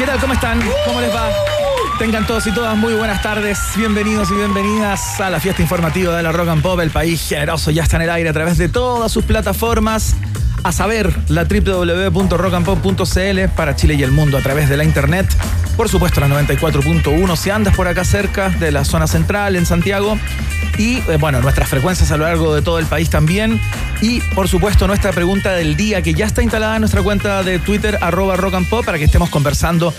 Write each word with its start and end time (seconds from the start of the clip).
¿Qué 0.00 0.06
tal? 0.06 0.18
¿Cómo 0.18 0.32
están? 0.32 0.58
¿Cómo 0.86 0.98
les 1.02 1.14
va? 1.14 1.28
Tengan 1.98 2.26
todos 2.26 2.46
y 2.46 2.54
todas 2.54 2.74
muy 2.74 2.94
buenas 2.94 3.20
tardes. 3.20 3.58
Bienvenidos 3.76 4.30
y 4.30 4.34
bienvenidas 4.34 5.20
a 5.20 5.28
la 5.28 5.40
fiesta 5.40 5.60
informativa 5.60 6.16
de 6.16 6.22
la 6.22 6.32
Rock 6.32 6.48
and 6.48 6.62
Pop. 6.62 6.80
El 6.80 6.88
país 6.88 7.28
generoso 7.28 7.70
ya 7.70 7.82
está 7.82 7.96
en 7.96 8.02
el 8.04 8.10
aire 8.10 8.30
a 8.30 8.32
través 8.32 8.56
de 8.56 8.70
todas 8.70 9.12
sus 9.12 9.24
plataformas. 9.24 10.16
A 10.62 10.72
saber, 10.72 11.14
la 11.28 11.44
www.rockandpop.cl 11.44 13.48
para 13.54 13.76
Chile 13.76 13.92
y 13.92 14.02
el 14.02 14.10
mundo 14.10 14.38
a 14.38 14.40
través 14.40 14.70
de 14.70 14.78
la 14.78 14.84
internet. 14.84 15.26
Por 15.76 15.90
supuesto, 15.90 16.22
la 16.22 16.28
94.1 16.28 17.36
si 17.36 17.50
andas 17.50 17.76
por 17.76 17.86
acá 17.86 18.02
cerca 18.02 18.48
de 18.48 18.72
la 18.72 18.86
zona 18.86 19.06
central 19.06 19.54
en 19.54 19.66
Santiago. 19.66 20.16
Y 20.78 20.98
eh, 20.98 21.16
bueno, 21.18 21.40
nuestras 21.40 21.68
frecuencias 21.68 22.10
a 22.10 22.16
lo 22.16 22.24
largo 22.24 22.54
de 22.54 22.62
todo 22.62 22.78
el 22.78 22.86
país 22.86 23.10
también. 23.10 23.60
Y 24.00 24.20
por 24.20 24.48
supuesto, 24.48 24.86
nuestra 24.86 25.12
pregunta 25.12 25.52
del 25.52 25.76
día 25.76 26.02
que 26.02 26.14
ya 26.14 26.26
está 26.26 26.42
instalada 26.42 26.76
en 26.76 26.80
nuestra 26.80 27.02
cuenta 27.02 27.42
de 27.42 27.58
Twitter, 27.58 27.98
arroba 28.00 28.36
rock 28.36 28.54
and 28.54 28.68
pop, 28.68 28.84
para 28.84 28.98
que 28.98 29.04
estemos 29.04 29.30
conversando 29.30 29.92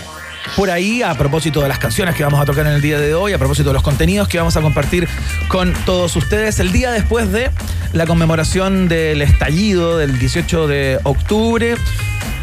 por 0.56 0.70
ahí 0.70 1.02
a 1.02 1.14
propósito 1.14 1.62
de 1.62 1.68
las 1.68 1.78
canciones 1.78 2.14
que 2.14 2.24
vamos 2.24 2.40
a 2.40 2.44
tocar 2.44 2.66
en 2.66 2.72
el 2.72 2.80
día 2.80 2.98
de 2.98 3.14
hoy, 3.14 3.32
a 3.32 3.38
propósito 3.38 3.70
de 3.70 3.74
los 3.74 3.82
contenidos 3.82 4.28
que 4.28 4.38
vamos 4.38 4.56
a 4.56 4.60
compartir 4.60 5.08
con 5.48 5.72
todos 5.84 6.14
ustedes 6.16 6.60
el 6.60 6.72
día 6.72 6.90
después 6.90 7.30
de 7.32 7.50
la 7.92 8.06
conmemoración 8.06 8.88
del 8.88 9.22
estallido 9.22 9.98
del 9.98 10.18
18 10.18 10.66
de 10.66 10.98
octubre 11.04 11.76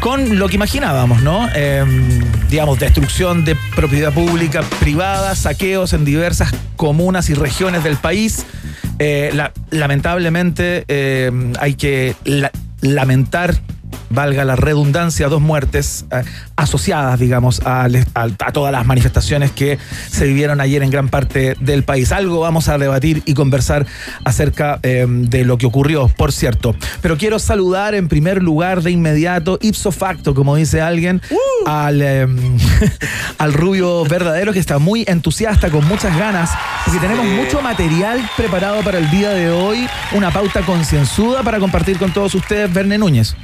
con 0.00 0.38
lo 0.38 0.48
que 0.48 0.56
imaginábamos, 0.56 1.22
¿no? 1.22 1.48
Eh, 1.54 1.84
digamos, 2.48 2.78
destrucción 2.78 3.44
de 3.44 3.56
propiedad 3.76 4.12
pública 4.12 4.62
privada, 4.80 5.34
saqueos 5.34 5.92
en 5.92 6.04
diversas 6.04 6.54
comunas 6.76 7.28
y 7.28 7.34
regiones 7.34 7.84
del 7.84 7.96
país. 7.96 8.46
Eh, 8.98 9.30
la, 9.34 9.52
lamentablemente 9.70 10.84
eh, 10.88 11.30
hay 11.58 11.74
que 11.74 12.16
la, 12.24 12.50
lamentar 12.80 13.54
valga 14.10 14.44
la 14.44 14.56
redundancia, 14.56 15.28
dos 15.28 15.40
muertes 15.40 16.04
eh, 16.10 16.22
asociadas, 16.56 17.18
digamos, 17.18 17.60
a, 17.64 17.84
a, 17.84 18.24
a, 18.24 18.52
todas 18.52 18.72
las 18.72 18.84
manifestaciones 18.84 19.52
que 19.52 19.78
se 20.10 20.26
vivieron 20.26 20.60
ayer 20.60 20.82
en 20.82 20.90
gran 20.90 21.08
parte 21.08 21.56
del 21.60 21.84
país. 21.84 22.12
Algo 22.12 22.40
vamos 22.40 22.68
a 22.68 22.76
debatir 22.76 23.22
y 23.24 23.34
conversar 23.34 23.86
acerca 24.24 24.80
eh, 24.82 25.06
de 25.08 25.44
lo 25.44 25.56
que 25.58 25.66
ocurrió, 25.66 26.08
por 26.08 26.32
cierto. 26.32 26.74
Pero 27.00 27.16
quiero 27.16 27.38
saludar 27.38 27.94
en 27.94 28.08
primer 28.08 28.42
lugar 28.42 28.82
de 28.82 28.90
inmediato, 28.90 29.58
ipso 29.62 29.92
facto, 29.92 30.34
como 30.34 30.56
dice 30.56 30.80
alguien, 30.80 31.22
uh. 31.30 31.68
al, 31.68 32.02
eh, 32.02 32.26
al 33.38 33.52
rubio 33.52 34.04
verdadero 34.04 34.52
que 34.52 34.58
está 34.58 34.78
muy 34.78 35.04
entusiasta, 35.06 35.70
con 35.70 35.86
muchas 35.86 36.16
ganas, 36.18 36.50
porque 36.84 36.98
sí. 36.98 37.06
tenemos 37.06 37.26
mucho 37.26 37.62
material 37.62 38.28
preparado 38.36 38.82
para 38.82 38.98
el 38.98 39.08
día 39.10 39.30
de 39.30 39.50
hoy, 39.50 39.86
una 40.12 40.32
pauta 40.32 40.62
concienzuda 40.62 41.42
para 41.42 41.60
compartir 41.60 41.98
con 41.98 42.12
todos 42.12 42.34
ustedes, 42.34 42.72
Verne 42.72 42.98
Núñez. 42.98 43.36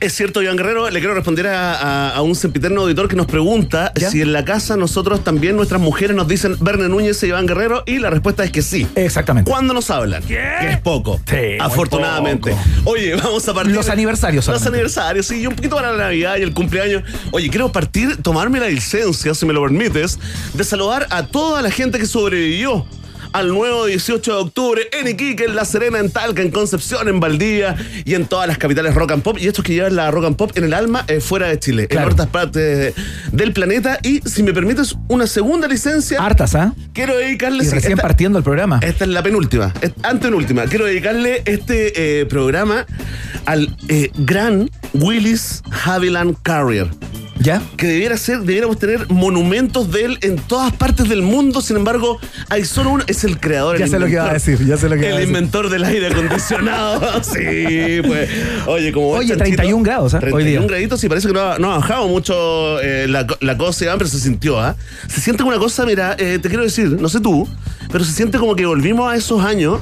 Es 0.00 0.12
cierto, 0.14 0.42
Iván 0.42 0.56
Guerrero, 0.56 0.90
le 0.90 0.98
quiero 0.98 1.14
responder 1.14 1.46
a, 1.46 1.74
a, 1.74 2.16
a 2.16 2.22
un 2.22 2.34
sempiterno 2.34 2.82
auditor 2.82 3.08
que 3.08 3.16
nos 3.16 3.26
pregunta 3.26 3.92
¿Ya? 3.94 4.10
si 4.10 4.20
en 4.20 4.32
la 4.32 4.44
casa 4.44 4.76
nosotros 4.76 5.24
también, 5.24 5.56
nuestras 5.56 5.80
mujeres 5.80 6.14
nos 6.14 6.28
dicen 6.28 6.56
Verne 6.60 6.88
Núñez 6.88 7.22
e 7.22 7.28
Iván 7.28 7.46
Guerrero, 7.46 7.82
y 7.86 7.98
la 7.98 8.10
respuesta 8.10 8.44
es 8.44 8.50
que 8.50 8.62
sí. 8.62 8.86
Exactamente. 8.94 9.50
¿Cuándo 9.50 9.72
nos 9.72 9.90
hablan? 9.90 10.22
¿Qué? 10.22 10.40
Que 10.60 10.70
es 10.72 10.80
poco. 10.80 11.20
Sí, 11.26 11.56
afortunadamente. 11.58 12.50
Poco. 12.50 12.90
Oye, 12.90 13.14
vamos 13.14 13.48
a 13.48 13.54
partir. 13.54 13.74
Los 13.74 13.88
aniversarios. 13.88 14.46
Los 14.46 14.66
aniversarios, 14.66 15.26
sí, 15.26 15.40
y 15.40 15.46
un 15.46 15.54
poquito 15.54 15.76
para 15.76 15.92
la 15.92 16.04
Navidad 16.04 16.36
y 16.38 16.42
el 16.42 16.52
cumpleaños. 16.52 17.02
Oye, 17.30 17.48
quiero 17.48 17.72
partir, 17.72 18.20
tomarme 18.22 18.60
la 18.60 18.68
licencia, 18.68 19.34
si 19.34 19.46
me 19.46 19.52
lo 19.52 19.62
permites, 19.62 20.18
de 20.52 20.64
saludar 20.64 21.06
a 21.10 21.26
toda 21.26 21.62
la 21.62 21.70
gente 21.70 21.98
que 21.98 22.06
sobrevivió 22.06 22.86
al 23.34 23.48
nuevo 23.48 23.86
18 23.86 24.32
de 24.32 24.38
octubre 24.38 24.82
en 24.92 25.08
Iquique, 25.08 25.44
en 25.44 25.56
La 25.56 25.64
Serena, 25.64 25.98
en 25.98 26.08
Talca, 26.08 26.40
en 26.40 26.52
Concepción, 26.52 27.08
en 27.08 27.18
Valdivia 27.18 27.74
y 28.04 28.14
en 28.14 28.26
todas 28.26 28.46
las 28.46 28.58
capitales 28.58 28.94
rock 28.94 29.10
and 29.10 29.22
pop. 29.24 29.36
Y 29.40 29.48
estos 29.48 29.64
que 29.64 29.74
llevan 29.74 29.96
la 29.96 30.10
rock 30.12 30.26
and 30.26 30.36
pop 30.36 30.52
en 30.54 30.62
el 30.62 30.72
alma 30.72 31.04
eh, 31.08 31.20
fuera 31.20 31.48
de 31.48 31.58
Chile, 31.58 31.88
claro. 31.88 32.06
en 32.06 32.12
otras 32.12 32.28
partes 32.28 32.94
del 33.32 33.52
planeta. 33.52 33.98
Y 34.04 34.20
si 34.20 34.44
me 34.44 34.54
permites, 34.54 34.94
una 35.08 35.26
segunda 35.26 35.66
licencia. 35.66 36.24
Hartas, 36.24 36.54
¿ah? 36.54 36.74
¿eh? 36.76 36.88
Quiero 36.94 37.16
dedicarle. 37.16 37.64
Y 37.64 37.68
recién 37.68 37.92
esta, 37.92 38.02
partiendo 38.02 38.38
el 38.38 38.44
programa. 38.44 38.78
Esta 38.80 39.04
es 39.04 39.10
la 39.10 39.22
penúltima, 39.22 39.74
antepenúltima. 40.04 40.66
Quiero 40.66 40.84
dedicarle 40.84 41.42
este 41.44 42.20
eh, 42.20 42.26
programa 42.26 42.86
al 43.46 43.76
eh, 43.88 44.12
gran 44.14 44.70
Willis 44.92 45.60
Haviland 45.84 46.36
Carrier. 46.42 46.88
¿Ya? 47.44 47.60
Que 47.76 47.86
debiera 47.86 48.16
ser, 48.16 48.40
debiéramos 48.40 48.78
tener 48.78 49.06
monumentos 49.10 49.92
de 49.92 50.06
él 50.06 50.18
en 50.22 50.36
todas 50.36 50.72
partes 50.72 51.10
del 51.10 51.20
mundo. 51.20 51.60
Sin 51.60 51.76
embargo, 51.76 52.18
hay 52.48 52.64
solo 52.64 52.92
uno. 52.92 53.04
Es 53.06 53.22
el 53.22 53.38
creador. 53.38 53.76
Ya 53.76 53.84
el 53.84 53.90
sé 53.90 53.98
lo 53.98 54.06
que 54.06 54.12
iba 54.12 54.30
a 54.30 54.32
decir, 54.32 54.64
ya 54.64 54.78
sé 54.78 54.88
lo 54.88 54.96
que 54.96 55.10
El 55.10 55.24
inventor 55.24 55.68
del 55.68 55.84
aire 55.84 56.06
acondicionado. 56.06 57.22
sí, 57.22 58.00
pues. 58.06 58.30
Oye, 58.66 58.92
como. 58.92 59.10
Oye, 59.10 59.36
31 59.36 59.82
grados, 59.82 60.14
¿eh? 60.14 60.20
31 60.20 60.36
Hoy 60.36 60.50
día. 60.50 60.60
graditos, 60.66 60.98
sí, 60.98 61.06
parece 61.06 61.28
que 61.28 61.34
no 61.34 61.40
ha, 61.40 61.58
no 61.58 61.70
ha 61.70 61.76
bajado 61.76 62.08
mucho 62.08 62.80
eh, 62.80 63.06
la, 63.08 63.26
la, 63.40 63.58
cosa, 63.58 63.92
pero 63.98 64.08
se 64.08 64.18
sintió, 64.18 64.58
¿ah? 64.58 64.74
¿eh? 64.78 65.10
Se 65.10 65.20
siente 65.20 65.42
una 65.42 65.58
cosa, 65.58 65.84
mira, 65.84 66.16
eh, 66.18 66.38
te 66.40 66.48
quiero 66.48 66.64
decir, 66.64 66.96
no 66.98 67.10
sé 67.10 67.20
tú, 67.20 67.46
pero 67.92 68.04
se 68.04 68.12
siente 68.12 68.38
como 68.38 68.56
que 68.56 68.64
volvimos 68.64 69.12
a 69.12 69.16
esos 69.16 69.44
años 69.44 69.80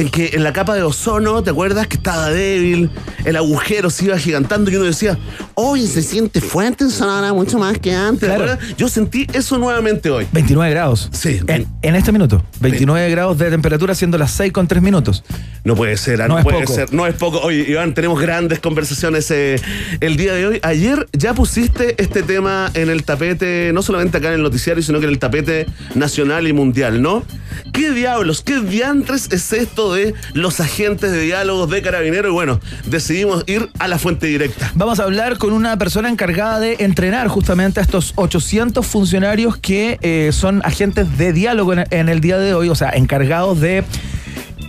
en 0.00 0.08
que 0.10 0.30
en 0.34 0.44
la 0.44 0.52
capa 0.52 0.74
de 0.76 0.82
ozono, 0.82 1.42
¿te 1.42 1.50
acuerdas? 1.50 1.88
Que 1.88 1.96
estaba 1.96 2.30
débil, 2.30 2.90
el 3.24 3.36
agujero 3.36 3.90
se 3.90 4.04
iba 4.04 4.14
agigantando 4.14 4.70
y 4.70 4.76
uno 4.76 4.84
decía, 4.84 5.18
hoy 5.54 5.86
se 5.86 6.02
siente 6.02 6.40
fuerte 6.40 6.84
en 6.84 6.90
Sonora 6.90 7.32
mucho 7.32 7.58
más 7.58 7.78
que 7.78 7.94
antes. 7.94 8.28
Claro. 8.28 8.56
Yo 8.76 8.88
sentí 8.88 9.26
eso 9.32 9.58
nuevamente 9.58 10.10
hoy. 10.10 10.26
29 10.32 10.70
grados. 10.70 11.08
Sí. 11.12 11.40
En, 11.48 11.66
en 11.82 11.94
este 11.96 12.12
minuto. 12.12 12.44
29 12.60 13.06
sí. 13.06 13.10
grados 13.10 13.38
de 13.38 13.50
temperatura 13.50 13.94
siendo 13.94 14.18
las 14.18 14.30
6 14.32 14.52
con 14.52 14.68
3 14.68 14.82
minutos. 14.82 15.24
No 15.64 15.74
puede 15.74 15.96
ser, 15.96 16.20
no, 16.20 16.28
no 16.28 16.38
es 16.38 16.44
puede 16.44 16.60
poco. 16.60 16.74
ser. 16.74 16.92
No 16.92 17.06
es 17.06 17.14
poco. 17.14 17.40
Oye, 17.40 17.64
Iván, 17.68 17.92
tenemos 17.94 18.20
grandes 18.20 18.60
conversaciones 18.60 19.30
eh, 19.30 19.60
el 20.00 20.16
día 20.16 20.34
de 20.34 20.46
hoy. 20.46 20.60
Ayer 20.62 21.08
ya 21.12 21.34
pusiste 21.34 22.00
este 22.00 22.22
tema 22.22 22.70
en 22.74 22.88
el 22.88 23.02
tapete, 23.02 23.72
no 23.74 23.82
solamente 23.82 24.18
acá 24.18 24.28
en 24.28 24.34
el 24.34 24.42
noticiario, 24.42 24.82
sino 24.82 25.00
que 25.00 25.06
en 25.06 25.10
el 25.10 25.18
tapete 25.18 25.66
nacional 25.94 26.46
y 26.46 26.52
mundial, 26.52 27.02
¿no? 27.02 27.24
¿Qué 27.72 27.90
diablos, 27.90 28.42
qué 28.42 28.60
diantres 28.60 29.28
es 29.32 29.52
esto 29.52 29.87
de 29.92 30.14
los 30.34 30.60
agentes 30.60 31.12
de 31.12 31.20
diálogos 31.20 31.70
de 31.70 31.82
Carabineros? 31.82 32.30
Y 32.30 32.34
bueno, 32.34 32.60
decidimos 32.86 33.44
ir 33.46 33.68
a 33.78 33.88
la 33.88 33.98
fuente 33.98 34.26
directa. 34.26 34.70
Vamos 34.74 35.00
a 35.00 35.04
hablar 35.04 35.38
con 35.38 35.52
una 35.52 35.76
persona 35.78 36.08
encargada 36.08 36.60
de 36.60 36.76
entrenar 36.80 37.28
justamente 37.28 37.80
a 37.80 37.82
estos 37.82 38.12
800 38.16 38.86
funcionarios 38.86 39.56
que 39.56 39.98
eh, 40.02 40.30
son 40.32 40.62
agentes 40.64 41.18
de 41.18 41.32
diálogo 41.32 41.72
en, 41.72 41.84
en 41.90 42.08
el 42.08 42.20
día 42.20 42.38
de 42.38 42.54
hoy, 42.54 42.68
o 42.68 42.74
sea, 42.74 42.90
encargados 42.90 43.60
de 43.60 43.84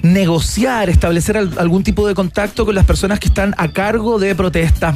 negociar, 0.01 0.89
establecer 0.89 1.37
algún 1.37 1.83
tipo 1.83 2.07
de 2.07 2.15
contacto 2.15 2.65
con 2.65 2.75
las 2.75 2.85
personas 2.85 3.19
que 3.19 3.27
están 3.27 3.53
a 3.57 3.69
cargo 3.69 4.19
de 4.19 4.35
protestas, 4.35 4.95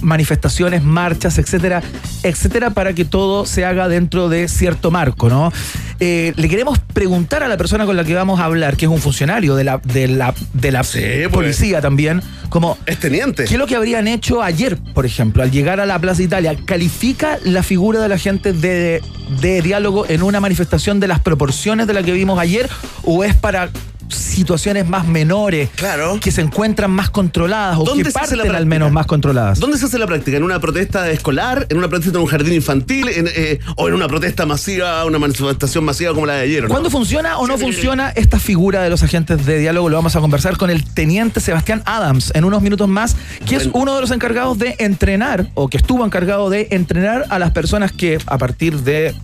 manifestaciones, 0.00 0.82
marchas, 0.82 1.38
etcétera, 1.38 1.82
etcétera, 2.22 2.70
para 2.70 2.92
que 2.92 3.04
todo 3.04 3.46
se 3.46 3.64
haga 3.64 3.88
dentro 3.88 4.28
de 4.28 4.48
cierto 4.48 4.90
marco, 4.90 5.28
¿no? 5.28 5.52
Eh, 6.00 6.32
le 6.36 6.48
queremos 6.48 6.78
preguntar 6.80 7.42
a 7.42 7.48
la 7.48 7.56
persona 7.56 7.86
con 7.86 7.96
la 7.96 8.04
que 8.04 8.14
vamos 8.14 8.40
a 8.40 8.44
hablar, 8.44 8.76
que 8.76 8.86
es 8.86 8.90
un 8.90 8.98
funcionario 8.98 9.54
de 9.54 9.64
la, 9.64 9.80
de 9.84 10.08
la, 10.08 10.34
de 10.52 10.72
la 10.72 10.82
sí, 10.82 11.00
policía 11.30 11.76
pues. 11.76 11.82
también, 11.82 12.22
como... 12.48 12.76
Es 12.86 12.98
teniente. 12.98 13.44
¿Qué 13.44 13.54
es 13.54 13.58
lo 13.58 13.66
que 13.66 13.76
habrían 13.76 14.08
hecho 14.08 14.42
ayer, 14.42 14.76
por 14.94 15.06
ejemplo, 15.06 15.42
al 15.42 15.50
llegar 15.50 15.80
a 15.80 15.86
la 15.86 15.98
Plaza 15.98 16.22
Italia? 16.22 16.56
¿Califica 16.64 17.38
la 17.44 17.62
figura 17.62 18.00
de 18.00 18.08
la 18.08 18.18
gente 18.18 18.52
de, 18.52 19.00
de 19.40 19.62
diálogo 19.62 20.04
en 20.08 20.22
una 20.22 20.40
manifestación 20.40 20.98
de 20.98 21.08
las 21.08 21.20
proporciones 21.20 21.86
de 21.86 21.94
la 21.94 22.02
que 22.02 22.12
vimos 22.12 22.38
ayer 22.38 22.68
o 23.04 23.22
es 23.22 23.34
para 23.36 23.70
situaciones 24.14 24.88
más 24.88 25.06
menores, 25.06 25.70
Claro. 25.76 26.18
que 26.20 26.30
se 26.30 26.40
encuentran 26.40 26.90
más 26.90 27.10
controladas 27.10 27.78
o 27.78 27.84
¿Dónde 27.84 28.04
que 28.04 28.10
parten 28.10 28.54
al 28.54 28.66
menos 28.66 28.92
más 28.92 29.06
controladas. 29.06 29.58
¿Dónde 29.60 29.78
se 29.78 29.86
hace 29.86 29.98
la 29.98 30.06
práctica? 30.06 30.36
¿En 30.36 30.42
una 30.42 30.60
protesta 30.60 31.10
escolar? 31.10 31.66
¿En 31.70 31.78
una 31.78 31.88
protesta 31.88 32.16
en 32.18 32.22
un 32.22 32.28
jardín 32.28 32.52
infantil? 32.54 33.08
En, 33.08 33.28
eh, 33.34 33.58
¿O 33.76 33.88
en 33.88 33.94
una 33.94 34.08
protesta 34.08 34.46
masiva, 34.46 35.04
una 35.04 35.18
manifestación 35.18 35.84
masiva 35.84 36.12
como 36.14 36.26
la 36.26 36.34
de 36.34 36.42
ayer? 36.42 36.60
¿o 36.64 36.68
no? 36.68 36.68
¿Cuándo 36.70 36.90
funciona 36.90 37.38
o 37.38 37.46
no 37.46 37.54
Sí, 37.54 37.60
sí, 37.60 37.66
sí. 37.66 37.72
funciona 37.72 38.10
esta 38.10 38.38
figura 38.38 38.82
de 38.82 38.90
los 38.90 39.02
agentes 39.02 39.44
de 39.46 39.58
diálogo? 39.58 39.88
Lo 39.88 39.96
vamos 39.96 40.16
a 40.16 40.20
conversar 40.20 40.56
con 40.56 40.70
el 40.70 40.84
teniente 40.84 41.40
Sebastián 41.40 41.82
Adams 41.84 42.32
en 42.34 42.44
unos 42.44 42.62
minutos 42.62 42.88
más, 42.88 43.16
que 43.46 43.56
es 43.56 43.68
uno 43.72 43.94
de 43.94 44.00
los 44.00 44.10
encargados 44.10 44.58
de 44.58 44.76
entrenar, 44.78 45.48
o 45.54 45.68
que 45.68 45.76
estuvo 45.76 46.04
encargado 46.04 46.50
de 46.50 46.68
entrenar 46.70 47.26
a 47.30 47.38
las 47.38 47.50
personas 47.52 47.92
que 47.92 48.18
a 48.26 48.38
partir 48.38 48.80
de 48.80 49.14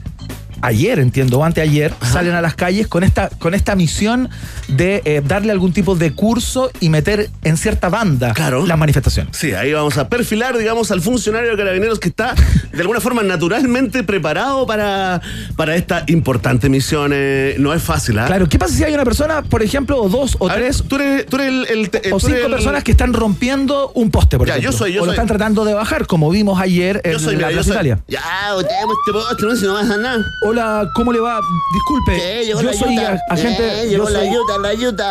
ayer, 0.63 0.99
entiendo, 0.99 1.39
o 1.39 1.45
anteayer, 1.45 1.93
salen 2.03 2.35
a 2.35 2.41
las 2.43 2.55
calles 2.55 2.87
con 2.89 3.05
esta, 3.05 3.29
con 3.39 3.55
esta 3.55 3.75
misión 3.77 4.29
de 4.69 5.03
eh, 5.05 5.23
darle 5.25 5.53
algún 5.53 5.73
tipo 5.73 5.95
de 5.95 6.13
curso 6.13 6.71
y 6.81 6.89
meter 6.89 7.31
en 7.45 7.57
cierta 7.57 7.89
banda 7.89 8.33
Claro. 8.35 8.67
las 8.67 8.79
manifestaciones. 8.79 9.37
Sí, 9.37 9.53
ahí 9.53 9.73
vamos 9.73 9.97
a 9.99 10.09
perfilar, 10.09 10.57
digamos, 10.59 10.91
al 10.91 11.01
funcionario 11.01 11.51
de 11.53 11.57
carabineros 11.57 11.99
que 12.01 12.09
está 12.09 12.35
de 12.73 12.81
alguna 12.81 13.01
forma 13.01 13.23
naturalmente 13.23 14.03
preparado 14.05 14.67
para, 14.67 15.21
para 15.57 15.77
esta 15.77 16.05
importante 16.07 16.69
misión. 16.69 17.13
eh, 17.15 17.57
no 17.59 17.73
es 17.75 17.83
fácil, 17.83 18.19
¿ah? 18.19 18.27
Claro, 18.27 18.49
¿qué 18.49 18.59
pasa 18.59 18.75
si 18.75 18.85
hay 18.85 18.95
una 18.95 19.05
persona, 19.05 19.43
por 19.43 19.63
ejemplo, 19.63 20.01
o 20.03 20.09
dos 20.09 20.37
o 20.39 20.49
A 20.49 20.55
ver, 20.57 20.65
tres 20.65 20.83
tú 20.89 20.97
eres, 20.97 21.27
tú 21.27 21.37
eres 21.37 21.71
el, 21.71 21.91
o 22.13 22.19
tú 22.19 22.27
cinco 22.27 22.39
eres 22.39 22.51
personas 22.51 22.85
que 22.85 22.91
están 22.93 23.13
rompiendo 23.13 23.91
un 23.95 24.11
poste, 24.11 24.39
por 24.39 24.47
Ya, 24.47 24.55
ejemplo. 24.55 24.71
yo 24.73 24.77
soy, 24.79 24.93
yo 24.95 25.03
o 25.03 25.07
lo 25.07 25.13
están 25.13 25.27
tratando 25.27 25.65
de 25.65 25.75
bajar, 25.75 26.07
como 26.07 26.31
vimos 26.31 26.61
ayer 26.61 27.01
en 27.05 27.13
Yo 27.13 27.19
soy, 27.19 27.37
la 27.37 27.49
mira, 27.49 27.51
yo 27.59 27.63
soy. 27.65 27.73
Italia. 27.73 27.99
Ya, 28.09 28.21
botemos 28.55 28.97
este 29.07 29.13
poste, 29.13 29.47
no, 29.47 29.57
si 29.57 29.65
no 29.67 29.75
pasa 29.75 29.97
nada. 29.97 30.25
Hola, 30.49 30.89
¿cómo 30.95 31.13
le 31.13 31.21
va? 31.21 31.43
Disculpe, 31.75 32.47
llegó 32.47 32.63
yo 32.63 32.71
la 32.71 32.73
soy 32.73 32.97
agente, 33.29 33.83
Eh, 33.83 33.85
yo 33.85 33.91
llegó 33.91 34.09
la 34.09 34.21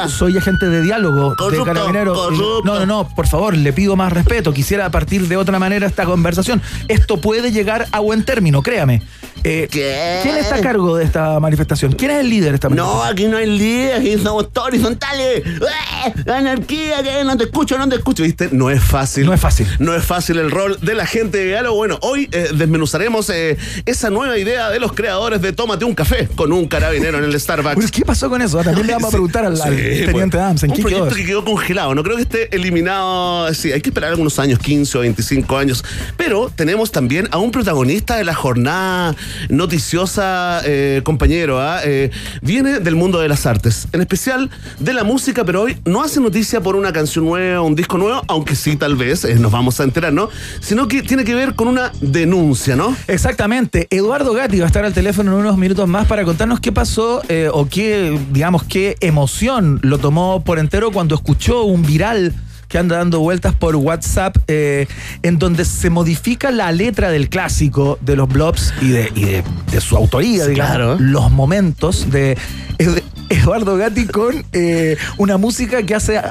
soy, 0.10 0.34
la 0.34 0.39
agente 0.39 0.68
de 0.68 0.81
diálogo 0.81 1.36
de 1.36 1.63
carabineros. 1.63 2.18
No, 2.63 2.80
no, 2.80 2.86
no, 2.88 3.07
por 3.10 3.28
favor, 3.28 3.56
le 3.56 3.72
pido 3.72 3.95
más 3.95 4.12
respeto. 4.12 4.51
Quisiera 4.51 4.89
partir 4.89 5.28
de 5.28 5.38
otra 5.38 5.60
manera 5.60 5.86
esta 5.86 6.06
conversación. 6.06 6.60
Esto 6.88 7.22
puede 7.22 7.51
llegar 7.51 7.86
a 7.92 8.00
buen 8.00 8.25
término, 8.25 8.63
créame. 8.63 9.04
Eh. 9.44 9.68
¿Quién 9.72 10.38
está 10.38 10.56
a 10.56 10.62
cargo 10.62 10.98
de 10.98 11.06
esta 11.06 11.39
manifestación? 11.39 11.94
¿Quién 11.94 12.12
es 12.12 12.19
el 12.22 12.30
líder 12.30 12.50
de 12.50 12.56
esta 12.56 12.69
No, 12.69 12.75
manifestación? 12.75 13.13
aquí 13.13 13.28
no 13.28 13.38
hay 13.38 13.57
líder, 13.57 14.00
aquí 14.00 14.18
somos 14.18 14.51
todos 14.51 14.68
horizontales. 14.68 15.44
¡Eh! 15.45 16.31
Anarquía, 16.31 17.04
que 17.04 17.24
no 17.24 17.38
te 17.38 17.45
escucho, 17.45 17.78
no 17.78 17.88
te 17.88 17.95
escucho. 17.95 18.24
¿Viste? 18.24 18.50
No 18.51 18.69
es 18.69 18.84
fácil. 18.84 19.25
No 19.25 19.34
es 19.34 19.39
fácil. 19.42 19.68
No 19.80 19.95
es 19.95 20.04
fácil 20.04 20.38
el 20.39 20.51
rol 20.51 20.78
de 20.81 20.95
la 20.95 21.06
gente 21.06 21.38
de 21.39 21.45
diálogo. 21.48 21.75
Bueno, 21.78 21.98
hoy 22.01 22.30
eh, 22.31 22.50
desmenuzaremos 22.54 23.30
eh, 23.30 23.57
esa 23.86 24.10
nueva 24.10 24.38
idea 24.38 24.69
de 24.69 24.80
los 24.80 24.94
creadores 24.94 25.42
de 25.42 25.54
Tómate 25.54 25.86
un 25.86 25.95
café 25.95 26.28
con 26.36 26.51
un 26.51 26.68
carabinero 26.68 27.18
en 27.18 27.24
el 27.25 27.39
Starbucks. 27.39 27.92
¿Qué 27.92 28.04
pasó 28.06 28.30
con 28.30 28.42
eso? 28.42 28.63
También 28.63 28.88
le 28.88 28.94
vamos 28.94 29.10
a 29.10 29.12
preguntar 29.12 29.45
al, 29.45 29.60
al 29.62 29.75
Sí, 29.75 29.81
teniente 30.06 30.12
pues, 30.12 30.36
Adams. 30.44 30.63
¿En 30.63 30.72
un 30.72 30.75
qué 30.78 30.81
quedó 30.84 30.89
proyecto 30.89 31.07
eso? 31.07 31.16
que 31.16 31.25
quedó 31.25 31.45
congelado. 31.45 31.95
No 31.95 32.04
creo 32.04 32.16
que 32.18 32.24
esté 32.24 32.56
eliminado. 32.56 33.54
Sí, 33.54 33.72
hay 33.72 33.81
que 33.81 33.89
esperar 33.89 34.12
algunos 34.12 34.38
años, 34.39 34.60
15 34.60 34.98
o 34.98 35.01
25 35.01 35.57
años. 35.57 35.84
Pero 36.16 36.51
tenemos 36.56 36.92
también 36.92 37.28
a 37.31 37.38
un 37.38 37.51
protagonista 37.51 38.16
de 38.18 38.24
la 38.24 38.34
jornada 38.36 39.16
noticiosa, 39.50 40.62
eh, 40.66 41.01
compañero. 41.04 41.62
¿ah? 41.62 41.81
Eh, 41.84 42.12
viene 42.42 42.80
del 42.80 42.95
mundo 42.95 43.19
de 43.19 43.28
las 43.28 43.45
artes, 43.45 43.88
en 43.92 44.01
especial 44.01 44.50
de 44.80 44.94
la 44.94 45.04
música, 45.04 45.44
pero 45.45 45.62
hoy 45.62 45.78
no 45.86 46.04
hace 46.04 46.19
noticia 46.19 46.62
por 46.62 46.75
una 46.75 46.92
canción 46.94 47.25
nueva, 47.25 47.62
un 47.62 47.75
disco 47.75 47.98
nuevo, 47.98 48.22
aunque 48.28 48.56
sí, 48.56 48.75
tal 48.75 48.95
vez, 48.95 49.24
eh, 49.24 49.36
nos 49.36 49.51
vamos 49.51 49.80
a 49.80 49.84
enterar, 49.84 50.13
¿no? 50.13 50.30
Sino 50.60 50.88
que 50.88 51.01
tiene 51.01 51.24
que 51.24 51.36
ver 51.36 51.56
con 51.56 51.68
una 51.68 51.92
denuncia, 52.01 52.75
¿no? 52.75 52.95
Exactamente. 53.07 53.88
Eduardo 53.89 54.34
Gatti 54.34 54.60
va 54.60 54.66
a 54.66 54.68
estar 54.68 54.86
al 54.86 54.94
teléfono 54.94 55.31
en 55.31 55.39
unos 55.39 55.57
minutos 55.57 55.88
más 55.88 56.07
para 56.07 56.24
contarnos 56.24 56.60
qué 56.60 56.72
pasó 56.72 57.22
eh, 57.30 57.50
o 57.51 57.68
qué, 57.68 58.19
digamos, 58.31 58.63
qué 58.63 58.95
emoción 59.00 59.80
lo 59.84 59.98
tomó 59.98 60.44
por 60.44 60.60
entero 60.60 60.92
cuando 60.92 61.16
escuchó 61.16 61.63
un 61.63 61.84
viral 61.84 62.34
que 62.67 62.77
anda 62.77 62.97
dando 62.97 63.19
vueltas 63.19 63.53
por 63.55 63.75
WhatsApp 63.75 64.37
eh, 64.47 64.87
en 65.23 65.39
donde 65.39 65.63
se 65.65 65.89
modifica 65.89 66.51
la 66.51 66.71
letra 66.71 67.09
del 67.09 67.29
clásico 67.29 67.97
de 68.01 68.15
los 68.15 68.27
Blobs 68.27 68.73
y 68.81 68.89
de, 68.89 69.11
y 69.15 69.21
de, 69.25 69.43
de 69.71 69.81
su 69.81 69.95
autoría, 69.95 70.43
Sí, 70.45 70.51
digamos, 70.51 70.75
claro. 70.75 70.97
los 70.99 71.31
momentos 71.31 72.09
de 72.11 72.37
Ed- 72.77 73.03
Eduardo 73.29 73.77
Gatti 73.77 74.05
con 74.05 74.45
eh, 74.53 74.97
una 75.17 75.37
música 75.37 75.83
que 75.83 75.95
hace 75.95 76.21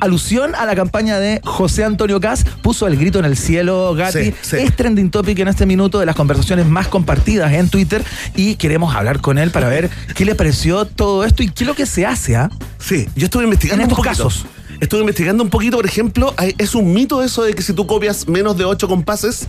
alusión 0.00 0.54
a 0.54 0.66
la 0.66 0.74
campaña 0.74 1.18
de 1.18 1.40
José 1.44 1.84
Antonio 1.84 2.20
Cas, 2.20 2.44
puso 2.62 2.86
el 2.86 2.96
grito 2.96 3.18
en 3.20 3.24
el 3.24 3.36
cielo, 3.36 3.94
Gatti. 3.94 4.24
Sí, 4.24 4.34
sí. 4.42 4.56
Es 4.58 4.74
trending 4.76 5.10
topic 5.10 5.38
en 5.38 5.48
este 5.48 5.64
minuto 5.66 5.98
de 6.00 6.06
las 6.06 6.14
conversaciones 6.16 6.66
más 6.66 6.88
compartidas 6.88 7.52
en 7.52 7.68
Twitter 7.68 8.04
y 8.36 8.56
queremos 8.56 8.94
hablar 8.94 9.20
con 9.20 9.38
él 9.38 9.50
para 9.50 9.68
ver 9.68 9.88
qué 10.14 10.24
le 10.24 10.34
pareció 10.34 10.84
todo 10.84 11.24
esto 11.24 11.42
y 11.42 11.48
qué 11.48 11.64
es 11.64 11.68
lo 11.68 11.74
que 11.74 11.86
se 11.86 12.04
hace, 12.04 12.36
¿ah? 12.36 12.50
Sí, 12.78 13.08
yo 13.16 13.26
estuve 13.26 13.44
investigando 13.44 13.82
En 13.84 13.88
estos 13.90 13.98
un 13.98 14.04
casos. 14.04 14.46
Estuve 14.84 15.00
investigando 15.00 15.42
un 15.42 15.48
poquito, 15.48 15.78
por 15.78 15.86
ejemplo, 15.86 16.34
es 16.58 16.74
un 16.74 16.92
mito 16.92 17.22
eso 17.22 17.42
de 17.42 17.54
que 17.54 17.62
si 17.62 17.72
tú 17.72 17.86
copias 17.86 18.28
menos 18.28 18.58
de 18.58 18.66
8 18.66 18.86
compases, 18.86 19.48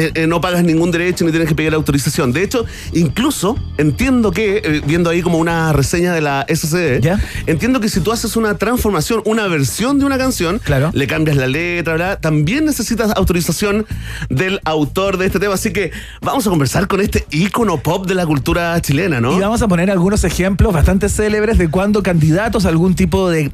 eh, 0.00 0.10
eh, 0.14 0.26
no 0.26 0.40
pagas 0.40 0.64
ningún 0.64 0.90
derecho 0.90 1.24
ni 1.24 1.30
tienes 1.30 1.48
que 1.48 1.54
pedir 1.54 1.74
autorización. 1.74 2.32
De 2.32 2.42
hecho, 2.42 2.64
incluso 2.92 3.56
entiendo 3.78 4.30
que, 4.30 4.58
eh, 4.64 4.80
viendo 4.86 5.10
ahí 5.10 5.22
como 5.22 5.38
una 5.38 5.72
reseña 5.72 6.12
de 6.12 6.20
la 6.20 6.44
SCD, 6.48 7.00
¿Ya? 7.00 7.20
entiendo 7.46 7.80
que 7.80 7.88
si 7.88 8.00
tú 8.00 8.12
haces 8.12 8.36
una 8.36 8.56
transformación, 8.56 9.22
una 9.24 9.46
versión 9.46 9.98
de 9.98 10.04
una 10.04 10.18
canción, 10.18 10.58
Claro. 10.64 10.90
le 10.92 11.06
cambias 11.06 11.36
la 11.36 11.46
letra, 11.46 11.94
bla, 11.94 12.16
también 12.20 12.64
necesitas 12.64 13.12
autorización 13.16 13.86
del 14.28 14.60
autor 14.64 15.16
de 15.18 15.26
este 15.26 15.38
tema. 15.38 15.54
Así 15.54 15.72
que 15.72 15.90
vamos 16.20 16.46
a 16.46 16.50
conversar 16.50 16.86
con 16.88 17.00
este 17.00 17.26
ícono 17.30 17.78
pop 17.82 18.06
de 18.06 18.14
la 18.14 18.26
cultura 18.26 18.80
chilena, 18.80 19.20
¿no? 19.20 19.36
Y 19.36 19.40
vamos 19.40 19.62
a 19.62 19.68
poner 19.68 19.90
algunos 19.90 20.24
ejemplos 20.24 20.72
bastante 20.72 21.08
célebres 21.08 21.58
de 21.58 21.68
cuando 21.68 22.02
candidatos 22.02 22.64
a 22.64 22.68
algún 22.68 22.94
tipo 22.94 23.28
de, 23.30 23.50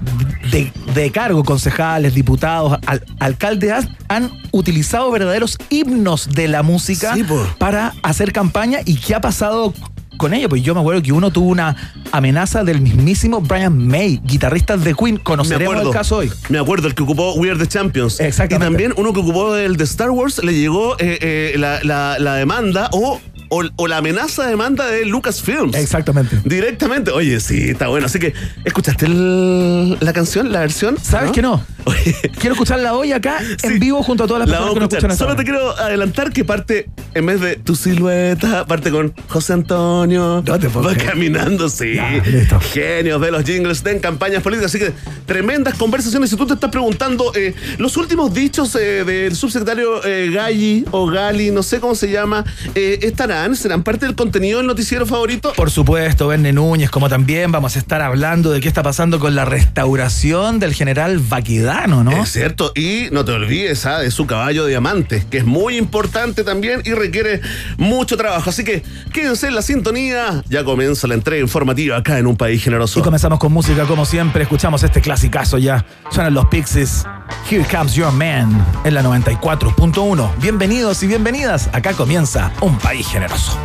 de- 0.50 0.72
de 0.94 1.10
cargo, 1.10 1.44
concejales, 1.44 2.14
diputados, 2.14 2.78
al- 2.87 3.02
alcaldes, 3.19 3.72
han- 3.72 3.88
han 4.08 4.31
utilizado 4.52 5.10
verdaderos 5.10 5.58
himnos 5.70 6.28
de 6.36 6.46
la 6.48 6.62
música 6.62 7.14
Sí, 7.14 7.24
po. 7.24 7.44
para 7.58 7.94
hacer 8.02 8.32
campaña 8.32 8.78
y 8.84 8.96
qué 8.96 9.14
ha 9.16 9.20
pasado 9.20 9.74
con 10.16 10.32
ello. 10.32 10.48
Pues 10.48 10.62
yo 10.62 10.74
me 10.74 10.80
acuerdo 10.80 11.02
que 11.02 11.12
uno 11.12 11.30
tuvo 11.30 11.48
una 11.50 11.74
amenaza 12.12 12.62
del 12.64 12.80
mismísimo 12.80 13.40
Brian 13.40 13.76
May, 13.86 14.20
guitarrista 14.24 14.76
de 14.76 14.94
Queen. 14.94 15.16
Conoceremos 15.18 15.74
acuerdo, 15.74 15.90
el 15.90 15.96
caso 15.96 16.16
hoy. 16.18 16.30
Me 16.48 16.58
acuerdo, 16.58 16.86
el 16.88 16.94
que 16.94 17.02
ocupó 17.02 17.34
We 17.34 17.50
Are 17.50 17.58
the 17.58 17.66
Champions. 17.66 18.20
Exactamente. 18.20 18.64
Y 18.64 18.86
también 18.86 18.94
uno 18.96 19.12
que 19.12 19.20
ocupó 19.20 19.56
el 19.56 19.76
de 19.76 19.84
Star 19.84 20.10
Wars 20.10 20.42
le 20.42 20.54
llegó 20.54 20.94
eh, 20.98 21.18
eh, 21.20 21.54
la, 21.58 21.80
la- 21.82 22.18
la 22.18 22.34
demanda 22.34 22.88
o, 22.92 23.20
o, 23.48 23.62
o 23.76 23.87
la 23.87 23.98
amenaza 23.98 24.44
de 24.44 24.50
demanda 24.50 24.87
de 24.87 25.04
Lucasfilms. 25.04 25.75
Exactamente. 25.76 26.40
Directamente. 26.44 27.10
Oye, 27.10 27.40
sí, 27.40 27.70
está 27.70 27.88
bueno. 27.88 28.06
Así 28.06 28.19
que, 28.19 28.32
¿escuchaste 28.64 29.06
el- 29.06 29.96
la 30.00 30.12
canción, 30.12 30.52
la 30.52 30.60
versión? 30.60 30.96
¿Sabes 31.02 31.31
que 31.32 31.43
no? 31.43 31.64
Oye, 31.84 32.14
Quiero 32.38 32.54
escucharla 32.54 32.94
hoy 32.94 33.12
acá 33.12 33.38
en 33.62 33.78
vivo 33.78 34.02
junto 34.02 34.25
a 34.25 34.26
todas 34.26 34.40
las 34.40 34.48
la 34.48 34.56
personas 34.58 34.75
que 34.75 34.81
nos 34.81 34.88
escuchan. 34.93 35.10
hasta 35.12 35.19
Solo 35.25 35.31
ahora. 35.31 35.44
te 35.44 35.50
quiero 35.50 35.70
adelantar 35.78 36.32
que 36.32 36.44
parte, 36.44 36.88
en 37.14 37.26
vez 37.26 37.40
de 37.40 37.56
tu 37.56 37.76
silueta, 37.76 38.66
parte 38.66 38.90
con 38.90 39.14
José 39.28 39.52
Antonio. 39.52 40.42
No 40.46 40.58
te 40.58 40.69
puedo 40.69 40.87
Va 40.88 40.94
caminando, 40.96 41.69
sí. 41.69 41.94
Ya, 41.94 42.10
listo. 42.25 42.58
Genios 42.60 43.20
de 43.20 43.31
los 43.31 43.44
jingles 43.44 43.82
de 43.84 43.92
en 43.92 43.99
campañas 44.00 44.42
políticas. 44.42 44.75
Así 44.75 44.78
que 44.78 44.92
tremendas 45.26 45.75
conversaciones. 45.75 46.30
Si 46.30 46.37
tú 46.37 46.47
te 46.47 46.54
estás 46.54 46.70
preguntando, 46.70 47.32
eh, 47.35 47.54
los 47.78 47.97
últimos 47.97 48.35
dichos 48.35 48.75
eh, 48.75 49.04
del 49.04 49.35
subsecretario 49.37 50.04
eh, 50.04 50.30
Galli 50.32 50.85
o 50.90 51.06
Gali, 51.06 51.50
no 51.50 51.62
sé 51.62 51.78
cómo 51.80 51.94
se 51.94 52.11
llama, 52.11 52.44
eh, 52.75 52.99
estarán, 53.37 53.57
serán 53.57 53.83
parte 53.83 54.07
del 54.07 54.14
contenido 54.14 54.59
del 54.59 54.66
noticiero 54.66 55.05
favorito. 55.05 55.52
Por 55.55 55.71
supuesto, 55.71 56.28
Verne 56.28 56.52
Núñez, 56.52 56.90
como 56.90 57.09
también 57.09 57.52
vamos 57.52 57.76
a 57.76 57.78
estar 57.78 58.00
hablando 58.00 58.50
de 58.50 58.61
qué 58.61 58.69
está 58.69 58.83
pasando 58.83 59.19
con 59.19 59.35
la 59.35 59.45
restauración 59.45 60.59
del 60.59 60.73
general 60.73 61.19
Baquedano, 61.19 62.02
¿no? 62.02 62.23
Es 62.23 62.33
cierto, 62.33 62.73
y 62.75 63.09
no 63.12 63.26
te 63.26 63.33
olvides 63.33 63.85
ah, 63.85 63.99
de 63.99 64.11
su 64.11 64.26
caballo 64.26 64.64
diamante, 64.64 65.26
que 65.31 65.38
es 65.38 65.45
muy 65.45 65.76
importante 65.76 66.45
también 66.45 66.81
y 66.85 66.93
requiere 66.93 67.43
mucho 67.76 68.16
trabajo. 68.16 68.49
Así 68.49 68.64
que 68.64 68.83
quédense 69.12 69.49
en 69.49 69.55
la 69.55 69.62
sintonía, 69.62 70.43
ya 70.49 70.64
comienza 70.64 71.07
la 71.07 71.14
entrega 71.14 71.43
informativa 71.43 71.99
acá 71.99 72.19
en 72.19 72.26
un 72.26 72.37
país 72.37 72.64
generoso. 72.64 73.00
Y 73.00 73.02
comenzamos 73.02 73.38
con 73.38 73.52
música 73.52 73.85
como 73.85 74.07
siempre, 74.07 74.45
escuchamos 74.45 74.83
este 74.83 75.02
clasicazo 75.02 75.59
ya. 75.59 75.85
Suenan 76.11 76.33
los 76.33 76.47
Pixies. 76.47 77.05
Here 77.50 77.64
Comes 77.64 77.95
Your 77.95 78.12
Man 78.12 78.64
en 78.85 78.95
la 78.95 79.02
94.1. 79.02 80.31
Bienvenidos 80.40 81.02
y 81.02 81.07
bienvenidas. 81.07 81.69
Acá 81.73 81.93
comienza 81.93 82.52
un 82.61 82.78
país 82.78 83.07
generoso. 83.07 83.25
generoso. 83.26 83.59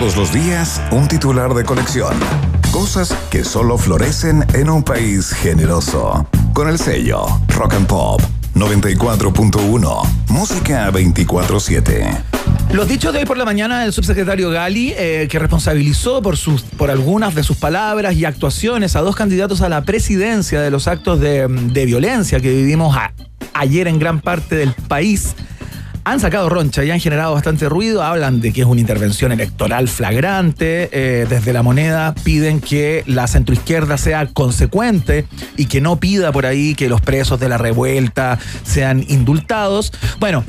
Todos 0.00 0.16
los 0.16 0.32
días, 0.32 0.80
un 0.92 1.08
titular 1.08 1.52
de 1.52 1.62
colección. 1.62 2.14
Cosas 2.72 3.14
que 3.30 3.44
solo 3.44 3.76
florecen 3.76 4.46
en 4.54 4.70
un 4.70 4.82
país 4.82 5.30
generoso. 5.30 6.26
Con 6.54 6.70
el 6.70 6.78
sello 6.78 7.26
Rock 7.48 7.74
and 7.74 7.86
Pop 7.86 8.22
94.1. 8.54 10.08
Música 10.30 10.90
24-7. 10.90 12.18
Los 12.72 12.88
dichos 12.88 13.12
de 13.12 13.18
hoy 13.18 13.24
por 13.26 13.36
la 13.36 13.44
mañana 13.44 13.82
del 13.82 13.92
subsecretario 13.92 14.48
Gali, 14.48 14.94
eh, 14.96 15.28
que 15.30 15.38
responsabilizó 15.38 16.22
por, 16.22 16.38
sus, 16.38 16.62
por 16.62 16.90
algunas 16.90 17.34
de 17.34 17.42
sus 17.42 17.58
palabras 17.58 18.14
y 18.14 18.24
actuaciones 18.24 18.96
a 18.96 19.02
dos 19.02 19.14
candidatos 19.14 19.60
a 19.60 19.68
la 19.68 19.82
presidencia 19.82 20.62
de 20.62 20.70
los 20.70 20.88
actos 20.88 21.20
de, 21.20 21.46
violencia 21.84 22.40
que 22.40 22.48
vivimos 22.48 22.96
ayer 23.52 23.86
en 23.86 23.98
gran 23.98 24.22
parte 24.22 24.56
del 24.56 24.72
país, 24.72 25.34
han 26.04 26.20
sacado 26.20 26.48
roncha 26.48 26.84
y 26.84 26.90
han 26.90 27.00
generado 27.00 27.34
bastante 27.34 27.68
ruido. 27.68 28.02
Hablan 28.02 28.40
de 28.40 28.52
que 28.52 28.62
es 28.62 28.66
una 28.66 28.80
intervención 28.80 29.32
electoral 29.32 29.88
flagrante. 29.88 30.88
eh, 30.92 31.26
desde 31.28 31.52
la 31.52 31.62
moneda 31.62 32.14
piden 32.24 32.60
que 32.60 33.02
la 33.06 33.26
centroizquierda 33.26 33.98
sea 33.98 34.26
consecuente 34.26 35.26
y 35.56 35.66
que 35.66 35.80
no 35.80 35.96
pida 35.96 36.32
por 36.32 36.46
ahí 36.46 36.74
que 36.74 36.88
los 36.88 37.00
presos 37.00 37.40
de 37.40 37.48
la 37.48 37.58
revuelta 37.58 38.38
sean 38.64 39.04
indultados. 39.08 39.92
Bueno. 40.18 40.44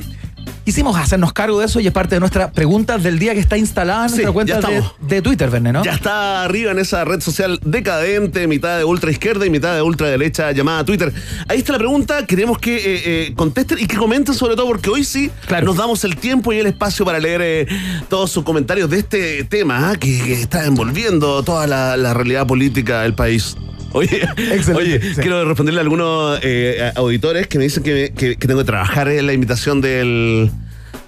Quisimos 0.64 0.96
hacernos 0.96 1.32
cargo 1.32 1.58
de 1.58 1.66
eso 1.66 1.80
y 1.80 1.86
es 1.88 1.92
parte 1.92 2.14
de 2.14 2.20
nuestra 2.20 2.52
pregunta 2.52 2.96
del 2.98 3.18
día 3.18 3.34
que 3.34 3.40
está 3.40 3.56
instalada 3.56 4.04
en 4.04 4.10
Sí, 4.10 4.22
nuestra 4.22 4.32
cuenta 4.32 4.60
de, 5.00 5.22
Twitter, 5.22 5.50
Verne, 5.50 5.72
¿no? 5.72 5.84
Ya 5.84 5.92
está 5.94 6.44
arriba 6.44 6.70
en 6.70 6.78
esa 6.78 7.04
red 7.04 7.20
social 7.20 7.58
decadente, 7.64 8.46
mitad 8.46 8.78
de 8.78 8.84
ultra 8.84 9.10
izquierda 9.10 9.44
y 9.44 9.50
mitad 9.50 9.74
de 9.74 9.82
ultra 9.82 10.08
derecha 10.08 10.52
llamada 10.52 10.84
Twitter. 10.84 11.12
Ahí 11.48 11.58
está 11.58 11.72
la 11.72 11.78
pregunta, 11.78 12.26
queremos 12.26 12.58
que 12.58 12.76
eh, 12.76 13.02
eh, 13.04 13.34
contesten 13.34 13.78
y 13.80 13.86
que 13.86 13.96
comenten 13.96 14.34
sobre 14.34 14.54
todo 14.54 14.66
porque 14.66 14.88
hoy 14.90 15.04
sí 15.04 15.30
Claro. 15.46 15.66
nos 15.66 15.76
damos 15.76 16.04
el 16.04 16.16
tiempo 16.16 16.52
y 16.52 16.58
el 16.58 16.66
espacio 16.66 17.04
para 17.04 17.18
leer 17.18 17.40
eh, 17.42 17.66
todos 18.08 18.30
sus 18.30 18.44
comentarios 18.44 18.88
de 18.88 18.98
este 19.00 19.44
tema 19.44 19.90
ah, 19.90 19.96
que, 19.96 20.16
que 20.22 20.32
está 20.42 20.64
envolviendo 20.64 21.42
toda 21.42 21.66
la, 21.66 21.96
la 21.96 22.14
realidad 22.14 22.46
política 22.46 23.02
del 23.02 23.14
país. 23.14 23.56
Oye, 23.94 24.22
Excelente, 24.52 24.72
oye 24.74 25.00
sí. 25.14 25.20
quiero 25.20 25.44
responderle 25.44 25.80
a 25.80 25.82
algunos 25.82 26.38
eh, 26.42 26.92
auditores 26.96 27.46
que 27.46 27.58
me 27.58 27.64
dicen 27.64 27.82
que, 27.82 28.12
que- 28.16 28.36
que 28.36 28.46
tengo 28.48 28.60
que 28.60 28.66
trabajar 28.66 29.08
en 29.08 29.26
la 29.26 29.32
imitación 29.32 29.80
del... 29.80 30.50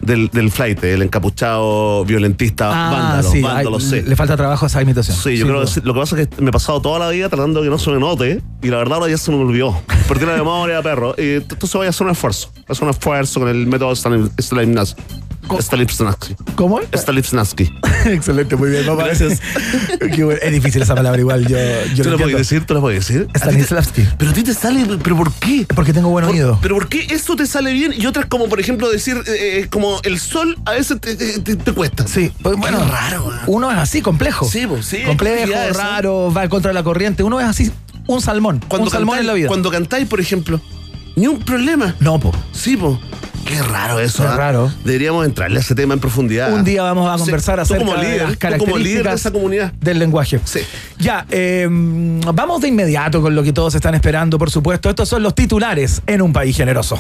Del, 0.01 0.29
del 0.29 0.51
flight, 0.51 0.85
el 0.85 1.01
encapuchado 1.01 2.05
violentista, 2.05 2.69
vándalo, 2.69 3.29
Ah, 3.29 3.33
sí, 3.33 3.41
vándalo, 3.41 3.81
sí. 3.81 4.03
le 4.03 4.17
falta 4.17 4.37
trabajo 4.37 4.67
a 4.67 4.69
esa 4.69 4.83
imitación. 4.83 5.17
Sí, 5.17 5.39
yo 5.39 5.47
creo 5.47 5.65
que 5.65 5.81
lo 5.83 5.95
que 5.95 6.01
pasa 6.01 6.21
es 6.21 6.29
que 6.29 6.43
me 6.43 6.51
he 6.51 6.53
pasado 6.53 6.83
toda 6.83 6.99
la 6.99 7.09
vida 7.09 7.31
tratando 7.31 7.61
de 7.61 7.67
que 7.67 7.71
no 7.71 7.79
se 7.79 7.91
me 7.91 7.99
note 7.99 8.43
y 8.63 8.69
la 8.69 8.77
verdad 8.79 8.99
ahora 8.99 9.11
ya 9.11 9.17
se 9.17 9.31
me 9.31 9.39
olvidó. 9.39 9.81
Perdí 10.07 10.27
la 10.27 10.33
memoria, 10.37 10.83
perro. 10.83 11.15
Y 11.17 11.37
entonces 11.37 11.73
voy 11.73 11.87
a 11.87 11.91
hacer 11.91 12.07
un 12.07 12.13
esfuerzo. 12.13 12.51
Voy 12.55 12.65
a 12.69 12.73
hacer 12.73 12.85
un 12.85 12.91
esfuerzo 12.91 13.41
con 13.41 13.49
el 13.49 13.67
método 13.67 13.93
Stalin- 13.93 14.31
Stanislavski. 14.39 15.03
Stanislavski. 15.61 16.35
¿Cómo 16.57 16.81
es? 16.81 16.89
Stanislavski. 16.95 17.71
Excelente, 18.07 18.57
muy 18.57 18.71
bien, 18.71 18.87
papá. 18.87 19.05
Gracias. 19.07 19.41
Qué 20.15 20.25
bueno. 20.25 20.41
Es 20.43 20.53
difícil 20.53 20.83
esa 20.83 20.95
palabra 20.95 21.21
igual, 21.21 21.47
yo, 21.47 21.57
yo 21.95 22.05
¿Tú 22.05 22.11
lo 22.11 22.19
puedes 22.19 22.37
decir? 22.37 22.65
¿Tú 22.67 22.75
la 22.75 22.81
puedes 22.81 23.07
decir? 23.07 23.29
Stanislavski. 23.37 24.07
Pero 24.19 24.31
a 24.31 24.35
ti 24.35 24.43
te 24.43 24.55
sale, 24.55 24.85
¿pero 25.03 25.17
por 25.17 25.33
qué? 25.35 25.67
Porque 25.75 25.93
tengo 25.93 26.09
buen 26.11 26.25
Por- 26.25 26.35
oído. 26.35 26.59
Pero 26.63 26.75
¿por 26.77 26.89
qué 26.89 27.07
eso 27.11 27.37
te 27.37 27.47
sale 27.47 27.73
bien 27.73 27.93
y 27.97 28.07
otras 28.07 28.27
como, 28.27 28.49
por 28.49 28.61
ejemplo, 28.61 28.91
decir, 28.91 29.17
eh, 29.27 29.61
eh, 29.63 29.69
como 29.71 30.01
el 30.03 30.19
sol 30.19 30.57
a 30.67 30.73
veces 30.73 31.01
te, 31.01 31.17
te- 31.17 31.39
te- 31.41 31.57
te 31.57 31.73
cuesta? 31.73 32.07
Sí, 32.07 32.33
pues 32.43 32.57
bueno, 32.57 32.79
Qué 32.79 32.91
raro, 32.91 33.33
¿eh? 33.33 33.39
uno 33.47 33.71
es 33.71 33.79
así, 33.79 34.03
complejo. 34.03 34.49
Sí, 34.49 34.67
pues, 34.67 34.87
sí, 34.87 35.03
Complejo, 35.05 35.53
raro, 35.75 36.33
va 36.37 36.49
contra 36.49 36.73
la 36.73 36.83
corriente. 36.83 37.23
Uno 37.23 37.41
es 37.41 37.47
así, 37.47 37.71
un 38.07 38.21
salmón. 38.21 38.61
un 38.69 38.91
salmón 38.91 39.17
cantáis- 39.17 39.21
en 39.21 39.27
la 39.27 39.33
vida. 39.35 39.49
Cuando 39.49 39.71
cantáis, 39.71 40.07
por 40.09 40.21
ejemplo, 40.21 40.61
ni 41.17 41.27
un 41.27 41.39
problema. 41.41 41.95
No, 42.01 42.19
po. 42.19 42.33
Sí, 42.53 42.77
po. 42.77 42.99
Qué 43.45 43.63
raro 43.63 44.01
eso. 44.01 44.23
Qué 44.23 44.29
¿ah? 44.29 44.37
raro. 44.37 44.73
Deberíamos 44.85 45.25
entrarle 45.27 45.59
a 45.59 45.61
ese 45.61 45.75
tema 45.75 45.95
en 45.95 46.01
profundidad. 46.01 46.53
Un 46.53 46.65
día 46.65 46.83
vamos 46.83 47.09
a 47.09 47.15
Sí, 47.19 47.25
conversar 47.25 47.57
tú 47.57 47.63
acerca 47.63 47.85
como 47.85 47.97
líder, 47.97 48.13
de 48.13 48.19
las 48.19 48.59
tú 48.59 48.65
como 48.65 48.79
líder 48.79 48.97
de 48.99 49.03
características 49.03 49.21
esa 49.21 49.31
comunidad. 49.31 49.73
del 49.81 49.99
lenguaje. 49.99 50.41
Sí. 50.45 50.61
Ya, 50.99 51.27
eh, 51.31 51.67
vamos 51.71 52.61
de 52.63 52.69
inmediato 52.69 53.21
con 53.23 53.35
lo 53.35 53.43
que 53.43 53.53
todos 53.53 53.75
están 53.75 53.95
esperando, 53.95 54.39
por 54.39 54.51
supuesto. 54.51 54.89
Estos 54.91 55.09
son 55.09 55.23
los 55.23 55.35
titulares 55.35 56.03
en 56.07 56.23
un 56.23 56.33
país 56.33 56.57
generoso. 56.57 56.99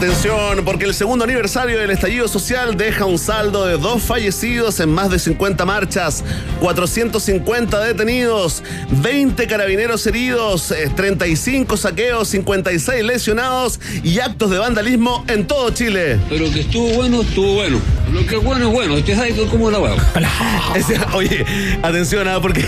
Atención, 0.00 0.64
porque 0.64 0.86
el 0.86 0.94
segundo 0.94 1.24
aniversario 1.24 1.78
del 1.78 1.90
estallido 1.90 2.26
social 2.26 2.74
deja 2.74 3.04
un 3.04 3.18
saldo 3.18 3.66
de 3.66 3.76
dos 3.76 4.02
fallecidos 4.02 4.80
en 4.80 4.88
más 4.88 5.10
de 5.10 5.18
50 5.18 5.66
marchas, 5.66 6.24
450 6.60 7.84
detenidos, 7.84 8.62
20 8.92 9.46
carabineros 9.46 10.06
heridos, 10.06 10.70
eh, 10.70 10.90
35 10.96 11.76
saqueos, 11.76 12.28
56 12.28 13.04
lesionados 13.04 13.78
y 14.02 14.20
actos 14.20 14.50
de 14.50 14.56
vandalismo 14.56 15.22
en 15.28 15.46
todo 15.46 15.68
Chile. 15.68 16.18
Pero 16.30 16.50
que 16.50 16.60
estuvo 16.60 16.88
bueno, 16.94 17.20
estuvo 17.20 17.56
bueno. 17.56 17.78
Lo 18.10 18.26
que 18.26 18.36
es 18.36 18.42
bueno 18.42 18.68
es 18.68 18.72
bueno. 18.72 18.94
Usted 18.94 19.14
sabe 19.14 19.34
cómo 19.50 19.70
la 19.70 19.80
va. 19.80 19.96
Oye, 21.12 21.44
atención, 21.82 22.26
ah, 22.26 22.40
porque, 22.40 22.64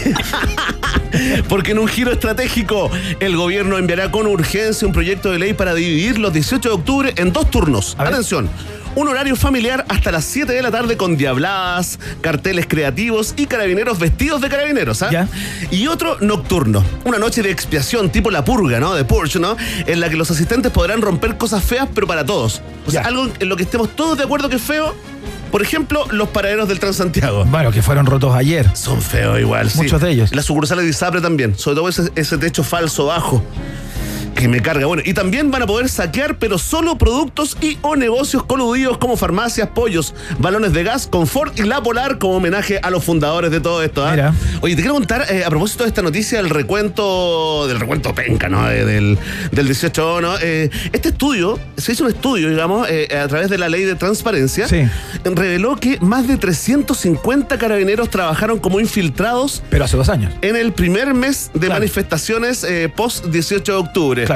porque 1.49 1.73
en 1.73 1.79
un 1.79 1.89
giro 1.89 2.13
estratégico 2.13 2.91
el 3.21 3.37
gobierno 3.37 3.79
enviará 3.79 4.11
con 4.11 4.27
urgencia 4.27 4.87
un 4.87 4.93
proyecto 4.93 5.33
de 5.33 5.39
ley 5.39 5.55
para 5.55 5.75
dividir 5.75 6.19
los 6.19 6.33
18 6.33 6.69
de 6.69 6.75
octubre 6.75 7.15
en 7.23 7.33
dos 7.33 7.51
turnos. 7.51 7.95
Atención. 7.99 8.49
Un 8.95 9.09
horario 9.09 9.37
familiar 9.37 9.87
hasta 9.89 10.13
las 10.13 10.23
7 10.27 10.53
de 10.53 10.61
la 10.61 10.71
tarde 10.71 10.99
con 10.99 11.17
diabladas, 11.17 11.99
carteles 12.21 12.67
creativos 12.69 13.33
y 13.39 13.47
carabineros 13.47 13.99
vestidos 13.99 14.43
de 14.43 14.51
carabineros, 14.51 15.01
¿ah? 15.03 15.09
Ya. 15.11 15.29
Y 15.71 15.87
otro 15.87 16.19
nocturno. 16.21 16.85
Una 17.05 17.19
noche 17.19 17.43
de 17.43 17.51
expiación 17.51 18.11
tipo 18.11 18.31
la 18.31 18.45
purga, 18.45 18.81
¿no? 18.81 18.93
De 18.95 19.05
Purge, 19.07 19.39
¿no? 19.39 19.57
En 19.87 19.99
la 20.01 20.11
que 20.11 20.17
los 20.17 20.31
asistentes 20.31 20.71
podrán 20.73 21.01
romper 21.01 21.39
cosas 21.39 21.65
feas, 21.65 21.89
pero 21.95 22.07
para 22.07 22.27
todos. 22.27 22.61
O 22.87 22.91
sea, 22.91 23.01
Ya. 23.03 23.09
algo 23.09 23.29
en 23.39 23.49
lo 23.49 23.57
que 23.57 23.63
estemos 23.63 23.97
todos 23.97 24.19
de 24.19 24.25
acuerdo 24.25 24.51
que 24.51 24.57
es 24.57 24.63
feo. 24.63 24.95
Por 25.51 25.63
ejemplo, 25.63 26.07
los 26.11 26.29
paraderos 26.29 26.69
del 26.69 26.79
Transantiago. 26.79 27.45
Bueno, 27.47 27.71
que 27.73 27.81
fueron 27.83 28.05
rotos 28.05 28.35
ayer. 28.35 28.69
Son 28.77 29.01
feos 29.01 29.39
igual, 29.41 29.71
sí. 29.71 29.79
Muchos 29.79 30.01
de 30.03 30.11
ellos. 30.11 30.35
Las 30.35 30.45
sucursales 30.47 30.85
de 30.85 30.91
Isapre 30.91 31.21
también. 31.23 31.57
Sobre 31.59 31.77
todo 31.77 31.89
ese, 31.89 32.11
ese 32.15 32.37
techo 32.39 32.63
falso 32.63 33.07
bajo. 33.07 33.43
Que 34.43 34.49
me 34.49 34.61
carga. 34.61 34.87
Bueno, 34.87 35.05
y 35.07 35.15
también 35.15 35.53
van 35.53 35.63
a 35.63 35.67
poder 35.69 35.89
saquear, 35.89 36.37
pero 36.37 36.59
solo 36.59 36.99
productos 36.99 37.57
y 37.61 37.79
o 37.83 37.95
negocios 37.95 38.43
coludidos 38.43 38.99
como 38.99 39.17
farmacias, 39.17 39.69
pollos, 39.69 40.17
balones 40.41 40.73
de 40.73 40.83
gas, 40.83 41.07
confort 41.07 41.57
y 41.61 41.63
la 41.63 41.81
polar 41.81 42.19
como 42.19 42.39
homenaje 42.39 42.81
a 42.83 42.91
los 42.91 43.05
fundadores 43.05 43.53
de 43.53 43.61
todo 43.61 43.85
esto. 43.85 44.05
¿ah? 44.05 44.11
Mira. 44.11 44.35
Oye, 44.61 44.75
te 44.75 44.83
quiero 44.83 44.95
contar, 44.95 45.27
eh, 45.31 45.45
a 45.45 45.49
propósito 45.49 45.85
de 45.85 45.91
esta 45.91 46.03
noticia 46.03 46.39
del 46.43 46.51
recuento, 46.51 47.69
del 47.69 47.79
recuento 47.79 48.13
penca, 48.17 48.49
¿no? 48.49 48.69
Eh, 48.69 48.85
del, 48.85 49.17
del 49.53 49.67
18, 49.67 50.21
¿no? 50.21 50.35
Eh, 50.43 50.71
este 50.93 51.11
estudio, 51.11 51.61
se 51.77 51.93
hizo 51.93 52.03
un 52.03 52.11
estudio, 52.11 52.51
digamos, 52.51 52.89
eh, 52.91 53.17
a 53.17 53.29
través 53.29 53.49
de 53.49 53.59
la 53.59 53.69
ley 53.69 53.85
de 53.85 53.95
transparencia, 53.95 54.67
Sí. 54.67 54.83
reveló 55.25 55.77
que 55.77 55.99
más 56.01 56.27
de 56.27 56.37
350 56.37 57.59
carabineros 57.59 58.11
trabajaron 58.11 58.59
como 58.59 58.81
infiltrados 58.81 59.63
Pero 59.71 59.85
hace 59.85 59.97
dos 59.97 60.09
años. 60.09 60.33
en 60.43 60.57
el 60.57 60.73
primer 60.73 61.15
mes 61.15 61.53
de 61.55 61.61
Claro. 61.61 61.75
manifestaciones 61.75 62.65
eh, 62.65 62.89
post 62.93 63.27
18 63.27 63.71
de 63.73 63.79
octubre. 63.79 64.25
Claro. 64.25 64.32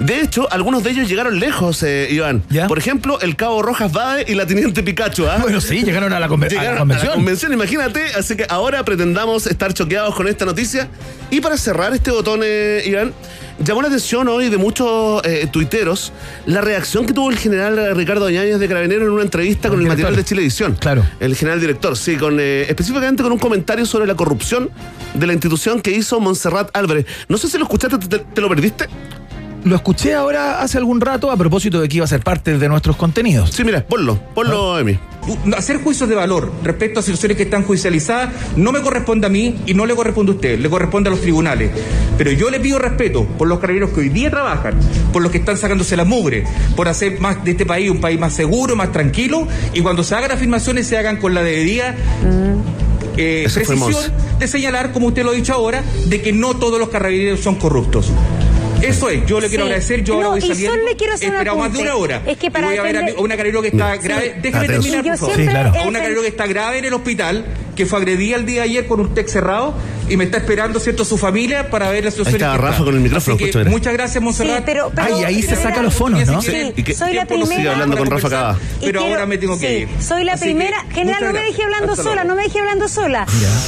De 0.00 0.20
hecho, 0.20 0.46
algunos 0.52 0.82
de 0.84 0.90
ellos 0.90 1.08
llegaron 1.08 1.38
lejos, 1.40 1.82
eh, 1.82 2.08
Iván. 2.10 2.42
¿Ya? 2.50 2.66
Por 2.66 2.78
ejemplo, 2.78 3.20
el 3.20 3.36
cabo 3.36 3.62
Rojas 3.62 3.92
Bade 3.92 4.24
y 4.28 4.34
la 4.34 4.46
teniente 4.46 4.82
Pikachu. 4.82 5.26
¿ah? 5.26 5.38
Bueno, 5.40 5.60
sí, 5.60 5.82
llegaron 5.82 6.12
a 6.12 6.20
la, 6.20 6.28
conve- 6.28 6.46
a 6.50 6.54
la 6.54 6.60
Llegaron 6.60 6.68
a 6.68 6.72
la 6.74 6.78
convención. 6.80 7.12
convención, 7.14 7.52
imagínate. 7.52 8.04
Así 8.16 8.36
que 8.36 8.46
ahora 8.48 8.84
pretendamos 8.84 9.46
estar 9.46 9.72
choqueados 9.74 10.14
con 10.14 10.28
esta 10.28 10.44
noticia. 10.44 10.88
Y 11.30 11.40
para 11.40 11.56
cerrar 11.56 11.94
este 11.94 12.10
botón, 12.10 12.40
eh, 12.44 12.82
Iván, 12.86 13.12
llamó 13.64 13.82
la 13.82 13.88
atención 13.88 14.28
hoy 14.28 14.48
de 14.50 14.56
muchos 14.56 15.20
eh, 15.24 15.46
tuiteros 15.50 16.12
la 16.46 16.60
reacción 16.60 17.06
que 17.06 17.12
tuvo 17.12 17.30
el 17.30 17.36
general 17.38 17.94
Ricardo 17.96 18.30
Ñañez 18.30 18.58
de 18.60 18.68
Carabinero 18.68 19.04
en 19.06 19.10
una 19.10 19.22
entrevista 19.22 19.68
con 19.68 19.78
el, 19.78 19.84
El 19.86 19.88
material 19.88 20.14
de 20.16 20.24
Chilevisión. 20.24 20.74
Claro. 20.76 21.04
El 21.20 21.34
general 21.34 21.60
director, 21.60 21.96
sí, 21.96 22.16
con 22.16 22.38
eh, 22.40 22.66
específicamente 22.68 23.22
con 23.22 23.32
un 23.32 23.38
comentario 23.38 23.84
sobre 23.84 24.06
la 24.06 24.14
corrupción 24.14 24.70
de 25.14 25.26
la 25.26 25.32
institución 25.32 25.80
que 25.82 25.90
hizo 25.90 26.20
Montserrat 26.20 26.70
Álvarez. 26.74 27.06
No 27.28 27.36
sé 27.36 27.48
si 27.48 27.58
lo 27.58 27.64
escuchaste, 27.64 27.98
te, 27.98 28.18
te 28.20 28.40
lo 28.40 28.48
perdiste. 28.48 28.88
Lo 29.68 29.76
escuché 29.76 30.14
ahora 30.14 30.62
hace 30.62 30.78
algún 30.78 30.98
rato 30.98 31.30
a 31.30 31.36
propósito 31.36 31.78
de 31.78 31.90
que 31.90 31.98
iba 31.98 32.04
a 32.06 32.08
ser 32.08 32.22
parte 32.22 32.56
de 32.56 32.68
nuestros 32.70 32.96
contenidos. 32.96 33.50
Sí, 33.50 33.64
mira, 33.64 33.84
ponlo, 33.84 34.18
ponlo, 34.34 34.78
Emi. 34.78 34.98
Hacer 35.54 35.82
juicios 35.82 36.08
de 36.08 36.14
valor 36.14 36.50
respecto 36.64 37.00
a 37.00 37.02
situaciones 37.02 37.36
que 37.36 37.42
están 37.42 37.64
judicializadas 37.64 38.30
no 38.56 38.72
me 38.72 38.80
corresponde 38.80 39.26
a 39.26 39.30
mí 39.30 39.60
y 39.66 39.74
no 39.74 39.84
le 39.84 39.94
corresponde 39.94 40.32
a 40.32 40.34
usted, 40.36 40.58
le 40.58 40.70
corresponde 40.70 41.10
a 41.10 41.10
los 41.10 41.20
tribunales. 41.20 41.70
Pero 42.16 42.32
yo 42.32 42.48
le 42.48 42.60
pido 42.60 42.78
respeto 42.78 43.26
por 43.26 43.46
los 43.46 43.58
carabineros 43.58 43.90
que 43.90 44.00
hoy 44.00 44.08
día 44.08 44.30
trabajan, 44.30 44.72
por 45.12 45.20
los 45.20 45.30
que 45.30 45.36
están 45.36 45.58
sacándose 45.58 45.98
la 45.98 46.06
mugre, 46.06 46.44
por 46.74 46.88
hacer 46.88 47.20
más 47.20 47.44
de 47.44 47.50
este 47.50 47.66
país 47.66 47.90
un 47.90 48.00
país 48.00 48.18
más 48.18 48.32
seguro, 48.32 48.74
más 48.74 48.90
tranquilo, 48.90 49.46
y 49.74 49.82
cuando 49.82 50.02
se 50.02 50.14
hagan 50.14 50.30
afirmaciones 50.30 50.86
se 50.86 50.96
hagan 50.96 51.18
con 51.18 51.34
la 51.34 51.42
debida 51.42 51.94
eh, 53.18 53.42
Ese 53.44 53.66
fue 53.66 53.76
precisión 53.76 54.14
de 54.38 54.48
señalar, 54.48 54.92
como 54.92 55.08
usted 55.08 55.24
lo 55.24 55.32
ha 55.32 55.34
dicho 55.34 55.52
ahora, 55.52 55.82
de 56.06 56.22
que 56.22 56.32
no 56.32 56.56
todos 56.56 56.78
los 56.78 56.88
carabineros 56.88 57.40
son 57.40 57.56
corruptos. 57.56 58.10
Eso 58.82 59.10
es, 59.10 59.26
yo 59.26 59.40
le 59.40 59.48
quiero 59.48 59.64
Sí. 59.64 59.68
agradecer, 59.70 60.04
yo 60.04 60.14
ahora 60.14 60.24
No, 60.26 60.30
voy 60.32 60.38
y 60.38 60.42
saliendo. 60.48 60.70
solo 60.72 60.84
le 60.84 60.96
quiero 60.96 61.12
hacer 61.14 61.28
esperado 61.34 61.58
más 61.58 61.72
de 61.72 61.78
una 61.80 61.94
hora. 61.96 62.22
Es 62.26 62.38
que 62.38 62.46
Y 62.46 62.50
para 62.50 62.68
voy 62.68 62.76
a 62.76 62.82
ver 62.82 62.96
a, 62.96 63.00
una 63.20 63.36
carabinero 63.36 63.62
que 63.62 63.68
está 63.68 63.96
grave. 63.96 64.36
Déjeme 64.40 64.64
Atención. 64.64 64.82
terminar, 64.82 65.06
Y 65.06 65.08
por 65.10 65.18
favor. 65.18 65.36
Sí, 65.36 65.46
claro. 65.46 65.68
A 65.70 65.82
una 65.82 65.98
carabinero 65.98 66.22
que 66.22 66.28
está 66.28 66.46
grave 66.46 66.78
en 66.78 66.84
el 66.84 66.94
hospital, 66.94 67.44
que 67.74 67.86
fue 67.86 67.98
agredida 67.98 68.36
el 68.36 68.46
día 68.46 68.62
de 68.62 68.68
ayer 68.68 68.86
con 68.86 69.00
un 69.00 69.14
TEC 69.14 69.28
cerrado, 69.28 69.74
y 70.08 70.16
me 70.16 70.24
está 70.24 70.38
esperando, 70.38 70.80
¿cierto?, 70.80 71.04
su 71.04 71.16
familia 71.18 71.70
para 71.70 71.90
ver 71.90 72.04
la 72.04 72.10
situación. 72.10 72.38
que 72.38 72.44
Rafa 72.46 72.70
está. 72.70 72.84
con 72.84 72.94
el 72.94 73.00
micrófono, 73.00 73.36
Así 73.36 73.50
que 73.50 73.64
muchas 73.64 73.92
gracias, 73.92 74.22
Monserrat. 74.22 74.56
Sí, 74.58 74.62
pero, 74.66 74.90
pero- 74.94 75.16
Ay, 75.16 75.24
ahí 75.24 75.42
se 75.42 75.56
saca 75.56 75.82
los 75.82 75.94
fonos, 75.94 76.26
¿no? 76.26 76.40
Sí, 76.42 76.72
¿Y 76.76 76.82
qué 76.82 76.94
soy 76.94 77.14
la 77.14 77.24
primera. 77.26 77.72
hablando 77.72 77.96
con 77.96 78.10
Rafa 78.10 78.28
Cava? 78.30 78.56
Y 78.80 78.86
Pero 78.86 79.00
quiero- 79.00 79.14
ahora 79.14 79.26
me 79.26 79.38
tengo 79.38 79.58
que 79.58 79.66
sí, 79.68 79.74
ir. 79.74 79.88
Soy 80.02 80.24
la 80.24 80.32
Así 80.34 80.44
que, 80.46 80.50
primera. 80.54 80.84
General, 80.92 81.24
no 81.24 81.32
me 81.32 81.40
deje 81.44 81.62
hablando 81.62 81.96
sola, 81.96 82.14
luego. 82.14 82.28
no 82.28 82.34
me 82.36 82.42
deje 82.44 82.58
hablando 82.60 82.88
sola. 82.88 83.26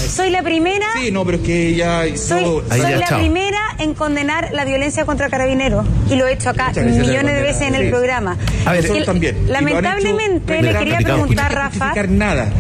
Soy 0.09 0.31
la 0.31 0.43
primera. 0.43 0.87
Sí, 1.01 1.11
no, 1.11 1.25
pero 1.25 1.39
es 1.39 1.43
que 1.45 1.75
ya... 1.75 2.05
Soy, 2.17 2.43
yo- 2.45 2.63
Ahí 2.71 2.81
soy 2.81 2.91
ya, 2.91 2.97
la 2.97 3.07
chao. 3.07 3.19
primera 3.19 3.59
en 3.79 3.95
condenar 3.95 4.51
la 4.53 4.65
violencia 4.65 5.05
contra 5.05 5.29
carabineros 5.29 5.87
y 6.11 6.17
lo 6.17 6.27
he 6.27 6.33
hecho 6.33 6.51
acá 6.51 6.73
millones 6.75 7.35
de 7.35 7.43
veces 7.43 7.63
en 7.63 7.75
el 7.75 7.85
Sí. 7.85 7.91
programa. 7.91 8.37
A 8.65 8.73
ver, 8.73 9.05
también. 9.05 9.37
Lamentablemente 9.49 10.63
le 10.63 10.75
quería 10.75 10.99
preguntar, 10.99 11.55
Rafa. 11.55 11.93
nada. 12.09 12.51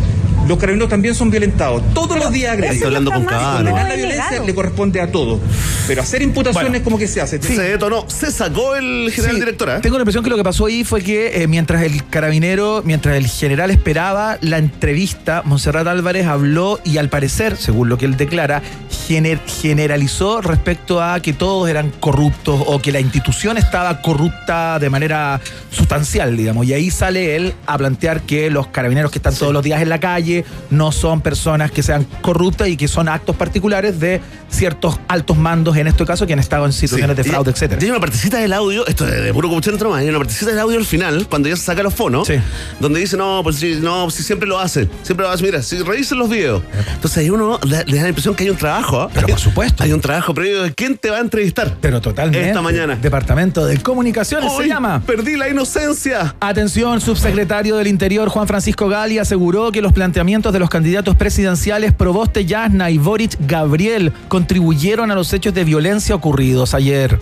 Los 0.50 0.58
carabineros 0.58 0.90
también 0.90 1.14
son 1.14 1.30
violentados. 1.30 1.80
Todos 1.94 2.18
los 2.18 2.32
días. 2.32 2.58
Estoy 2.58 2.82
hablando 2.82 3.12
con 3.12 3.24
Condenar 3.24 3.62
la 3.88 3.94
violencia 3.94 4.42
le 4.44 4.52
corresponde 4.52 5.00
a 5.00 5.12
todos. 5.12 5.38
Pero 5.86 6.02
hacer 6.02 6.22
imputaciones 6.22 6.70
Bueno. 6.70 6.84
como 6.84 6.98
que 6.98 7.06
se 7.06 7.20
hace. 7.20 7.40
Se 7.40 7.62
detonó, 7.62 8.04
se 8.08 8.32
sacó 8.32 8.74
el 8.74 9.12
general 9.14 9.36
Sí, 9.36 9.40
director, 9.40 9.68
¿eh? 9.70 9.78
Tengo 9.80 9.96
la 9.96 10.02
impresión 10.02 10.24
que 10.24 10.30
lo 10.30 10.36
que 10.36 10.42
pasó 10.42 10.66
ahí 10.66 10.82
fue 10.82 11.02
que 11.02 11.42
eh, 11.42 11.46
mientras 11.46 11.82
el 11.82 12.04
carabinero, 12.08 12.82
mientras 12.84 13.16
el 13.16 13.28
general 13.28 13.70
esperaba 13.70 14.38
la 14.40 14.58
entrevista, 14.58 15.42
Monserrat 15.44 15.86
Álvarez 15.86 16.26
habló 16.26 16.80
y 16.84 16.98
al 16.98 17.08
parecer, 17.10 17.56
según 17.56 17.88
lo 17.88 17.96
que 17.96 18.06
él 18.06 18.16
declara, 18.16 18.60
gener- 19.08 19.38
generalizó 19.62 20.40
respecto 20.40 21.00
a 21.00 21.20
que 21.20 21.32
todos 21.32 21.68
eran 21.70 21.90
corruptos 22.00 22.60
o 22.66 22.82
que 22.82 22.90
la 22.90 22.98
institución 22.98 23.56
estaba 23.56 24.02
corrupta 24.02 24.80
de 24.80 24.90
manera 24.90 25.40
sustancial, 25.70 26.36
digamos. 26.36 26.66
Y 26.66 26.72
ahí 26.74 26.90
sale 26.90 27.36
él 27.36 27.54
a 27.66 27.78
plantear 27.78 28.22
que 28.22 28.50
los 28.50 28.66
carabineros 28.66 29.12
que 29.12 29.18
están 29.18 29.34
todos 29.34 29.52
los 29.52 29.62
días 29.62 29.80
en 29.80 29.88
la 29.88 30.00
calle 30.00 30.39
no 30.70 30.92
son 30.92 31.20
personas 31.20 31.70
que 31.70 31.82
sean 31.82 32.06
corruptas 32.22 32.68
y 32.68 32.76
que 32.76 32.88
son 32.88 33.08
actos 33.08 33.36
particulares 33.36 34.00
de 34.00 34.20
ciertos 34.48 34.98
altos 35.08 35.36
mandos, 35.36 35.76
en 35.76 35.86
este 35.86 36.04
caso, 36.04 36.26
que 36.26 36.32
han 36.32 36.38
estado 36.38 36.66
en 36.66 36.72
situaciones 36.72 37.16
de 37.16 37.24
fraude, 37.24 37.52
y 37.80 37.84
hay 37.84 37.90
una 37.90 38.00
partecita 38.00 38.38
del 38.38 38.52
audio, 38.52 38.86
esto 38.86 39.06
es 39.06 39.22
de 39.22 39.32
puro 39.32 39.48
copuchento 39.48 39.88
más, 39.88 40.00
hay 40.00 40.08
una 40.08 40.18
partecita 40.18 40.50
del 40.50 40.58
audio 40.60 40.78
al 40.78 40.84
final, 40.84 41.26
cuando 41.28 41.48
ya 41.48 41.56
se 41.56 41.62
saca 41.62 41.82
los 41.82 41.94
fonos, 41.94 42.26
Sí. 42.26 42.34
donde 42.80 43.00
dice, 43.00 43.16
no, 43.16 43.40
pues 43.42 43.56
sí, 43.56 43.78
no, 43.80 44.10
si 44.10 44.22
siempre 44.22 44.48
lo 44.48 44.58
hace, 44.58 44.88
siempre 45.02 45.24
lo 45.24 45.32
hace, 45.32 45.42
mira, 45.44 45.62
si 45.62 45.78
revisen 45.82 46.18
los 46.18 46.28
videos. 46.28 46.62
Entonces 46.94 47.18
ahí 47.18 47.30
uno 47.30 47.58
le, 47.64 47.84
le 47.84 47.96
da 47.96 48.02
la 48.02 48.08
impresión 48.08 48.34
que 48.34 48.44
hay 48.44 48.50
un 48.50 48.56
trabajo. 48.56 49.00
¿ah? 49.02 49.10
Pero 49.12 49.28
por 49.28 49.38
supuesto. 49.38 49.82
Hay 49.84 49.92
un 49.92 50.00
trabajo 50.00 50.34
previo 50.34 50.62
de 50.62 50.72
quién 50.74 50.96
te 50.98 51.10
va 51.10 51.18
a 51.18 51.20
entrevistar. 51.20 51.76
Pero 51.80 52.00
totalmente. 52.00 52.48
Esta 52.48 52.60
mañana. 52.60 52.96
Departamento 52.96 53.64
de 53.66 53.78
Comunicaciones 53.78 54.52
se 54.56 54.68
llama. 54.68 55.02
Perdí 55.06 55.36
la 55.36 55.48
inocencia. 55.48 56.34
Atención, 56.40 57.00
subsecretario 57.00 57.76
del 57.76 57.86
Interior 57.86 58.28
Juan 58.28 58.46
Francisco 58.46 58.88
Gali 58.88 59.18
aseguró 59.18 59.72
que 59.72 59.80
los 59.80 59.92
planteamientos 59.92 60.19
de 60.20 60.58
los 60.58 60.68
candidatos 60.68 61.16
presidenciales 61.16 61.94
Proboste 61.94 62.44
Yasna 62.44 62.90
y 62.90 62.98
Boric 62.98 63.38
Gabriel 63.40 64.12
contribuyeron 64.28 65.10
a 65.10 65.14
los 65.14 65.32
hechos 65.32 65.54
de 65.54 65.64
violencia 65.64 66.14
ocurridos 66.14 66.74
ayer. 66.74 67.18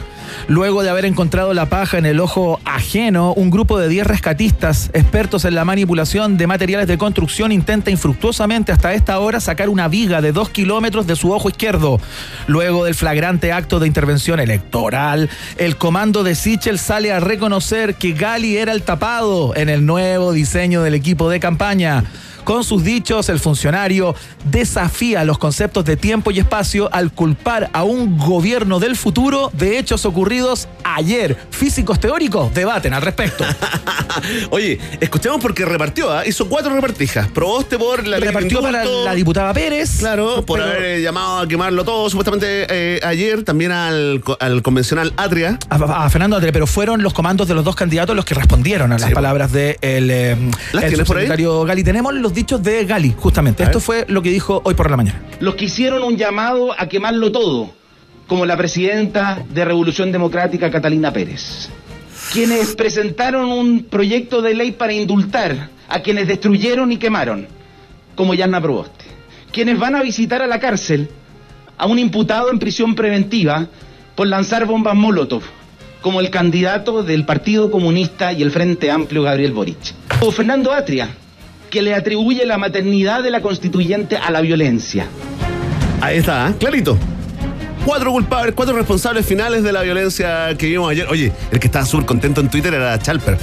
Luego 0.49 0.83
de 0.83 0.91
haber 0.91 1.05
encontrado 1.05 1.55
la 1.55 1.67
paja 1.67 1.99
en 1.99 2.07
el 2.07 2.19
ojo 2.19 2.59
ajeno, 2.65 3.35
un 3.35 3.51
grupo 3.51 3.79
de 3.79 3.89
10 3.89 4.05
rescatistas 4.05 4.91
expertos 4.95 5.45
en 5.45 5.55
la 5.55 5.65
manipulación 5.65 6.37
de 6.37 6.49
materiales 6.49 6.89
de 6.89 6.99
construcción 6.99 7.53
intenta 7.53 7.93
infructuosamente 7.93 8.73
hasta 8.73 8.93
esta 8.93 9.21
hora 9.21 9.39
sacar 9.39 9.69
una 9.69 9.87
viga 9.87 10.21
de 10.21 10.33
2 10.33 10.51
kilómetros 10.51 11.07
de 11.07 11.15
su 11.15 11.31
ojo 11.31 11.49
izquierdo. 11.49 12.01
Luego 12.49 12.85
del 12.85 12.97
flagrante 12.97 13.53
acto 13.53 13.79
de 13.79 13.87
intervención 13.87 14.41
electoral, 14.41 15.31
el 15.57 15.77
comando 15.77 16.25
de 16.25 16.35
Sichel 16.35 16.81
sale 16.81 17.13
a 17.13 17.21
reconocer 17.21 17.95
que 17.95 18.13
Gali 18.13 18.57
era 18.57 18.73
el 18.73 18.83
tapado 18.83 19.55
en 19.55 19.69
el 19.69 19.87
nuevo 19.87 20.33
diseño 20.33 20.83
del 20.83 20.95
equipo 20.95 21.31
de 21.31 21.39
campaña. 21.39 22.03
Con 22.49 22.65
sus 22.65 22.83
dichos, 22.83 23.29
el 23.29 23.41
funcionario 23.41 24.15
desafía 24.51 25.23
los 25.23 25.37
conceptos 25.37 25.85
de 25.85 25.99
tiempo 25.99 26.31
y 26.31 26.39
espacio 26.39 26.89
al 26.95 27.13
culpar 27.13 27.69
a 27.75 27.83
un 27.85 28.17
gobierno 28.17 28.81
del 28.81 28.97
futuro 28.97 29.51
de 29.53 29.79
hechos 29.79 30.07
ocurridos 30.07 30.67
ayer. 30.83 31.37
Físicos 31.51 32.01
teóricos 32.01 32.55
debaten 32.55 32.95
al 32.95 33.03
respecto. 33.03 33.45
Oye, 34.51 34.79
escuchamos 34.99 35.41
porque 35.43 35.67
repartió, 35.67 36.11
¿ah? 36.11 36.27
hizo 36.27 36.49
cuatro 36.49 36.75
repartijas. 36.75 37.29
Proboste 37.29 37.77
por 37.77 38.07
la 38.07 38.19
de 38.19 38.25
Repartió 38.25 38.63
para 38.63 38.83
la 38.83 39.15
diputada 39.15 39.53
Pérez. 39.53 39.99
Claro, 39.99 40.47
por 40.47 40.59
pero- 40.59 40.71
haber 40.71 40.83
eh, 40.85 41.03
llamado 41.03 41.41
a 41.41 41.47
quemarlo 41.49 41.85
todo, 41.85 42.09
supuestamente 42.09 42.67
eh, 42.71 43.01
ayer, 43.05 43.45
también 43.45 43.73
al, 43.73 44.23
al 44.41 44.63
convencional 44.63 45.13
Atria. 45.19 45.59
a, 45.69 46.05
a 46.07 46.09
Fernando 46.09 46.37
André, 46.37 46.51
pero 46.55 46.67
fueron 46.67 47.03
los 47.03 47.13
comandos 47.13 47.47
de 47.47 47.53
los 47.53 47.63
dos 47.63 47.77
candidatos 47.77 48.17
los 48.17 48.25
que 48.25 48.33
respondieron 48.35 48.91
a 48.93 48.99
las 48.99 49.09
Sí. 49.09 49.15
palabras 49.15 49.53
de 49.53 49.77
el, 49.83 50.11
eh, 50.11 50.37
Gali. 50.73 51.85
Tenemos 51.85 52.15
los 52.15 52.33
dichos 52.39 52.63
de 52.63 52.85
Gali, 52.85 53.15
justamente. 53.19 53.63
A 53.63 53.67
Esto 53.67 53.79
ver. 53.79 53.85
fue 53.85 54.05
lo 54.09 54.23
que 54.23 54.31
dijo 54.31 54.61
hoy 54.65 54.75
por 54.75 54.91
la 54.91 54.97
mañana. 54.97 55.21
los 55.41 55.55
que 55.57 55.67
hicieron 55.67 56.03
un 56.03 56.17
llamado 56.17 56.73
a 56.79 56.89
quemarlo 56.89 57.31
todo, 57.33 57.71
como 58.27 58.47
la 58.47 58.57
presidenta 58.57 59.43
de 59.51 59.65
Revolución 59.65 60.13
Democrática 60.13 60.71
Catalina 60.71 61.13
Pérez, 61.13 61.69
quienes 62.33 62.75
presentaron 62.75 63.51
un 63.51 63.85
proyecto 63.85 64.43
de 64.43 64.55
ley 64.55 64.73
para 64.73 64.93
indultar 64.93 65.71
a 65.89 66.01
quienes 66.01 66.29
destruyeron 66.29 66.93
y 66.93 66.97
quemaron, 66.99 67.47
como 68.15 68.35
Yanna 68.35 68.61
Proboste, 68.61 69.05
quienes 69.53 69.79
van 69.79 69.95
a 69.97 70.03
visitar 70.03 70.43
a 70.43 70.47
la 70.47 70.61
cárcel 70.61 71.09
a 71.79 71.87
un 71.87 71.99
imputado 71.99 72.51
en 72.51 72.59
prisión 72.59 72.95
preventiva 72.95 73.67
por 74.15 74.27
lanzar 74.27 74.67
bombas 74.67 74.95
Molotov, 74.95 75.43
como 76.03 76.21
el 76.21 76.29
candidato 76.31 77.03
del 77.03 77.25
Partido 77.25 77.71
Comunista 77.71 78.33
y 78.33 78.43
el 78.43 78.51
Frente 78.51 78.91
Amplio 78.91 79.23
Gabriel 79.23 79.53
Boric, 79.53 79.95
o 80.21 80.31
Fernando 80.31 80.73
Atria, 80.73 81.09
que 81.71 81.83
le 81.83 81.95
atribuye 81.95 82.45
la 82.47 82.59
maternidad 82.59 83.23
de 83.23 83.31
la 83.31 83.41
constituyente 83.41 84.17
a 84.17 84.31
la 84.31 84.41
violencia. 84.41 85.07
Ahí 86.01 86.19
está, 86.19 86.49
¿eh? 86.49 86.55
clarito. 86.59 86.97
Cuatro 87.85 88.13
culpables, 88.13 88.55
cuatro 88.55 88.77
responsables 88.77 89.25
finales 89.25 89.63
de 89.63 89.73
la 89.73 89.83
violencia 89.83 90.55
que 90.59 90.67
vimos 90.67 90.91
ayer. 90.91 91.07
Oye, 91.09 91.33
el 91.51 91.59
que 91.59 91.67
estaba 91.67 91.87
súper 91.87 92.07
contento 92.07 92.41
en 92.41 92.49
Twitter 92.49 92.75
era 92.75 92.99
Chalper, 92.99 93.39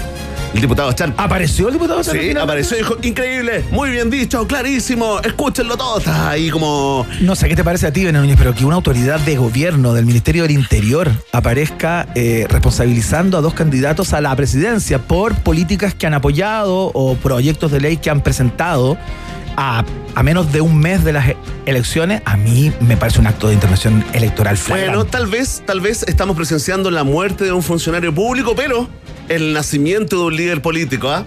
el 0.56 0.62
diputado 0.62 0.91
Chalper. 0.94 1.24
¿Apareció 1.24 1.68
el 1.68 1.74
diputado? 1.74 2.04
Sí, 2.04 2.12
Finalmente? 2.12 2.41
apareció 2.41 2.78
y 2.78 2.80
dijo, 2.80 2.98
increíble, 3.04 3.65
muy 3.72 3.89
bien 3.91 4.10
dicho, 4.10 4.48
clarísimo, 4.48 5.20
escúchenlo 5.20 5.78
todo. 5.78 6.00
Está 6.00 6.30
ahí 6.30 6.50
como... 6.50 7.06
No 7.22 7.36
sé 7.36 7.50
qué 7.50 7.56
te 7.56 7.63
parece 7.63 7.88
a 7.88 7.94
ti, 7.94 8.06
Núñez, 8.06 8.38
pero 8.38 8.56
que 8.56 8.65
una 8.65 8.76
autoridad 8.76 9.20
de 9.20 9.36
gobierno 9.36 9.94
del 9.94 10.06
Ministerio 10.06 10.44
del 10.44 10.52
Interior 10.52 11.12
aparezca 11.32 12.08
eh, 12.15 12.46
responsabilizando 12.50 13.38
a 13.38 13.41
dos 13.41 13.54
candidatos 13.54 14.13
a 14.13 14.22
la 14.22 14.36
presidencia 14.36 15.00
por 15.00 15.36
políticas 15.36 15.94
que 15.94 16.08
han 16.08 16.13
apoyado 16.13 16.91
o 16.94 17.15
proyectos 17.15 17.72
de 17.72 17.82
ley 17.82 17.98
que 17.98 18.10
han 18.10 18.22
presentado 18.22 18.98
a, 19.58 19.84
a 20.15 20.24
menos 20.24 20.52
de 20.52 20.62
un 20.62 20.78
mes 20.80 21.04
de 21.04 21.13
las 21.13 21.26
elecciones, 21.65 22.22
a 22.26 22.38
mí 22.38 22.72
me 22.82 22.98
parece 22.98 23.20
un 23.20 23.28
acto 23.28 23.48
de 23.48 23.54
intervención 23.54 24.04
electoral 24.13 24.58
flagrante. 24.58 24.96
Bueno, 24.98 25.10
tal 25.10 25.28
vez, 25.28 25.63
tal 25.65 25.82
vez 25.82 26.04
estamos 26.04 26.36
presenciando 26.36 26.91
la 26.91 27.04
muerte 27.04 27.44
de 27.46 27.52
un 27.52 27.63
funcionario 27.63 28.13
público, 28.13 28.56
pero 28.56 28.88
el 29.30 29.54
nacimiento 29.54 30.18
de 30.20 30.24
un 30.26 30.36
líder 30.36 30.62
político, 30.62 31.10
¿ah? 31.10 31.26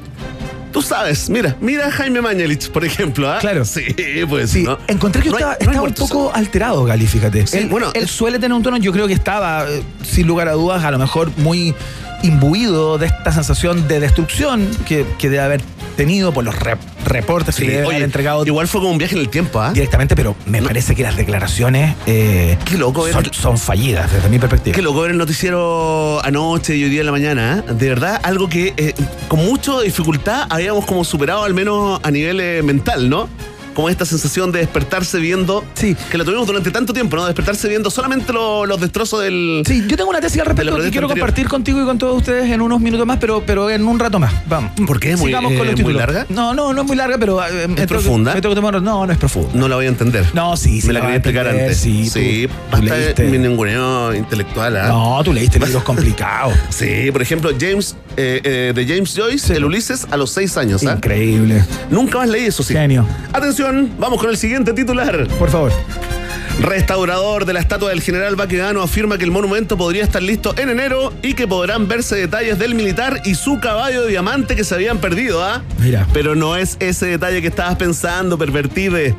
Tú 0.73 0.83
sabes, 0.83 1.31
mira, 1.31 1.57
mira 1.61 1.87
a 1.87 1.91
Jaime 1.91 2.21
Mañalich, 2.21 2.69
por 2.71 2.85
ejemplo, 2.85 3.31
¿ah? 3.31 3.39
Claro. 3.41 3.65
Sí, 3.65 3.83
pues. 4.29 4.51
Sí, 4.51 4.65
¿no? 4.65 4.79
encontré 4.87 5.23
que 5.23 5.31
No 5.31 5.37
hay- 5.37 5.43
estaba, 5.43 5.57
no 5.65 5.71
hay 5.71 5.77
estaba 5.89 5.89
un 5.89 5.95
poco 5.95 6.33
alterado, 6.35 6.85
Gali, 6.85 7.07
fíjate. 7.07 7.47
Sí, 7.47 7.59
él, 7.59 7.69
bueno, 7.69 7.91
él 7.95 8.07
suele 8.07 8.39
tener 8.39 8.55
un 8.55 8.63
tono, 8.63 8.77
yo 8.77 8.93
creo 8.93 9.07
que 9.09 9.15
estaba, 9.15 9.65
eh, 9.69 9.83
sin 10.05 10.27
lugar 10.27 10.47
a 10.49 10.53
dudas, 10.53 10.85
a 10.85 10.91
lo 10.91 10.99
mejor 10.99 11.31
muy 11.39 11.75
imbuido 12.23 12.99
de 12.99 13.07
esta 13.07 13.33
sensación 13.33 13.89
de 13.89 14.01
destrucción 14.01 14.69
que, 14.87 15.07
que 15.19 15.31
debe 15.31 15.43
haber 15.43 15.61
tenido 15.99 16.33
por 16.33 16.45
los 16.45 16.55
rep- 16.55 16.79
reportes 17.05 17.57
Sí, 17.57 17.63
que 17.67 17.69
le 17.73 17.85
haber 17.85 18.03
entregado 18.03 18.47
igual 18.47 18.69
fue 18.69 18.81
como 18.81 18.93
un 18.93 18.99
viaje 18.99 19.17
en 19.17 19.21
el 19.21 19.29
tiempo, 19.29 19.61
¿ah? 19.61 19.73
directamente, 19.73 20.15
pero 20.15 20.37
me 20.47 20.63
parece 20.63 20.95
que 20.95 21.03
las 21.03 21.17
declaraciones 21.17 21.97
eh, 22.07 22.57
Qué 22.65 22.79
loco 22.79 23.07
son, 23.13 23.25
son 23.35 23.59
fallidas 23.59 24.11
desde 24.13 24.29
mi 24.29 24.39
perspectiva. 24.39 24.75
Qué 24.77 24.81
loco 24.83 25.01
ver 25.03 25.11
el 25.11 25.19
noticiero 25.19 26.25
anoche 26.25 26.77
y 26.77 26.85
hoy 26.85 26.91
día 26.91 27.01
en 27.01 27.07
la 27.07 27.13
mañana. 27.13 27.65
¿eh? 27.69 27.73
De 27.75 27.89
verdad, 27.89 28.21
algo 28.23 28.49
que 28.49 28.75
eh, 28.77 28.95
con 29.27 29.45
mucha 29.45 29.81
dificultad 29.81 30.47
habíamos 30.49 30.87
como 30.87 31.05
superado, 31.05 31.43
al 31.45 31.53
menos 31.53 32.01
a 32.03 32.11
nivel 32.13 32.39
eh, 32.41 32.63
mental, 32.63 33.11
¿no? 33.11 33.29
Como 33.79 33.89
esta 33.89 34.05
sensación 34.05 34.51
de 34.51 34.59
despertarse 34.59 35.21
viendo. 35.21 35.65
Sí. 35.75 35.95
Que 36.11 36.19
la 36.19 36.25
tuvimos 36.25 36.49
durante 36.49 36.73
tanto 36.73 36.93
tiempo, 36.93 37.15
¿no? 37.15 37.27
Despertarse 37.27 37.69
viendo 37.69 37.93
solamente 37.93 38.33
lo- 38.33 38.67
los 38.67 38.81
destrozos 38.81 39.23
del. 39.23 39.63
Sí, 39.65 39.85
yo 39.87 39.97
tengo 39.97 40.11
una 40.11 40.21
tesis 40.21 40.41
al 40.41 40.47
respecto 40.47 40.75
que 40.75 40.91
quiero 40.91 41.07
anterior. 41.07 41.09
compartir 41.29 41.47
contigo 41.49 41.81
y 41.81 41.85
con 41.85 41.97
todos 41.97 42.17
ustedes 42.17 42.51
en 42.51 42.61
unos 42.61 42.81
minutos 42.81 43.07
más, 43.07 43.19
pero, 43.21 43.45
pero 43.47 43.71
en 43.71 43.87
un 43.87 44.01
rato 44.01 44.19
más. 44.19 44.33
Vamos. 44.49 44.73
¿Por 44.85 44.99
qué? 44.99 45.13
¿Es 45.13 45.19
muy- 45.21 45.29
Sigamos 45.29 45.53
eh, 45.53 45.59
con 45.59 45.67
los 45.69 45.81
muy 45.81 45.95
larga? 45.95 46.27
No, 46.29 46.55
no, 46.55 46.73
no 46.73 46.81
es 46.81 46.87
muy 46.89 46.97
larga, 46.97 47.19
pero. 47.19 47.41
eh, 47.41 47.69
me 47.69 47.77
tengo 47.77 47.77
que- 47.77 47.87
profunda? 47.87 48.35
me 48.35 48.41
tengo 48.41 48.53
que 48.57 48.61
tomar- 48.61 48.83
no, 48.83 49.07
no 49.07 49.13
es 49.13 49.17
profunda. 49.19 49.51
No 49.55 49.69
la 49.69 49.77
voy 49.77 49.85
a 49.87 49.91
entender. 49.91 50.27
No, 50.35 50.57
sí, 50.57 50.81
sí. 50.81 50.89
Me 50.89 50.95
la 50.95 51.01
quería 51.03 51.15
a 51.15 51.17
explicar 51.19 51.47
entender, 51.47 51.67
antes. 51.69 51.79
Sí, 51.79 52.11
sí 52.11 52.49
tú- 53.15 53.23
mi 53.31 53.39
ninguneo 53.39 54.13
intelectual, 54.13 54.77
¿ah? 54.77 54.89
No, 54.89 55.23
tú 55.23 55.33
leíste 55.33 55.61
libros 55.61 55.85
complicados. 55.85 56.53
Sí, 56.71 57.11
por 57.13 57.23
ejemplo, 57.23 57.51
James, 57.61 57.95
eh, 58.17 58.41
eh, 58.43 58.73
de 58.75 58.87
James 58.87 59.15
Joyce, 59.17 59.55
el 59.55 59.65
Ulises, 59.65 60.05
a 60.11 60.17
los 60.17 60.31
seis 60.31 60.57
años, 60.57 60.85
¿ah? 60.85 60.95
Increíble. 60.97 61.65
Nunca 61.91 62.19
más 62.19 62.29
leí 62.29 62.47
eso, 62.47 62.65
sí. 62.65 62.75
Genio. 62.75 63.07
Atención, 63.33 63.68
vamos 63.99 64.21
con 64.21 64.31
el 64.31 64.37
siguiente 64.37 64.73
titular. 64.73 65.27
Por 65.39 65.51
favor. 65.51 65.73
Restaurador 66.61 67.45
de 67.45 67.53
la 67.53 67.61
estatua 67.61 67.91
del 67.91 68.03
general 68.03 68.35
Baquedano 68.35 68.83
afirma 68.83 69.17
que 69.17 69.25
el 69.25 69.31
monumento 69.31 69.77
podría 69.77 70.03
estar 70.03 70.21
listo 70.21 70.55
en 70.59 70.69
enero 70.71 71.13
y 71.23 71.35
que 71.35 71.47
podrán 71.47 71.87
verse 71.87 72.17
detalles 72.17 72.59
del 72.59 72.75
militar 72.75 73.21
y 73.25 73.37
su 73.37 73.61
caballo 73.61 74.03
de 74.03 74.09
diamante 74.09 74.57
que 74.57 74.65
se 74.65 74.75
habían 74.75 74.99
perdido, 74.99 75.45
¿ah? 75.45 75.63
Mira. 75.79 76.07
Pero 76.13 76.35
no 76.35 76.57
es 76.57 76.77
ese 76.81 77.07
detalle 77.07 77.41
que 77.43 77.47
estabas 77.49 77.77
pensando, 77.77 78.37
pervertide. 78.37 79.15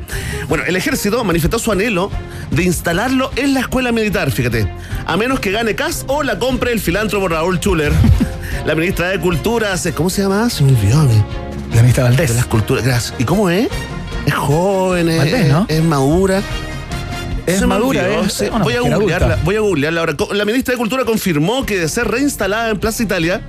Bueno, 0.50 0.64
el 0.66 0.76
ejército 0.76 1.24
manifestó 1.24 1.58
su 1.58 1.72
anhelo 1.72 2.10
de 2.50 2.64
instalarlo 2.64 3.30
en 3.36 3.54
la 3.54 3.60
escuela 3.60 3.90
militar, 3.90 4.30
fíjate. 4.30 4.70
A 5.06 5.16
menos 5.16 5.40
que 5.40 5.50
gane 5.50 5.74
CAS 5.74 6.04
o 6.08 6.22
la 6.22 6.38
compre 6.38 6.72
el 6.72 6.80
filántropo 6.80 7.26
Raúl 7.28 7.58
Schuller. 7.58 7.92
la 8.66 8.74
ministra 8.74 9.08
de 9.08 9.18
Cultura, 9.18 9.74
se- 9.78 9.94
¿cómo 9.94 10.10
se 10.10 10.20
llama? 10.22 10.50
Se 10.50 10.62
me 10.62 10.72
olvidó. 10.76 11.08
La 11.74 11.80
ministra 11.80 12.04
Valdés. 12.04 12.28
De 12.28 12.36
las 12.36 12.46
culturas, 12.46 12.84
gracias. 12.84 13.14
¿Y 13.18 13.24
cómo 13.24 13.48
es? 13.48 13.68
Es 14.30 14.36
joven, 14.36 15.08
es, 15.08 15.18
Valdés, 15.18 15.48
¿no? 15.48 15.66
es 15.68 15.82
madura. 15.82 16.42
Es 17.46 17.66
madura, 17.66 18.02
olvidó. 18.04 18.20
es- 18.22 18.32
Sí, 18.32 18.44
una 18.52 18.62
voy, 18.62 18.74
a 18.74 18.80
googlearla, 18.80 19.38
voy 19.44 19.56
a 19.56 19.60
googlearla 19.60 20.00
ahora. 20.00 20.14
La 20.32 20.44
ministra 20.44 20.72
de 20.72 20.78
Cultura 20.78 21.04
confirmó 21.04 21.66
que 21.66 21.78
de 21.78 21.88
ser 21.88 22.06
reinstalada 22.06 22.70
en 22.70 22.78
Plaza 22.78 23.02
Italia, 23.02 23.40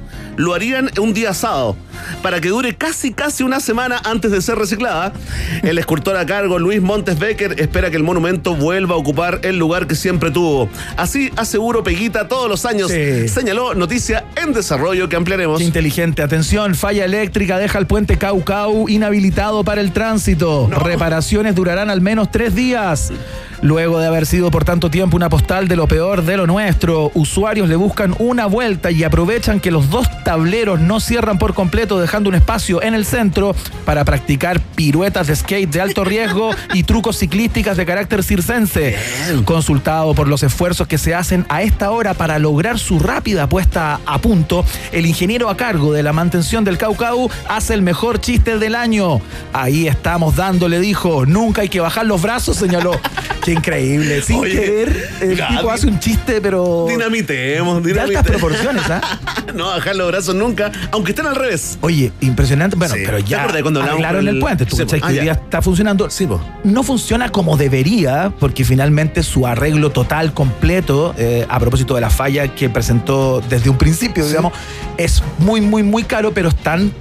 lo 0.41 0.55
harían 0.55 0.89
un 0.99 1.13
día 1.13 1.33
sábado, 1.33 1.77
para 2.23 2.41
que 2.41 2.49
dure 2.49 2.75
casi 2.75 3.13
casi 3.13 3.43
una 3.43 3.59
semana 3.59 4.01
antes 4.03 4.31
de 4.31 4.41
ser 4.41 4.57
reciclada. 4.57 5.13
El 5.61 5.77
escultor 5.77 6.17
a 6.17 6.25
cargo, 6.25 6.57
Luis 6.57 6.81
Montes 6.81 7.19
Becker, 7.19 7.59
espera 7.59 7.91
que 7.91 7.97
el 7.97 8.03
monumento 8.03 8.55
vuelva 8.55 8.95
a 8.95 8.97
ocupar 8.97 9.39
el 9.43 9.57
lugar 9.57 9.85
que 9.85 9.93
siempre 9.93 10.31
tuvo. 10.31 10.67
Así 10.97 11.31
aseguro 11.35 11.83
Peguita 11.83 12.27
todos 12.27 12.49
los 12.49 12.65
años. 12.65 12.89
Sí. 12.89 13.27
Señaló 13.27 13.75
noticia 13.75 14.25
en 14.35 14.51
desarrollo 14.51 15.07
que 15.07 15.15
ampliaremos. 15.15 15.59
Qué 15.59 15.65
inteligente. 15.65 16.23
Atención, 16.23 16.73
falla 16.73 17.05
eléctrica 17.05 17.59
deja 17.59 17.77
el 17.77 17.85
puente 17.85 18.17
Caucau 18.17 18.89
inhabilitado 18.89 19.63
para 19.63 19.81
el 19.81 19.91
tránsito. 19.91 20.67
Reparaciones 20.71 21.53
durarán 21.53 21.91
al 21.91 22.01
menos 22.01 22.31
tres 22.31 22.55
días. 22.55 23.13
Luego 23.61 23.99
de 23.99 24.07
haber 24.07 24.25
sido 24.25 24.49
por 24.49 24.65
tanto 24.65 24.89
tiempo 24.89 25.15
una 25.15 25.29
postal 25.29 25.67
de 25.67 25.75
lo 25.75 25.87
peor 25.87 26.23
de 26.23 26.35
lo 26.35 26.47
nuestro, 26.47 27.11
usuarios 27.13 27.69
le 27.69 27.75
buscan 27.75 28.15
una 28.17 28.47
vuelta 28.47 28.89
y 28.89 29.03
aprovechan 29.03 29.59
que 29.59 29.69
los 29.69 29.91
dos 29.91 30.07
tableros 30.23 30.79
no 30.79 30.99
cierran 30.99 31.37
por 31.37 31.53
completo, 31.53 31.99
dejando 31.99 32.29
un 32.29 32.35
espacio 32.35 32.81
en 32.81 32.95
el 32.95 33.05
centro 33.05 33.55
para 33.85 34.03
practicar 34.03 34.59
piruetas 34.59 35.27
de 35.27 35.35
skate 35.35 35.69
de 35.69 35.79
alto 35.79 36.03
riesgo 36.03 36.51
y 36.73 36.83
trucos 36.83 37.19
ciclísticas 37.19 37.77
de 37.77 37.85
carácter 37.85 38.23
circense. 38.23 38.97
Consultado 39.45 40.15
por 40.15 40.27
los 40.27 40.41
esfuerzos 40.41 40.87
que 40.87 40.97
se 40.97 41.13
hacen 41.13 41.45
a 41.47 41.61
esta 41.61 41.91
hora 41.91 42.15
para 42.15 42.39
lograr 42.39 42.79
su 42.79 42.97
rápida 42.97 43.47
puesta 43.47 43.99
a 44.07 44.17
punto, 44.19 44.65
el 44.91 45.05
ingeniero 45.05 45.49
a 45.49 45.57
cargo 45.57 45.93
de 45.93 46.01
la 46.01 46.13
mantención 46.13 46.63
del 46.63 46.79
Caucau 46.79 47.29
hace 47.47 47.75
el 47.75 47.83
mejor 47.83 48.19
chiste 48.19 48.57
del 48.57 48.73
año. 48.73 49.21
Ahí 49.53 49.87
estamos 49.87 50.35
dándole, 50.35 50.79
dijo. 50.79 51.25
Nunca 51.27 51.61
hay 51.61 51.69
que 51.69 51.79
bajar 51.79 52.07
los 52.07 52.21
brazos, 52.23 52.57
señaló. 52.57 52.99
Qué 53.51 53.57
increíble. 53.57 54.21
Sin 54.21 54.37
Oye, 54.37 54.51
querer, 54.51 55.09
el 55.21 55.35
Gaby. 55.35 55.57
tipo 55.57 55.71
hace 55.71 55.87
un 55.87 55.99
chiste, 55.99 56.39
pero. 56.41 56.85
Dinamitemos, 56.89 57.83
de 57.83 57.89
dinamitemos. 57.91 58.15
altas 58.25 58.25
proporciones, 58.39 58.83
¿ah? 58.89 59.01
no 59.55 59.65
bajar 59.67 59.95
los 59.95 60.07
brazos 60.07 60.35
nunca, 60.35 60.71
aunque 60.91 61.11
estén 61.11 61.25
al 61.25 61.35
revés. 61.35 61.77
Oye, 61.81 62.11
impresionante. 62.21 62.75
Bueno, 62.75 62.93
Sí. 62.95 63.01
pero 63.05 63.17
¿Te 63.17 63.23
ya 63.23 63.39
acuerdas 63.41 63.61
cuando 63.63 63.79
hablamos 63.81 63.99
arreglaron 64.05 64.19
con 64.21 64.27
el 64.29 64.35
el- 64.35 64.41
puente. 64.41 64.65
Tú 64.65 64.75
Sí, 64.77 64.85
que 64.85 64.99
Ah, 65.01 65.07
hoy 65.07 65.19
día 65.19 65.31
está 65.33 65.61
funcionando. 65.61 66.09
Sí, 66.09 66.25
po. 66.27 66.39
No 66.63 66.83
funciona 66.83 67.29
como 67.29 67.57
debería, 67.57 68.33
porque 68.39 68.63
finalmente 68.63 69.23
su 69.23 69.45
arreglo 69.45 69.89
total, 69.91 70.33
completo, 70.33 71.13
eh, 71.17 71.45
a 71.49 71.59
propósito 71.59 71.95
de 71.95 72.01
la 72.01 72.09
falla 72.09 72.47
que 72.55 72.69
presentó 72.69 73.41
desde 73.49 73.69
un 73.69 73.77
principio, 73.77 74.25
digamos, 74.25 74.53
es 74.97 75.21
muy, 75.39 75.59
muy, 75.61 75.83
muy 75.83 76.03
caro, 76.03 76.31
pero 76.33 76.49
están. 76.49 76.91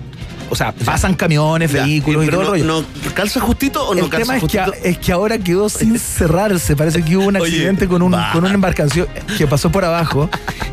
O 0.51 0.57
sea, 0.57 0.73
pasan 0.85 1.15
camiones, 1.15 1.73
Ya, 1.73 1.85
vehículos 1.85 2.27
y 2.27 2.29
todo 2.29 2.41
el 2.41 2.47
no, 2.47 2.51
rollo. 2.53 2.65
no- 3.05 3.13
¿Calza 3.15 3.41
justito 3.41 3.87
o 3.89 3.95
no 3.95 4.05
el 4.05 4.11
tema 4.11 4.35
calza 4.35 4.37
es 4.37 4.53
que, 4.53 4.59
justito? 4.59 4.89
es 4.89 4.99
que 4.99 5.13
ahora 5.13 5.39
quedó 5.39 5.69
sin 5.69 5.99
cerrarse. 5.99 6.77
Parece 6.77 7.03
que 7.05 7.17
hubo 7.17 7.27
un 7.29 7.37
Oye, 7.41 7.53
accidente 7.55 7.87
con, 7.89 8.03
un, 8.03 8.15
con 8.33 8.45
una 8.45 8.53
embarcación 8.55 9.07
que 9.39 9.47
pasó 9.47 9.71
por 9.71 9.85
abajo 9.85 10.29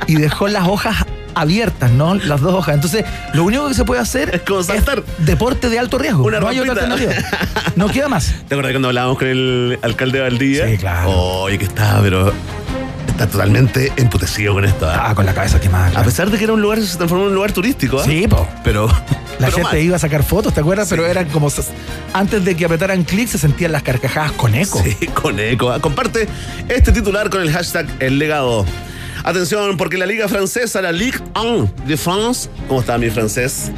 y 0.08 0.16
dejó 0.16 0.48
las 0.48 0.68
hojas 0.68 0.96
abiertas, 1.36 1.92
¿no? 1.92 2.16
Las 2.16 2.42
dos 2.42 2.56
hojas. 2.56 2.74
Entonces, 2.74 3.06
lo 3.36 3.44
único 3.44 3.68
que 3.68 3.76
se 3.76 3.86
puede 3.86 4.02
hacer 4.02 4.34
Es 4.34 4.42
como 4.42 4.64
saltar. 4.64 5.04
deporte 5.20 5.70
de 5.70 5.78
alto 5.78 6.00
riesgo. 6.00 6.24
Una 6.26 6.40
no 6.40 6.48
hay 6.48 6.60
otra. 6.60 6.88
No 7.76 7.88
queda 7.90 8.08
más. 8.10 8.34
¿Te 8.48 8.56
acuerdas 8.56 8.72
cuando 8.74 8.88
hablábamos 8.88 9.20
con 9.20 9.28
el 9.28 9.78
alcalde 9.84 10.18
de 10.18 10.24
Valdivia? 10.24 10.68
Sí, 10.68 10.78
claro. 10.78 11.12
Oye, 11.12 11.60
que 11.60 11.66
estaba, 11.66 12.02
pero 12.02 12.34
está 13.18 13.28
totalmente 13.28 13.92
emputecido 13.96 14.54
con 14.54 14.64
esto. 14.64 14.88
¿ah? 14.88 15.08
Ah, 15.10 15.16
con 15.16 15.26
la 15.26 15.34
cabeza 15.34 15.60
quemada. 15.60 15.88
A 15.88 15.90
claro. 15.90 16.06
pesar 16.06 16.30
de 16.30 16.38
que 16.38 16.44
era 16.44 16.54
un 16.54 16.62
lugar, 16.62 16.80
se 16.80 16.98
transformó 16.98 17.24
en 17.24 17.30
un 17.30 17.36
lugar 17.36 17.52
turístico. 17.52 18.00
¿ah? 18.00 18.04
Sí, 18.06 18.28
po. 18.28 18.48
Pero. 18.64 18.88
La 18.88 19.48
pero 19.48 19.58
gente 19.58 19.72
mal. 19.72 19.82
iba 19.82 19.96
a 19.96 20.00
sacar 20.00 20.24
fotos, 20.24 20.54
¿te 20.54 20.62
acuerdas? 20.62 20.88
Pero 20.90 21.06
eran 21.06 21.28
como. 21.30 21.52
Antes 22.14 22.46
de 22.46 22.56
que 22.56 22.66
apretaran 22.66 23.04
clic, 23.04 23.28
se 23.28 23.40
sentían 23.40 23.72
las 23.72 23.82
carcajadas 23.82 24.34
con 24.34 24.54
eco. 24.54 24.82
Sí, 24.84 25.08
con 25.08 25.40
eco. 25.40 25.72
¿ah? 25.72 25.80
Comparte 25.80 26.28
este 26.70 26.92
titular 26.92 27.30
con 27.30 27.42
el 27.42 27.52
hashtag 27.52 27.88
El 28.00 28.20
Legado. 28.20 28.66
Atención, 29.24 29.78
porque 29.78 29.98
la 29.98 30.06
liga 30.06 30.28
francesa, 30.28 30.82
la 30.82 30.92
Ligue 30.92 31.20
1 31.36 31.72
de 31.88 31.98
France. 31.98 32.50
¿Cómo 32.68 32.82
está 32.82 32.98
mi 33.00 33.10
francés? 33.10 33.72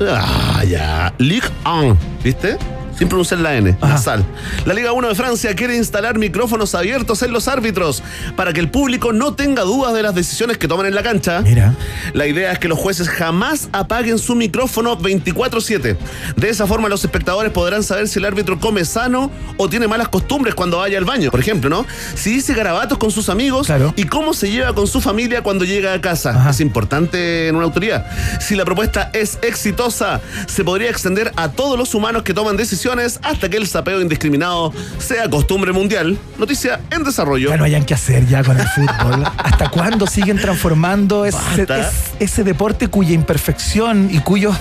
Ah, 0.00 0.64
ya. 0.66 1.12
Ligue 1.18 1.48
1, 1.66 1.96
¿viste? 2.24 2.56
Sin 3.00 3.08
pronunciar 3.08 3.40
la 3.40 3.54
N, 3.56 3.74
Ajá. 3.80 3.94
nasal. 3.94 4.24
La 4.66 4.74
Liga 4.74 4.92
1 4.92 5.08
de 5.08 5.14
Francia 5.14 5.56
quiere 5.56 5.74
instalar 5.74 6.18
micrófonos 6.18 6.74
abiertos 6.74 7.22
en 7.22 7.32
los 7.32 7.48
árbitros 7.48 8.02
para 8.36 8.52
que 8.52 8.60
el 8.60 8.68
público 8.70 9.14
no 9.14 9.32
tenga 9.32 9.62
dudas 9.62 9.94
de 9.94 10.02
las 10.02 10.14
decisiones 10.14 10.58
que 10.58 10.68
toman 10.68 10.84
en 10.84 10.94
la 10.94 11.02
cancha. 11.02 11.40
Mira. 11.40 11.74
La 12.12 12.26
idea 12.26 12.52
es 12.52 12.58
que 12.58 12.68
los 12.68 12.78
jueces 12.78 13.08
jamás 13.08 13.70
apaguen 13.72 14.18
su 14.18 14.34
micrófono 14.34 14.98
24/7. 14.98 15.96
De 16.36 16.50
esa 16.50 16.66
forma 16.66 16.90
los 16.90 17.02
espectadores 17.02 17.50
podrán 17.52 17.82
saber 17.82 18.06
si 18.06 18.18
el 18.18 18.26
árbitro 18.26 18.60
come 18.60 18.84
sano 18.84 19.30
o 19.56 19.66
tiene 19.70 19.88
malas 19.88 20.10
costumbres 20.10 20.54
cuando 20.54 20.76
vaya 20.76 20.98
al 20.98 21.06
baño, 21.06 21.30
por 21.30 21.40
ejemplo, 21.40 21.70
¿no? 21.70 21.86
Si 22.16 22.28
dice 22.34 22.52
garabatos 22.52 22.98
con 22.98 23.10
sus 23.10 23.30
amigos 23.30 23.66
Claro. 23.66 23.94
y 23.96 24.04
cómo 24.04 24.34
se 24.34 24.50
lleva 24.50 24.74
con 24.74 24.86
su 24.86 25.00
familia 25.00 25.42
cuando 25.42 25.64
llega 25.64 25.94
a 25.94 26.02
casa. 26.02 26.32
Ajá. 26.38 26.50
Es 26.50 26.60
importante 26.60 27.48
en 27.48 27.56
una 27.56 27.64
autoridad. 27.64 28.04
Si 28.42 28.56
la 28.56 28.66
propuesta 28.66 29.08
es 29.14 29.38
exitosa, 29.40 30.20
se 30.46 30.64
podría 30.64 30.90
extender 30.90 31.32
a 31.36 31.48
todos 31.48 31.78
los 31.78 31.94
humanos 31.94 32.24
que 32.24 32.34
toman 32.34 32.58
decisiones 32.58 32.89
hasta 33.22 33.48
que 33.48 33.56
el 33.56 33.66
sapeo 33.66 34.00
indiscriminado 34.00 34.72
sea 34.98 35.28
costumbre 35.30 35.72
mundial. 35.72 36.18
Noticia 36.38 36.80
en 36.90 37.04
desarrollo. 37.04 37.50
Ya 37.50 37.56
no 37.56 37.64
hayan 37.64 37.84
que 37.84 37.94
hacer 37.94 38.26
ya 38.26 38.42
con 38.42 38.58
el 38.58 38.66
fútbol. 38.68 39.24
¿Hasta 39.38 39.68
cuándo 39.70 40.06
siguen 40.06 40.38
transformando 40.38 41.24
ese, 41.24 41.38
es- 41.62 42.10
ese 42.18 42.44
deporte 42.44 42.88
cuya 42.88 43.12
imperfección 43.12 44.08
y 44.12 44.18
cuyos 44.20 44.56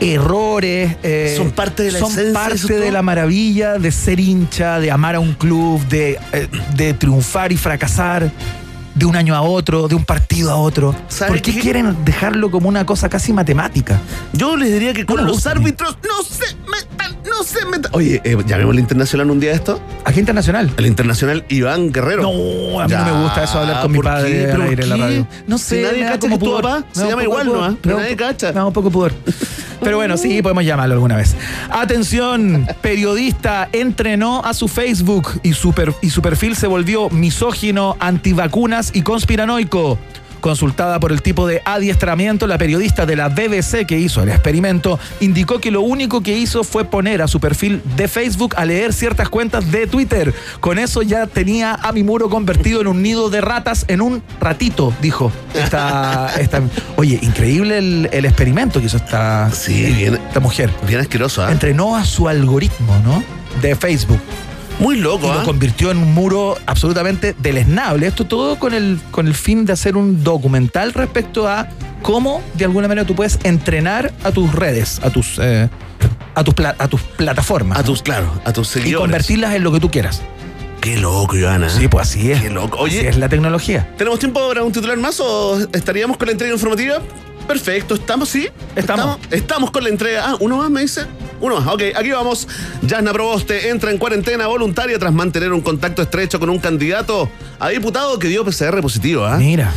errores 0.00 0.96
eh, 1.02 1.34
Son 1.36 1.50
parte 1.50 1.82
de 1.82 1.92
la 1.92 1.98
son 1.98 2.12
esencia, 2.12 2.32
parte 2.32 2.74
de 2.78 2.92
la 2.92 3.02
maravilla 3.02 3.78
de 3.78 3.90
ser 3.90 4.20
hincha, 4.20 4.78
de 4.78 4.90
amar 4.92 5.16
a 5.16 5.20
un 5.20 5.34
club, 5.34 5.84
de, 5.88 6.18
eh, 6.32 6.48
de 6.76 6.94
triunfar 6.94 7.50
y 7.52 7.56
fracasar 7.56 8.30
de 8.98 9.06
un 9.06 9.16
año 9.16 9.34
a 9.34 9.42
otro, 9.42 9.88
de 9.88 9.94
un 9.94 10.04
partido 10.04 10.50
a 10.50 10.56
otro? 10.56 10.94
¿Sabe 11.08 11.32
¿Por 11.32 11.42
qué, 11.42 11.54
qué? 11.54 11.60
quieren 11.60 11.96
dejarlo 12.04 12.50
como 12.50 12.68
una 12.68 12.84
cosa 12.84 13.08
casi 13.08 13.32
matemática? 13.32 14.00
Yo 14.32 14.56
les 14.56 14.72
diría 14.72 14.92
que 14.92 15.06
con 15.06 15.16
No 15.18 15.22
los 15.24 15.46
a 15.46 15.52
árbitros 15.52 15.96
no 16.02 16.22
se 16.24 16.54
metan, 16.70 17.16
no 17.28 17.42
se 17.44 17.64
metan. 17.66 17.90
Oye, 17.94 18.20
eh, 18.24 18.36
llamémosle 18.46 18.80
internacional 18.80 19.30
un 19.30 19.40
día 19.40 19.52
esto. 19.52 19.80
Aquí 20.04 20.20
internacional. 20.20 20.72
El 20.76 20.86
internacional 20.86 21.44
Iván 21.48 21.92
Guerrero. 21.92 22.22
No, 22.22 22.80
a 22.80 22.84
mí 22.86 22.90
Ya, 22.90 23.04
no 23.04 23.14
me 23.16 23.22
gusta 23.24 23.44
eso 23.44 23.58
hablar 23.60 23.82
con 23.82 23.92
mi 23.92 23.98
¿por 23.98 24.04
padre 24.06 24.30
qué? 24.30 24.44
al 24.44 24.50
¿Pero 24.50 24.62
aire 24.64 24.82
en 24.82 24.88
la 24.90 24.96
qué? 24.96 25.02
radio. 25.02 25.26
No 25.46 25.58
Si 25.58 25.64
sé, 25.64 25.82
nadie 25.82 25.98
me 25.98 26.04
da 26.04 26.10
cacha 26.12 26.20
como 26.20 26.38
que 26.38 26.44
tu 26.44 26.54
papá, 26.56 26.84
se 26.92 27.06
llama 27.08 27.22
igual 27.22 27.46
pudor. 27.46 27.70
Me 27.70 27.76
pero 27.80 27.98
nadie 28.00 28.16
cacha. 28.16 28.64
Un 28.66 28.72
poco 28.72 28.90
pudor. 28.90 29.12
Pero 29.80 29.96
bueno, 29.96 30.16
sí, 30.16 30.42
podemos 30.42 30.64
llamarlo 30.64 30.94
alguna 30.94 31.16
vez. 31.16 31.36
Atención, 31.70 32.66
periodista 32.80 33.68
entrenó 33.72 34.42
a 34.44 34.54
su 34.54 34.68
Facebook 34.68 35.40
y 35.42 35.52
su, 35.52 35.74
y 36.02 36.10
su 36.10 36.22
perfil 36.22 36.56
se 36.56 36.66
volvió 36.66 37.10
misógino, 37.10 37.96
antivacunas 38.00 38.90
y 38.94 39.02
conspiranoico. 39.02 39.98
Consultada 40.40 41.00
por 41.00 41.12
el 41.12 41.20
tipo 41.22 41.46
de 41.46 41.62
adiestramiento, 41.64 42.46
la 42.46 42.58
periodista 42.58 43.06
de 43.06 43.16
la 43.16 43.28
BBC 43.28 43.86
que 43.86 43.98
hizo 43.98 44.22
el 44.22 44.28
experimento 44.28 44.98
indicó 45.20 45.60
que 45.60 45.70
lo 45.70 45.80
único 45.82 46.22
que 46.22 46.36
hizo 46.38 46.64
fue 46.64 46.84
poner 46.84 47.22
a 47.22 47.28
su 47.28 47.40
perfil 47.40 47.82
de 47.96 48.08
Facebook 48.08 48.54
a 48.56 48.64
leer 48.64 48.92
ciertas 48.92 49.28
cuentas 49.28 49.70
de 49.72 49.86
Twitter. 49.86 50.32
Con 50.60 50.78
eso 50.78 51.02
ya 51.02 51.26
tenía 51.26 51.74
a 51.74 51.92
mi 51.92 52.02
muro 52.02 52.28
convertido 52.30 52.80
en 52.80 52.86
un 52.86 53.02
nido 53.02 53.30
de 53.30 53.40
ratas 53.40 53.84
en 53.88 54.00
un 54.00 54.22
ratito, 54.40 54.92
dijo 55.02 55.32
esta, 55.54 56.30
esta- 56.40 56.62
Oye, 56.96 57.18
increíble 57.22 57.78
el, 57.78 58.08
el 58.12 58.24
experimento 58.24 58.80
que 58.80 58.86
hizo 58.86 58.96
esta, 58.96 59.50
Sí, 59.52 59.92
bien, 59.92 60.14
esta 60.14 60.40
mujer. 60.40 60.70
bien 60.86 61.00
asqueroso, 61.00 61.42
¿ah? 61.44 61.50
Entrenó 61.52 61.96
a 61.96 62.04
su 62.04 62.28
algoritmo, 62.28 62.98
¿no? 63.04 63.22
De 63.60 63.74
Facebook 63.74 64.20
Muy 64.78 64.96
y 64.96 65.00
loco, 65.00 65.26
lo 65.32 65.40
¿ah? 65.40 65.44
convirtió 65.44 65.90
en 65.90 65.98
un 65.98 66.14
muro 66.14 66.56
absolutamente 66.66 67.34
deleznable. 67.38 68.06
Esto 68.06 68.26
todo 68.26 68.58
con 68.58 68.74
el, 68.74 69.00
con 69.10 69.26
el 69.26 69.34
fin 69.34 69.64
de 69.66 69.72
hacer 69.72 69.96
un 69.96 70.22
documental 70.22 70.92
respecto 70.94 71.48
a 71.48 71.68
cómo 72.02 72.42
de 72.54 72.64
alguna 72.64 72.86
manera 72.88 73.06
tú 73.06 73.14
puedes 73.14 73.38
entrenar 73.42 74.12
a 74.22 74.30
tus 74.30 74.52
redes, 74.54 75.00
a 75.02 75.10
tus, 75.10 75.38
eh, 75.40 75.68
a 76.34 76.44
tus, 76.44 76.54
pla- 76.54 76.76
a 76.78 76.86
tus 76.88 77.00
plataformas. 77.02 77.78
A 77.78 77.82
tus, 77.82 78.02
claro, 78.02 78.32
a 78.44 78.52
tus 78.52 78.68
y 78.68 78.72
seguidores. 78.80 79.00
convertirlas 79.00 79.54
en 79.54 79.64
lo 79.64 79.72
que 79.72 79.80
tú 79.80 79.90
quieras. 79.90 80.22
Qué 80.80 80.96
loco, 80.96 81.34
Ivana. 81.36 81.68
Sí, 81.68 81.88
pues 81.88 82.08
así 82.08 82.30
es. 82.30 82.40
Qué 82.40 82.50
loco. 82.50 82.78
Oye. 82.78 82.98
Así 82.98 83.06
es 83.08 83.16
la 83.16 83.28
tecnología. 83.28 83.92
¿Tenemos 83.98 84.20
tiempo 84.20 84.46
para 84.46 84.62
un 84.62 84.70
titular 84.70 84.96
más 84.96 85.18
o 85.18 85.58
estaríamos 85.72 86.16
con 86.16 86.26
la 86.26 86.32
entrega 86.32 86.52
informativa? 86.54 87.00
Perfecto, 87.48 87.96
¿estamos? 87.96 88.28
¿Sí? 88.28 88.48
Estamos. 88.76 89.18
Estamos 89.32 89.72
con 89.72 89.82
la 89.82 89.88
entrega. 89.90 90.22
Ah, 90.24 90.36
¿uno 90.38 90.58
más 90.58 90.70
me 90.70 90.82
dice? 90.82 91.00
Uno 91.40 91.60
más, 91.60 91.72
ok, 91.72 91.82
aquí 91.94 92.10
vamos. 92.10 92.48
Yasna 92.82 93.12
Proboste 93.12 93.68
entra 93.68 93.90
en 93.90 93.98
cuarentena 93.98 94.46
voluntaria 94.46 94.98
tras 94.98 95.12
mantener 95.12 95.52
un 95.52 95.60
contacto 95.60 96.02
estrecho 96.02 96.40
con 96.40 96.50
un 96.50 96.58
candidato 96.58 97.30
a 97.58 97.68
diputado 97.68 98.18
que 98.18 98.28
dio 98.28 98.44
PCR 98.44 98.80
positivo. 98.80 99.24
¿ah? 99.24 99.36
Mira. 99.38 99.72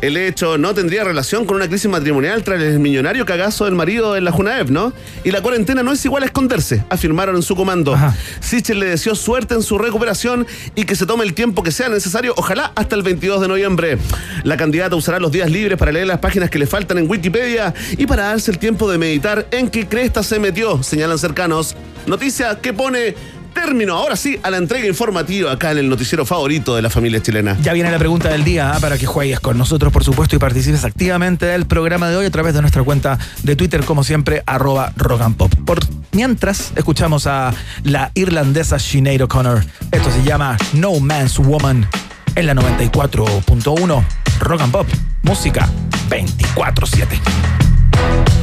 El 0.00 0.16
hecho 0.16 0.58
no 0.58 0.74
tendría 0.74 1.04
relación 1.04 1.44
con 1.46 1.56
una 1.56 1.68
crisis 1.68 1.90
matrimonial 1.90 2.42
tras 2.42 2.60
el 2.62 2.78
millonario 2.78 3.24
cagazo 3.24 3.64
del 3.64 3.74
marido 3.74 4.16
en 4.16 4.24
la 4.24 4.32
Junaep, 4.32 4.68
¿no? 4.68 4.92
Y 5.24 5.30
la 5.30 5.40
cuarentena 5.40 5.82
no 5.82 5.92
es 5.92 6.04
igual 6.04 6.22
a 6.22 6.26
esconderse, 6.26 6.84
afirmaron 6.90 7.36
en 7.36 7.42
su 7.42 7.56
comando. 7.56 7.94
Ajá. 7.94 8.16
Sichel 8.40 8.80
le 8.80 8.86
deseó 8.86 9.14
suerte 9.14 9.54
en 9.54 9.62
su 9.62 9.78
recuperación 9.78 10.46
y 10.74 10.84
que 10.84 10.96
se 10.96 11.06
tome 11.06 11.24
el 11.24 11.34
tiempo 11.34 11.62
que 11.62 11.72
sea 11.72 11.88
necesario, 11.88 12.34
ojalá 12.36 12.72
hasta 12.74 12.96
el 12.96 13.02
22 13.02 13.40
de 13.40 13.48
noviembre. 13.48 13.98
La 14.42 14.56
candidata 14.56 14.96
usará 14.96 15.18
los 15.18 15.32
días 15.32 15.50
libres 15.50 15.78
para 15.78 15.92
leer 15.92 16.06
las 16.06 16.18
páginas 16.18 16.50
que 16.50 16.58
le 16.58 16.66
faltan 16.66 16.98
en 16.98 17.10
Wikipedia 17.10 17.72
y 17.96 18.06
para 18.06 18.24
darse 18.24 18.50
el 18.50 18.58
tiempo 18.58 18.90
de 18.90 18.98
meditar 18.98 19.46
en 19.50 19.68
qué 19.68 19.86
cresta 19.86 20.22
se 20.22 20.38
metió, 20.38 20.82
señalan 20.82 21.18
cercanos. 21.18 21.76
Noticia 22.06 22.60
que 22.60 22.74
pone 22.74 23.14
término, 23.54 23.94
ahora 23.94 24.16
sí, 24.16 24.38
a 24.42 24.50
la 24.50 24.58
entrega 24.58 24.86
informativa 24.86 25.52
acá 25.52 25.70
en 25.70 25.78
el 25.78 25.88
noticiero 25.88 26.26
favorito 26.26 26.76
de 26.76 26.82
la 26.82 26.90
familia 26.90 27.22
chilena. 27.22 27.56
Ya 27.62 27.72
viene 27.72 27.90
la 27.90 27.98
pregunta 27.98 28.28
del 28.28 28.44
día 28.44 28.74
¿ah? 28.74 28.80
para 28.80 28.98
que 28.98 29.06
juegues 29.06 29.40
con 29.40 29.56
nosotros, 29.56 29.92
por 29.92 30.04
supuesto, 30.04 30.36
y 30.36 30.38
participes 30.38 30.84
activamente 30.84 31.46
del 31.46 31.66
programa 31.66 32.10
de 32.10 32.16
hoy 32.16 32.26
a 32.26 32.30
través 32.30 32.54
de 32.54 32.60
nuestra 32.60 32.82
cuenta 32.82 33.18
de 33.42 33.56
Twitter, 33.56 33.84
como 33.84 34.04
siempre, 34.04 34.42
arroba 34.46 34.92
rock 34.96 35.22
and 35.22 35.36
pop. 35.36 35.52
Por 35.64 35.78
mientras, 36.12 36.72
escuchamos 36.76 37.26
a 37.26 37.54
la 37.84 38.10
irlandesa 38.14 38.78
Sinead 38.78 39.22
O'Connor. 39.22 39.64
Esto 39.92 40.10
se 40.10 40.22
llama 40.24 40.58
No 40.74 41.00
Man's 41.00 41.38
Woman 41.38 41.88
en 42.34 42.46
la 42.46 42.54
94.1 42.54 44.04
Rock 44.40 44.60
and 44.60 44.72
Pop. 44.72 44.86
Música 45.22 45.68
24-7. 46.10 48.33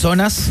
Personas, 0.00 0.48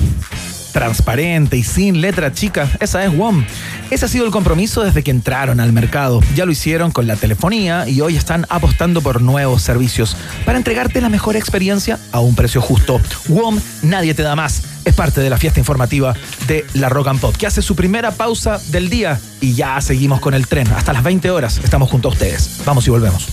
transparente 0.73 1.57
y 1.57 1.63
sin 1.63 2.01
letra 2.01 2.31
chica, 2.31 2.69
esa 2.79 3.03
es 3.03 3.17
WOM. 3.17 3.43
Ese 3.89 4.05
ha 4.05 4.07
sido 4.07 4.25
el 4.25 4.31
compromiso 4.31 4.83
desde 4.83 5.01
que 5.01 5.09
entraron 5.09 5.59
al 5.59 5.73
mercado. 5.73 6.21
Ya 6.35 6.45
lo 6.45 6.51
hicieron 6.51 6.91
con 6.91 7.07
la 7.07 7.15
telefonía 7.15 7.89
y 7.89 7.99
hoy 8.01 8.15
están 8.15 8.45
apostando 8.49 9.01
por 9.01 9.23
nuevos 9.23 9.63
servicios 9.63 10.15
para 10.45 10.59
entregarte 10.59 11.01
la 11.01 11.09
mejor 11.09 11.35
experiencia 11.35 11.97
a 12.12 12.19
un 12.19 12.35
precio 12.35 12.62
justo. 12.62 13.01
WOM, 13.27 13.59
nadie 13.81 14.13
te 14.13 14.21
da 14.21 14.35
más. 14.35 14.62
Es 14.85 14.93
parte 14.93 15.19
de 15.19 15.31
la 15.31 15.39
fiesta 15.39 15.59
informativa 15.59 16.13
de 16.47 16.63
la 16.75 16.89
Rock 16.89 17.07
and 17.07 17.19
Pop, 17.19 17.35
que 17.35 17.47
hace 17.47 17.63
su 17.63 17.75
primera 17.75 18.12
pausa 18.12 18.62
del 18.67 18.88
día 18.91 19.19
y 19.41 19.55
ya 19.55 19.81
seguimos 19.81 20.19
con 20.19 20.35
el 20.35 20.45
tren. 20.45 20.67
Hasta 20.73 20.93
las 20.93 21.01
20 21.01 21.31
horas 21.31 21.59
estamos 21.63 21.89
junto 21.89 22.09
a 22.09 22.12
ustedes. 22.12 22.62
Vamos 22.67 22.85
y 22.85 22.91
volvemos. 22.91 23.29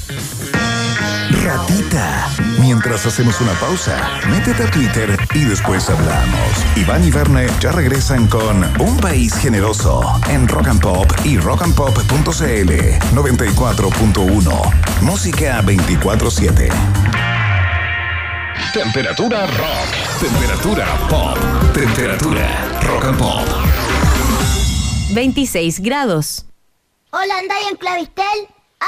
Ratita. 1.44 2.30
Mientras 2.60 3.04
hacemos 3.06 3.40
una 3.40 3.52
pausa, 3.54 4.20
métete 4.30 4.64
a 4.64 4.70
Twitter 4.70 5.16
y 5.34 5.44
después 5.44 5.88
hablamos. 5.90 6.50
Iván 6.76 7.04
y 7.04 7.10
Verne 7.10 7.46
ya 7.60 7.70
regresan 7.72 8.26
con 8.28 8.64
Un 8.80 8.96
País 8.98 9.34
Generoso 9.34 10.02
en 10.28 10.48
Rock 10.48 10.68
and 10.68 10.80
Pop 10.80 11.10
y 11.24 11.38
rockandpop.cl 11.38 12.70
94.1. 13.14 15.02
Música 15.02 15.62
24-7. 15.62 16.70
Temperatura 18.72 19.46
rock. 19.46 20.20
Temperatura 20.20 20.86
pop. 21.08 21.38
Temperatura 21.72 22.78
rock 22.82 23.04
and 23.04 23.18
pop. 23.18 23.46
26 25.12 25.80
grados. 25.80 26.46
Hola, 27.10 27.38
¿andáis 27.38 27.68
en 27.70 27.76
Clavistel? 27.76 28.48
¡Ah! 28.80 28.86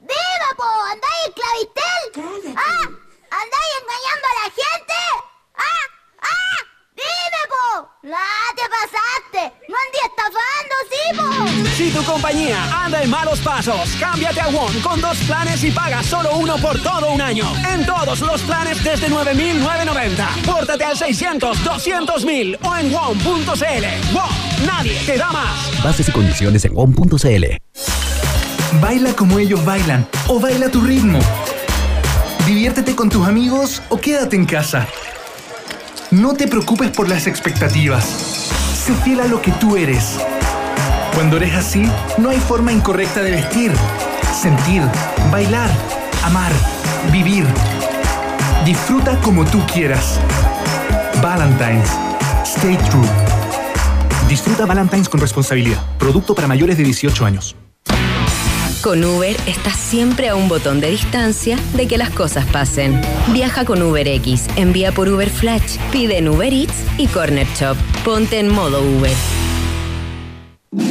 ¡Viva, 0.00 0.56
po! 0.56 0.64
¿Andáis 0.90 1.26
en 1.26 1.32
Clavistel? 1.32 2.56
¡Ah! 2.56 3.01
¿Andáis 3.32 3.72
engañando 3.80 4.26
a 4.28 4.34
la 4.40 4.48
gente? 4.60 4.98
¡Ah! 5.56 5.84
¡Ah! 6.20 6.58
¡Dime, 6.94 7.42
po! 7.48 7.88
¡No, 8.02 8.28
te 8.54 8.64
pasaste! 8.68 9.42
¡No 9.68 9.76
estafando, 10.04 10.74
sí, 10.90 11.76
Si 11.76 11.90
tu 11.90 12.04
compañía 12.04 12.84
anda 12.84 13.02
en 13.02 13.08
malos 13.08 13.40
pasos, 13.40 13.96
cámbiate 13.98 14.38
a 14.38 14.48
WOM 14.48 14.80
con 14.82 15.00
dos 15.00 15.16
planes 15.26 15.64
y 15.64 15.70
paga 15.70 16.02
solo 16.02 16.36
uno 16.36 16.58
por 16.58 16.78
todo 16.82 17.10
un 17.10 17.22
año. 17.22 17.50
En 17.72 17.86
todos 17.86 18.20
los 18.20 18.42
planes 18.42 18.84
desde 18.84 19.08
9.990. 19.08 20.44
Pórtate 20.44 20.84
al 20.84 20.96
600-200.000 20.98 22.58
o 22.62 22.76
en 22.76 22.92
WOM.cl. 22.92 24.14
WOM, 24.14 24.66
nadie 24.66 25.00
te 25.06 25.16
da 25.16 25.30
más. 25.32 25.82
Bases 25.82 26.06
y 26.06 26.12
condiciones 26.12 26.66
en 26.66 26.74
WOM.cl. 26.74 27.44
Baila 28.80 29.16
como 29.16 29.38
ellos 29.38 29.64
bailan 29.64 30.06
o 30.28 30.38
baila 30.38 30.68
tu 30.68 30.82
ritmo. 30.82 31.18
Diviértete 32.62 32.94
con 32.94 33.08
tus 33.08 33.26
amigos 33.26 33.82
o 33.88 33.98
quédate 33.98 34.36
en 34.36 34.46
casa. 34.46 34.86
No 36.12 36.34
te 36.34 36.46
preocupes 36.46 36.90
por 36.90 37.08
las 37.08 37.26
expectativas. 37.26 38.04
Sé 38.04 38.94
fiel 39.02 39.20
a 39.20 39.26
lo 39.26 39.42
que 39.42 39.50
tú 39.50 39.76
eres. 39.76 40.20
Cuando 41.12 41.38
eres 41.38 41.56
así, 41.56 41.90
no 42.18 42.28
hay 42.28 42.38
forma 42.38 42.70
incorrecta 42.70 43.20
de 43.20 43.32
vestir, 43.32 43.72
sentir, 44.40 44.80
bailar, 45.32 45.68
amar, 46.22 46.52
vivir. 47.10 47.44
Disfruta 48.64 49.20
como 49.22 49.44
tú 49.44 49.60
quieras. 49.66 50.20
Valentine's. 51.20 51.90
Stay 52.44 52.76
true. 52.76 53.08
Disfruta 54.28 54.66
Valentine's 54.66 55.08
con 55.08 55.20
responsabilidad. 55.20 55.84
Producto 55.98 56.32
para 56.32 56.46
mayores 56.46 56.76
de 56.76 56.84
18 56.84 57.26
años. 57.26 57.56
Con 58.82 59.04
Uber 59.04 59.36
estás 59.46 59.76
siempre 59.76 60.28
a 60.28 60.34
un 60.34 60.48
botón 60.48 60.80
de 60.80 60.90
distancia 60.90 61.56
de 61.76 61.86
que 61.86 61.96
las 61.96 62.10
cosas 62.10 62.44
pasen. 62.46 63.00
Viaja 63.32 63.64
con 63.64 63.80
UberX, 63.80 64.48
envía 64.56 64.90
por 64.90 65.08
Uber 65.08 65.30
Flash, 65.30 65.78
pide 65.92 66.18
en 66.18 66.28
Uber 66.28 66.52
Eats 66.52 66.82
y 66.98 67.06
Corner 67.06 67.46
Shop. 67.54 67.76
Ponte 68.04 68.40
en 68.40 68.48
modo 68.48 68.82
Uber. 68.82 69.14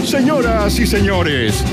Señoras 0.06 0.80
y 0.80 0.88
señores, 0.88 1.66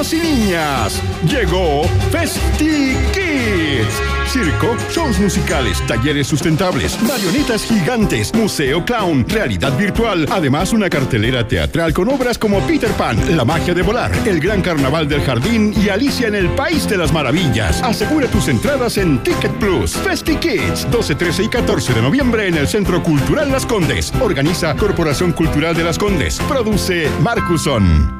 y 0.00 0.16
niñas, 0.16 0.98
llegó 1.28 1.82
Festi 2.10 2.96
Kids. 3.12 4.00
Circo, 4.26 4.74
shows 4.90 5.18
musicales, 5.18 5.86
talleres 5.86 6.26
sustentables, 6.26 6.98
marionetas 7.02 7.64
gigantes, 7.64 8.32
museo 8.34 8.82
clown, 8.82 9.28
realidad 9.28 9.76
virtual, 9.76 10.26
además 10.30 10.72
una 10.72 10.88
cartelera 10.88 11.46
teatral 11.46 11.92
con 11.92 12.08
obras 12.08 12.38
como 12.38 12.60
Peter 12.60 12.90
Pan, 12.92 13.36
La 13.36 13.44
magia 13.44 13.74
de 13.74 13.82
volar, 13.82 14.10
El 14.24 14.40
gran 14.40 14.62
carnaval 14.62 15.06
del 15.06 15.20
jardín 15.20 15.74
y 15.76 15.90
Alicia 15.90 16.28
en 16.28 16.34
el 16.34 16.48
país 16.50 16.88
de 16.88 16.96
las 16.96 17.12
maravillas. 17.12 17.82
Asegura 17.82 18.26
tus 18.28 18.48
entradas 18.48 18.96
en 18.96 19.22
Ticket 19.22 19.52
Plus. 19.58 19.92
Festi 19.92 20.36
Kids, 20.36 20.90
12, 20.90 21.14
13 21.14 21.42
y 21.42 21.48
14 21.48 21.92
de 21.92 22.00
noviembre 22.00 22.48
en 22.48 22.56
el 22.56 22.68
Centro 22.68 23.02
Cultural 23.02 23.52
Las 23.52 23.66
Condes. 23.66 24.14
Organiza 24.18 24.74
Corporación 24.76 25.32
Cultural 25.32 25.76
de 25.76 25.84
Las 25.84 25.98
Condes. 25.98 26.40
Produce 26.48 27.10
Marcuson. 27.20 28.19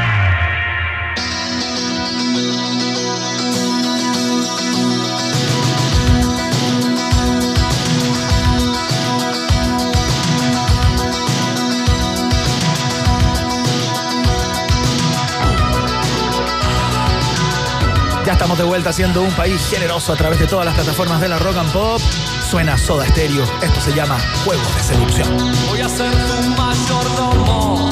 Estamos 18.41 18.57
de 18.57 18.63
vuelta 18.63 18.91
siendo 18.91 19.21
un 19.21 19.31
país 19.33 19.63
generoso 19.69 20.13
a 20.13 20.15
través 20.15 20.39
de 20.39 20.47
todas 20.47 20.65
las 20.65 20.73
plataformas 20.73 21.21
de 21.21 21.27
la 21.27 21.37
Rock 21.37 21.57
and 21.57 21.71
Pop. 21.71 22.01
Suena 22.49 22.75
Soda 22.75 23.05
Stereo. 23.05 23.43
Esto 23.61 23.79
se 23.79 23.93
llama 23.93 24.17
Juegos 24.43 24.75
de 24.75 24.81
Seducción. 24.81 25.29
Voy 25.69 25.79
a 25.81 25.87
ser 25.87 26.09
tu 26.11 26.49
mayordomo. 26.59 27.87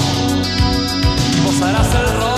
Vos 1.46 1.62
harás 1.62 1.94
el 1.94 2.20
rol 2.20 2.29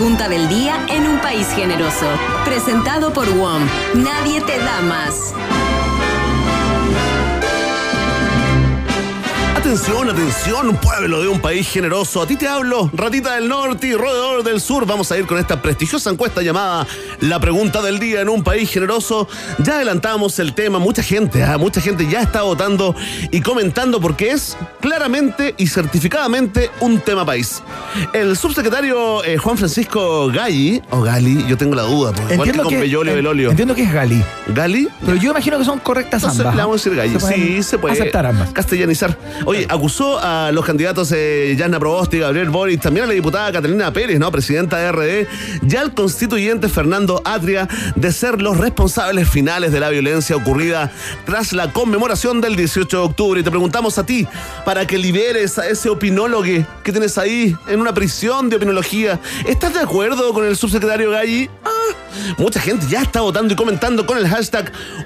pregunta 0.00 0.30
del 0.30 0.48
día 0.48 0.86
en 0.88 1.06
un 1.06 1.20
país 1.20 1.46
generoso. 1.54 2.06
Presentado 2.46 3.12
por 3.12 3.28
WOM. 3.36 3.62
Nadie 3.96 4.40
te 4.40 4.56
da 4.56 4.80
más. 4.80 5.34
Atención, 9.54 10.08
atención, 10.08 10.76
pueblo 10.78 11.20
de 11.20 11.28
un 11.28 11.38
país 11.38 11.68
generoso. 11.68 12.22
A 12.22 12.26
ti 12.26 12.36
te 12.36 12.48
hablo, 12.48 12.90
ratita 12.94 13.34
del 13.34 13.46
norte 13.46 13.88
y 13.88 13.94
roedor 13.94 14.42
del 14.42 14.62
sur. 14.62 14.86
Vamos 14.86 15.12
a 15.12 15.18
ir 15.18 15.26
con 15.26 15.36
esta 15.36 15.60
prestigiosa 15.60 16.08
encuesta 16.08 16.40
llamada 16.40 16.86
La 17.20 17.38
pregunta 17.38 17.82
del 17.82 17.98
día 17.98 18.22
en 18.22 18.30
un 18.30 18.42
país 18.42 18.70
generoso. 18.70 19.28
Ya 19.58 19.74
adelantamos 19.74 20.38
el 20.38 20.54
tema, 20.54 20.78
mucha 20.78 21.02
gente, 21.02 21.44
ah, 21.44 21.58
mucha 21.58 21.82
gente 21.82 22.08
ya 22.08 22.22
está 22.22 22.40
votando 22.40 22.96
y 23.30 23.42
comentando 23.42 24.00
porque 24.00 24.30
es 24.30 24.56
claramente 24.80 25.54
y 25.58 25.66
certificadamente 25.66 26.70
un 26.80 27.00
tema 27.00 27.26
país. 27.26 27.62
El 28.12 28.36
subsecretario 28.36 29.24
eh, 29.24 29.36
Juan 29.38 29.56
Francisco 29.58 30.28
Galli, 30.28 30.82
o 30.90 31.00
Gali, 31.00 31.44
yo 31.48 31.56
tengo 31.56 31.74
la 31.74 31.82
duda, 31.82 32.12
porque 32.12 32.34
igual 32.34 32.50
que 32.52 32.58
con 32.58 32.68
que, 32.68 32.78
Bellolio 32.78 33.12
en- 33.12 33.16
Belolio. 33.18 33.50
entiendo 33.50 33.74
que 33.74 33.82
es 33.82 33.92
Gali. 33.92 34.22
¿Gali? 34.54 34.88
Pero 35.04 35.16
yo 35.16 35.30
imagino 35.30 35.58
que 35.58 35.64
son 35.64 35.78
correctas 35.78 36.22
Entonces, 36.22 36.40
ambas. 36.40 36.56
le 36.56 36.62
vamos 36.62 36.74
a 36.74 36.78
decir 36.78 36.94
Galli. 36.96 37.12
Se 37.14 37.18
pueden 37.20 37.40
Sí, 37.40 37.62
se 37.62 37.78
puede. 37.78 37.94
Aceptar 37.94 38.26
ambas. 38.26 38.50
Castellanizar. 38.52 39.16
Oye, 39.44 39.66
acusó 39.68 40.18
a 40.18 40.50
los 40.52 40.64
candidatos 40.64 41.12
eh, 41.12 41.56
y 41.56 42.18
Gabriel 42.18 42.50
Boric, 42.50 42.80
también 42.80 43.04
a 43.04 43.06
la 43.08 43.14
diputada 43.14 43.52
Catalina 43.52 43.92
Pérez, 43.92 44.18
¿no? 44.18 44.30
Presidenta 44.30 44.78
de 44.78 44.92
RD, 44.92 45.26
y 45.68 45.76
al 45.76 45.94
constituyente 45.94 46.68
Fernando 46.68 47.22
Atria 47.24 47.68
de 47.94 48.12
ser 48.12 48.40
los 48.42 48.56
responsables 48.58 49.28
finales 49.28 49.72
de 49.72 49.80
la 49.80 49.88
violencia 49.90 50.36
ocurrida 50.36 50.90
tras 51.26 51.52
la 51.52 51.72
conmemoración 51.72 52.40
del 52.40 52.56
18 52.56 52.96
de 52.96 53.02
octubre. 53.02 53.40
Y 53.40 53.44
te 53.44 53.50
preguntamos 53.50 53.98
a 53.98 54.04
ti, 54.04 54.26
para 54.64 54.86
que 54.86 54.98
liberes 54.98 55.58
a 55.58 55.68
ese 55.68 55.88
opinólogo 55.88 56.42
que 56.42 56.92
tienes 56.92 57.18
ahí 57.18 57.56
en 57.68 57.80
una 57.80 57.92
prisión 57.94 58.48
de 58.48 58.56
opinología, 58.56 59.20
¿estás 59.46 59.74
de 59.74 59.80
acuerdo 59.80 60.32
con 60.32 60.44
el 60.44 60.56
subsecretario 60.56 61.10
Galli? 61.10 61.48
Ah, 61.64 61.94
mucha 62.38 62.60
gente 62.60 62.86
ya 62.88 63.02
está 63.02 63.20
votando 63.20 63.52
y 63.52 63.56
comentando 63.56 64.06
con 64.06 64.16
el 64.18 64.26
hashtag 64.26 64.39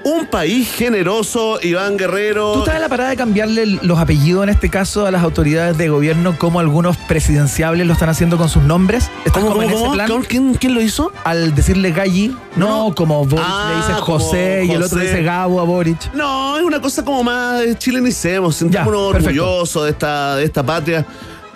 Un 0.05 0.26
país 0.26 0.70
generoso, 0.74 1.59
Iván 1.62 1.97
Guerrero. 1.97 2.53
¿Tú 2.53 2.59
estás 2.61 2.76
en 2.76 2.82
la 2.82 2.89
parada 2.89 3.11
de 3.11 3.16
cambiarle 3.16 3.66
los 3.82 3.99
apellidos 3.99 4.45
en 4.45 4.49
este 4.51 4.70
caso 4.70 5.07
a 5.07 5.11
las 5.11 5.22
autoridades 5.22 5.76
de 5.76 5.89
gobierno 5.89 6.37
como 6.39 6.61
algunos 6.61 6.97
presidenciables 6.97 7.87
lo 7.87 7.93
están 7.95 8.09
haciendo 8.09 8.37
con 8.39 8.49
sus 8.49 8.62
nombres? 8.62 9.11
¿Estás 9.24 9.43
¿Cómo, 9.43 9.55
como 9.57 9.62
en 9.62 9.70
ese 9.70 9.89
plan? 9.91 10.09
¿Cómo? 10.09 10.24
¿Quién, 10.24 10.55
quién 10.55 10.74
lo 10.74 10.80
hizo? 10.80 11.12
Al 11.24 11.55
decirle 11.55 11.91
Galli, 11.91 12.37
no, 12.57 12.95
como 12.95 13.24
Boric 13.24 13.45
Ah, 13.47 13.70
le 13.70 13.76
dice 13.76 14.01
como 14.05 14.18
José 14.20 14.64
y 14.66 14.70
el 14.70 14.82
otro 14.82 14.99
José. 14.99 15.11
dice 15.11 15.22
Gabo 15.22 15.61
a 15.61 15.64
Boric. 15.64 16.12
No, 16.14 16.57
es 16.57 16.62
una 16.62 16.80
cosa 16.80 17.05
como 17.05 17.22
más 17.24 17.62
chilenicemos, 17.78 18.57
sentémonos 18.57 19.14
orgullosos 19.14 19.85
de 19.85 19.91
esta, 19.91 20.37
de 20.37 20.45
esta 20.45 20.62
patria. 20.62 21.05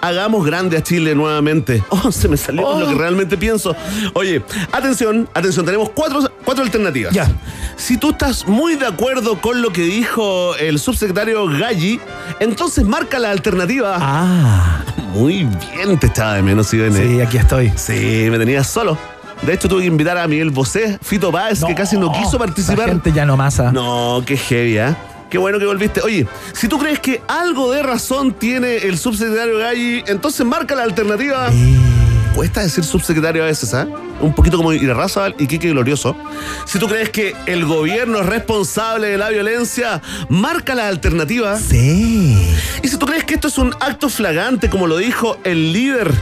Hagamos 0.00 0.44
grande 0.46 0.76
a 0.76 0.82
Chile 0.82 1.14
nuevamente. 1.14 1.82
Oh, 1.90 2.12
se 2.12 2.28
me 2.28 2.36
salió 2.36 2.66
Oh. 2.66 2.78
lo 2.80 2.86
que 2.88 2.94
realmente 2.94 3.36
pienso. 3.36 3.74
Oye, 4.14 4.42
atención, 4.72 5.28
atención, 5.34 5.64
tenemos 5.66 5.90
cuatro, 5.90 6.30
cuatro 6.44 6.62
alternativas. 6.64 7.12
Ya. 7.12 7.28
Si 7.76 7.96
tú 7.96 8.10
estás 8.10 8.46
muy 8.46 8.76
de 8.76 8.86
acuerdo 8.86 9.40
con 9.40 9.62
lo 9.62 9.72
que 9.72 9.82
dijo 9.82 10.54
el 10.56 10.78
subsecretario 10.78 11.46
Galli, 11.46 12.00
entonces 12.40 12.84
marca 12.84 13.18
la 13.18 13.30
alternativa. 13.30 13.96
Ah. 14.00 14.82
Muy 15.14 15.44
bien, 15.74 15.98
te 15.98 16.06
echaba 16.08 16.34
de 16.34 16.42
menos, 16.42 16.72
Irene. 16.74 17.02
Sí, 17.02 17.20
aquí 17.20 17.38
estoy. 17.38 17.72
Sí, 17.76 18.28
me 18.30 18.38
tenías 18.38 18.66
solo. 18.68 18.96
De 19.42 19.54
hecho, 19.54 19.68
tuve 19.68 19.80
que 19.80 19.86
invitar 19.86 20.18
a 20.18 20.28
Miguel 20.28 20.50
Bosé, 20.50 20.98
Fito 21.00 21.32
Páez, 21.32 21.64
que 21.64 21.74
casi 21.74 21.96
no 21.96 22.12
quiso 22.12 22.32
La 22.32 22.38
participar. 22.40 22.88
gente 22.90 23.10
ya 23.12 23.24
no 23.24 23.36
masa. 23.36 23.72
No, 23.72 24.22
qué 24.26 24.36
heavy, 24.36 24.78
¿eh? 24.78 24.94
Qué 25.30 25.36
bueno 25.36 25.58
que 25.58 25.66
volviste. 25.66 26.00
Oye, 26.00 26.26
si 26.54 26.68
tú 26.68 26.78
crees 26.78 27.00
que 27.00 27.20
algo 27.28 27.70
de 27.70 27.82
razón 27.82 28.32
tiene 28.32 28.76
el 28.78 28.98
subsecretario 28.98 29.58
Galli, 29.58 30.02
entonces 30.06 30.46
marca 30.46 30.74
la 30.74 30.84
alternativa. 30.84 31.50
Cuesta 32.34 32.62
decir 32.62 32.84
subsecretario 32.84 33.42
a 33.42 33.46
veces, 33.46 33.74
¿ah? 33.74 33.86
Un 34.20 34.32
poquito 34.32 34.56
como 34.56 34.72
Irarrázaval 34.72 35.34
y 35.38 35.46
Quique 35.46 35.70
Glorioso. 35.70 36.16
Si 36.66 36.78
tú 36.78 36.88
crees 36.88 37.10
que 37.10 37.34
el 37.46 37.66
gobierno 37.66 38.20
es 38.20 38.26
responsable 38.26 39.08
de 39.08 39.18
la 39.18 39.28
violencia, 39.28 40.00
marca 40.28 40.74
la 40.74 40.88
alternativa. 40.88 41.58
Sí. 41.58 42.36
Y 42.82 42.88
si 42.88 42.96
tú 42.96 43.06
crees 43.06 43.24
que 43.24 43.34
esto 43.34 43.48
es 43.48 43.58
un 43.58 43.74
acto 43.80 44.08
flagrante, 44.08 44.70
como 44.70 44.86
lo 44.86 44.96
dijo 44.96 45.36
el 45.44 45.72
líder, 45.72 46.12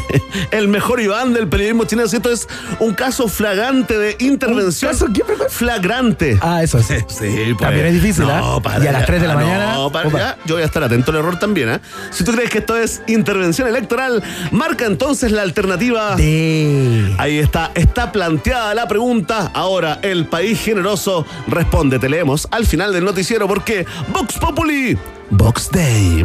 el 0.50 0.68
mejor 0.68 1.00
Iván 1.00 1.32
del 1.32 1.48
periodismo 1.48 1.84
chileno, 1.84 2.06
esto 2.08 2.30
es 2.30 2.48
un 2.80 2.94
caso 2.94 3.28
flagrante 3.28 3.98
de 3.98 4.16
intervención. 4.20 4.92
caso 4.92 5.06
qué? 5.12 5.22
Flagrante. 5.48 6.38
Ah, 6.40 6.62
eso 6.62 6.82
sí. 6.82 6.94
Sí, 7.08 7.28
pues. 7.52 7.58
También 7.58 7.86
es 7.86 7.94
difícil, 7.94 8.24
No, 8.26 8.56
¿ah? 8.56 8.62
para 8.62 8.84
Y 8.84 8.88
a 8.88 8.92
las 8.92 9.02
ya. 9.02 9.06
3 9.06 9.20
de 9.20 9.26
la 9.26 9.32
Ah, 9.34 9.36
mañana, 9.36 9.74
No, 9.74 9.92
para 9.92 10.10
ya. 10.10 10.38
Yo 10.46 10.54
voy 10.54 10.62
a 10.62 10.66
estar 10.66 10.82
atento 10.82 11.10
al 11.12 11.18
error 11.18 11.38
también, 11.38 11.68
¿ah? 11.68 11.80
Si 12.10 12.24
tú 12.24 12.32
crees 12.32 12.50
que 12.50 12.58
esto 12.58 12.76
es 12.76 13.02
intervención 13.06 13.68
electoral, 13.68 14.22
marca 14.50 14.86
entonces 14.86 15.30
la 15.32 15.42
alternativa. 15.42 16.16
Sí. 16.16 17.14
Ahí 17.18 17.38
está, 17.38 17.70
está 17.74 18.12
planteada 18.12 18.74
la 18.74 18.88
pregunta. 18.88 19.50
Ahora, 19.54 19.98
el 20.02 20.26
país 20.26 20.60
generoso 20.60 21.26
responde. 21.48 21.98
Te 21.98 22.08
leemos 22.08 22.48
al 22.50 22.66
final 22.66 22.92
del 22.92 23.04
noticiero 23.04 23.46
porque 23.46 23.86
Vox 24.08 24.38
Populi, 24.38 24.96
Vox 25.30 25.70
Day. 25.70 26.24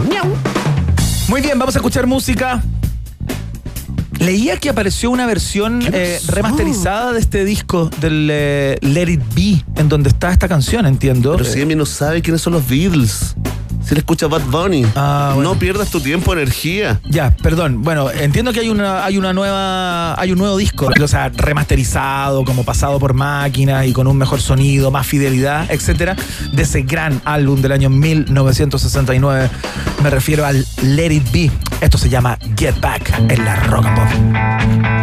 Muy 1.27 1.41
bien, 1.41 1.59
vamos 1.59 1.75
a 1.75 1.79
escuchar 1.79 2.07
música. 2.07 2.61
Leía 4.19 4.57
que 4.57 4.69
apareció 4.69 5.11
una 5.11 5.25
versión 5.25 5.81
eh, 5.93 6.19
remasterizada 6.27 7.13
de 7.13 7.19
este 7.19 7.45
disco 7.45 7.89
del 8.01 8.29
eh, 8.31 8.77
Let 8.81 9.09
It 9.11 9.21
Be, 9.35 9.63
en 9.79 9.89
donde 9.89 10.09
está 10.09 10.31
esta 10.31 10.47
canción, 10.47 10.85
entiendo. 10.85 11.33
Pero 11.37 11.45
si 11.45 11.61
Emi 11.61 11.75
no 11.75 11.85
sabe 11.85 12.21
quiénes 12.21 12.41
son 12.41 12.53
los 12.53 12.67
Beatles. 12.67 13.35
Si 13.87 13.95
le 13.95 13.99
escucha 13.99 14.27
Bad 14.27 14.41
Bunny. 14.41 14.85
Ah, 14.97 15.31
bueno. 15.33 15.53
No 15.53 15.59
pierdas 15.59 15.89
tu 15.89 16.01
tiempo, 16.01 16.33
energía. 16.33 16.99
Ya, 17.05 17.33
perdón. 17.37 17.83
Bueno, 17.83 18.11
entiendo 18.11 18.51
que 18.51 18.59
hay 18.59 18.67
una, 18.67 19.05
hay 19.05 19.17
una 19.17 19.31
nueva, 19.31 20.19
hay 20.19 20.33
un 20.33 20.37
nuevo 20.37 20.57
disco, 20.57 20.89
o 21.01 21.07
sea, 21.07 21.29
remasterizado, 21.29 22.43
como 22.43 22.65
pasado 22.65 22.99
por 22.99 23.13
máquina 23.13 23.85
y 23.85 23.93
con 23.93 24.07
un 24.07 24.17
mejor 24.17 24.41
sonido, 24.41 24.91
más 24.91 25.07
fidelidad, 25.07 25.71
etcétera, 25.71 26.17
de 26.51 26.63
ese 26.63 26.81
gran 26.81 27.21
álbum 27.23 27.61
del 27.61 27.71
año 27.71 27.89
1969. 27.89 29.49
Me 30.03 30.09
refiero 30.09 30.45
al 30.45 30.65
Let 30.81 31.13
It 31.13 31.31
Be. 31.31 31.51
Esto 31.79 31.97
se 31.97 32.09
llama 32.09 32.37
Get 32.57 32.81
Back 32.81 33.13
en 33.29 33.45
la 33.45 33.55
Rock 33.55 33.85
and 33.85 33.95
Pop. 33.95 34.96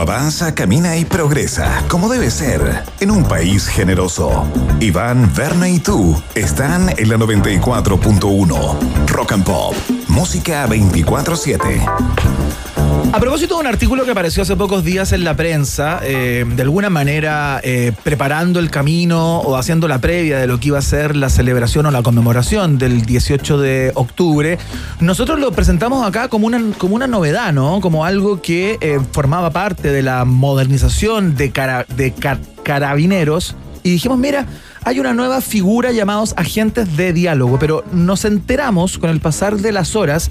Avanza, 0.00 0.54
camina 0.54 0.96
y 0.96 1.04
progresa, 1.04 1.84
como 1.88 2.08
debe 2.08 2.30
ser, 2.30 2.84
en 3.00 3.10
un 3.10 3.24
país 3.24 3.66
generoso. 3.66 4.46
Iván, 4.80 5.32
Verne 5.34 5.70
y 5.70 5.78
tú 5.78 6.20
están 6.34 6.90
en 6.96 7.08
la 7.08 7.16
94.1. 7.16 9.08
Rock 9.08 9.32
and 9.32 9.44
Pop, 9.44 9.74
música 10.08 10.66
24-7. 10.66 12.67
A 13.12 13.20
propósito 13.20 13.54
de 13.54 13.60
un 13.60 13.66
artículo 13.66 14.04
que 14.04 14.10
apareció 14.10 14.42
hace 14.42 14.54
pocos 14.54 14.84
días 14.84 15.12
en 15.12 15.24
la 15.24 15.34
prensa, 15.34 16.00
eh, 16.04 16.44
de 16.46 16.62
alguna 16.62 16.90
manera 16.90 17.58
eh, 17.64 17.92
preparando 18.04 18.60
el 18.60 18.70
camino 18.70 19.38
o 19.40 19.56
haciendo 19.56 19.88
la 19.88 19.98
previa 19.98 20.38
de 20.38 20.46
lo 20.46 20.60
que 20.60 20.68
iba 20.68 20.78
a 20.78 20.82
ser 20.82 21.16
la 21.16 21.30
celebración 21.30 21.86
o 21.86 21.90
la 21.90 22.02
conmemoración 22.02 22.76
del 22.78 23.06
18 23.06 23.58
de 23.58 23.92
octubre, 23.94 24.58
nosotros 25.00 25.40
lo 25.40 25.50
presentamos 25.52 26.06
acá 26.06 26.28
como 26.28 26.46
una, 26.46 26.60
como 26.76 26.94
una 26.94 27.06
novedad, 27.06 27.52
¿no? 27.52 27.80
Como 27.80 28.04
algo 28.04 28.42
que 28.42 28.76
eh, 28.82 29.00
formaba 29.12 29.50
parte 29.50 29.90
de 29.90 30.02
la 30.02 30.24
modernización 30.26 31.34
de, 31.34 31.50
cara- 31.50 31.86
de 31.96 32.12
ca- 32.12 32.38
carabineros. 32.62 33.56
Y 33.82 33.90
dijimos, 33.92 34.18
mira, 34.18 34.44
hay 34.84 35.00
una 35.00 35.14
nueva 35.14 35.40
figura 35.40 35.92
llamados 35.92 36.34
agentes 36.36 36.96
de 36.96 37.12
diálogo, 37.14 37.58
pero 37.58 37.84
nos 37.92 38.24
enteramos 38.26 38.98
con 38.98 39.08
el 39.08 39.20
pasar 39.20 39.56
de 39.56 39.72
las 39.72 39.96
horas 39.96 40.30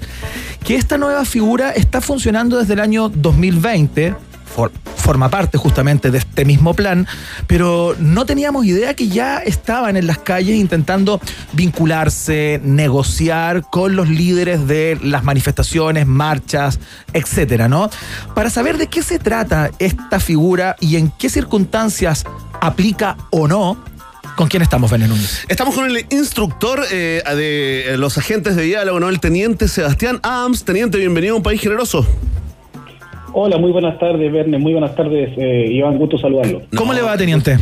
que 0.68 0.76
esta 0.76 0.98
nueva 0.98 1.24
figura 1.24 1.70
está 1.70 2.02
funcionando 2.02 2.58
desde 2.58 2.74
el 2.74 2.80
año 2.80 3.08
2020. 3.08 4.14
for- 4.54 4.70
forma 4.96 5.30
parte 5.30 5.56
justamente 5.56 6.10
de 6.10 6.18
este 6.18 6.44
mismo 6.44 6.74
plan, 6.74 7.06
pero 7.46 7.94
no 7.98 8.26
teníamos 8.26 8.66
idea 8.66 8.92
que 8.94 9.08
ya 9.08 9.38
estaban 9.38 9.96
en 9.96 10.06
las 10.06 10.18
calles 10.18 10.56
intentando 10.56 11.20
vincularse, 11.54 12.60
negociar 12.62 13.62
con 13.70 13.96
los 13.96 14.08
líderes 14.10 14.66
de 14.66 14.98
las 15.02 15.24
manifestaciones, 15.24 16.06
marchas, 16.06 16.80
etcétera, 17.14 17.68
¿no? 17.68 17.88
Para 18.34 18.50
saber 18.50 18.76
de 18.76 18.88
qué 18.88 19.02
se 19.02 19.18
trata 19.18 19.70
esta 19.78 20.20
figura 20.20 20.76
y 20.80 20.96
en 20.96 21.10
qué 21.18 21.30
circunstancias 21.30 22.24
aplica 22.60 23.16
o 23.30 23.48
no, 23.48 23.78
¿con 24.38 24.46
quién 24.46 24.62
estamos, 24.62 24.92
Núñez? 24.92 25.44
Estamos 25.48 25.74
con 25.74 25.90
el 25.90 26.06
instructor 26.10 26.80
eh, 26.92 27.22
de 27.26 27.94
eh, 27.94 27.96
los 27.98 28.16
agentes 28.18 28.54
de 28.54 28.62
diálogo, 28.62 29.00
¿no? 29.00 29.08
El 29.08 29.18
teniente 29.18 29.66
Sebastián 29.66 30.20
Adams. 30.22 30.64
Teniente, 30.64 30.96
bienvenido 30.96 31.34
a 31.34 31.38
un 31.38 31.42
país 31.42 31.60
generoso. 31.60 32.06
Hola, 33.32 33.58
muy 33.58 33.72
buenas 33.72 33.98
tardes, 33.98 34.32
Verne. 34.32 34.58
Muy 34.58 34.72
buenas 34.72 34.94
tardes, 34.94 35.30
eh, 35.36 35.72
Iván. 35.72 35.98
Gusto 35.98 36.18
saludarlo. 36.18 36.62
¿Cómo 36.76 36.92
le 36.92 37.02
va, 37.02 37.16
teniente? 37.16 37.58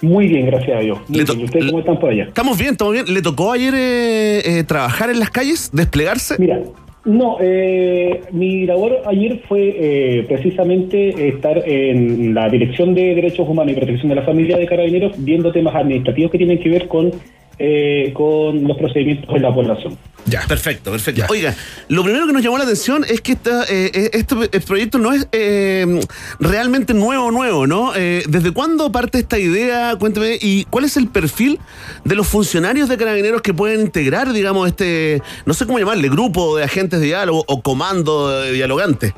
Muy 0.00 0.28
bien, 0.28 0.46
gracias 0.46 0.76
a 0.76 0.80
Dios. 0.80 0.98
Muy 1.08 1.24
bien. 1.24 1.40
¿Y 1.40 1.44
ustedes 1.44 1.66
cómo 1.66 1.80
están 1.80 1.98
por 1.98 2.10
allá? 2.10 2.24
Estamos 2.24 2.56
bien, 2.56 2.70
estamos 2.70 2.92
bien. 2.92 3.12
¿Le 3.12 3.20
tocó 3.20 3.50
ayer 3.50 3.74
eh, 3.74 4.58
eh, 4.58 4.62
trabajar 4.62 5.10
en 5.10 5.18
las 5.18 5.30
calles, 5.30 5.70
desplegarse? 5.72 6.36
Mira, 6.38 6.60
no, 7.06 7.36
eh, 7.40 8.20
mi 8.32 8.66
labor 8.66 9.00
ayer 9.06 9.40
fue 9.48 9.74
eh, 9.78 10.24
precisamente 10.26 11.28
estar 11.28 11.62
en 11.64 12.34
la 12.34 12.48
Dirección 12.48 12.94
de 12.94 13.14
Derechos 13.14 13.48
Humanos 13.48 13.72
y 13.72 13.76
Protección 13.76 14.08
de 14.08 14.16
la 14.16 14.22
Familia 14.22 14.58
de 14.58 14.66
Carabineros 14.66 15.12
viendo 15.24 15.52
temas 15.52 15.76
administrativos 15.76 16.32
que 16.32 16.38
tienen 16.38 16.58
que 16.58 16.68
ver 16.68 16.88
con, 16.88 17.12
eh, 17.58 18.12
con 18.14 18.64
los 18.64 18.76
procedimientos 18.76 19.32
de 19.32 19.40
la 19.40 19.54
población. 19.54 19.96
Ya. 20.26 20.42
Perfecto, 20.48 20.90
perfecto. 20.90 21.24
Oiga, 21.28 21.54
lo 21.88 22.02
primero 22.02 22.26
que 22.26 22.32
nos 22.32 22.42
llamó 22.42 22.58
la 22.58 22.64
atención 22.64 23.04
es 23.08 23.20
que 23.20 23.32
esta, 23.32 23.62
eh, 23.64 23.92
eh, 23.94 24.10
este 24.12 24.34
eh, 24.50 24.60
proyecto 24.60 24.98
no 24.98 25.12
es 25.12 25.28
eh, 25.30 26.00
realmente 26.40 26.94
nuevo, 26.94 27.30
nuevo, 27.30 27.66
¿no? 27.68 27.92
Eh, 27.94 28.24
¿Desde 28.28 28.50
cuándo 28.50 28.90
parte 28.90 29.18
esta 29.18 29.38
idea? 29.38 29.94
Cuénteme, 29.96 30.36
¿y 30.40 30.64
cuál 30.64 30.84
es 30.84 30.96
el 30.96 31.08
perfil 31.08 31.60
de 32.04 32.16
los 32.16 32.26
funcionarios 32.26 32.88
de 32.88 32.96
carabineros 32.96 33.40
que 33.40 33.54
pueden 33.54 33.80
integrar, 33.82 34.32
digamos, 34.32 34.66
este, 34.66 35.22
no 35.44 35.54
sé 35.54 35.64
cómo 35.64 35.78
llamarle, 35.78 36.08
grupo 36.08 36.56
de 36.56 36.64
agentes 36.64 36.98
de 36.98 37.06
diálogo 37.06 37.44
o 37.46 37.62
comando 37.62 38.40
de 38.40 38.52
dialogante? 38.52 39.14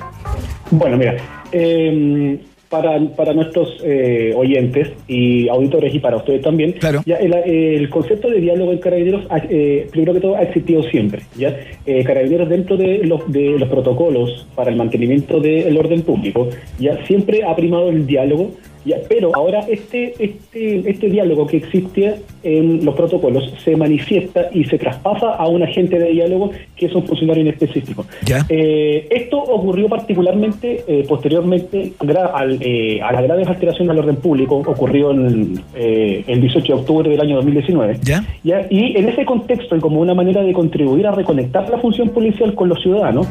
Bueno, 0.70 0.98
mira, 0.98 1.16
eh, 1.52 2.38
para, 2.68 2.98
para 3.16 3.32
nuestros 3.32 3.78
eh, 3.84 4.32
oyentes 4.36 4.90
y 5.08 5.48
auditores 5.48 5.94
y 5.94 5.98
para 6.00 6.16
ustedes 6.18 6.42
también, 6.42 6.74
ya 7.06 7.16
el, 7.16 7.32
el 7.34 7.88
concepto 7.88 8.28
de 8.30 8.40
diálogo 8.40 8.72
en 8.72 8.78
Carabineros, 8.78 9.24
ha- 9.30 9.38
eh, 9.48 9.86
primero 9.90 10.12
que 10.14 10.20
todo, 10.20 10.36
ha 10.36 10.42
existido 10.42 10.82
siempre. 10.84 11.22
¿ya? 11.36 11.56
Eh, 11.86 12.04
Carabineros 12.04 12.48
dentro 12.48 12.76
de 12.76 12.98
los, 13.04 13.30
de 13.32 13.58
los 13.58 13.68
protocolos 13.68 14.46
para 14.54 14.70
el 14.70 14.76
mantenimiento 14.76 15.40
del 15.40 15.76
orden 15.78 16.02
público, 16.02 16.48
ya 16.78 17.04
siempre 17.06 17.42
ha 17.44 17.56
primado 17.56 17.88
el 17.88 18.06
diálogo, 18.06 18.50
ya, 18.88 18.96
pero 19.08 19.30
ahora 19.34 19.60
este, 19.68 20.14
este, 20.18 20.90
este 20.90 21.08
diálogo 21.08 21.46
que 21.46 21.58
existía 21.58 22.16
en 22.42 22.84
los 22.84 22.94
protocolos 22.94 23.52
se 23.64 23.76
manifiesta 23.76 24.48
y 24.52 24.64
se 24.64 24.78
traspasa 24.78 25.34
a 25.34 25.46
un 25.46 25.62
agente 25.62 25.98
de 25.98 26.10
diálogo 26.10 26.50
que 26.76 26.86
es 26.86 26.94
un 26.94 27.04
funcionario 27.04 27.42
en 27.42 27.48
específico. 27.48 28.06
Eh, 28.48 29.06
esto 29.10 29.38
ocurrió 29.38 29.88
particularmente 29.88 30.84
eh, 30.86 31.04
posteriormente 31.08 31.92
al, 32.00 32.58
eh, 32.60 33.00
a 33.02 33.12
las 33.12 33.22
graves 33.22 33.48
alteraciones 33.48 33.90
al 33.90 33.98
orden 33.98 34.16
público, 34.16 34.56
ocurrió 34.56 35.10
en, 35.10 35.62
eh, 35.74 36.24
el 36.26 36.40
18 36.40 36.66
de 36.66 36.80
octubre 36.80 37.10
del 37.10 37.20
año 37.20 37.36
2019. 37.36 37.98
¿Ya? 38.02 38.24
¿ya? 38.42 38.66
Y 38.70 38.96
en 38.96 39.08
ese 39.08 39.24
contexto, 39.24 39.76
y 39.76 39.80
como 39.80 40.00
una 40.00 40.14
manera 40.14 40.42
de 40.42 40.52
contribuir 40.52 41.06
a 41.06 41.12
reconectar 41.12 41.68
la 41.68 41.78
función 41.78 42.08
policial 42.10 42.54
con 42.54 42.68
los 42.68 42.80
ciudadanos, 42.82 43.26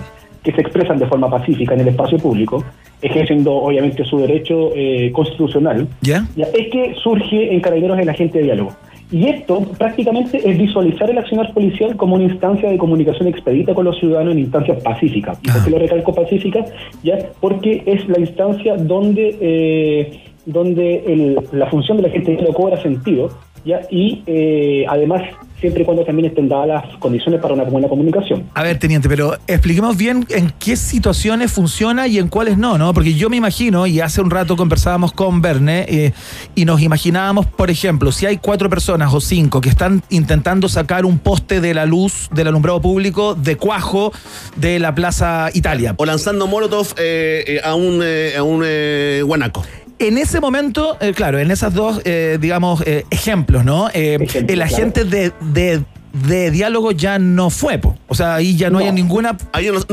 que 0.47 0.53
se 0.53 0.61
expresan 0.61 0.97
de 0.97 1.05
forma 1.07 1.29
pacífica 1.29 1.73
en 1.73 1.81
el 1.81 1.89
espacio 1.89 2.17
público, 2.17 2.63
ejerciendo 3.01 3.53
obviamente 3.53 4.05
su 4.05 4.17
derecho 4.19 4.71
eh, 4.73 5.11
constitucional, 5.11 5.87
¿Ya? 6.01 6.25
es 6.37 6.69
que 6.71 6.95
surge 7.03 7.53
en 7.53 7.59
Carabineros 7.59 7.99
el 7.99 8.07
agente 8.07 8.37
de 8.37 8.45
diálogo. 8.45 8.71
Y 9.11 9.27
esto 9.27 9.59
prácticamente 9.77 10.37
es 10.49 10.57
visualizar 10.57 11.09
el 11.09 11.17
accionar 11.17 11.53
policial 11.53 11.97
como 11.97 12.15
una 12.15 12.23
instancia 12.25 12.69
de 12.69 12.77
comunicación 12.77 13.27
expedita 13.27 13.73
con 13.73 13.83
los 13.85 13.97
ciudadanos 13.99 14.33
en 14.33 14.39
instancias 14.39 14.81
pacíficas. 14.83 15.37
¿Y 15.43 15.49
por 15.51 15.63
qué 15.65 15.69
lo 15.69 15.79
recalco 15.79 16.13
pacífica? 16.13 16.63
Ya, 17.03 17.17
porque 17.41 17.83
es 17.85 18.07
la 18.07 18.19
instancia 18.19 18.75
donde, 18.77 19.35
eh, 19.41 20.19
donde 20.45 21.03
el- 21.07 21.39
la 21.51 21.67
función 21.69 21.97
del 21.97 22.05
agente 22.07 22.31
de 22.31 22.37
diálogo 22.37 22.57
cobra 22.63 22.81
sentido, 22.81 23.29
ya, 23.67 23.81
y 23.91 24.23
eh, 24.25 24.85
además 24.89 25.21
siempre 25.59 25.81
y 25.81 25.85
cuando 25.85 26.05
también 26.05 26.27
estén 26.27 26.47
dadas 26.47 26.67
las 26.67 26.97
condiciones 26.97 27.41
para 27.41 27.53
una 27.53 27.63
buena 27.63 27.87
comunicación. 27.87 28.43
A 28.53 28.63
ver, 28.63 28.77
teniente, 28.77 29.09
pero 29.09 29.33
expliquemos 29.47 29.97
bien 29.97 30.25
en 30.29 30.51
qué 30.59 30.75
situaciones 30.75 31.51
funciona 31.51 32.07
y 32.07 32.19
en 32.19 32.27
cuáles 32.27 32.57
no, 32.57 32.77
¿no? 32.77 32.93
Porque 32.93 33.15
yo 33.15 33.29
me 33.29 33.37
imagino, 33.37 33.87
y 33.87 33.99
hace 33.99 34.21
un 34.21 34.29
rato 34.29 34.55
conversábamos 34.55 35.13
con 35.13 35.41
Verne, 35.41 35.85
eh, 35.89 36.13
y 36.55 36.65
nos 36.65 36.81
imaginábamos, 36.81 37.47
por 37.47 37.71
ejemplo, 37.71 38.11
si 38.11 38.25
hay 38.25 38.37
cuatro 38.37 38.69
personas 38.69 39.13
o 39.13 39.19
cinco 39.19 39.61
que 39.61 39.69
están 39.69 40.03
intentando 40.09 40.69
sacar 40.69 41.05
un 41.05 41.17
poste 41.17 41.59
de 41.59 41.73
la 41.73 41.85
luz 41.85 42.29
del 42.31 42.47
alumbrado 42.47 42.81
público 42.81 43.35
de 43.35 43.57
cuajo 43.57 44.11
de 44.55 44.79
la 44.79 44.93
Plaza 44.93 45.49
Italia. 45.53 45.95
O 45.97 46.05
lanzando 46.05 46.47
Molotov 46.47 46.93
eh, 46.97 47.43
eh, 47.47 47.61
a 47.63 47.75
un, 47.75 48.01
eh, 48.03 48.35
a 48.37 48.43
un 48.43 48.61
eh, 48.63 49.21
guanaco. 49.25 49.63
En 49.99 50.17
ese 50.17 50.39
momento, 50.39 50.97
eh, 51.01 51.13
claro, 51.15 51.39
en 51.39 51.49
esas 51.49 51.73
dos, 51.73 52.01
eh, 52.05 52.37
digamos, 52.39 52.83
eh, 52.85 53.05
ejemplos, 53.09 53.65
¿no? 53.65 53.89
Eh, 53.93 54.19
el 54.47 54.61
agente 54.61 55.03
de, 55.05 55.31
de- 55.41 55.81
de 56.27 56.49
diálogo 56.49 56.91
ya 56.93 57.19
no 57.19 57.49
fue, 57.51 57.77
po. 57.77 57.95
o 58.07 58.15
sea, 58.15 58.35
ahí 58.35 58.55
ya 58.55 58.69
no, 58.71 58.79
hay 58.79 58.91
ninguna 58.91 59.37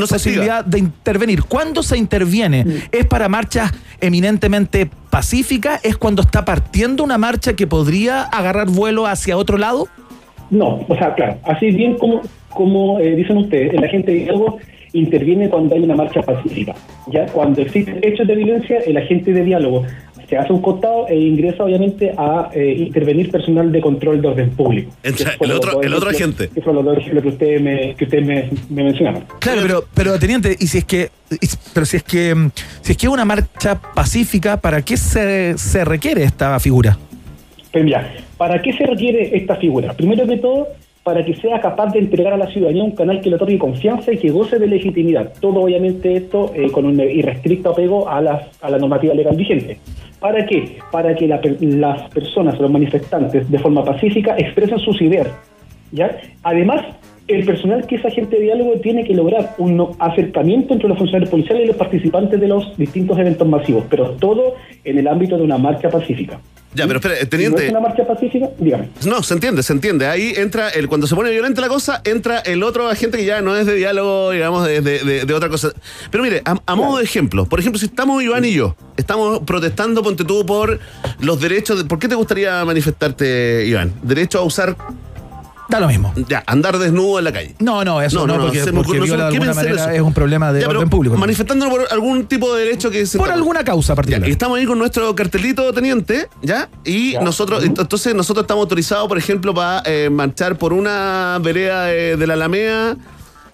posibilidad 0.08 0.64
de 0.64 0.78
intervenir. 0.78 1.42
¿Cuándo 1.42 1.82
se 1.82 1.98
interviene? 1.98 2.64
¿Es 2.92 3.04
para 3.06 3.28
marchas 3.28 3.72
eminentemente 4.00 4.88
pacíficas? 5.10 5.80
¿Es 5.84 5.96
cuando 5.98 6.22
está 6.22 6.44
partiendo 6.44 7.02
una 7.04 7.18
marcha 7.18 7.54
que 7.54 7.66
podría 7.66 8.22
agarrar 8.22 8.68
vuelo 8.70 9.06
hacia 9.06 9.36
otro 9.36 9.58
lado? 9.58 9.88
No, 10.50 10.84
o 10.88 10.96
sea, 10.96 11.14
claro, 11.14 11.38
así 11.44 11.70
bien 11.72 11.98
como, 11.98 12.22
como 12.50 13.00
eh, 13.00 13.16
dicen 13.16 13.36
ustedes, 13.38 13.74
el 13.74 13.84
agente 13.84 14.12
de 14.12 14.18
diálogo 14.20 14.58
interviene 14.94 15.48
cuando 15.50 15.74
hay 15.74 15.82
una 15.82 15.94
marcha 15.94 16.22
pacífica. 16.22 16.74
Ya 17.08 17.26
cuando 17.26 17.60
existen 17.60 17.98
hechos 18.02 18.26
de 18.26 18.34
violencia, 18.34 18.78
el 18.86 18.96
agente 18.96 19.32
de 19.32 19.44
diálogo 19.44 19.84
se 20.28 20.38
hace 20.38 20.54
un 20.54 20.62
costado 20.62 21.06
e 21.06 21.18
ingresa 21.18 21.64
obviamente 21.64 22.12
a 22.16 22.48
eh, 22.54 22.74
intervenir 22.78 23.30
personal 23.30 23.70
de 23.70 23.80
control 23.82 24.22
de 24.22 24.28
orden 24.28 24.50
público. 24.50 24.90
Entra 25.02 25.32
el 25.38 25.52
otro- 25.52 25.82
el 25.82 25.92
otro 25.92 26.08
agente. 26.08 26.48
Que 26.48 26.62
fue 26.62 26.72
lo 26.72 26.82
lo 26.82 27.22
que 27.22 27.28
ustedes 27.28 27.60
me, 27.60 27.94
que 27.94 28.04
ustedes 28.04 28.24
me, 28.26 28.48
me 28.70 28.84
mencionaron. 28.84 29.24
Claro, 29.40 29.60
pero, 29.62 29.84
pero 29.92 30.18
teniente, 30.18 30.56
y 30.58 30.66
si 30.66 30.78
es 30.78 30.84
que, 30.86 31.10
pero 31.74 31.84
si 31.84 31.98
es 31.98 32.02
que, 32.04 32.34
mm, 32.34 32.50
si 32.80 32.92
es 32.92 32.96
que 32.98 33.06
es 33.06 33.12
una 33.12 33.26
marcha 33.26 33.78
pacífica, 33.94 34.56
¿para 34.56 34.80
qué 34.80 34.96
se, 34.96 35.58
se 35.58 35.84
requiere 35.84 36.22
esta 36.24 36.58
figura? 36.58 36.96
Pues 37.70 37.84
mira, 37.84 38.14
¿para 38.38 38.62
qué 38.62 38.72
se 38.72 38.86
requiere 38.86 39.36
esta 39.36 39.56
figura? 39.56 39.92
Primero 39.92 40.26
que 40.26 40.38
todo, 40.38 40.68
para 41.04 41.22
que 41.22 41.34
sea 41.36 41.60
capaz 41.60 41.92
de 41.92 41.98
entregar 41.98 42.32
a 42.32 42.38
la 42.38 42.46
ciudadanía 42.46 42.82
un 42.82 42.92
canal 42.92 43.20
que 43.20 43.28
le 43.28 43.36
otorgue 43.36 43.58
confianza 43.58 44.10
y 44.10 44.16
que 44.16 44.30
goce 44.30 44.58
de 44.58 44.66
legitimidad. 44.66 45.34
Todo 45.38 45.60
obviamente 45.60 46.16
esto 46.16 46.50
eh, 46.54 46.70
con 46.72 46.86
un 46.86 46.98
irrestricto 46.98 47.70
apego 47.70 48.08
a, 48.08 48.22
las, 48.22 48.42
a 48.62 48.70
la 48.70 48.78
normativa 48.78 49.12
legal 49.14 49.36
vigente. 49.36 49.78
¿Para 50.18 50.46
qué? 50.46 50.78
Para 50.90 51.14
que 51.14 51.28
la 51.28 51.40
las 51.60 52.08
personas, 52.08 52.58
los 52.58 52.70
manifestantes, 52.70 53.50
de 53.50 53.58
forma 53.58 53.84
pacífica, 53.84 54.34
expresen 54.38 54.78
sus 54.78 55.00
ideas. 55.02 55.28
¿ya? 55.92 56.16
Además, 56.42 56.82
el 57.26 57.44
personal 57.46 57.86
que 57.86 57.96
es 57.96 58.04
agente 58.04 58.36
de 58.36 58.42
diálogo 58.42 58.74
tiene 58.82 59.04
que 59.04 59.14
lograr 59.14 59.54
un 59.58 59.94
acercamiento 59.98 60.74
entre 60.74 60.88
los 60.88 60.98
funcionarios 60.98 61.30
policiales 61.30 61.64
y 61.64 61.66
los 61.68 61.76
participantes 61.76 62.38
de 62.40 62.48
los 62.48 62.76
distintos 62.76 63.18
eventos 63.18 63.48
masivos, 63.48 63.84
pero 63.88 64.10
todo 64.12 64.54
en 64.84 64.98
el 64.98 65.08
ámbito 65.08 65.36
de 65.36 65.42
una 65.42 65.56
marcha 65.58 65.88
pacífica. 65.88 66.38
Ya, 66.74 66.88
pero 66.88 66.98
espera, 66.98 67.14
Si 67.16 67.22
no 67.22 67.28
teniente. 67.30 67.64
es 67.66 67.70
una 67.70 67.78
marcha 67.80 68.04
pacífica, 68.04 68.50
dígame. 68.58 68.88
No, 69.06 69.22
se 69.22 69.32
entiende, 69.34 69.62
se 69.62 69.72
entiende. 69.72 70.06
Ahí 70.08 70.32
entra, 70.36 70.70
el, 70.70 70.88
cuando 70.88 71.06
se 71.06 71.14
pone 71.14 71.30
violenta 71.30 71.60
la 71.60 71.68
cosa, 71.68 72.02
entra 72.04 72.40
el 72.40 72.64
otro 72.64 72.88
agente 72.88 73.16
que 73.16 73.24
ya 73.24 73.40
no 73.42 73.56
es 73.56 73.64
de 73.64 73.76
diálogo, 73.76 74.32
digamos, 74.32 74.66
de, 74.66 74.80
de- 74.80 74.98
de- 75.04 75.24
de 75.24 75.34
otra 75.34 75.48
cosa. 75.48 75.68
Pero 76.10 76.24
mire, 76.24 76.42
a, 76.44 76.56
a 76.66 76.74
modo 76.74 76.98
de 76.98 77.04
ejemplo, 77.04 77.46
por 77.46 77.60
ejemplo, 77.60 77.78
si 77.78 77.86
estamos 77.86 78.20
Iván 78.24 78.44
y 78.44 78.52
yo, 78.54 78.74
estamos 78.96 79.38
protestando, 79.46 80.02
ponte 80.02 80.24
tú, 80.24 80.44
por 80.44 80.80
los 81.20 81.40
derechos. 81.40 81.78
De, 81.78 81.84
¿Por 81.88 82.00
qué 82.00 82.08
te 82.08 82.16
gustaría 82.16 82.64
manifestarte, 82.64 83.64
Iván? 83.66 83.92
Derecho 84.02 84.40
a 84.40 84.42
usar. 84.42 84.76
Da 85.68 85.80
lo 85.80 85.88
mismo. 85.88 86.12
Ya, 86.28 86.42
andar 86.46 86.78
desnudo 86.78 87.18
en 87.18 87.24
la 87.24 87.32
calle. 87.32 87.54
No, 87.58 87.84
no, 87.84 88.00
eso 88.02 88.26
no, 88.26 88.38
porque, 88.38 88.60
se 88.62 88.70
me 88.72 88.82
porque 88.82 88.98
no 88.98 89.04
sé 89.06 89.10
viola 89.12 89.24
de 89.24 89.28
alguna 89.36 89.54
manera 89.54 89.74
eso. 89.84 89.90
es 89.90 90.00
un 90.02 90.12
problema 90.12 90.52
de 90.52 90.60
Ya, 90.60 90.68
orden 90.68 90.88
público. 90.90 91.16
Manifestándonos 91.16 91.74
por 91.74 91.86
algún 91.92 92.26
tipo 92.26 92.54
de 92.54 92.64
derecho 92.66 92.90
que 92.90 93.06
se 93.06 93.16
Por 93.18 93.30
alguna 93.30 93.64
causa 93.64 93.94
particular. 93.94 94.28
y 94.28 94.32
estamos 94.32 94.58
ahí 94.58 94.66
con 94.66 94.78
nuestro 94.78 95.14
cartelito, 95.14 95.72
teniente, 95.72 96.28
¿ya? 96.42 96.68
Y 96.84 97.14
nosotros, 97.22 97.64
ent- 97.64 97.80
entonces 97.80 98.14
nosotros 98.14 98.44
estamos 98.44 98.62
autorizados, 98.62 99.08
por 99.08 99.16
ejemplo, 99.18 99.54
para 99.54 99.82
eh, 99.86 100.10
marchar 100.10 100.56
por 100.58 100.72
una 100.74 101.38
vereda 101.42 101.86
de, 101.86 102.16
de 102.16 102.26
la 102.26 102.34
Alameda 102.34 102.96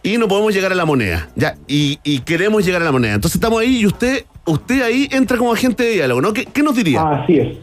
y 0.02 0.18
no 0.18 0.26
podemos 0.28 0.52
llegar 0.52 0.72
a 0.72 0.74
la 0.74 0.84
moneda, 0.84 1.28
¿ya? 1.36 1.56
Y, 1.68 1.98
y 2.02 2.20
queremos 2.20 2.64
llegar 2.64 2.82
a 2.82 2.86
la 2.86 2.92
moneda. 2.92 3.14
Entonces 3.14 3.36
estamos 3.36 3.60
ahí 3.60 3.78
y 3.80 3.86
usted, 3.86 4.24
usted 4.46 4.82
ahí 4.82 5.08
entra 5.12 5.36
como 5.38 5.52
agente 5.52 5.84
de 5.84 5.90
diálogo, 5.92 6.20
¿no? 6.22 6.32
¿Qué, 6.32 6.44
qué 6.46 6.62
nos 6.62 6.74
diría? 6.74 7.02
Así 7.02 7.34
es. 7.38 7.56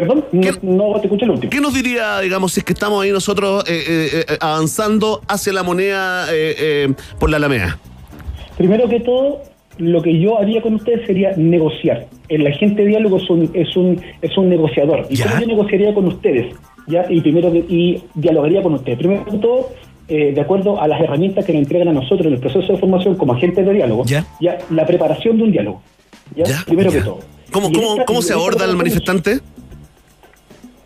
Perdón, 0.00 0.26
no, 0.30 0.50
no 0.92 1.00
te 1.00 1.06
escuché 1.06 1.24
el 1.24 1.30
último. 1.30 1.48
¿Qué 1.50 1.58
nos 1.58 1.72
diría, 1.72 2.20
digamos, 2.20 2.52
si 2.52 2.60
es 2.60 2.64
que 2.64 2.74
estamos 2.74 3.02
ahí 3.02 3.10
nosotros 3.12 3.64
eh, 3.66 3.82
eh, 3.88 4.24
eh, 4.28 4.36
avanzando 4.40 5.22
hacia 5.26 5.54
la 5.54 5.62
moneda 5.62 6.26
eh, 6.30 6.92
por 7.18 7.30
la 7.30 7.38
Alameda? 7.38 7.78
Primero 8.58 8.90
que 8.90 9.00
todo, 9.00 9.40
lo 9.78 10.02
que 10.02 10.20
yo 10.20 10.38
haría 10.38 10.60
con 10.60 10.74
ustedes 10.74 11.06
sería 11.06 11.32
negociar. 11.38 12.08
El 12.28 12.46
agente 12.46 12.82
de 12.82 12.88
diálogo 12.88 13.16
es 13.16 13.30
un, 13.30 13.50
es 13.54 13.74
un, 13.74 13.98
es 14.20 14.36
un 14.36 14.50
negociador. 14.50 15.06
¿Y 15.08 15.16
cómo 15.18 15.40
yo 15.40 15.46
negociaría 15.46 15.94
con 15.94 16.06
ustedes? 16.08 16.54
¿Ya? 16.88 17.06
Y 17.08 17.22
primero 17.22 17.54
y 17.54 18.02
dialogaría 18.14 18.62
con 18.62 18.74
ustedes. 18.74 18.98
Primero 18.98 19.24
que 19.24 19.38
todo, 19.38 19.70
eh, 20.08 20.32
de 20.34 20.40
acuerdo 20.42 20.78
a 20.78 20.88
las 20.88 21.00
herramientas 21.00 21.46
que 21.46 21.54
nos 21.54 21.62
entregan 21.62 21.88
a 21.88 21.92
nosotros 21.94 22.26
en 22.26 22.34
el 22.34 22.38
proceso 22.38 22.70
de 22.70 22.78
formación 22.78 23.14
como 23.16 23.32
agentes 23.32 23.64
de 23.64 23.72
diálogo, 23.72 24.04
¿ya? 24.04 24.26
la 24.68 24.84
preparación 24.84 25.38
de 25.38 25.44
un 25.44 25.52
diálogo. 25.52 25.80
¿ya? 26.34 26.44
Primero 26.66 26.92
que 26.92 27.00
todo. 27.00 27.20
¿Cómo, 27.50 27.72
cómo, 27.72 27.92
esta- 27.92 28.04
cómo 28.04 28.20
se 28.20 28.34
aborda 28.34 28.64
al 28.64 28.70
es- 28.72 28.76
manifestante? 28.76 29.40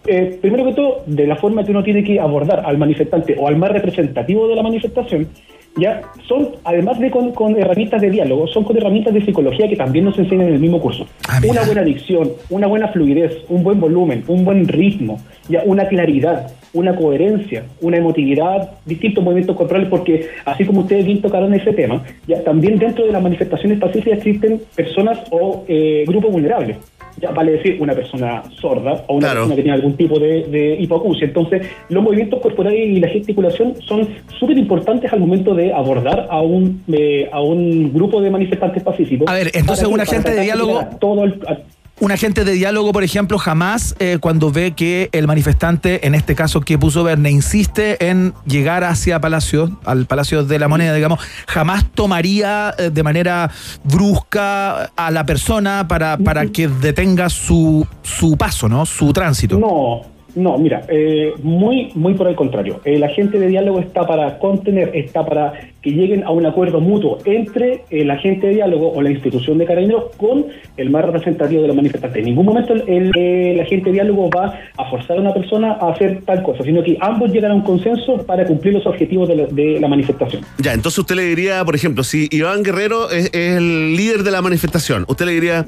Eh, 0.06 0.38
primero 0.40 0.64
que 0.64 0.72
todo, 0.72 1.02
de 1.06 1.26
la 1.26 1.36
forma 1.36 1.64
que 1.64 1.70
uno 1.70 1.82
tiene 1.82 2.02
que 2.02 2.18
abordar 2.18 2.62
al 2.64 2.78
manifestante 2.78 3.36
o 3.38 3.48
al 3.48 3.56
más 3.56 3.70
representativo 3.70 4.48
de 4.48 4.56
la 4.56 4.62
manifestación, 4.62 5.28
ya 5.76 6.02
son, 6.26 6.50
además 6.64 6.98
de 6.98 7.10
con, 7.10 7.32
con 7.32 7.56
herramientas 7.56 8.00
de 8.00 8.10
diálogo, 8.10 8.46
son 8.48 8.64
con 8.64 8.76
herramientas 8.76 9.14
de 9.14 9.24
psicología 9.24 9.68
que 9.68 9.76
también 9.76 10.04
nos 10.04 10.18
enseñan 10.18 10.48
en 10.48 10.54
el 10.54 10.60
mismo 10.60 10.80
curso. 10.80 11.06
una 11.48 11.62
buena 11.62 11.82
dicción, 11.82 12.32
una 12.48 12.66
buena 12.66 12.88
fluidez, 12.88 13.44
un 13.48 13.62
buen 13.62 13.80
volumen, 13.80 14.24
un 14.26 14.44
buen 14.44 14.66
ritmo, 14.66 15.20
ya 15.48 15.62
una 15.64 15.86
claridad, 15.86 16.52
una 16.72 16.96
coherencia, 16.96 17.64
una 17.80 17.98
emotividad, 17.98 18.70
distintos 18.84 19.22
movimientos 19.22 19.56
corporales, 19.56 19.88
porque 19.88 20.28
así 20.44 20.64
como 20.64 20.80
ustedes 20.80 21.04
bien 21.04 21.20
tocaron 21.20 21.54
ese 21.54 21.72
tema, 21.72 22.02
ya 22.26 22.42
también 22.42 22.78
dentro 22.78 23.06
de 23.06 23.12
las 23.12 23.22
manifestaciones 23.22 23.78
pacíficas 23.78 24.18
existen 24.18 24.60
personas 24.74 25.20
o 25.30 25.64
eh, 25.68 26.04
grupos 26.06 26.32
vulnerables. 26.32 26.78
Ya 27.20 27.30
vale 27.32 27.52
decir 27.52 27.76
una 27.80 27.92
persona 27.94 28.42
sorda 28.60 29.04
o 29.08 29.14
una 29.16 29.26
Claro. 29.26 29.40
persona 29.40 29.56
que 29.56 29.62
tiene 29.62 29.74
algún 29.76 29.94
tipo 29.96 30.18
de, 30.18 30.44
de 30.44 30.76
hipoacusia. 30.80 31.26
Entonces, 31.26 31.66
los 31.88 32.02
movimientos 32.02 32.40
corporales 32.40 32.80
y 32.80 32.98
la 33.00 33.08
gesticulación 33.08 33.74
son 33.86 34.08
súper 34.38 34.56
importantes 34.56 35.12
al 35.12 35.20
momento 35.20 35.54
de 35.54 35.72
abordar 35.72 36.26
a 36.30 36.40
un 36.40 36.82
eh, 36.92 37.28
a 37.30 37.40
un 37.42 37.92
grupo 37.92 38.20
de 38.20 38.30
manifestantes 38.30 38.82
pacíficos. 38.82 39.28
A 39.28 39.34
ver, 39.34 39.50
entonces 39.54 39.86
un 39.86 40.00
agente 40.00 40.30
de 40.32 40.40
diálogo- 40.42 40.84
todo 40.98 41.24
el- 41.24 41.40
a- 41.46 41.58
Un 42.00 42.12
agente 42.12 42.44
de 42.44 42.52
diálogo, 42.52 42.92
por 42.92 43.04
ejemplo, 43.04 43.36
jamás 43.36 43.94
eh, 43.98 44.16
cuando 44.22 44.50
ve 44.50 44.72
que 44.72 45.10
el 45.12 45.26
manifestante, 45.26 46.06
en 46.06 46.14
este 46.14 46.34
caso 46.34 46.62
que 46.62 46.78
puso 46.78 47.04
Verne, 47.04 47.30
insiste 47.30 48.08
en 48.08 48.32
llegar 48.46 48.84
hacia 48.84 49.20
Palacio, 49.20 49.78
al 49.84 50.06
Palacio 50.06 50.42
de 50.42 50.58
la 50.58 50.66
Moneda, 50.66 50.94
digamos, 50.94 51.20
jamás 51.46 51.84
tomaría 51.92 52.74
eh, 52.78 52.88
de 52.88 53.02
manera 53.02 53.50
brusca 53.84 54.84
a 54.96 55.10
la 55.10 55.26
persona 55.26 55.88
para, 55.88 56.16
para 56.16 56.46
que 56.46 56.68
detenga 56.68 57.28
su, 57.28 57.86
su 58.02 58.38
paso, 58.38 58.66
¿no? 58.66 58.86
Su 58.86 59.12
tránsito. 59.12 59.58
No, 59.58 60.00
no, 60.34 60.58
mira, 60.58 60.82
eh, 60.88 61.32
muy, 61.42 61.90
muy 61.94 62.14
por 62.14 62.28
el 62.28 62.34
contrario. 62.34 62.80
El 62.84 63.02
agente 63.04 63.38
de 63.38 63.48
diálogo 63.48 63.80
está 63.80 64.06
para 64.06 64.38
contener, 64.38 64.90
está 64.94 65.24
para 65.24 65.52
que 65.82 65.90
lleguen 65.90 66.24
a 66.24 66.30
un 66.30 66.44
acuerdo 66.44 66.80
mutuo 66.80 67.18
entre 67.24 67.84
el 67.90 68.10
agente 68.10 68.48
de 68.48 68.54
diálogo 68.54 68.92
o 68.92 69.00
la 69.00 69.10
institución 69.10 69.56
de 69.58 69.64
carabineros 69.64 70.14
con 70.16 70.44
el 70.76 70.90
más 70.90 71.04
representativo 71.06 71.62
de 71.62 71.68
los 71.68 71.76
manifestantes. 71.76 72.18
En 72.18 72.24
ningún 72.26 72.44
momento 72.46 72.74
el, 72.74 72.82
el- 72.86 73.16
el 73.16 73.60
agente 73.60 73.86
de 73.86 73.92
diálogo 73.94 74.28
va 74.30 74.58
a 74.76 74.90
forzar 74.90 75.16
a 75.18 75.20
una 75.20 75.32
persona 75.32 75.72
a 75.80 75.90
hacer 75.92 76.20
tal 76.26 76.42
cosa, 76.42 76.62
sino 76.64 76.82
que 76.82 76.96
ambos 77.00 77.32
llegan 77.32 77.52
a 77.52 77.54
un 77.54 77.62
consenso 77.62 78.18
para 78.26 78.44
cumplir 78.44 78.74
los 78.74 78.86
objetivos 78.86 79.28
de 79.28 79.36
la, 79.36 79.46
de 79.46 79.80
la 79.80 79.88
manifestación. 79.88 80.42
Ya, 80.58 80.74
entonces 80.74 80.98
usted 80.98 81.14
le 81.16 81.22
diría, 81.24 81.64
por 81.64 81.74
ejemplo, 81.74 82.04
si 82.04 82.28
Iván 82.30 82.62
Guerrero 82.62 83.10
es, 83.10 83.26
es 83.32 83.56
el 83.56 83.96
líder 83.96 84.22
de 84.22 84.30
la 84.30 84.42
manifestación, 84.42 85.04
usted 85.08 85.24
le 85.26 85.32
diría 85.32 85.64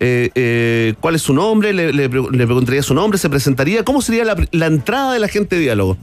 eh, 0.00 0.30
eh, 0.34 0.94
cuál 1.00 1.16
es 1.16 1.22
su 1.22 1.34
nombre, 1.34 1.72
le, 1.72 1.92
le 1.92 2.06
le 2.08 2.46
preguntaría 2.46 2.82
su 2.82 2.94
nombre, 2.94 3.18
se 3.18 3.28
presentaría, 3.28 3.82
¿cómo 3.84 4.00
sería 4.06 4.24
la, 4.24 4.36
la 4.52 4.66
entrada 4.66 5.12
del 5.12 5.24
agente 5.24 5.56
de 5.56 5.62
diálogo? 5.62 5.96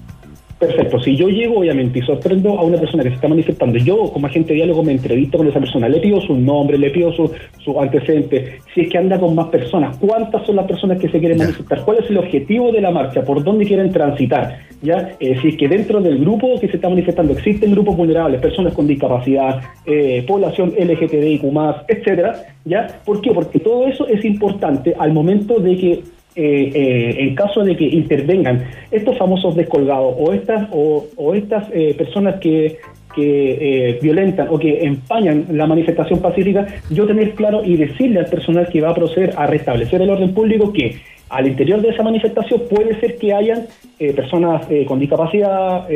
Perfecto. 0.59 1.01
Si 1.01 1.17
yo 1.17 1.27
llego, 1.27 1.59
obviamente, 1.59 1.99
y 1.99 2.01
sorprendo 2.03 2.57
a 2.57 2.63
una 2.63 2.77
persona 2.77 3.03
que 3.03 3.09
se 3.09 3.15
está 3.15 3.27
manifestando, 3.27 3.77
yo 3.79 4.09
como 4.13 4.27
agente 4.27 4.49
de 4.49 4.55
diálogo 4.55 4.81
me 4.81 4.93
entrevisto 4.93 5.37
con 5.37 5.47
esa 5.47 5.59
persona, 5.59 5.89
le 5.89 5.99
pido 5.99 6.21
su 6.21 6.35
nombre, 6.35 6.77
le 6.77 6.89
pido 6.89 7.11
su, 7.11 7.29
su 7.59 7.79
antecedente, 7.81 8.59
si 8.73 8.81
es 8.81 8.89
que 8.89 8.97
anda 8.97 9.19
con 9.19 9.35
más 9.35 9.47
personas, 9.47 9.97
cuántas 9.97 10.45
son 10.45 10.55
las 10.55 10.65
personas 10.65 10.99
que 10.99 11.09
se 11.09 11.19
quieren 11.19 11.37
manifestar, 11.39 11.83
cuál 11.83 11.97
es 12.01 12.09
el 12.09 12.17
objetivo 12.17 12.71
de 12.71 12.79
la 12.79 12.91
marcha, 12.91 13.23
por 13.23 13.43
dónde 13.43 13.65
quieren 13.65 13.91
transitar, 13.91 14.59
ya 14.81 15.15
Eh, 15.19 15.37
si 15.41 15.49
es 15.49 15.57
que 15.57 15.67
dentro 15.67 15.99
del 16.01 16.19
grupo 16.19 16.59
que 16.61 16.67
se 16.67 16.75
está 16.75 16.87
manifestando 16.87 17.33
existen 17.33 17.71
grupos 17.71 17.97
vulnerables, 17.97 18.39
personas 18.39 18.73
con 18.73 18.87
discapacidad, 18.87 19.61
eh, 19.85 20.23
población 20.25 20.73
LGTBIQ+, 20.77 21.43
etcétera, 21.89 22.45
¿ya? 22.63 22.87
¿Por 23.05 23.19
qué? 23.21 23.31
Porque 23.31 23.59
todo 23.59 23.87
eso 23.87 24.07
es 24.07 24.23
importante 24.23 24.93
al 24.97 25.11
momento 25.11 25.59
de 25.59 25.77
que 25.77 26.03
eh, 26.35 26.71
eh, 26.73 27.15
en 27.19 27.35
caso 27.35 27.63
de 27.63 27.75
que 27.75 27.85
intervengan 27.85 28.65
estos 28.91 29.17
famosos 29.17 29.55
descolgados 29.55 30.15
o 30.17 30.33
estas 30.33 30.67
o, 30.71 31.05
o 31.15 31.33
estas 31.35 31.65
eh, 31.73 31.93
personas 31.97 32.39
que 32.39 32.79
que 33.13 33.91
eh, 33.91 33.99
violentan 34.01 34.47
o 34.49 34.57
que 34.57 34.83
empañan 34.83 35.45
la 35.51 35.67
manifestación 35.67 36.19
pacífica, 36.19 36.65
yo 36.89 37.05
tener 37.05 37.35
claro 37.35 37.63
y 37.63 37.77
decirle 37.77 38.19
al 38.19 38.25
personal 38.25 38.67
que 38.67 38.81
va 38.81 38.89
a 38.89 38.95
proceder 38.95 39.33
a 39.37 39.47
restablecer 39.47 40.01
el 40.01 40.09
orden 40.09 40.33
público 40.33 40.73
que 40.73 40.97
al 41.29 41.47
interior 41.47 41.81
de 41.81 41.89
esa 41.89 42.03
manifestación 42.03 42.63
puede 42.69 42.99
ser 42.99 43.17
que 43.17 43.33
hayan 43.33 43.65
eh, 43.99 44.13
personas 44.13 44.69
eh, 44.69 44.85
con 44.85 44.99
discapacidad, 44.99 45.87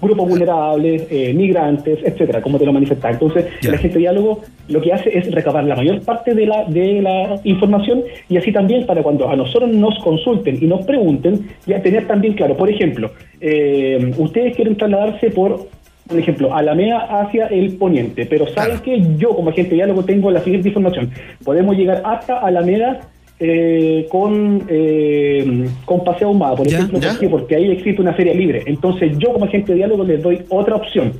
grupos 0.00 0.28
vulnerables, 0.28 1.06
eh, 1.10 1.32
migrantes, 1.34 1.98
etcétera, 2.04 2.40
como 2.40 2.58
te 2.58 2.66
lo 2.66 2.72
manifestaba. 2.72 3.12
Entonces, 3.12 3.46
el 3.62 3.74
agente 3.74 3.94
de 3.94 4.00
diálogo 4.00 4.42
lo 4.68 4.80
que 4.80 4.92
hace 4.92 5.16
es 5.16 5.30
recabar 5.30 5.64
la 5.64 5.76
mayor 5.76 6.00
parte 6.02 6.34
de 6.34 6.46
la, 6.46 6.64
de 6.64 7.02
la 7.02 7.40
información 7.44 8.02
y 8.28 8.36
así 8.36 8.52
también 8.52 8.86
para 8.86 9.02
cuando 9.02 9.28
a 9.28 9.36
nosotros 9.36 9.70
nos 9.70 9.98
consulten 9.98 10.58
y 10.60 10.66
nos 10.66 10.86
pregunten, 10.86 11.48
ya 11.66 11.82
tener 11.82 12.06
también 12.06 12.34
claro, 12.34 12.56
por 12.56 12.70
ejemplo, 12.70 13.10
eh, 13.40 14.12
ustedes 14.18 14.54
quieren 14.56 14.76
trasladarse 14.76 15.30
por 15.30 15.68
por 16.10 16.18
ejemplo, 16.18 16.52
Alameda 16.52 17.20
hacia 17.20 17.46
el 17.46 17.76
poniente, 17.76 18.26
pero 18.26 18.48
saben 18.48 18.80
que 18.80 19.00
yo 19.16 19.28
como 19.28 19.50
agente 19.50 19.70
de 19.70 19.76
diálogo 19.76 20.04
tengo 20.04 20.28
la 20.32 20.40
siguiente 20.40 20.66
información. 20.66 21.12
Podemos 21.44 21.76
llegar 21.76 22.02
hasta 22.04 22.40
Alameda 22.40 23.02
eh, 23.42 24.06
con, 24.10 24.64
eh, 24.68 25.66
con 25.86 26.04
Paseo 26.04 26.28
Ahumada, 26.28 26.56
por 26.56 26.68
ejemplo, 26.68 27.00
porque 27.30 27.56
ahí 27.56 27.70
existe 27.70 28.02
una 28.02 28.12
feria 28.12 28.34
libre. 28.34 28.62
Entonces 28.66 29.16
yo 29.18 29.32
como 29.32 29.46
agente 29.46 29.72
de 29.72 29.78
diálogo 29.78 30.04
les 30.04 30.22
doy 30.22 30.42
otra 30.50 30.76
opción. 30.76 31.14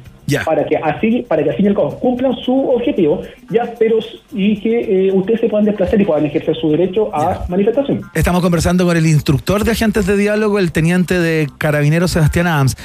Para 0.44 0.64
que 0.64 0.76
así, 0.76 1.24
para 1.26 1.42
que 1.42 1.50
al 1.50 1.74
cabo 1.74 1.98
cumplan 1.98 2.36
su 2.36 2.56
objetivo, 2.56 3.20
ya, 3.50 3.74
pero 3.80 3.98
y 4.32 4.56
que 4.58 5.08
eh, 5.08 5.12
ustedes 5.12 5.40
se 5.40 5.48
puedan 5.48 5.64
desplazar 5.64 6.00
y 6.00 6.04
puedan 6.04 6.24
ejercer 6.24 6.54
su 6.54 6.70
derecho 6.70 7.10
a 7.12 7.46
manifestación. 7.48 8.02
Estamos 8.14 8.40
conversando 8.40 8.84
con 8.84 8.96
el 8.96 9.06
instructor 9.06 9.64
de 9.64 9.72
agentes 9.72 10.06
de 10.06 10.16
diálogo, 10.16 10.60
el 10.60 10.70
teniente 10.70 11.18
de 11.18 11.48
carabineros 11.58 12.12
Sebastián 12.12 12.46
Adams. 12.46 12.76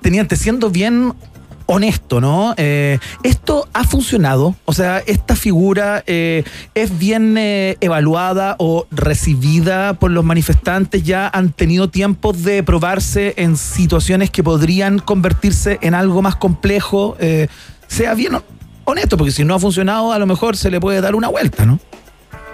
Teniente, 0.00 0.36
siendo 0.36 0.70
bien 0.70 1.12
honesto, 1.66 2.20
¿no? 2.20 2.54
Eh, 2.56 2.98
¿Esto 3.22 3.68
ha 3.72 3.84
funcionado? 3.84 4.54
O 4.64 4.72
sea, 4.72 4.98
¿esta 5.06 5.36
figura 5.36 6.02
eh, 6.06 6.44
es 6.74 6.98
bien 6.98 7.36
eh, 7.38 7.76
evaluada 7.80 8.56
o 8.58 8.86
recibida 8.90 9.94
por 9.94 10.10
los 10.10 10.24
manifestantes? 10.24 11.02
¿Ya 11.02 11.28
han 11.28 11.52
tenido 11.52 11.88
tiempo 11.88 12.32
de 12.32 12.62
probarse 12.62 13.34
en 13.36 13.56
situaciones 13.56 14.30
que 14.30 14.42
podrían 14.42 14.98
convertirse 14.98 15.78
en 15.82 15.94
algo 15.94 16.22
más 16.22 16.36
complejo? 16.36 17.16
Sea 17.86 18.14
bien 18.14 18.32
honesto, 18.84 19.16
porque 19.16 19.32
si 19.32 19.44
no 19.44 19.54
ha 19.54 19.58
funcionado, 19.58 20.12
a 20.12 20.18
lo 20.18 20.26
mejor 20.26 20.56
se 20.56 20.70
le 20.70 20.80
puede 20.80 21.00
dar 21.00 21.14
una 21.14 21.28
vuelta, 21.28 21.66
¿no? 21.66 21.78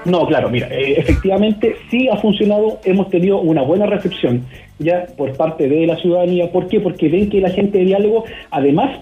No, 0.04 0.26
claro, 0.26 0.48
mira, 0.48 0.68
efectivamente 0.68 1.76
sí 1.90 2.08
ha 2.08 2.16
funcionado, 2.16 2.80
hemos 2.84 3.10
tenido 3.10 3.40
una 3.40 3.62
buena 3.62 3.86
recepción 3.86 4.44
ya 4.78 5.06
por 5.16 5.36
parte 5.36 5.68
de 5.68 5.86
la 5.86 5.96
ciudadanía. 5.96 6.50
¿Por 6.52 6.68
qué? 6.68 6.80
Porque 6.80 7.08
ven 7.08 7.28
que 7.30 7.40
la 7.40 7.50
gente 7.50 7.78
de 7.78 7.84
diálogo, 7.84 8.24
además, 8.50 9.00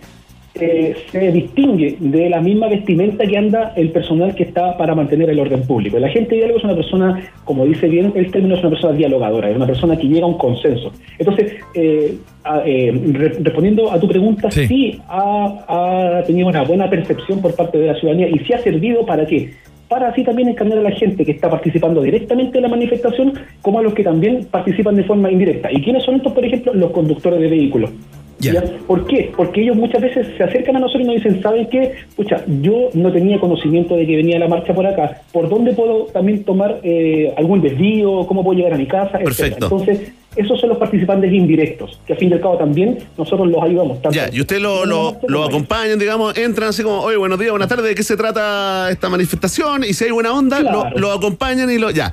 eh, 0.59 0.97
se 1.13 1.33
distingue 1.33 1.97
de 2.01 2.31
la 2.31 2.41
misma 2.41 2.69
vestimenta 2.69 3.27
que 3.27 3.37
anda 3.37 3.75
el 3.77 3.91
personal 3.91 4.35
que 4.35 4.45
está 4.45 4.75
para 4.79 4.95
mantener 4.95 5.29
el 5.29 5.39
orden 5.39 5.63
público. 5.67 5.99
La 5.99 6.09
gente 6.09 6.31
de 6.31 6.37
diálogo 6.39 6.59
es 6.61 6.65
una 6.65 6.75
persona, 6.75 7.21
como 7.45 7.67
dice 7.67 7.89
bien 7.89 8.11
el 8.17 8.31
término, 8.31 8.55
es 8.55 8.61
una 8.61 8.71
persona 8.71 8.95
dialogadora, 8.97 9.51
es 9.51 9.57
una 9.57 9.67
persona 9.67 9.99
que 9.99 10.07
llega 10.09 10.25
a 10.25 10.29
un 10.29 10.39
consenso. 10.39 10.93
Entonces, 11.19 11.53
eh, 11.75 12.15
a- 12.45 12.63
eh, 12.65 12.91
re- 13.13 13.37
respondiendo 13.43 13.93
a 13.93 14.01
tu 14.01 14.09
pregunta, 14.09 14.51
sí, 14.67 14.99
ha, 15.09 16.19
ha 16.21 16.23
tenido 16.25 16.49
una 16.49 16.63
buena 16.63 16.89
percepción 16.89 17.43
por 17.43 17.55
parte 17.55 17.77
de 17.77 17.89
la 17.89 17.95
ciudadanía 18.01 18.29
y 18.31 18.39
sí 18.39 18.55
ha 18.55 18.59
servido 18.63 19.05
para 19.05 19.27
qué? 19.27 19.51
Para 19.89 20.09
así 20.09 20.25
también 20.25 20.49
encarnar 20.49 20.79
a 20.79 20.83
la 20.83 20.91
gente 20.91 21.25
que 21.25 21.33
está 21.33 21.49
participando 21.49 22.03
directamente 22.03 22.59
en 22.59 22.63
la 22.63 22.69
manifestación, 22.69 23.35
como 23.63 23.79
a 23.79 23.83
los 23.83 23.95
que 23.95 24.03
también 24.03 24.47
participan 24.51 24.97
de 24.97 25.05
forma 25.05 25.31
indirecta. 25.31 25.71
¿Y 25.73 25.83
quiénes 25.83 26.05
son 26.05 26.17
estos, 26.17 26.33
por 26.33 26.45
ejemplo? 26.45 26.75
Los 26.75 26.91
conductores 26.91 27.41
de 27.41 27.49
vehículos. 27.49 27.91
¿Ya? 28.39 28.63
¿Por 28.87 29.07
qué? 29.07 29.33
Porque 29.35 29.63
ellos 29.63 29.77
muchas 29.77 30.03
veces 30.03 30.27
se 30.37 30.43
acercan 30.43 30.77
a 30.77 30.81
nosotros 30.81 31.05
y 31.05 31.07
nos 31.07 31.17
dicen, 31.17 31.43
¿saben 31.43 31.67
qué? 31.69 31.93
Pucha, 32.17 32.43
yo 32.61 32.91
no 32.93 33.11
tenía 33.11 33.41
conocimiento 33.41 33.97
de 33.97 34.07
que 34.07 34.17
venía 34.17 34.39
la 34.39 34.49
marcha 34.49 34.75
por 34.75 34.87
acá. 34.87 35.23
¿Por 35.33 35.49
dónde 35.49 35.73
puedo 35.73 36.05
también 36.07 36.45
tomar 36.45 36.81
eh, 36.83 37.33
algún 37.37 37.63
desvío? 37.63 38.27
¿Cómo 38.27 38.45
puedo 38.45 38.59
llegar 38.59 38.75
a 38.75 38.79
mi 38.79 38.87
casa? 38.87 39.19
Etcétera. 39.19 39.25
Perfecto. 39.25 39.65
Entonces, 39.65 40.13
esos 40.37 40.61
son 40.61 40.69
los 40.71 40.79
participantes 40.79 41.33
indirectos, 41.33 42.01
que 42.07 42.13
a 42.13 42.17
fin 42.17 42.31
y 42.31 42.33
al 42.35 42.41
cabo 42.41 42.59
también 42.59 42.99
nosotros 43.17 43.49
los 43.49 43.63
ayudamos. 43.63 44.01
Tanto 44.03 44.17
Ya, 44.17 44.29
y 44.33 44.41
usted 44.41 44.59
lo, 44.61 44.85
lo, 44.87 45.17
lo 45.29 45.45
acompañan, 45.45 45.99
digamos, 45.99 46.37
entran 46.37 46.69
así 46.69 46.83
como, 46.83 47.01
oye, 47.01 47.17
buenos 47.17 47.39
días, 47.39 47.51
buenas 47.51 47.69
tardes, 47.69 47.85
¿de 47.87 47.95
qué 47.95 48.03
se 48.03 48.17
trata 48.17 48.91
esta 48.91 49.09
manifestación? 49.09 49.85
Y 49.85 49.93
si 49.95 50.05
hay 50.05 50.11
buena 50.11 50.33
onda, 50.33 50.61
lo, 50.61 50.83
Claro. 50.83 50.99
lo 50.99 51.13
acompañan 51.13 51.71
y 51.71 51.79
lo. 51.79 51.91
Ya. 51.91 52.13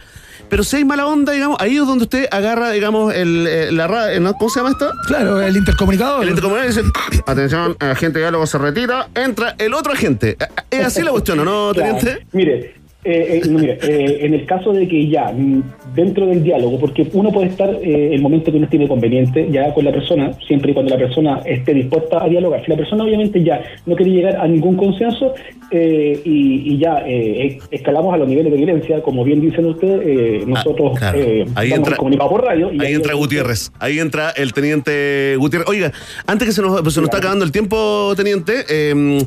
Pero 0.50 0.64
si 0.64 0.76
hay 0.78 0.86
mala 0.86 1.08
onda, 1.08 1.34
digamos, 1.34 1.58
ahí 1.60 1.78
es 1.78 1.88
donde 1.88 2.04
usted 2.04 2.28
agarra, 2.30 2.70
digamos, 2.72 3.14
el, 3.16 3.48
eh, 3.48 3.72
la 3.72 3.88
ra- 3.88 4.20
¿no? 4.20 4.34
¿Cómo 4.34 4.50
se 4.52 4.60
llama 4.60 4.70
esto? 4.72 4.92
Claro, 5.08 5.42
el 5.42 5.56
intercomunicador. 5.58 6.22
El 6.24 6.30
intercomunicador 6.30 6.76
dice, 6.76 7.22
atención, 7.26 7.76
agente 7.80 8.20
de 8.20 8.26
diálogo 8.26 8.46
se 8.46 8.58
retira, 8.60 9.08
entra 9.16 9.56
el 9.58 9.74
otro 9.74 9.94
agente. 9.94 10.38
¿Es 10.70 10.86
así 10.86 11.02
la 11.02 11.10
cuestión, 11.12 11.40
o 11.40 11.46
no, 11.46 11.72
Claro. 11.74 11.98
teniente? 11.98 12.28
Mire, 12.34 12.76
eh, 13.06 13.42
eh, 13.44 13.50
no, 13.50 13.60
eh, 13.62 13.78
en 14.22 14.34
el 14.34 14.46
caso 14.46 14.72
de 14.74 14.88
que 14.88 15.08
ya 15.08 15.32
mm, 15.32 15.64
dentro 15.96 16.26
del 16.26 16.44
diálogo, 16.44 16.80
porque 16.80 17.08
uno 17.14 17.32
puede 17.32 17.48
estar 17.48 17.70
eh, 17.82 18.10
el 18.14 18.22
momento 18.22 18.52
que 18.52 18.58
uno 18.58 18.66
estime 18.66 18.88
conveniente 18.88 19.48
ya 19.52 19.74
con 19.74 19.86
la 19.86 19.92
persona, 19.92 20.32
siempre 20.48 20.72
y 20.72 20.74
cuando 20.74 20.92
la 20.96 21.00
persona 21.00 21.42
esté 21.46 21.74
dispuesta 21.74 22.24
a 22.24 22.28
dialogar. 22.30 22.64
Si 22.64 22.72
la 22.72 22.78
persona 22.78 23.04
obviamente 23.04 23.44
ya 23.44 23.62
no 23.86 23.96
quiere 23.96 24.12
llegar 24.12 24.36
a 24.38 24.48
ningún 24.48 24.76
consenso 24.76 25.34
eh, 25.72 26.20
y, 26.24 26.74
y 26.74 26.78
ya 26.78 26.98
es- 27.08 27.58
escalamos 27.72 28.14
a 28.14 28.18
los 28.18 28.28
niveles 28.28 28.52
de 28.52 28.58
violencia, 28.58 29.02
como 29.02 29.24
bien 29.24 29.42
dicen 29.42 29.66
ustedes, 29.66 30.02
eh, 30.06 30.44
nosotros 30.46 30.98
claro. 30.98 31.20
eh, 31.20 31.46
Ahí 31.56 31.72
entra- 31.72 31.92
el 31.94 31.98
comunicado 31.98 32.30
por 32.30 32.44
radio. 32.44 32.72
y 32.72 32.82
Ahí 32.82 32.94
entra 32.94 33.14
Gutiérrez, 33.14 33.72
ahí 33.80 34.00
entra 34.00 34.32
el 34.32 34.54
teniente 34.54 35.36
Gutiérrez. 35.38 35.68
Oiga, 35.70 35.92
antes 36.28 36.48
que 36.48 36.54
se 36.54 36.62
nos, 36.62 36.82
pues, 36.82 36.94
se 36.94 37.00
nos 37.02 37.08
está 37.08 37.18
acabando 37.18 37.44
el 37.46 37.52
tiempo, 37.52 38.14
teniente, 38.16 38.64
eh, 38.70 39.20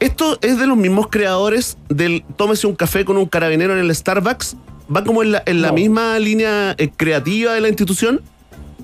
esto 0.00 0.38
es 0.42 0.58
de 0.58 0.66
los 0.66 0.76
mismos 0.76 1.08
creadores 1.08 1.78
del 1.88 2.22
tómese 2.36 2.66
un 2.66 2.74
café 2.74 3.04
con 3.04 3.16
un 3.16 3.23
carabinero 3.28 3.74
en 3.74 3.80
el 3.80 3.94
Starbucks. 3.94 4.56
¿Va 4.94 5.02
como 5.02 5.22
en 5.22 5.32
la, 5.32 5.42
en 5.46 5.62
la 5.62 5.72
misma 5.72 6.18
línea 6.18 6.74
eh, 6.76 6.90
creativa 6.94 7.54
de 7.54 7.60
la 7.62 7.68
institución? 7.68 8.20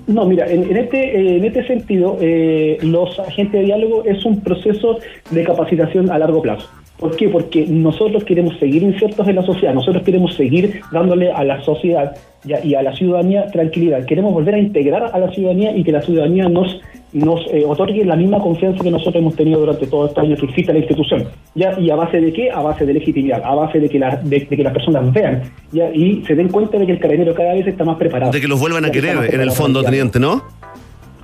No, 0.07 0.25
mira, 0.25 0.47
en, 0.47 0.63
en 0.63 0.77
este, 0.77 0.97
eh, 0.97 1.37
en 1.37 1.45
este 1.45 1.65
sentido, 1.67 2.17
eh, 2.19 2.79
los 2.81 3.19
agentes 3.19 3.61
de 3.61 3.65
diálogo 3.67 4.03
es 4.05 4.25
un 4.25 4.41
proceso 4.41 4.97
de 5.29 5.43
capacitación 5.43 6.09
a 6.09 6.17
largo 6.17 6.41
plazo. 6.41 6.67
¿Por 6.97 7.15
qué? 7.15 7.29
Porque 7.29 7.65
nosotros 7.67 8.23
queremos 8.23 8.57
seguir 8.59 8.83
insertos 8.83 9.27
en 9.27 9.35
la 9.35 9.43
sociedad, 9.43 9.73
nosotros 9.73 10.03
queremos 10.03 10.35
seguir 10.35 10.81
dándole 10.91 11.31
a 11.31 11.43
la 11.43 11.63
sociedad 11.63 12.15
y 12.43 12.75
a 12.75 12.81
la 12.83 12.95
ciudadanía 12.95 13.47
tranquilidad. 13.47 14.05
Queremos 14.05 14.33
volver 14.33 14.55
a 14.55 14.59
integrar 14.59 15.09
a 15.11 15.17
la 15.17 15.31
ciudadanía 15.31 15.75
y 15.75 15.83
que 15.83 15.91
la 15.91 16.01
ciudadanía 16.01 16.47
nos, 16.47 16.79
nos 17.13 17.41
eh, 17.51 17.63
otorgue 17.67 18.05
la 18.05 18.15
misma 18.15 18.39
confianza 18.39 18.83
que 18.83 18.91
nosotros 18.91 19.15
hemos 19.15 19.35
tenido 19.35 19.59
durante 19.59 19.85
todos 19.87 20.09
estos 20.09 20.23
años 20.23 20.39
que 20.39 20.45
existe 20.45 20.71
la 20.73 20.79
institución. 20.79 21.25
¿ya? 21.55 21.77
¿Y 21.79 21.89
a 21.89 21.95
base 21.95 22.21
de 22.21 22.31
qué? 22.31 22.49
A 22.51 22.61
base 22.61 22.85
de 22.85 22.93
legitimidad, 22.93 23.41
a 23.43 23.53
base 23.55 23.79
de 23.79 23.89
que, 23.89 23.99
la- 23.99 24.15
de, 24.17 24.39
de 24.49 24.57
que 24.57 24.63
las 24.63 24.73
personas 24.73 25.11
vean 25.13 25.43
¿ya? 25.71 25.89
y 25.93 26.23
se 26.25 26.35
den 26.35 26.47
cuenta 26.49 26.77
de 26.77 26.85
que 26.85 26.93
el 26.93 26.99
carabinero 26.99 27.33
cada 27.35 27.53
vez 27.53 27.67
está 27.67 27.83
más 27.83 27.97
preparado. 27.97 28.31
De 28.31 28.39
que 28.41 28.47
los 28.47 28.59
vuelvan 28.59 28.85
a 28.85 28.91
querer, 28.91 29.33
en 29.33 29.41
el 29.41 29.51
fondo, 29.51 29.83
teniente, 29.83 30.19
¿no? 30.19 30.43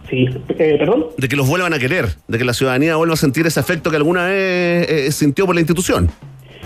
Sí, 0.10 0.26
eh, 0.58 0.76
perdón. 0.80 1.08
De 1.18 1.28
que 1.28 1.36
los 1.36 1.50
vuelvan 1.50 1.74
a 1.74 1.80
querer, 1.80 2.06
de 2.28 2.38
que 2.38 2.46
la 2.46 2.54
ciudadanía 2.54 2.96
vuelva 2.96 3.16
a 3.16 3.18
sentir 3.18 3.46
ese 3.46 3.60
afecto 3.60 3.90
que 3.90 3.98
alguna 3.98 4.26
vez 4.28 4.90
eh, 4.90 5.12
sintió 5.12 5.46
por 5.46 5.54
la 5.56 5.62
institución. 5.62 6.10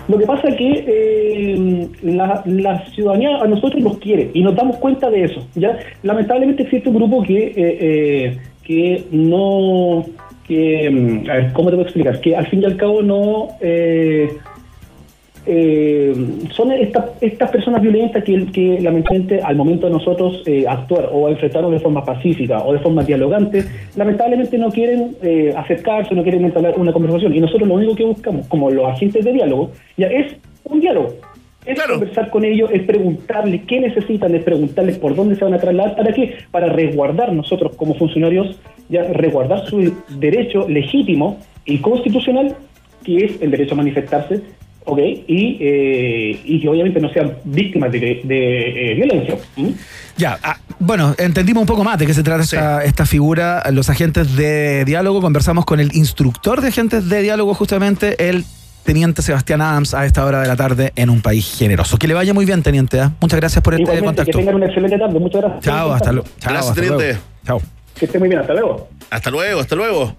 Lo 0.08 0.18
que 0.18 0.26
pasa 0.26 0.48
es 0.50 0.56
que 0.56 0.86
eh, 0.88 1.88
la, 2.04 2.44
la 2.46 2.86
ciudadanía 2.92 3.38
a 3.38 3.48
nosotros 3.48 3.82
nos 3.82 3.98
quiere 4.00 4.30
y 4.34 4.42
nos 4.44 4.56
damos 4.56 4.78
cuenta 4.78 5.10
de 5.10 5.24
eso. 5.24 5.48
ya 5.56 5.78
Lamentablemente 6.04 6.64
existe 6.64 6.90
un 6.90 6.96
grupo 6.96 7.24
que, 7.24 7.38
eh, 7.48 7.54
eh, 7.56 8.38
que 8.72 9.04
no... 9.12 10.06
Que, 10.48 10.90
mm, 10.90 11.30
a 11.30 11.34
ver, 11.36 11.54
¿Cómo 11.54 11.70
te 11.70 11.76
puedo 11.76 11.88
explicar? 11.88 12.20
Que 12.22 12.36
al 12.36 12.48
fin 12.48 12.62
y 12.62 12.66
al 12.66 12.78
cabo 12.78 13.02
no... 13.02 13.50
eh, 13.60 14.30
eh, 15.48 16.14
son 16.52 16.72
estas 16.72 17.06
estas 17.20 17.50
personas 17.50 17.82
violentas 17.82 18.24
que, 18.24 18.46
que 18.52 18.80
lamentablemente 18.80 19.42
al 19.42 19.56
momento 19.56 19.88
de 19.88 19.94
nosotros 19.94 20.44
eh, 20.46 20.66
actuar 20.68 21.10
o 21.12 21.30
enfrentarnos 21.30 21.72
de 21.72 21.80
forma 21.80 22.06
pacífica 22.06 22.64
o 22.64 22.74
de 22.74 22.80
forma 22.80 23.04
dialogante, 23.04 23.66
lamentablemente 23.96 24.56
no 24.60 24.70
quieren 24.70 25.16
eh, 25.24 25.52
acercarse, 25.58 26.14
no 26.14 26.22
quieren 26.22 26.46
entablar 26.46 26.76
una 26.78 26.94
conversación. 26.94 27.34
Y 27.34 27.40
nosotros 27.40 27.68
lo 27.68 27.74
único 27.74 27.96
que 27.96 28.06
buscamos, 28.06 28.48
como 28.48 28.70
los 28.70 28.86
agentes 28.88 29.26
de 29.26 29.34
diálogo, 29.34 29.72
ya 29.98 30.08
es 30.08 30.36
un 30.64 30.80
diálogo. 30.80 31.10
Es 31.66 31.80
conversar 31.80 32.32
con 32.32 32.44
ellos, 32.44 32.72
es 32.74 32.84
preguntarles 32.84 33.62
qué 33.68 33.80
necesitan, 33.80 34.34
es 34.34 34.44
preguntarles 34.44 34.98
por 34.98 35.16
dónde 35.16 35.36
se 35.36 35.44
van 35.44 35.54
a 35.54 35.60
trasladar, 35.60 35.96
¿para 35.96 36.12
qué? 36.12 36.38
Para 36.50 36.68
resguardar 36.68 37.34
nosotros 37.34 37.76
como 37.76 37.94
funcionarios, 37.94 38.60
ya 38.90 39.04
resguardar 39.04 39.68
su 39.68 39.94
derecho 40.10 40.68
legítimo 40.68 41.40
y 41.66 41.78
constitucional, 41.78 42.56
que 43.04 43.26
es 43.26 43.42
el 43.42 43.52
derecho 43.52 43.76
a 43.76 43.78
manifestarse, 43.78 44.42
¿ok? 44.86 45.00
Y, 45.28 45.58
eh, 45.60 46.40
y 46.44 46.62
que 46.62 46.68
obviamente 46.68 47.00
no 47.00 47.10
sean 47.10 47.34
víctimas 47.44 47.92
de, 47.92 48.22
de, 48.24 48.92
eh, 48.92 48.96
violencia. 48.96 49.38
¿Mm? 49.56 49.70
Ya, 50.18 50.40
ah, 50.42 50.58
bueno, 50.80 51.14
entendimos 51.20 51.62
un 51.62 51.68
poco 51.68 51.84
más 51.84 52.00
de 52.00 52.08
qué 52.08 52.14
se 52.16 52.24
trata 52.24 52.42
esta, 52.42 52.84
esta 52.84 53.06
figura. 53.06 53.64
Los 53.72 53.90
agentes 53.92 54.36
de 54.36 54.84
diálogo, 54.84 55.22
conversamos 55.22 55.66
con 55.66 55.80
el 55.80 55.96
instructor 55.96 56.62
de 56.62 56.70
agentes 56.70 57.08
de 57.08 57.22
diálogo, 57.22 57.54
justamente, 57.54 58.30
el 58.30 58.46
teniente 58.84 59.22
Sebastián 59.22 59.62
Adams, 59.62 59.94
a 59.94 60.06
esta 60.06 60.26
hora 60.26 60.42
de 60.42 60.48
la 60.48 60.56
tarde 60.56 60.92
en 60.96 61.10
un 61.10 61.22
país 61.22 61.56
generoso. 61.58 61.98
Que 61.98 62.08
le 62.08 62.14
vaya 62.14 62.34
muy 62.34 62.46
bien, 62.46 62.64
teniente. 62.64 63.00
¿ah? 63.00 63.12
Muchas 63.22 63.40
gracias 63.40 63.64
por 63.64 63.74
este 63.74 63.84
Igualmente, 63.84 64.10
que 64.10 64.16
contacto. 64.32 64.38
tengan 64.40 64.56
una 64.56 64.66
excelente 64.68 64.98
tarde. 64.98 65.20
Muchas 65.20 65.42
gracias. 65.42 65.64
Chao, 65.64 65.94
hasta, 65.94 66.12
luego. 66.12 66.28
Chao, 66.40 66.52
Gracias, 66.54 66.70
hasta 66.70 66.82
teniente. 66.82 67.04
luego. 67.06 67.20
Chao. 67.46 67.62
Que 67.98 68.06
esté 68.06 68.20
muy 68.20 68.30
bien, 68.30 68.42
hasta 68.42 68.54
luego. 68.54 68.90
Hasta 69.10 69.30
luego, 69.30 69.60
hasta 69.62 69.76
luego. 69.76 70.16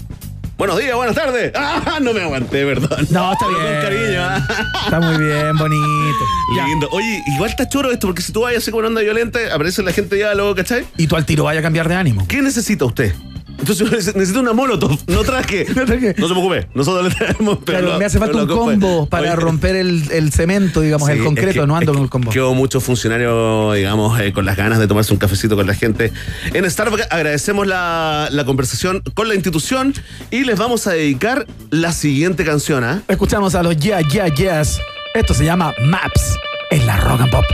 Buenos 0.58 0.78
días, 0.78 0.94
buenas 0.94 1.16
tardes. 1.16 1.50
Ah, 1.56 1.98
no 2.00 2.12
me 2.12 2.20
aguanté, 2.22 2.64
perdón. 2.64 3.06
No, 3.10 3.32
está 3.32 3.46
Con 3.46 3.54
bien. 3.54 3.80
cariño. 3.82 4.20
ah. 4.20 4.46
Está 4.84 5.00
muy 5.00 5.16
bien, 5.24 5.56
bonito. 5.58 5.82
Ya. 6.56 6.66
Lindo. 6.66 6.88
Oye, 6.92 7.22
igual 7.34 7.50
está 7.50 7.68
choro 7.68 7.90
esto, 7.90 8.06
porque 8.06 8.22
si 8.22 8.30
tú 8.32 8.42
vayas 8.42 8.62
así 8.62 8.70
con 8.70 8.84
onda 8.84 9.00
violenta, 9.00 9.38
aparece 9.52 9.82
la 9.82 9.90
gente 9.92 10.14
de 10.16 10.22
diálogo, 10.22 10.54
¿cachai? 10.54 10.84
Y 10.98 11.06
tú 11.06 11.16
al 11.16 11.24
tiro 11.24 11.44
vaya 11.44 11.60
a 11.60 11.62
cambiar 11.62 11.88
de 11.88 11.94
ánimo. 11.94 12.26
¿Qué 12.28 12.42
necesita 12.42 12.84
usted? 12.84 13.14
Entonces 13.62 14.14
necesito 14.16 14.40
una 14.40 14.52
molotov, 14.52 14.98
no 15.06 15.22
traje. 15.22 15.66
no 15.68 15.86
se 15.86 16.14
preocupe, 16.34 16.66
nosotros 16.74 17.08
le 17.08 17.14
traemos, 17.14 17.58
pero. 17.64 17.78
Claro, 17.78 17.92
lo- 17.94 17.98
me 17.98 18.04
hace 18.04 18.18
falta 18.18 18.38
un 18.42 18.48
combo 18.48 19.06
para 19.06 19.28
Oye, 19.32 19.36
romper 19.36 19.76
el, 19.76 20.10
el 20.10 20.32
cemento, 20.32 20.80
digamos, 20.80 21.06
Sí, 21.06 21.12
el 21.12 21.18
es 21.20 21.24
concreto. 21.24 21.60
que- 21.60 21.66
no 21.66 21.76
ando 21.76 21.92
con 21.94 22.02
el 22.02 22.10
combo. 22.10 22.30
Quedó 22.32 22.52
muchos 22.54 22.82
funcionarios, 22.82 23.74
digamos, 23.76 24.20
eh, 24.20 24.32
con 24.32 24.44
las 24.44 24.56
ganas 24.56 24.78
de 24.80 24.86
tomarse 24.88 25.12
un 25.12 25.18
cafecito 25.18 25.54
con 25.56 25.66
la 25.66 25.74
gente. 25.74 26.12
En 26.52 26.68
Starbucks 26.68 27.06
agradecemos 27.10 27.66
la, 27.66 28.28
la 28.30 28.44
conversación 28.44 29.02
con 29.14 29.28
la 29.28 29.34
institución 29.34 29.94
y 30.30 30.44
les 30.44 30.58
vamos 30.58 30.86
a 30.88 30.92
dedicar 30.92 31.46
la 31.70 31.92
siguiente 31.92 32.44
canción, 32.44 32.82
¿ah? 32.84 33.02
Escuchamos 33.08 33.54
a 33.54 33.62
los 33.62 33.76
Yeah, 33.76 34.00
Yeah, 34.00 34.26
Yes. 34.34 34.80
Esto 35.14 35.34
se 35.34 35.44
llama 35.44 35.72
Maps 35.84 36.36
en 36.70 36.86
la 36.86 36.96
Rock 36.96 37.20
and 37.20 37.30
Pop. 37.30 37.44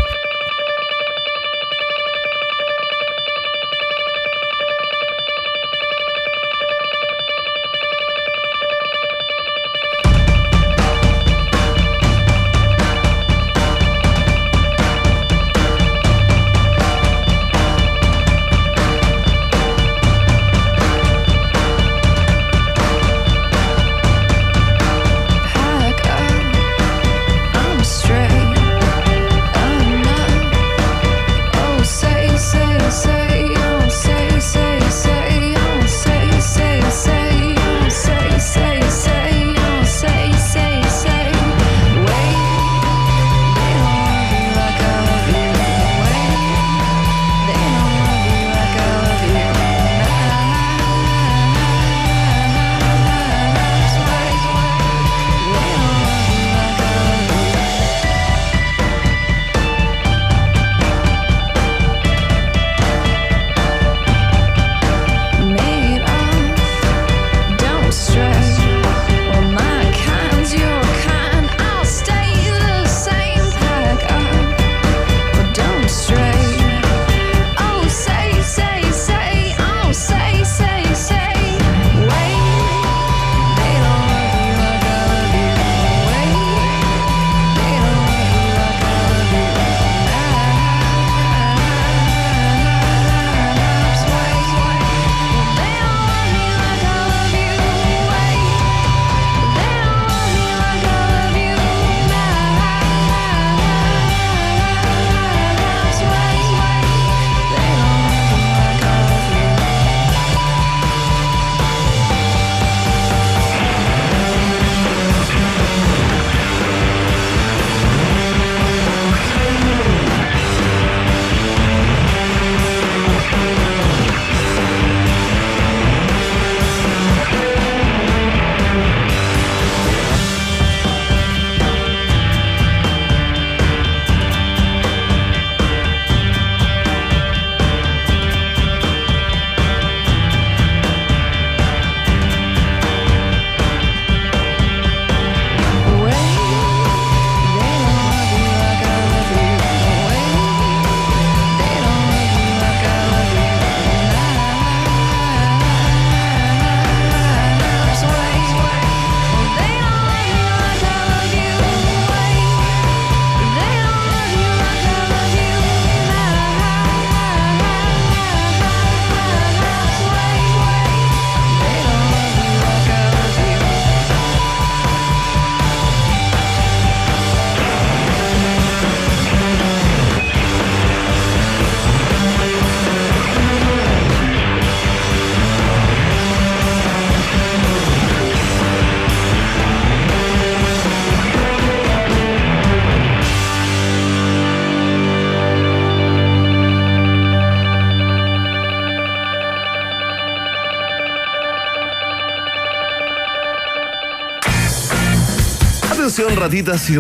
Ratitas 206.39 206.89
y 206.89 206.97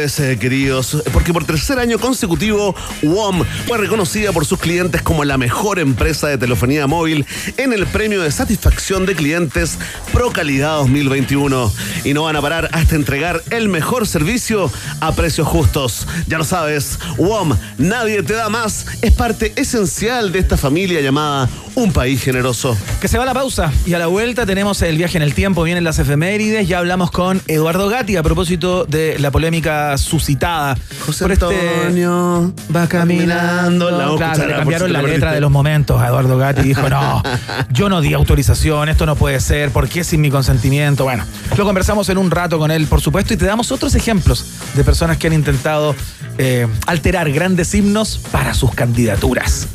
eh, 0.00 0.38
queridos, 0.38 1.02
porque 1.12 1.34
por 1.34 1.44
tercer 1.44 1.78
año 1.78 1.98
consecutivo 1.98 2.74
WOM 3.02 3.44
fue 3.66 3.76
reconocida 3.76 4.32
por 4.32 4.46
sus 4.46 4.58
clientes 4.58 5.02
como 5.02 5.24
la 5.24 5.36
mejor 5.36 5.78
empresa 5.78 6.26
de 6.28 6.38
telefonía 6.38 6.86
móvil 6.86 7.26
en 7.58 7.74
el 7.74 7.86
premio 7.86 8.22
de 8.22 8.32
satisfacción 8.32 9.04
de 9.04 9.14
clientes 9.14 9.78
Pro 10.10 10.30
Calidad 10.30 10.76
2021 10.78 11.70
y 12.04 12.14
no 12.14 12.22
van 12.22 12.36
a 12.36 12.40
parar 12.40 12.70
hasta 12.72 12.96
entregar 12.96 13.42
el 13.50 13.68
mejor 13.68 14.06
servicio 14.06 14.72
a 15.00 15.12
precios 15.12 15.46
justos. 15.46 16.06
Ya 16.26 16.38
lo 16.38 16.44
sabes, 16.44 16.98
WOM, 17.18 17.54
nadie 17.76 18.22
te 18.22 18.32
da 18.32 18.48
más, 18.48 18.86
es 19.02 19.12
parte 19.12 19.52
esencial 19.56 20.32
de 20.32 20.38
esta 20.38 20.56
familia 20.56 21.02
llamada 21.02 21.46
Un 21.74 21.92
País 21.92 22.22
Generoso. 22.22 22.74
Que 23.02 23.08
se 23.08 23.18
va 23.18 23.26
la 23.26 23.34
pausa 23.34 23.70
y 23.84 23.92
a 23.92 23.98
la 23.98 24.06
vuelta 24.06 24.46
tenemos 24.46 24.80
el 24.80 24.96
viaje 24.96 25.18
en 25.18 25.22
el 25.22 25.34
tiempo, 25.34 25.62
vienen 25.62 25.84
las 25.84 25.98
efemérides, 25.98 26.66
ya 26.66 26.78
hablamos 26.78 27.10
con 27.10 27.42
Eduardo 27.48 27.90
Gatti 27.90 28.16
a 28.16 28.22
propósito 28.22 28.86
de 28.86 29.18
la 29.18 29.30
polémica 29.30 29.89
suscitada. 29.98 30.76
José 31.04 31.24
por 31.24 31.32
este- 31.32 31.78
Antonio 31.78 32.52
va 32.74 32.86
caminando. 32.86 33.90
La 33.90 34.16
Claro, 34.16 34.46
le 34.46 34.56
cambiaron 34.56 34.92
la 34.92 35.02
letra 35.02 35.32
de 35.32 35.40
los 35.40 35.50
momentos 35.50 36.00
a 36.00 36.08
Eduardo 36.08 36.36
Gatti. 36.36 36.62
Dijo, 36.62 36.88
no, 36.88 37.22
yo 37.70 37.88
no 37.88 38.00
di 38.00 38.12
autorización, 38.14 38.88
esto 38.88 39.06
no 39.06 39.16
puede 39.16 39.40
ser, 39.40 39.70
¿por 39.70 39.88
qué 39.88 40.04
sin 40.04 40.20
mi 40.20 40.30
consentimiento? 40.30 41.04
Bueno, 41.04 41.24
lo 41.56 41.64
conversamos 41.64 42.08
en 42.08 42.18
un 42.18 42.30
rato 42.30 42.58
con 42.58 42.70
él, 42.70 42.86
por 42.86 43.00
supuesto, 43.00 43.34
y 43.34 43.36
te 43.36 43.46
damos 43.46 43.72
otros 43.72 43.94
ejemplos 43.94 44.44
de 44.74 44.84
personas 44.84 45.16
que 45.16 45.26
han 45.26 45.32
intentado 45.32 45.94
eh, 46.38 46.66
alterar 46.86 47.30
grandes 47.32 47.74
himnos 47.74 48.18
para 48.30 48.54
sus 48.54 48.74
candidaturas. 48.74 49.68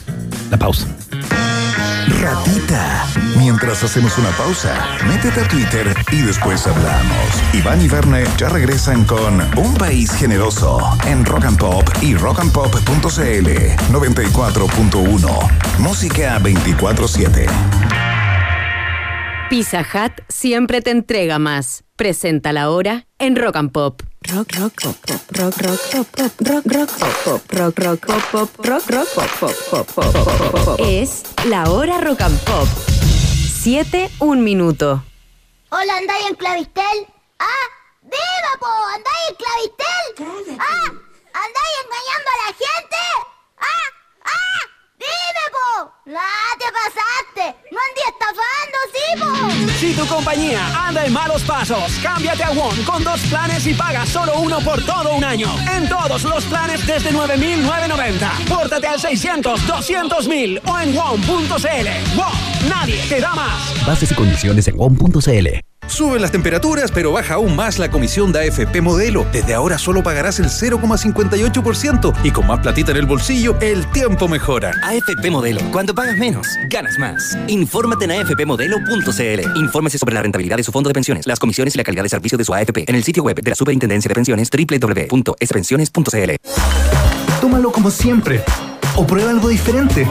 La 0.51 0.57
pausa. 0.57 0.87
Ratita. 2.07 3.07
Mientras 3.37 3.83
hacemos 3.83 4.17
una 4.17 4.29
pausa, 4.31 4.97
métete 5.07 5.41
a 5.41 5.47
Twitter 5.47 5.95
y 6.11 6.21
después 6.21 6.65
hablamos. 6.67 7.43
Iván 7.53 7.81
y 7.81 7.87
Verne 7.87 8.25
ya 8.37 8.49
regresan 8.49 9.05
con 9.05 9.41
Un 9.57 9.73
País 9.75 10.11
Generoso 10.13 10.79
en 11.05 11.25
Rock 11.25 11.45
and 11.45 11.57
Pop 11.57 11.89
y 12.01 12.15
rockandpop.cl 12.15 13.49
94.1. 13.91 15.79
Música 15.79 16.39
24-7. 16.39 17.47
Pizza 19.49 19.81
Hut 19.81 20.21
siempre 20.27 20.81
te 20.81 20.91
entrega 20.91 21.39
más. 21.39 21.83
Presenta 21.95 22.51
la 22.51 22.69
hora 22.69 23.07
en 23.19 23.35
Rock 23.35 23.55
and 23.55 23.71
Pop. 23.71 24.01
Rock, 24.33 24.47
rock, 24.57 24.73
pop, 24.81 24.95
pop, 25.05 25.21
rock, 25.37 25.57
rock, 25.61 25.79
pop, 25.91 26.07
pop, 26.17 26.31
rock, 26.47 26.65
rock, 26.65 26.89
pop, 26.97 27.13
pop, 27.23 27.53
rock, 27.53 27.79
rock, 27.79 28.07
pop, 28.07 28.23
pop, 28.31 28.65
rock, 28.65 28.89
rock, 28.89 29.07
pop, 29.13 29.29
pop, 29.39 29.55
pop, 29.69 29.87
pop, 29.93 30.13
pop, 30.13 30.51
pop, 30.51 30.65
pop. 30.65 30.79
Es 30.79 31.23
la 31.45 31.69
hora 31.69 32.01
Rock 32.01 32.21
and 32.21 32.39
Pop. 32.43 32.67
7, 33.61 34.09
un 34.19 34.43
minuto. 34.43 35.03
Hola, 35.69 35.97
¿andáis 35.97 36.27
en 36.29 36.35
Clavistel? 36.35 37.07
¡Ah! 37.39 37.67
¡Viva, 38.01 38.59
po! 38.59 38.67
¿Andáis 38.95 39.29
en 39.29 39.35
Clavistel? 39.35 40.57
¡Ah! 40.59 40.87
¿Andáis 41.33 41.75
engañando 41.85 42.29
a 42.33 42.37
la 42.45 42.53
gente? 42.53 42.97
¡Ah! 43.59 43.85
¡Ah! 44.25 44.61
¡Dime, 45.05 45.45
po! 45.51 45.91
¡Ah, 46.17 46.51
te 46.57 46.65
pasaste! 46.71 47.57
¡No 47.71 47.79
andí 47.87 48.01
estafando, 48.07 48.77
sí, 48.93 49.05
po! 49.19 49.79
Si 49.79 49.93
tu 49.93 50.07
compañía 50.07 50.87
anda 50.87 51.05
en 51.05 51.13
malos 51.13 51.43
pasos, 51.43 51.99
cámbiate 52.01 52.43
a 52.43 52.51
WOM 52.51 52.83
con 52.83 53.03
dos 53.03 53.19
planes 53.29 53.65
y 53.67 53.73
paga 53.73 54.05
solo 54.05 54.39
uno 54.39 54.59
por 54.61 54.83
todo 54.85 55.13
un 55.13 55.23
año. 55.23 55.47
En 55.71 55.87
todos 55.89 56.23
los 56.23 56.45
planes 56.45 56.85
desde 56.87 57.11
9.990. 57.11 58.47
Pórtate 58.47 58.87
al 58.87 58.99
600-200.000 58.99 60.61
o 60.65 60.79
en 60.79 60.95
WOM.cl. 60.95 62.17
WOM, 62.17 62.69
nadie 62.69 63.01
te 63.07 63.19
da 63.19 63.33
más. 63.33 63.85
Bases 63.85 64.11
y 64.11 64.15
condiciones 64.15 64.67
en 64.67 64.77
WOM.cl. 64.77 65.74
Suben 65.87 66.21
las 66.21 66.31
temperaturas, 66.31 66.91
pero 66.91 67.11
baja 67.11 67.35
aún 67.35 67.55
más 67.55 67.77
la 67.79 67.89
comisión 67.89 68.31
de 68.31 68.47
AFP 68.47 68.81
Modelo. 68.81 69.25
Desde 69.31 69.53
ahora 69.53 69.77
solo 69.77 70.01
pagarás 70.03 70.39
el 70.39 70.47
0,58% 70.47 72.13
y 72.23 72.31
con 72.31 72.47
más 72.47 72.59
platita 72.59 72.91
en 72.91 72.97
el 72.97 73.05
bolsillo, 73.05 73.55
el 73.61 73.85
tiempo 73.91 74.27
mejora. 74.27 74.71
AFP 74.83 75.29
Modelo. 75.29 75.61
Cuando 75.71 75.93
pagas 75.93 76.17
menos, 76.17 76.47
ganas 76.69 76.97
más. 76.97 77.37
Infórmate 77.47 78.05
en 78.05 78.11
afpmodelo.cl. 78.11 79.57
Infórmese 79.57 79.97
sobre 79.97 80.15
la 80.15 80.21
rentabilidad 80.21 80.57
de 80.57 80.63
su 80.63 80.71
fondo 80.71 80.89
de 80.89 80.93
pensiones, 80.93 81.27
las 81.27 81.39
comisiones 81.39 81.75
y 81.75 81.77
la 81.77 81.83
calidad 81.83 82.03
de 82.03 82.09
servicio 82.09 82.37
de 82.37 82.43
su 82.43 82.53
AFP 82.53 82.85
en 82.87 82.95
el 82.95 83.03
sitio 83.03 83.23
web 83.23 83.39
de 83.41 83.49
la 83.49 83.55
Superintendencia 83.55 84.09
de 84.09 84.15
Pensiones 84.15 84.49
www.spensiones.cl. 84.49 86.31
Tómalo 87.41 87.71
como 87.71 87.91
siempre. 87.91 88.43
O 88.95 89.05
prueba 89.05 89.29
algo 89.29 89.49
diferente. 89.49 90.07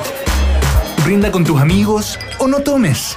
Brinda 1.05 1.33
con 1.33 1.45
tus 1.45 1.61
amigos 1.61 2.19
o 2.39 2.47
no 2.47 2.61
tomes. 2.61 3.17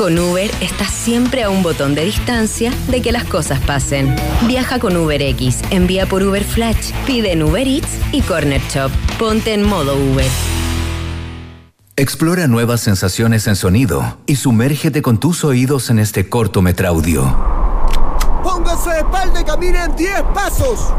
Con 0.00 0.18
Uber 0.18 0.50
estás 0.62 0.92
siempre 0.92 1.42
a 1.42 1.50
un 1.50 1.62
botón 1.62 1.94
de 1.94 2.06
distancia 2.06 2.72
de 2.88 3.02
que 3.02 3.12
las 3.12 3.24
cosas 3.24 3.60
pasen. 3.60 4.16
Viaja 4.46 4.78
con 4.78 4.96
UberX, 4.96 5.60
envía 5.68 6.06
por 6.06 6.22
Uber 6.22 6.42
Flash, 6.42 6.92
pide 7.04 7.32
en 7.32 7.42
Uber 7.42 7.68
Eats 7.68 7.98
y 8.10 8.22
Corner 8.22 8.62
Shop. 8.70 8.90
Ponte 9.18 9.52
en 9.52 9.62
modo 9.62 9.94
Uber. 9.98 10.24
Explora 11.96 12.46
nuevas 12.46 12.80
sensaciones 12.80 13.46
en 13.46 13.56
sonido 13.56 14.16
y 14.24 14.36
sumérgete 14.36 15.02
con 15.02 15.20
tus 15.20 15.44
oídos 15.44 15.90
en 15.90 15.98
este 15.98 16.30
cortometraudio. 16.30 17.36
Pónganse 18.42 18.88
de 18.88 18.98
espalda 19.00 19.38
y 19.42 19.44
caminen 19.44 19.94
10 19.96 20.22
pasos. 20.32 20.94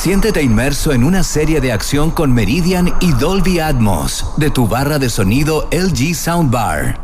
Siéntete 0.00 0.42
inmerso 0.42 0.92
en 0.94 1.04
una 1.04 1.22
serie 1.22 1.60
de 1.60 1.72
acción 1.72 2.10
con 2.10 2.32
Meridian 2.32 2.94
y 3.00 3.12
Dolby 3.12 3.58
Atmos 3.58 4.24
de 4.38 4.48
tu 4.48 4.66
barra 4.66 4.98
de 4.98 5.10
sonido 5.10 5.68
LG 5.70 6.14
Soundbar. 6.14 6.98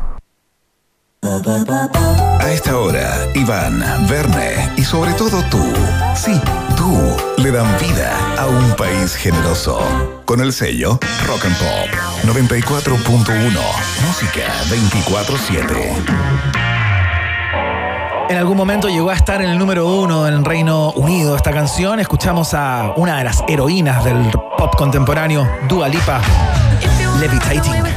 A 1.22 2.51
esta 2.51 2.78
hora, 2.78 3.14
Iván, 3.34 3.84
Verne 4.09 4.72
y 4.78 4.82
sobre 4.82 5.12
todo 5.12 5.42
tú, 5.51 5.62
sí, 6.14 6.40
tú, 6.74 6.99
le 7.42 7.51
dan 7.51 7.68
vida 7.78 8.16
a 8.38 8.47
un 8.47 8.74
país 8.76 9.14
generoso. 9.14 9.78
Con 10.24 10.40
el 10.40 10.55
sello 10.55 10.99
Rock 11.26 11.44
and 11.44 11.59
Pop 11.59 11.90
94.1, 12.24 13.61
música 14.07 14.51
24-7. 14.70 16.76
En 18.29 18.37
algún 18.37 18.57
momento 18.57 18.89
llegó 18.89 19.11
a 19.11 19.14
estar 19.14 19.41
en 19.41 19.51
el 19.51 19.59
número 19.59 19.87
uno 19.87 20.27
en 20.27 20.45
Reino 20.45 20.91
Unido 20.93 21.37
esta 21.37 21.53
canción. 21.53 22.01
Escuchamos 22.01 22.55
a 22.55 22.93
una 22.97 23.18
de 23.18 23.24
las 23.24 23.45
heroínas 23.47 24.05
del 24.05 24.31
pop 24.59 24.74
contemporáneo, 24.77 25.49
Dua 25.68 25.89
Lipa, 25.89 26.20
Levitating. 27.20 27.97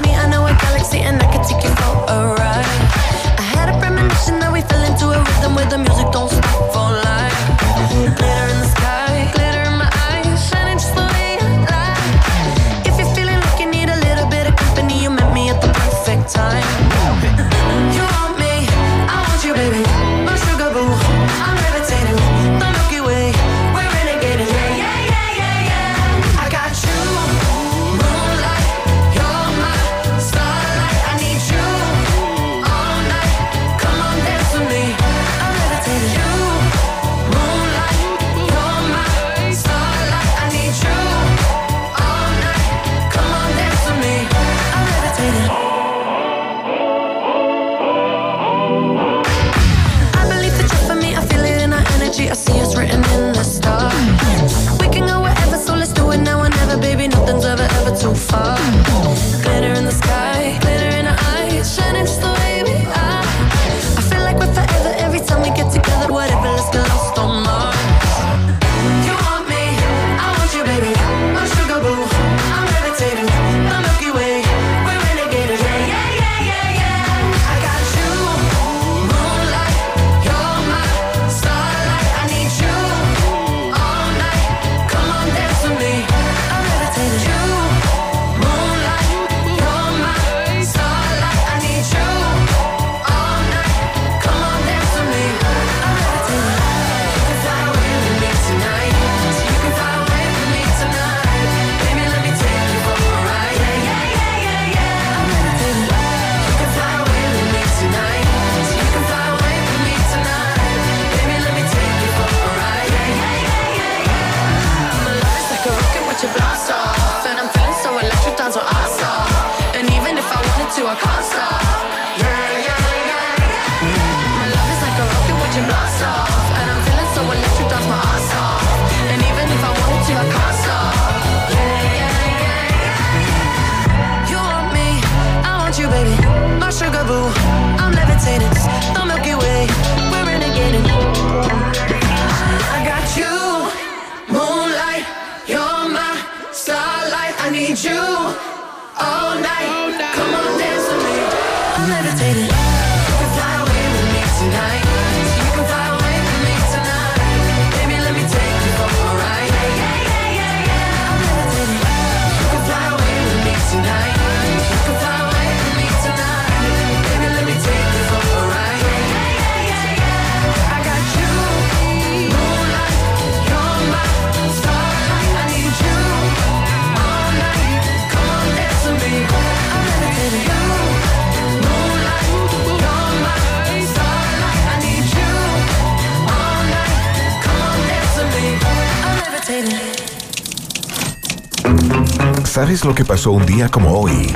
¿Sabes 192.69 192.85
lo 192.85 192.93
que 192.93 193.03
pasó 193.03 193.31
un 193.31 193.47
día 193.47 193.67
como 193.67 193.99
hoy? 193.99 194.31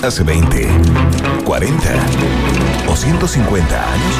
Hace 0.00 0.22
20, 0.22 0.64
40 1.44 1.82
o 2.86 2.94
150 2.94 3.92
años. 3.92 4.14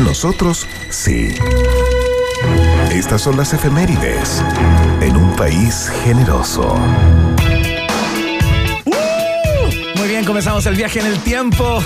Nosotros 0.00 0.66
sí. 0.88 1.36
Estas 2.90 3.22
son 3.22 3.36
las 3.36 3.54
efemérides 3.54 4.42
en 5.02 5.16
un 5.16 5.36
país 5.36 5.88
generoso. 6.02 6.74
Muy 9.94 10.08
bien, 10.08 10.24
comenzamos 10.24 10.66
el 10.66 10.74
viaje 10.74 10.98
en 10.98 11.06
el 11.06 11.20
tiempo 11.20 11.80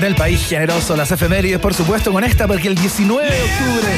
del 0.00 0.14
país 0.16 0.46
generoso, 0.46 0.96
las 0.96 1.10
efemérides, 1.12 1.60
por 1.60 1.72
supuesto, 1.72 2.12
con 2.12 2.24
esta, 2.24 2.46
porque 2.46 2.68
el 2.68 2.74
19 2.74 3.24
de 3.24 3.42
octubre 3.42 3.88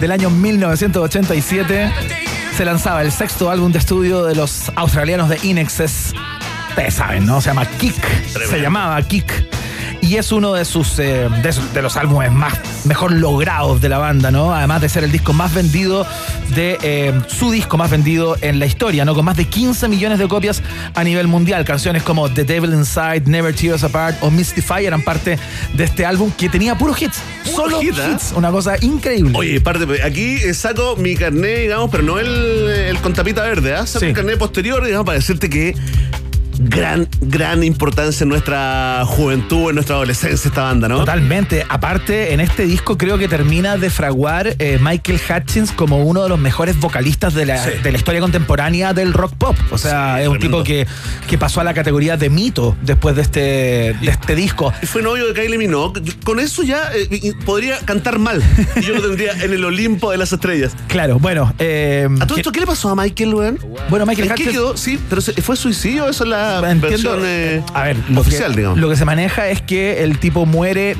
del 0.00 0.10
año 0.10 0.30
1987 0.30 2.17
se 2.58 2.64
lanzaba 2.64 3.02
el 3.02 3.12
sexto 3.12 3.52
álbum 3.52 3.70
de 3.70 3.78
estudio 3.78 4.24
de 4.24 4.34
los 4.34 4.72
australianos 4.74 5.28
de 5.28 5.38
Inexes. 5.44 6.12
Ustedes 6.70 6.94
saben, 6.94 7.24
¿no? 7.24 7.40
Se 7.40 7.50
llama 7.50 7.64
Kick. 7.64 8.04
Se 8.26 8.60
llamaba 8.60 9.00
Kick. 9.00 9.47
Y 10.08 10.16
es 10.16 10.32
uno 10.32 10.54
de 10.54 10.64
sus 10.64 10.98
eh, 11.00 11.28
de, 11.74 11.82
los 11.82 11.98
álbumes 11.98 12.32
más 12.32 12.54
mejor 12.86 13.12
logrados 13.12 13.82
de 13.82 13.90
la 13.90 13.98
banda, 13.98 14.30
¿no? 14.30 14.54
Además 14.54 14.80
de 14.80 14.88
ser 14.88 15.04
el 15.04 15.12
disco 15.12 15.34
más 15.34 15.52
vendido 15.52 16.06
de 16.54 16.78
eh, 16.82 17.12
su 17.26 17.50
disco 17.50 17.76
más 17.76 17.90
vendido 17.90 18.34
en 18.40 18.58
la 18.58 18.64
historia, 18.64 19.04
¿no? 19.04 19.14
Con 19.14 19.26
más 19.26 19.36
de 19.36 19.44
15 19.44 19.86
millones 19.86 20.18
de 20.18 20.26
copias 20.26 20.62
a 20.94 21.04
nivel 21.04 21.26
mundial. 21.26 21.62
Canciones 21.66 22.04
como 22.04 22.30
The 22.30 22.44
Devil 22.44 22.72
Inside, 22.72 23.24
Never 23.26 23.54
Tear 23.54 23.74
Us 23.74 23.84
Apart 23.84 24.16
o 24.22 24.30
Mystify 24.30 24.86
eran 24.86 25.02
parte 25.02 25.38
de 25.74 25.84
este 25.84 26.06
álbum 26.06 26.30
que 26.30 26.48
tenía 26.48 26.78
puros 26.78 27.02
hits. 27.02 27.20
Solo 27.44 27.78
hit, 27.78 27.98
¿eh? 27.98 28.12
hits. 28.14 28.32
Una 28.34 28.50
cosa 28.50 28.76
increíble. 28.80 29.36
Oye, 29.36 29.60
parte, 29.60 30.02
aquí 30.02 30.38
saco 30.54 30.96
mi 30.96 31.16
carnet, 31.16 31.58
digamos, 31.60 31.90
pero 31.90 32.02
no 32.02 32.18
el, 32.18 32.28
el 32.28 32.98
con 33.02 33.12
tapita 33.12 33.42
verde, 33.42 33.74
¿ah? 33.74 33.86
Saco 33.86 34.06
el 34.06 34.14
carnet 34.14 34.38
posterior, 34.38 34.82
digamos, 34.82 35.04
para 35.04 35.18
decirte 35.18 35.50
que 35.50 35.74
gran, 36.58 37.08
gran 37.20 37.62
importancia 37.64 38.24
en 38.24 38.28
nuestra 38.30 39.02
juventud, 39.06 39.68
en 39.70 39.76
nuestra 39.76 39.96
adolescencia 39.96 40.48
esta 40.48 40.62
banda, 40.64 40.88
¿no? 40.88 40.98
Totalmente. 40.98 41.64
Aparte, 41.68 42.32
en 42.32 42.40
este 42.40 42.64
disco 42.64 42.98
creo 42.98 43.16
que 43.18 43.28
termina 43.28 43.76
de 43.76 43.90
fraguar 43.90 44.54
eh, 44.58 44.78
Michael 44.80 45.20
Hutchins 45.28 45.72
como 45.72 46.02
uno 46.04 46.22
de 46.22 46.28
los 46.28 46.38
mejores 46.38 46.78
vocalistas 46.80 47.34
de 47.34 47.46
la, 47.46 47.64
de 47.64 47.92
la 47.92 47.96
historia 47.98 48.20
contemporánea 48.20 48.92
del 48.92 49.12
rock 49.12 49.34
pop. 49.36 49.56
O 49.70 49.78
sea, 49.78 50.20
es 50.22 50.28
un 50.28 50.38
tipo 50.38 50.62
que, 50.64 50.86
que 51.28 51.38
pasó 51.38 51.60
a 51.60 51.64
la 51.64 51.74
categoría 51.74 52.16
de 52.16 52.30
mito 52.30 52.76
después 52.82 53.14
de 53.16 53.22
este, 53.22 53.40
de 53.40 54.08
este 54.10 54.34
disco. 54.34 54.72
Y 54.82 54.86
fue 54.86 55.02
novio 55.02 55.26
de 55.26 55.34
Kylie 55.34 55.58
Minogue. 55.58 56.00
Yo- 56.02 56.14
Con 56.24 56.40
eso 56.40 56.62
ya 56.62 56.90
eh, 56.94 57.32
podría 57.44 57.78
cantar 57.80 58.18
mal. 58.18 58.42
Y 58.76 58.80
yo 58.82 58.94
lo 58.94 59.02
tendría 59.02 59.32
en 59.32 59.52
el 59.52 59.64
Olimpo 59.64 60.10
de 60.10 60.18
las 60.18 60.32
estrellas. 60.32 60.72
Claro, 60.88 61.18
bueno. 61.18 61.54
eh, 61.58 62.08
¿A 62.20 62.26
todo 62.26 62.36
esto 62.38 62.52
qué 62.52 62.60
le 62.60 62.66
pasó 62.66 62.88
a 62.90 62.96
Michael, 62.96 63.34
weón? 63.34 63.58
Bueno, 63.90 64.06
Michael 64.06 64.28
¿En 64.28 64.34
qué 64.34 64.44
Hutchins- 64.44 64.52
quedó? 64.52 64.76
Sí, 64.76 64.98
pero 65.08 65.20
se- 65.20 65.32
¿fue 65.40 65.56
suicidio? 65.56 66.08
Eso 66.08 66.24
es 66.24 66.30
la 66.30 66.47
Entiendo. 66.56 66.88
versión 66.88 67.20
eh, 67.24 67.62
A 67.74 67.84
ver, 67.84 67.96
lo 68.08 68.20
oficial, 68.20 68.52
que, 68.52 68.56
digamos. 68.58 68.78
Lo 68.78 68.88
que 68.88 68.96
se 68.96 69.04
maneja 69.04 69.48
es 69.48 69.62
que 69.62 70.02
el 70.02 70.18
tipo 70.18 70.46
muere. 70.46 70.96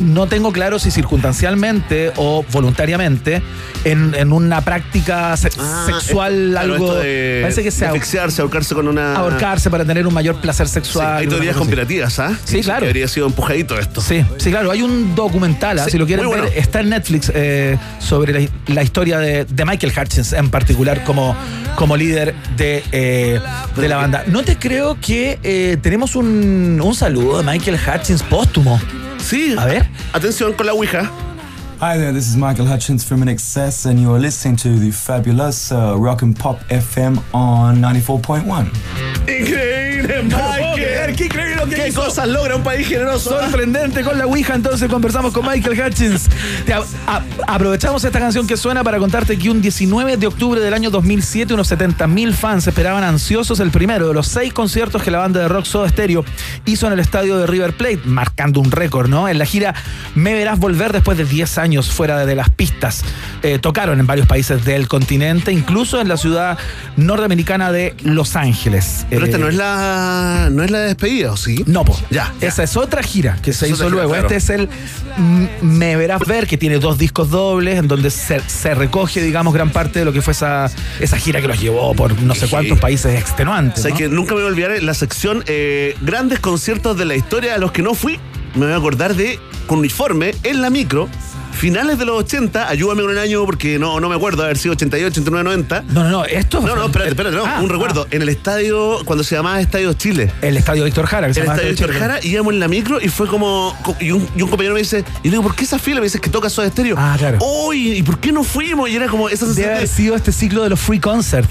No 0.00 0.26
tengo 0.26 0.52
claro 0.52 0.78
si 0.78 0.90
circunstancialmente 0.90 2.12
o 2.16 2.44
voluntariamente 2.52 3.42
en, 3.84 4.14
en 4.14 4.32
una 4.32 4.60
práctica 4.62 5.36
se- 5.36 5.50
Ah, 5.58 5.86
sexual, 5.86 6.56
algo. 6.56 6.94
de- 6.94 7.40
parece 7.42 7.62
que 7.62 7.70
sea 7.70 7.88
asfixiarse, 7.88 8.42
ahorcarse 8.42 8.74
con 8.74 8.88
una. 8.88 9.14
ahorcarse 9.16 9.70
para 9.70 9.84
tener 9.84 10.06
un 10.06 10.14
mayor 10.14 10.36
placer 10.40 10.66
Sí, 10.68 10.74
sexual. 10.74 11.16
hay 11.16 11.26
una 11.26 11.36
teorías 11.36 11.56
conspirativas, 11.56 12.18
¿ah? 12.18 12.36
Sí, 12.44 12.60
claro. 12.62 12.80
Que 12.82 12.86
habría 12.88 13.08
sido 13.08 13.26
empujadito 13.26 13.78
esto. 13.78 14.00
Sí, 14.00 14.24
sí, 14.38 14.50
claro. 14.50 14.70
Hay 14.70 14.82
un 14.82 15.14
documental, 15.14 15.78
¿ah? 15.78 15.84
Sí, 15.84 15.92
si 15.92 15.98
lo 15.98 16.06
quieren 16.06 16.28
ver, 16.30 16.52
está 16.56 16.80
en 16.80 16.90
Netflix 16.90 17.30
eh, 17.34 17.78
sobre 17.98 18.32
la, 18.40 18.48
la 18.68 18.82
historia 18.82 19.18
de, 19.18 19.44
de 19.44 19.64
Michael 19.64 19.92
Hutchins 19.96 20.32
en 20.32 20.50
particular 20.50 21.04
como, 21.04 21.36
como 21.76 21.96
líder 21.96 22.34
de, 22.56 22.82
eh, 22.92 23.40
de 23.76 23.88
la 23.88 23.96
banda. 23.96 24.24
No 24.26 24.42
te 24.42 24.56
creo 24.56 24.98
que 25.00 25.38
eh, 25.42 25.76
tenemos 25.82 26.16
un, 26.16 26.80
un 26.82 26.94
saludo 26.94 27.38
de 27.42 27.44
Michael 27.50 27.78
Hutchins 27.86 28.22
póstumo. 28.22 28.80
Sí. 29.22 29.54
A 29.58 29.64
ver. 29.66 29.86
Atención 30.12 30.52
con 30.52 30.66
la 30.66 30.74
Ouija. 30.74 31.10
Hi 31.80 31.98
there, 31.98 32.12
this 32.12 32.28
is 32.28 32.36
Michael 32.36 32.66
Hutchins 32.66 33.02
from 33.02 33.22
InXS, 33.24 33.86
and 33.86 34.00
you're 34.00 34.20
listening 34.20 34.54
to 34.58 34.78
the 34.78 34.92
fabulous 34.92 35.72
uh, 35.72 35.96
Rock 35.98 36.22
and 36.22 36.38
Pop 36.38 36.60
FM 36.68 37.20
on 37.34 37.78
94.1. 37.78 38.70
Increíble, 39.26 40.22
Michael. 40.30 41.16
Qué 41.16 41.24
increíble 41.24 41.51
lo 41.64 41.68
que 41.70 41.76
¿Qué 41.76 41.88
hizo. 41.88 42.02
cosas 42.04 42.28
logra 42.28 42.56
un 42.56 42.62
país 42.62 42.86
generoso? 42.88 43.30
Sorprendente 43.40 44.02
con 44.02 44.18
la 44.18 44.26
Ouija, 44.26 44.54
entonces 44.54 44.88
conversamos 44.90 45.32
con 45.32 45.46
Michael 45.46 45.80
Hutchins. 45.80 46.28
Te 46.66 46.72
a- 46.74 46.82
a- 47.06 47.22
aprovechamos 47.46 48.02
esta 48.04 48.18
canción 48.18 48.46
que 48.46 48.56
suena 48.56 48.82
para 48.84 48.98
contarte 48.98 49.38
que 49.38 49.50
un 49.50 49.60
19 49.62 50.16
de 50.16 50.26
octubre 50.26 50.60
del 50.60 50.74
año 50.74 50.90
2007 50.90 51.54
unos 51.54 51.68
70.000 51.68 52.32
fans 52.34 52.66
esperaban 52.66 53.04
ansiosos 53.04 53.60
el 53.60 53.70
primero 53.70 54.08
de 54.08 54.14
los 54.14 54.26
seis 54.28 54.52
conciertos 54.52 55.02
que 55.02 55.10
la 55.10 55.18
banda 55.18 55.40
de 55.40 55.48
rock 55.48 55.64
Soda 55.64 55.88
Stereo 55.88 56.24
hizo 56.66 56.86
en 56.86 56.92
el 56.94 57.00
estadio 57.00 57.38
de 57.38 57.46
River 57.46 57.76
Plate, 57.76 58.00
marcando 58.04 58.60
un 58.60 58.70
récord, 58.70 59.08
¿no? 59.08 59.28
En 59.28 59.38
la 59.38 59.44
gira 59.46 59.74
Me 60.14 60.34
Verás 60.34 60.58
Volver 60.58 60.92
después 60.92 61.16
de 61.18 61.24
10 61.24 61.58
años 61.58 61.90
fuera 61.90 62.24
de 62.26 62.34
las 62.34 62.50
pistas. 62.50 63.02
Eh, 63.42 63.58
tocaron 63.58 63.98
en 64.00 64.06
varios 64.06 64.26
países 64.26 64.64
del 64.64 64.88
continente, 64.88 65.52
incluso 65.52 66.00
en 66.00 66.08
la 66.08 66.16
ciudad 66.16 66.58
norteamericana 66.96 67.72
de 67.72 67.94
Los 68.04 68.36
Ángeles. 68.36 69.06
Pero 69.10 69.24
esta 69.24 69.36
Eh, 69.36 69.40
no 69.40 69.48
es 69.48 69.54
la 69.56 70.48
no 70.50 70.62
es 70.62 70.70
la 70.70 70.80
despedida, 70.80 71.32
¿o 71.32 71.36
sí? 71.36 71.51
No, 71.66 71.84
po. 71.84 71.96
Ya, 72.10 72.32
ya. 72.40 72.48
Esa 72.48 72.62
es 72.62 72.76
otra 72.76 73.02
gira 73.02 73.38
que 73.42 73.52
se 73.52 73.66
es 73.66 73.72
hizo 73.72 73.84
gira, 73.84 73.90
luego. 73.90 74.10
claro. 74.10 74.26
Este 74.26 74.36
es 74.36 74.50
el 74.50 74.68
Me 75.62 75.96
Verás 75.96 76.20
Ver, 76.26 76.46
que 76.46 76.56
tiene 76.58 76.78
dos 76.78 76.98
discos 76.98 77.30
dobles, 77.30 77.78
en 77.78 77.88
donde 77.88 78.10
se, 78.10 78.40
se 78.40 78.74
recoge, 78.74 79.20
digamos, 79.22 79.54
gran 79.54 79.70
parte 79.70 80.00
de 80.00 80.04
lo 80.04 80.12
que 80.12 80.22
fue 80.22 80.32
esa, 80.32 80.70
esa 81.00 81.16
gira 81.18 81.40
que 81.40 81.48
los 81.48 81.60
llevó 81.60 81.94
por 81.94 82.20
no 82.20 82.34
sé 82.34 82.48
cuántos 82.48 82.78
países 82.78 83.18
extenuantes. 83.18 83.80
O 83.80 83.82
sea, 83.82 83.90
¿no? 83.90 83.96
que 83.96 84.08
nunca 84.08 84.34
me 84.34 84.40
voy 84.40 84.48
a 84.48 84.52
olvidar 84.52 84.82
la 84.82 84.94
sección 84.94 85.42
eh, 85.46 85.96
Grandes 86.00 86.40
conciertos 86.40 86.96
de 86.96 87.04
la 87.04 87.14
historia 87.14 87.54
a 87.54 87.58
los 87.58 87.72
que 87.72 87.82
no 87.82 87.94
fui. 87.94 88.18
Me 88.54 88.66
voy 88.66 88.74
a 88.74 88.76
acordar 88.76 89.14
de 89.14 89.38
con 89.66 89.78
uniforme 89.78 90.34
en 90.42 90.60
la 90.62 90.70
micro. 90.70 91.08
Finales 91.52 91.96
de 91.98 92.04
los 92.06 92.18
80, 92.18 92.68
ayúdame 92.68 93.02
con 93.02 93.12
el 93.12 93.18
año 93.18 93.44
porque 93.44 93.78
no, 93.78 94.00
no 94.00 94.08
me 94.08 94.16
acuerdo, 94.16 94.42
haber 94.42 94.58
sido 94.58 94.72
88, 94.72 95.08
89, 95.20 95.44
90. 95.44 95.82
No, 95.88 96.02
no, 96.02 96.08
no, 96.10 96.24
esto 96.24 96.60
No, 96.60 96.74
no, 96.74 96.86
espérate, 96.86 97.10
espérate, 97.10 97.36
no, 97.36 97.44
Ah, 97.46 97.60
un 97.62 97.68
recuerdo. 97.68 98.06
En 98.10 98.22
el 98.22 98.28
estadio, 98.28 98.98
cuando 99.04 99.22
se 99.22 99.36
llamaba 99.36 99.60
Estadio 99.60 99.92
Chile. 99.92 100.32
El 100.42 100.56
estadio 100.56 100.84
Víctor 100.84 101.06
Jara, 101.06 101.28
que 101.28 101.34
se 101.34 101.40
El 101.40 101.46
estadio 101.46 101.68
Víctor 101.70 101.92
Jara, 101.92 102.18
íbamos 102.24 102.52
en 102.54 102.60
la 102.60 102.68
micro 102.68 103.00
y 103.00 103.08
fue 103.08 103.26
como. 103.28 103.76
co- 103.84 103.94
Y 104.00 104.10
un, 104.10 104.26
y 104.36 104.42
un 104.42 104.48
compañero 104.48 104.74
me 104.74 104.80
dice, 104.80 105.04
y 105.22 105.28
le 105.28 105.30
digo, 105.32 105.42
¿por 105.44 105.54
qué 105.54 105.64
esa 105.64 105.78
fila? 105.78 106.00
Me 106.00 106.06
dice 106.06 106.20
que 106.20 106.30
toca 106.30 106.50
Soda 106.50 106.66
Estéreo. 106.66 106.96
Ah, 106.98 107.14
claro. 107.18 107.38
Uy, 107.66 107.92
¿y 107.92 108.02
por 108.02 108.18
qué 108.18 108.32
no 108.32 108.42
fuimos? 108.42 108.88
Y 108.90 108.96
era 108.96 109.06
como 109.06 109.28
esa 109.28 109.44
Debe 109.44 109.54
sensación 109.54 109.70
haber 109.76 109.88
de- 109.88 109.94
sido 109.94 110.16
este 110.16 110.32
ciclo 110.32 110.62
de 110.64 110.70
los 110.70 110.80
free 110.80 110.98
concert. 111.00 111.48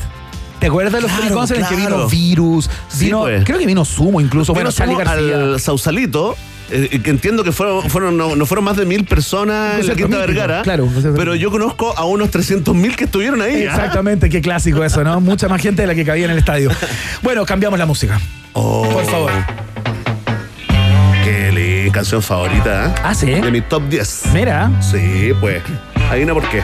¿Te 0.59 0.67
acuerdas 0.67 0.93
de 0.93 1.01
los 1.01 1.09
free 1.11 1.21
Claro, 1.21 1.35
concert 1.35 1.59
en 1.61 1.67
que 1.67 1.75
claro. 1.75 1.95
vino 1.97 2.09
Virus? 2.09 2.69
Sí, 2.89 3.05
Vino, 3.05 3.21
pues. 3.21 3.43
Creo 3.45 3.57
que 3.59 3.65
vino 3.65 3.83
Sumo 3.85 4.19
incluso. 4.21 4.53
Bueno, 4.53 4.69
Bueno, 4.69 4.77
Charlie 4.77 4.95
fuimos 4.95 5.13
García. 5.15 5.53
al 5.53 5.59
Sausalito, 5.59 6.35
eh, 6.71 6.99
que 7.03 7.09
entiendo 7.09 7.43
que 7.43 7.51
fueron, 7.51 7.89
fueron 7.89 8.17
no, 8.17 8.35
no 8.35 8.45
fueron 8.45 8.65
más 8.65 8.77
de 8.77 8.85
mil 8.85 9.05
personas 9.05 9.79
en 9.79 9.87
la 9.87 9.95
Quinta 9.95 10.17
Vergara. 10.17 10.61
claro, 10.63 10.87
Pero 11.15 11.35
yo 11.35 11.51
conozco 11.51 11.93
a 11.97 12.05
unos 12.05 12.31
300 12.31 12.73
mil 12.75 12.95
que 12.95 13.03
estuvieron 13.05 13.41
ahí. 13.41 13.63
¿ah? 13.63 13.75
Exactamente, 13.75 14.29
qué 14.29 14.41
clásico 14.41 14.83
eso, 14.83 15.03
¿no? 15.03 15.19
Mucha 15.21 15.47
más 15.47 15.61
gente 15.61 15.81
de 15.83 15.87
la 15.87 15.95
que 15.95 16.05
cabía 16.05 16.25
en 16.25 16.31
el 16.31 16.37
estadio. 16.37 16.71
Bueno, 17.21 17.45
cambiamos 17.45 17.77
la 17.77 17.85
música. 17.85 18.19
Oh, 18.53 18.87
Por 18.89 19.05
favor. 19.05 19.31
Qué 21.23 21.89
canción 21.93 22.21
favorita, 22.21 22.87
¿eh? 22.87 23.01
Ah, 23.03 23.13
sí. 23.13 23.25
De 23.27 23.51
mi 23.51 23.61
top 23.61 23.83
10. 23.89 24.23
Mira. 24.33 24.71
Sí, 24.81 25.33
pues. 25.39 25.61
Adivina 26.09 26.33
por 26.33 26.47
qué. 26.49 26.61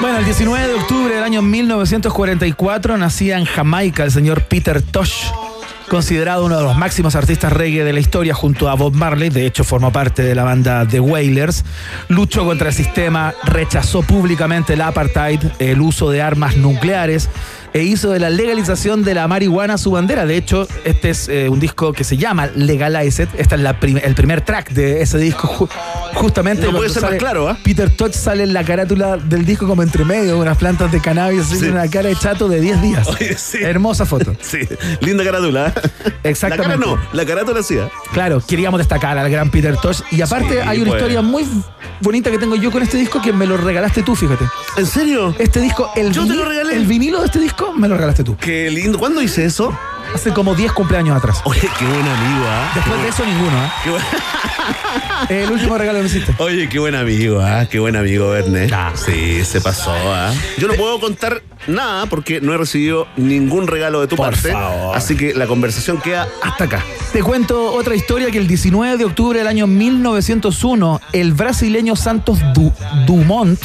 Bueno, 0.00 0.18
el 0.18 0.24
19 0.24 0.66
de 0.66 0.74
octubre 0.74 1.14
del 1.14 1.22
año 1.22 1.42
1944 1.42 2.98
nacía 2.98 3.38
en 3.38 3.44
Jamaica 3.44 4.02
el 4.04 4.10
señor 4.10 4.42
Peter 4.42 4.82
Tosh, 4.82 5.26
considerado 5.88 6.44
uno 6.44 6.56
de 6.56 6.64
los 6.64 6.76
máximos 6.76 7.14
artistas 7.14 7.52
reggae 7.52 7.84
de 7.84 7.92
la 7.92 8.00
historia 8.00 8.34
junto 8.34 8.68
a 8.68 8.74
Bob 8.74 8.94
Marley, 8.94 9.30
de 9.30 9.46
hecho 9.46 9.64
formó 9.64 9.92
parte 9.92 10.22
de 10.22 10.34
la 10.34 10.44
banda 10.44 10.86
The 10.86 11.00
Wailers, 11.00 11.64
luchó 12.08 12.44
contra 12.44 12.68
el 12.68 12.74
sistema, 12.74 13.34
rechazó 13.44 14.02
públicamente 14.02 14.74
el 14.74 14.80
apartheid, 14.80 15.40
el 15.58 15.80
uso 15.80 16.10
de 16.10 16.22
armas 16.22 16.56
nucleares, 16.56 17.28
e 17.74 17.82
hizo 17.82 18.10
de 18.10 18.20
la 18.20 18.30
legalización 18.30 19.02
de 19.04 19.14
la 19.14 19.28
marihuana 19.28 19.76
su 19.78 19.90
bandera. 19.90 20.24
De 20.26 20.36
hecho, 20.36 20.66
este 20.84 21.10
es 21.10 21.28
eh, 21.28 21.48
un 21.48 21.58
disco 21.60 21.92
que 21.92 22.04
se 22.04 22.16
llama 22.16 22.46
Legalize 22.54 23.24
It. 23.24 23.28
Este 23.36 23.56
es 23.56 23.60
la 23.60 23.78
prim- 23.80 24.00
el 24.02 24.14
primer 24.14 24.40
track 24.42 24.70
de 24.70 25.02
ese 25.02 25.18
disco. 25.18 25.48
ju- 25.48 25.68
justamente 26.14 26.62
No 26.66 26.76
puede 26.76 26.88
ser 26.88 27.02
más 27.02 27.14
claro, 27.16 27.48
¿ah? 27.48 27.58
Peter 27.64 27.90
Tosh 27.90 28.12
sale 28.12 28.44
en 28.44 28.52
la 28.52 28.62
carátula 28.64 29.16
del 29.16 29.44
disco 29.44 29.66
como 29.66 29.82
entre 29.82 30.04
medio, 30.04 30.38
unas 30.38 30.56
plantas 30.56 30.90
de 30.92 31.00
cannabis, 31.00 31.46
Sí. 31.46 31.66
una 31.66 31.90
cara 31.90 32.08
de 32.08 32.16
chato 32.16 32.48
de 32.48 32.60
10 32.60 32.80
días. 32.80 33.08
Oye, 33.08 33.36
sí. 33.36 33.58
Hermosa 33.60 34.06
foto. 34.06 34.34
Sí, 34.40 34.60
linda 35.00 35.24
carátula. 35.24 35.74
¿eh? 35.76 36.10
Exactamente. 36.22 36.78
La 36.78 36.84
cara 36.84 36.96
no, 36.96 37.08
la 37.12 37.26
carátula 37.26 37.62
sí. 37.62 37.74
¿eh? 37.76 37.88
Claro, 38.12 38.40
queríamos 38.46 38.78
destacar 38.78 39.18
al 39.18 39.28
gran 39.30 39.50
Peter 39.50 39.76
Tosh. 39.76 40.00
Y 40.12 40.22
aparte 40.22 40.54
Sí, 40.54 40.58
hay 40.64 40.80
una 40.80 40.92
historia 40.92 41.22
muy 41.22 41.44
bonita 42.00 42.30
que 42.30 42.38
tengo 42.38 42.54
yo 42.54 42.70
con 42.70 42.82
este 42.84 42.96
disco 42.98 43.20
que 43.20 43.32
me 43.32 43.46
lo 43.46 43.56
regalaste 43.56 44.02
tú, 44.04 44.14
fíjate. 44.14 44.44
¿En 44.76 44.86
serio? 44.86 45.34
Este 45.40 45.60
disco, 45.60 45.90
el, 45.96 46.12
Yo 46.12 46.24
te 46.26 46.34
lo 46.34 46.44
regalé. 46.44 46.76
el 46.76 46.86
vinilo 46.86 47.18
de 47.20 47.26
este 47.26 47.40
disco 47.40 47.63
me 47.72 47.88
lo 47.88 47.94
regalaste 47.94 48.22
tú. 48.24 48.36
Qué 48.36 48.70
lindo. 48.70 48.98
¿Cuándo 48.98 49.22
hice 49.22 49.44
eso? 49.44 49.76
Hace 50.14 50.30
como 50.32 50.54
10 50.54 50.72
cumpleaños 50.72 51.16
atrás. 51.16 51.40
Oye, 51.44 51.68
qué 51.78 51.84
buen 51.84 52.06
amigo, 52.06 52.44
¿ah? 52.46 52.70
Después 52.74 53.02
de 53.02 53.08
eso, 53.08 53.24
ninguno. 53.24 53.56
¿ah? 53.56 53.74
Qué 53.82 53.90
buen- 53.90 54.02
El 55.28 55.50
último 55.50 55.76
regalo 55.78 55.98
que 55.98 56.02
me 56.02 56.08
hiciste. 56.08 56.34
Oye, 56.38 56.68
qué 56.68 56.78
buen 56.78 56.94
amigo, 56.94 57.40
¿ah? 57.40 57.66
Qué 57.66 57.78
buen 57.78 57.96
amigo, 57.96 58.30
Verne. 58.30 58.68
Sí, 58.94 59.44
se 59.44 59.60
pasó, 59.60 59.90
¿ah? 59.92 60.32
Yo 60.58 60.68
no 60.68 60.74
puedo 60.74 61.00
contar 61.00 61.42
nada 61.66 62.06
porque 62.06 62.40
no 62.40 62.52
he 62.52 62.58
recibido 62.58 63.06
ningún 63.16 63.66
regalo 63.66 64.00
de 64.00 64.06
tu 64.06 64.16
Por 64.16 64.30
parte. 64.30 64.52
favor. 64.52 64.96
Así 64.96 65.16
que 65.16 65.34
la 65.34 65.46
conversación 65.46 65.98
queda 66.00 66.28
hasta 66.42 66.64
acá. 66.64 66.84
Te 67.12 67.22
cuento 67.22 67.72
otra 67.72 67.94
historia 67.94 68.30
que 68.30 68.38
el 68.38 68.46
19 68.46 68.96
de 68.98 69.04
octubre 69.04 69.38
del 69.38 69.48
año 69.48 69.66
1901, 69.66 71.00
el 71.12 71.32
brasileño 71.32 71.96
Santos 71.96 72.38
Du- 72.54 72.72
Dumont 73.06 73.58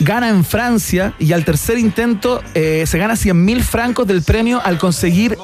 gana 0.00 0.28
en 0.28 0.44
Francia 0.44 1.14
y 1.18 1.32
al 1.32 1.44
tercer 1.44 1.78
intento 1.78 2.42
eh, 2.54 2.84
se 2.86 2.98
gana 2.98 3.16
100 3.16 3.44
mil 3.44 3.62
francos 3.62 4.06
del 4.06 4.22
premio 4.22 4.60
al 4.64 4.78
conseguir 4.78 5.36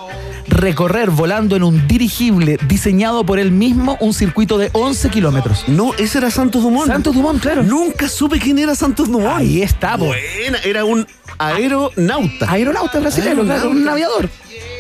recorrer 0.48 1.10
volando 1.10 1.56
en 1.56 1.62
un 1.62 1.86
dirigible 1.86 2.58
diseñado 2.68 3.24
por 3.24 3.38
él 3.38 3.52
mismo 3.52 3.96
un 4.00 4.12
circuito 4.12 4.58
de 4.58 4.70
11 4.72 5.08
kilómetros. 5.10 5.64
No, 5.68 5.94
ese 5.94 6.18
era 6.18 6.30
Santos 6.30 6.62
Dumont. 6.62 6.88
Santos 6.88 7.14
Dumont, 7.14 7.40
claro. 7.40 7.62
Nunca 7.62 8.08
supe 8.08 8.38
quién 8.38 8.58
era 8.58 8.74
Santos 8.74 9.10
Dumont. 9.10 9.36
Ahí 9.36 9.62
está, 9.62 9.96
po. 9.96 10.06
Buena, 10.06 10.58
era 10.64 10.84
un 10.84 11.06
aeronauta. 11.38 12.50
Aeronauta 12.50 13.00
brasileño, 13.00 13.44
claro, 13.44 13.70
un 13.70 13.88
aviador. 13.88 14.28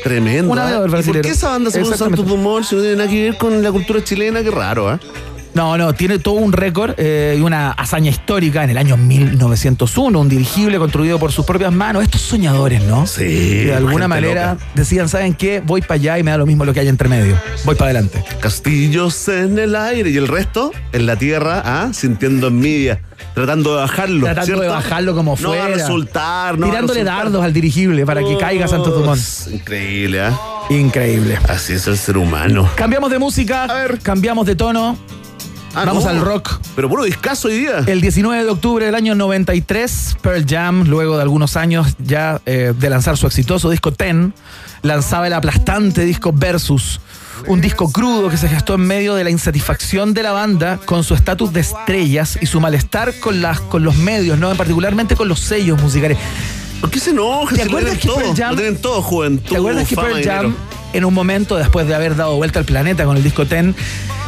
Tremendo. 0.02 0.50
Un 0.50 0.58
aviador 0.58 0.82
¿ah? 0.82 0.86
¿Y 0.86 0.90
¿Por 0.90 0.90
brasilero. 0.90 1.22
qué 1.22 1.30
esa 1.30 1.50
banda 1.50 1.70
se 1.70 1.82
llama. 1.82 1.96
Santos 1.96 2.26
Dumont 2.26 2.64
si 2.66 2.74
no 2.74 2.80
tiene 2.80 2.96
nada 2.96 3.08
que 3.08 3.22
ver 3.22 3.38
con 3.38 3.62
la 3.62 3.70
cultura 3.70 4.02
chilena? 4.02 4.42
Qué 4.42 4.50
raro, 4.50 4.88
¿ah? 4.88 4.98
No, 5.54 5.76
no, 5.76 5.92
tiene 5.92 6.18
todo 6.18 6.34
un 6.34 6.52
récord 6.52 6.94
eh, 6.96 7.36
y 7.38 7.42
una 7.42 7.72
hazaña 7.72 8.08
histórica 8.10 8.64
en 8.64 8.70
el 8.70 8.78
año 8.78 8.96
1901, 8.96 10.18
un 10.18 10.28
dirigible 10.28 10.78
construido 10.78 11.18
por 11.18 11.30
sus 11.30 11.44
propias 11.44 11.70
manos. 11.72 12.02
Estos 12.02 12.22
soñadores, 12.22 12.82
¿no? 12.84 13.06
Sí. 13.06 13.20
Que 13.22 13.64
de 13.66 13.74
alguna 13.74 14.08
manera 14.08 14.54
loca. 14.54 14.64
decían, 14.74 15.08
¿saben 15.10 15.34
qué? 15.34 15.60
Voy 15.64 15.82
para 15.82 15.94
allá 15.94 16.18
y 16.18 16.22
me 16.22 16.30
da 16.30 16.38
lo 16.38 16.46
mismo 16.46 16.64
lo 16.64 16.72
que 16.72 16.80
hay 16.80 16.88
entre 16.88 17.08
medio. 17.08 17.36
Voy 17.64 17.74
para 17.74 17.90
adelante. 17.90 18.24
Castillos 18.40 19.28
en 19.28 19.58
el 19.58 19.76
aire 19.76 20.08
y 20.08 20.16
el 20.16 20.26
resto 20.26 20.72
en 20.92 21.04
la 21.04 21.16
tierra, 21.16 21.62
¿ah? 21.64 21.90
sintiendo 21.92 22.46
envidia, 22.48 23.02
tratando 23.34 23.74
de 23.74 23.80
bajarlo. 23.82 24.24
Tratando 24.24 24.46
¿cierto? 24.46 24.62
de 24.62 24.68
bajarlo 24.68 25.14
como 25.14 25.36
No 25.38 25.50
va 25.50 25.54
a 25.56 25.58
fuera. 25.60 25.74
resultar, 25.76 26.58
no 26.58 26.66
a 26.66 26.70
Tirándole 26.70 27.00
resultar. 27.00 27.24
dardos 27.24 27.44
al 27.44 27.52
dirigible 27.52 28.06
para 28.06 28.22
que 28.24 28.38
caiga 28.38 28.68
Santos 28.68 28.94
Dumont. 28.94 29.20
Increíble, 29.52 30.22
¿ah? 30.22 30.38
Increíble. 30.70 31.38
Así 31.46 31.74
es 31.74 31.86
el 31.88 31.98
ser 31.98 32.16
humano. 32.16 32.70
Cambiamos 32.74 33.10
de 33.10 33.18
música, 33.18 33.68
cambiamos 34.02 34.46
de 34.46 34.56
tono. 34.56 34.96
Ah, 35.74 35.84
Vamos 35.86 36.04
no. 36.04 36.10
al 36.10 36.20
rock. 36.20 36.58
Pero 36.76 36.88
puro 36.88 37.04
discazo 37.04 37.48
hoy 37.48 37.58
día. 37.60 37.78
El 37.86 38.00
19 38.02 38.44
de 38.44 38.50
octubre 38.50 38.84
del 38.84 38.94
año 38.94 39.14
93, 39.14 40.16
Pearl 40.20 40.44
Jam, 40.46 40.84
luego 40.86 41.16
de 41.16 41.22
algunos 41.22 41.56
años 41.56 41.94
ya 41.98 42.40
eh, 42.44 42.74
de 42.78 42.90
lanzar 42.90 43.16
su 43.16 43.26
exitoso 43.26 43.70
disco 43.70 43.90
Ten, 43.92 44.34
lanzaba 44.82 45.26
el 45.26 45.32
aplastante 45.32 46.04
disco 46.04 46.32
Versus. 46.34 47.00
Un 47.46 47.60
disco 47.60 47.90
crudo 47.90 48.28
que 48.28 48.36
se 48.36 48.48
gestó 48.48 48.74
en 48.74 48.82
medio 48.82 49.14
de 49.14 49.24
la 49.24 49.30
insatisfacción 49.30 50.12
de 50.14 50.22
la 50.22 50.32
banda 50.32 50.78
con 50.84 51.02
su 51.02 51.14
estatus 51.14 51.52
de 51.52 51.60
estrellas 51.60 52.38
y 52.40 52.46
su 52.46 52.60
malestar 52.60 53.18
con, 53.18 53.40
las, 53.42 53.58
con 53.60 53.82
los 53.82 53.96
medios, 53.96 54.38
¿no? 54.38 54.54
particularmente 54.54 55.16
con 55.16 55.26
los 55.26 55.40
sellos 55.40 55.80
musicales. 55.82 56.18
¿Por 56.80 56.90
qué 56.90 57.00
se 57.00 57.10
enoja? 57.10 57.54
¿Te 57.56 57.62
Si 57.62 57.68
lo 57.70 57.78
acuerdas 57.78 57.98
tienen 57.98 58.00
que 58.00 58.08
todo, 58.08 58.34
Pearl 58.34 58.34
Jam- 58.36 58.50
lo 58.50 58.56
tienen 58.56 58.82
todo, 58.82 59.02
juventud, 59.02 59.48
¿Te 59.50 59.56
acuerdas 59.56 59.88
que 59.88 59.96
Pearl 59.96 60.22
Jam? 60.22 60.54
En 60.92 61.04
un 61.04 61.14
momento, 61.14 61.56
después 61.56 61.86
de 61.86 61.94
haber 61.94 62.16
dado 62.16 62.36
vuelta 62.36 62.58
al 62.58 62.64
planeta 62.64 63.04
con 63.04 63.16
el 63.16 63.22
disco 63.22 63.46
Ten, 63.46 63.74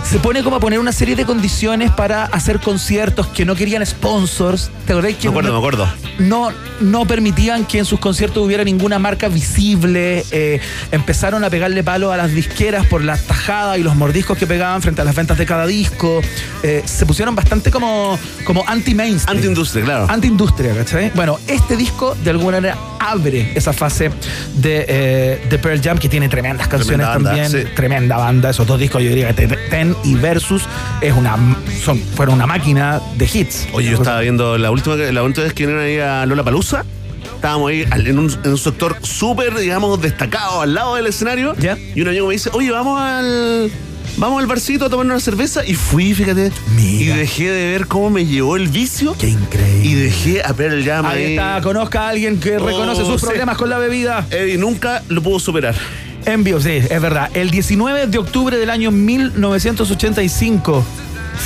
se 0.09 0.19
pone 0.19 0.43
como 0.43 0.57
a 0.57 0.61
poner 0.61 0.79
una 0.79 0.93
serie 0.93 1.17
de 1.17 1.25
condiciones 1.25 1.91
para 1.91 2.25
hacer 2.27 2.61
conciertos 2.61 3.27
que 3.29 3.47
no 3.47 3.55
querían 3.55 3.85
sponsors? 3.87 4.71
¿Te 4.87 4.93
acordás 4.93 5.15
que 5.15 5.29
Me 5.29 5.31
acuerdo, 5.31 5.49
no, 5.49 5.55
me 5.55 5.59
acuerdo. 5.59 5.89
no, 6.19 6.51
no 6.81 7.07
permitían 7.07 7.65
que 7.65 7.79
en 7.79 7.87
sus 7.87 7.99
conciertos 8.01 8.45
hubiera 8.45 8.65
ninguna 8.65 8.99
marca 8.99 9.29
visible? 9.29 10.23
eh, 10.31 10.61
empezaron 10.93 11.43
a 11.43 11.49
pegarle 11.49 11.83
palo 11.83 12.13
a 12.13 12.19
las 12.19 12.33
disqueras 12.33 12.85
por 12.87 13.03
las 13.03 13.23
tajadas 13.23 13.79
y 13.79 13.83
los 13.83 13.97
mordiscos 13.97 14.37
que 14.37 14.47
pegaban 14.47 14.83
frente 14.83 15.01
a 15.01 15.05
las 15.05 15.15
ventas 15.15 15.39
de 15.39 15.47
cada 15.47 15.67
disco. 15.67 16.21
eh, 16.63 16.83
se 16.85 17.07
pusieron 17.07 17.35
bastante 17.35 17.71
como, 17.71 18.19
como 18.45 18.63
anti-mainstream. 18.67 19.37
Anti-industria, 19.39 19.85
claro. 19.85 20.07
Anti-industria, 20.11 20.75
¿cachai? 20.75 21.13
Bueno, 21.15 21.39
este 21.49 21.77
disco 21.77 22.15
de 22.23 22.29
alguna 22.31 22.59
manera 22.59 22.77
abre 23.01 23.53
esa 23.55 23.73
fase 23.73 24.11
de, 24.57 24.85
eh, 24.89 25.47
de 25.49 25.59
Pearl 25.59 25.81
Jam 25.83 25.99
que 25.99 26.09
tiene 26.11 26.29
tremendas 26.57 26.69
canciones 26.69 27.07
Tremenda 27.07 27.09
banda, 27.15 27.31
también. 27.31 27.67
sí. 27.67 27.75
Tremenda 27.77 28.17
banda. 28.17 28.51
Esos 28.51 28.67
dos 28.67 28.79
discos, 28.81 29.03
yo 29.03 29.09
diría 29.11 29.35
que 29.35 29.47
Ten 29.71 29.95
y 30.05 30.15
Versus 30.15 30.63
es 31.01 31.13
una, 31.15 31.37
son, 31.83 31.99
fueron 31.99 32.35
una 32.37 32.47
máquina 32.47 33.01
de 33.17 33.25
hits. 33.33 33.69
Oye, 33.73 33.91
yo 33.91 33.97
estaba 33.97 34.21
viendo 34.21 34.57
la 34.59 34.71
última, 34.71 34.97
la 34.97 35.23
última 35.23 35.45
vez 35.45 35.53
que 35.55 35.67
vinieron 35.67 35.85
ahí 35.85 35.99
a 35.99 36.27
Lola 36.27 36.43
Palusa. 36.45 36.85
Estábamos 37.37 37.71
ahí 37.71 37.85
en 37.93 38.19
un, 38.19 38.35
en 38.45 38.51
un 38.53 38.59
sector 38.59 38.97
súper, 39.03 39.55
digamos, 39.59 40.01
destacado 40.01 40.63
al 40.63 40.73
lado 40.75 40.95
del 40.97 41.07
escenario. 41.07 41.55
Y 41.95 42.01
un 42.01 42.09
amigo 42.09 42.27
me 42.29 42.33
dice, 42.35 42.51
oye, 42.53 42.71
vamos 42.71 43.01
al. 43.01 43.71
Vamos 44.17 44.41
al 44.41 44.47
barcito 44.47 44.85
a 44.87 44.91
tomar 44.91 45.07
una 45.07 45.19
cerveza. 45.19 45.67
Y 45.67 45.75
fui, 45.75 46.15
fíjate. 46.15 46.53
Y 46.79 47.05
dejé 47.07 47.51
de 47.51 47.67
ver 47.73 47.87
cómo 47.89 48.11
me 48.11 48.25
llevó 48.25 48.55
el 48.57 48.69
vicio. 48.69 49.15
Qué 49.19 49.29
increíble. 49.29 49.85
Y 49.89 49.95
dejé 49.95 50.43
a 50.45 50.55
Pearl 50.55 50.85
Jam 50.85 51.05
Ahí 51.05 51.25
ahí. 51.25 51.31
está, 51.33 51.61
conozca 51.63 52.03
a 52.03 52.09
alguien 52.11 52.39
que 52.39 52.59
reconoce 52.59 53.03
Oh, 53.03 53.07
sus 53.07 53.21
sí. 53.21 53.27
problemas 53.27 53.57
con 53.59 53.69
la 53.69 53.79
bebida. 53.79 54.25
Eddie 54.31 54.57
nunca 54.57 55.03
lo 55.09 55.21
pudo 55.21 55.41
superar. 55.41 55.75
Envío, 56.27 56.61
sí, 56.61 56.71
es 56.89 57.01
verdad. 57.01 57.31
El 57.35 57.51
19 57.51 58.07
de 58.07 58.19
octubre 58.19 58.57
del 58.57 58.71
año 58.71 58.91
1985 58.91 60.85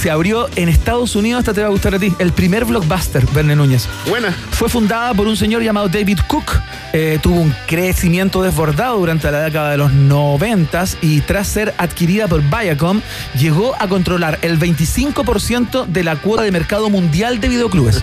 se 0.02 0.10
abrió 0.10 0.48
en 0.54 0.68
Estados 0.68 1.16
Unidos, 1.16 1.40
esta 1.40 1.54
te 1.54 1.62
va 1.62 1.68
a 1.68 1.70
gustar 1.70 1.94
a 1.94 1.98
ti, 1.98 2.12
el 2.18 2.32
primer 2.32 2.66
blockbuster, 2.66 3.24
Verne 3.32 3.56
Núñez. 3.56 3.88
Buena. 4.06 4.36
Fue 4.50 4.68
fundada 4.68 5.14
por 5.14 5.26
un 5.26 5.34
señor 5.36 5.62
llamado 5.62 5.88
David 5.88 6.18
Cook. 6.28 6.60
eh, 6.92 7.18
tuvo 7.22 7.36
un 7.40 7.54
crecimiento 7.66 8.42
desbordado 8.42 8.98
durante 8.98 9.30
la 9.30 9.40
década 9.40 9.70
de 9.70 9.78
los 9.78 9.92
90 9.92 10.84
y 11.00 11.20
tras 11.22 11.48
ser 11.48 11.74
adquirida 11.78 12.28
por 12.28 12.42
Viacom, 12.42 13.00
llegó 13.38 13.74
a 13.78 13.88
controlar 13.88 14.38
el 14.42 14.58
25% 14.58 15.86
de 15.86 16.04
la 16.04 16.16
cuota 16.16 16.42
de 16.42 16.50
mercado 16.52 16.90
mundial 16.90 17.40
de 17.40 17.48
videoclubes. 17.48 18.02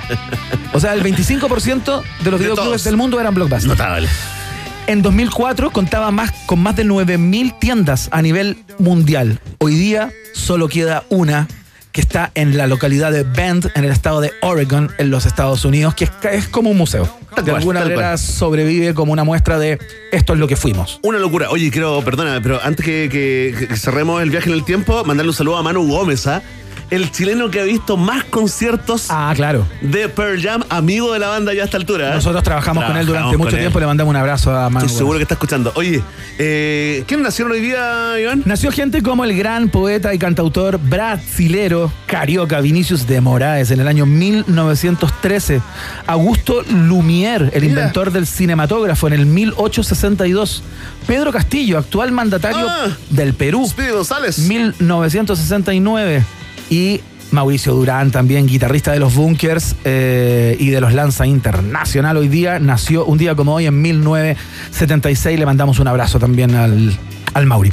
O 0.73 0.79
sea, 0.79 0.93
el 0.93 1.03
25% 1.03 2.01
de 2.23 2.31
los 2.31 2.39
De 2.39 2.45
videoclubes 2.47 2.55
todos. 2.55 2.83
del 2.83 2.97
mundo 2.97 3.19
eran 3.19 3.33
blockbusters. 3.35 3.67
Notable. 3.67 4.09
En 4.87 5.01
2004 5.01 5.71
contaba 5.71 6.11
más, 6.11 6.31
con 6.45 6.59
más 6.59 6.75
de 6.75 6.85
9.000 6.85 7.57
tiendas 7.59 8.07
a 8.11 8.21
nivel 8.21 8.57
mundial. 8.77 9.39
Hoy 9.57 9.75
día 9.75 10.11
solo 10.33 10.67
queda 10.67 11.03
una 11.09 11.47
que 11.91 12.01
está 12.01 12.31
en 12.35 12.57
la 12.57 12.67
localidad 12.67 13.11
de 13.11 13.23
Bend, 13.23 13.71
en 13.73 13.85
el 13.85 13.91
estado 13.91 14.19
de 14.21 14.31
Oregon, 14.41 14.91
en 14.97 15.09
los 15.09 15.25
Estados 15.25 15.63
Unidos, 15.65 15.95
que 15.95 16.03
es, 16.03 16.11
es 16.31 16.47
como 16.49 16.69
un 16.69 16.77
museo. 16.77 17.09
Tal 17.33 17.45
de 17.45 17.51
cual, 17.51 17.61
alguna 17.61 17.79
tal 17.79 17.89
manera 17.89 18.07
cual. 18.09 18.19
sobrevive 18.19 18.93
como 18.93 19.11
una 19.13 19.23
muestra 19.23 19.57
de 19.57 19.79
esto 20.11 20.33
es 20.33 20.39
lo 20.39 20.47
que 20.47 20.55
fuimos. 20.57 20.99
Una 21.03 21.19
locura. 21.19 21.49
Oye, 21.49 21.71
quiero, 21.71 22.01
perdóname, 22.03 22.41
pero 22.41 22.59
antes 22.61 22.85
que, 22.85 23.09
que- 23.11 23.67
que 23.67 23.77
cerremos 23.77 24.21
el 24.21 24.29
viaje 24.29 24.49
en 24.49 24.55
el 24.55 24.65
tiempo, 24.65 25.03
mandarle 25.05 25.29
un 25.31 25.35
saludo 25.35 25.57
a 25.57 25.63
Manu 25.63 25.87
Gómez, 25.87 26.27
¿ah? 26.27 26.41
El 26.91 27.11
chileno 27.11 27.49
que 27.49 27.59
ha 27.59 27.63
visto 27.63 27.97
más 27.97 28.23
conciertos 28.25 29.07
Ah, 29.09 29.33
claro. 29.35 29.65
de 29.81 30.07
Pearl 30.07 30.39
Jam, 30.41 30.63
amigo 30.69 31.11
de 31.13 31.19
la 31.19 31.29
banda 31.29 31.53
ya 31.53 31.63
a 31.63 31.65
esta 31.65 31.77
altura. 31.77 32.11
¿eh? 32.11 32.15
Nosotros 32.15 32.43
trabajamos 32.43 32.85
con 32.85 32.95
él 32.95 33.05
durante 33.05 33.37
mucho 33.37 33.55
él. 33.55 33.61
tiempo, 33.63 33.79
le 33.79 33.87
mandamos 33.87 34.11
un 34.11 34.15
abrazo 34.17 34.55
a 34.55 34.69
Manu. 34.69 34.85
Estoy 34.85 34.97
seguro 34.99 35.17
que 35.17 35.23
está 35.23 35.33
escuchando. 35.33 35.71
Oye, 35.75 36.01
eh, 36.37 37.03
¿quién 37.07 37.23
nacieron 37.23 37.51
hoy 37.53 37.61
día, 37.61 38.19
Iván? 38.19 38.43
Nació 38.45 38.71
gente 38.71 39.01
como 39.01 39.23
el 39.25 39.35
gran 39.35 39.69
poeta 39.69 40.13
y 40.13 40.19
cantautor 40.19 40.77
brasilero 40.79 41.91
carioca 42.05 42.61
Vinicius 42.61 43.07
de 43.07 43.19
Moraes 43.19 43.71
en 43.71 43.79
el 43.79 43.87
año 43.87 44.05
1913. 44.05 45.61
Augusto 46.05 46.63
Lumière, 46.65 47.49
el 47.53 47.61
Mira. 47.63 47.65
inventor 47.81 48.11
del 48.11 48.27
cinematógrafo 48.27 49.07
en 49.07 49.13
el 49.13 49.25
1862. 49.25 50.61
Pedro 51.07 51.31
Castillo, 51.31 51.77
actual 51.79 52.11
mandatario 52.11 52.67
Ah. 52.69 52.87
del 53.09 53.33
Perú. 53.33 53.65
Speedy 53.67 53.91
González. 53.91 54.37
1969. 54.39 56.23
Y 56.69 57.01
Mauricio 57.31 57.73
Durán, 57.73 58.11
también 58.11 58.47
guitarrista 58.47 58.91
de 58.91 58.99
los 58.99 59.15
Bunkers 59.15 59.75
eh, 59.83 60.55
y 60.59 60.69
de 60.69 60.81
los 60.81 60.93
Lanza 60.93 61.25
Internacional. 61.25 62.17
Hoy 62.17 62.27
día 62.27 62.59
nació 62.59 63.05
un 63.05 63.17
día 63.17 63.35
como 63.35 63.55
hoy, 63.55 63.65
en 63.65 63.81
1976. 63.81 65.37
Le 65.37 65.45
mandamos 65.45 65.79
un 65.79 65.87
abrazo 65.87 66.19
también 66.19 66.55
al, 66.55 66.97
al 67.33 67.45
Mauri. 67.45 67.71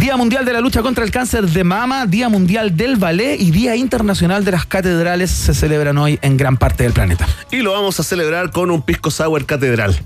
Día 0.00 0.16
Mundial 0.16 0.44
de 0.44 0.52
la 0.52 0.60
Lucha 0.60 0.82
contra 0.82 1.04
el 1.04 1.10
Cáncer 1.10 1.48
de 1.48 1.64
Mama, 1.64 2.06
Día 2.06 2.28
Mundial 2.28 2.76
del 2.76 2.96
Ballet 2.96 3.40
y 3.40 3.50
Día 3.50 3.74
Internacional 3.74 4.44
de 4.44 4.52
las 4.52 4.66
Catedrales 4.66 5.30
se 5.30 5.54
celebran 5.54 5.96
hoy 5.98 6.18
en 6.22 6.36
gran 6.36 6.56
parte 6.56 6.84
del 6.84 6.92
planeta. 6.92 7.26
Y 7.50 7.58
lo 7.58 7.72
vamos 7.72 7.98
a 7.98 8.02
celebrar 8.02 8.50
con 8.50 8.70
un 8.70 8.82
pisco 8.82 9.10
sour 9.10 9.46
catedral. 9.46 9.98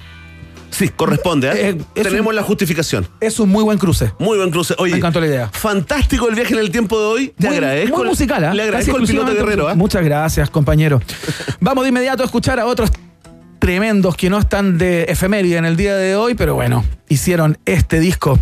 Sí, 0.73 0.89
corresponde. 0.89 1.49
¿eh? 1.53 1.79
Eh, 1.95 2.03
Tenemos 2.03 2.31
un- 2.31 2.35
la 2.37 2.43
justificación. 2.43 3.07
Es 3.21 3.39
un 3.39 3.49
muy 3.51 3.63
buen 3.63 3.79
cruce. 3.79 4.13
Muy 4.19 4.39
buen 4.39 4.51
cruce. 4.51 4.75
Oye, 4.79 4.93
Me 4.93 4.99
encantó 4.99 5.21
la 5.21 5.27
idea. 5.27 5.49
fantástico 5.53 6.29
el 6.29 6.35
viaje 6.35 6.55
en 6.55 6.61
el 6.61 6.71
tiempo 6.73 6.99
de 6.99 7.05
hoy. 7.07 7.35
Te 7.39 7.47
Muy- 7.49 7.57
agradezco. 7.57 7.97
Muy 7.99 8.07
musical, 8.09 8.43
¿ah? 8.45 8.53
Le 8.55 8.63
agradezco 8.65 8.97
el 8.97 9.07
piloto 9.07 9.33
guerrero. 9.35 9.69
¿ah? 9.69 9.75
Muchas 9.75 10.03
gracias, 10.05 10.51
compañero. 10.51 11.01
Vamos 11.61 11.85
de 11.85 11.91
inmediato 11.91 12.23
a 12.23 12.27
escuchar 12.27 12.59
a 12.59 12.67
otros 12.67 12.91
tremendos 13.59 14.17
que 14.17 14.29
no 14.29 14.39
están 14.39 14.77
de 14.79 15.05
efeméride 15.05 15.57
en 15.59 15.65
el 15.67 15.77
día 15.77 15.95
de 15.97 16.17
hoy, 16.17 16.35
pero 16.35 16.55
bueno, 16.57 16.85
hicieron 17.09 17.59
este 17.65 18.01
disco. 18.01 18.39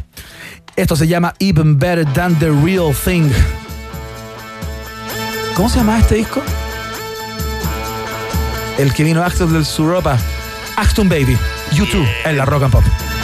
Esto 0.77 0.97
se 0.97 1.07
llama 1.09 1.35
Even 1.40 1.78
Better 1.78 2.07
Than 2.12 2.39
the 2.39 2.48
Real 2.65 2.94
Thing. 3.05 3.28
¿Cómo 5.55 5.69
se 5.69 5.77
llama 5.78 5.98
este 5.98 6.15
disco? 6.15 6.40
El 8.78 8.94
que 8.94 9.05
vino 9.05 9.23
Axel 9.23 9.52
del 9.52 9.66
Suropa. 9.66 10.16
Axton 10.77 11.09
Baby. 11.09 11.36
YouTube 11.72 12.06
en 12.24 12.36
la 12.36 12.44
Rock 12.44 12.64
and 12.64 12.72
Pop. 12.72 13.19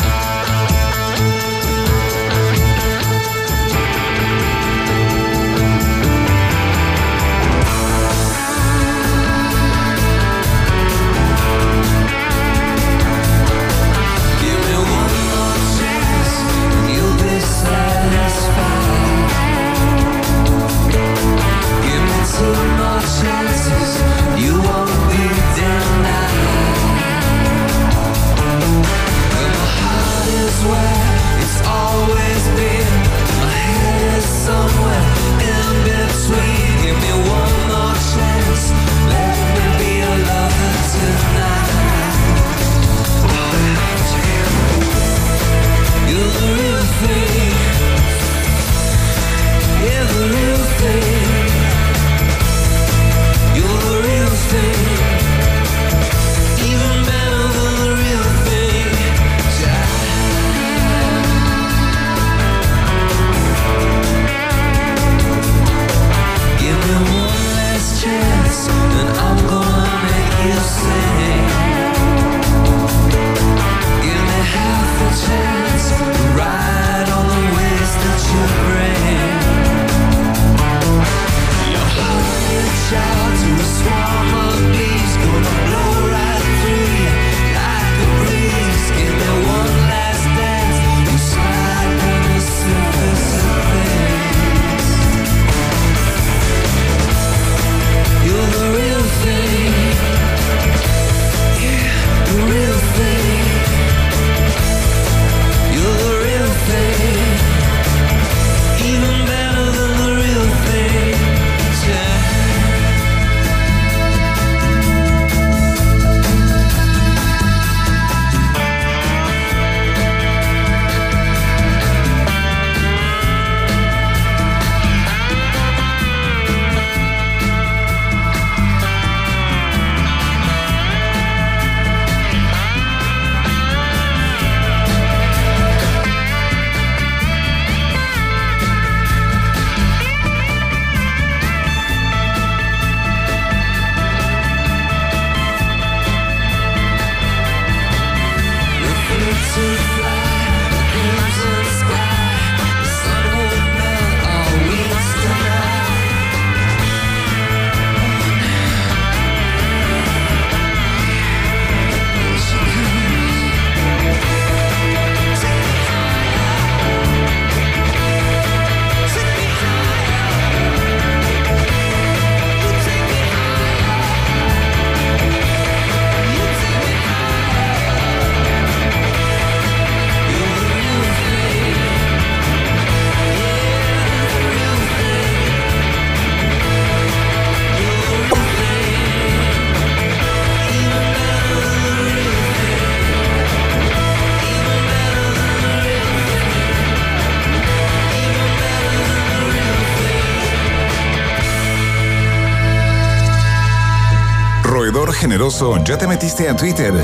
Generoso, 205.26 205.82
¿ya 205.82 205.98
te 205.98 206.06
metiste 206.06 206.48
a 206.48 206.54
Twitter? 206.54 206.94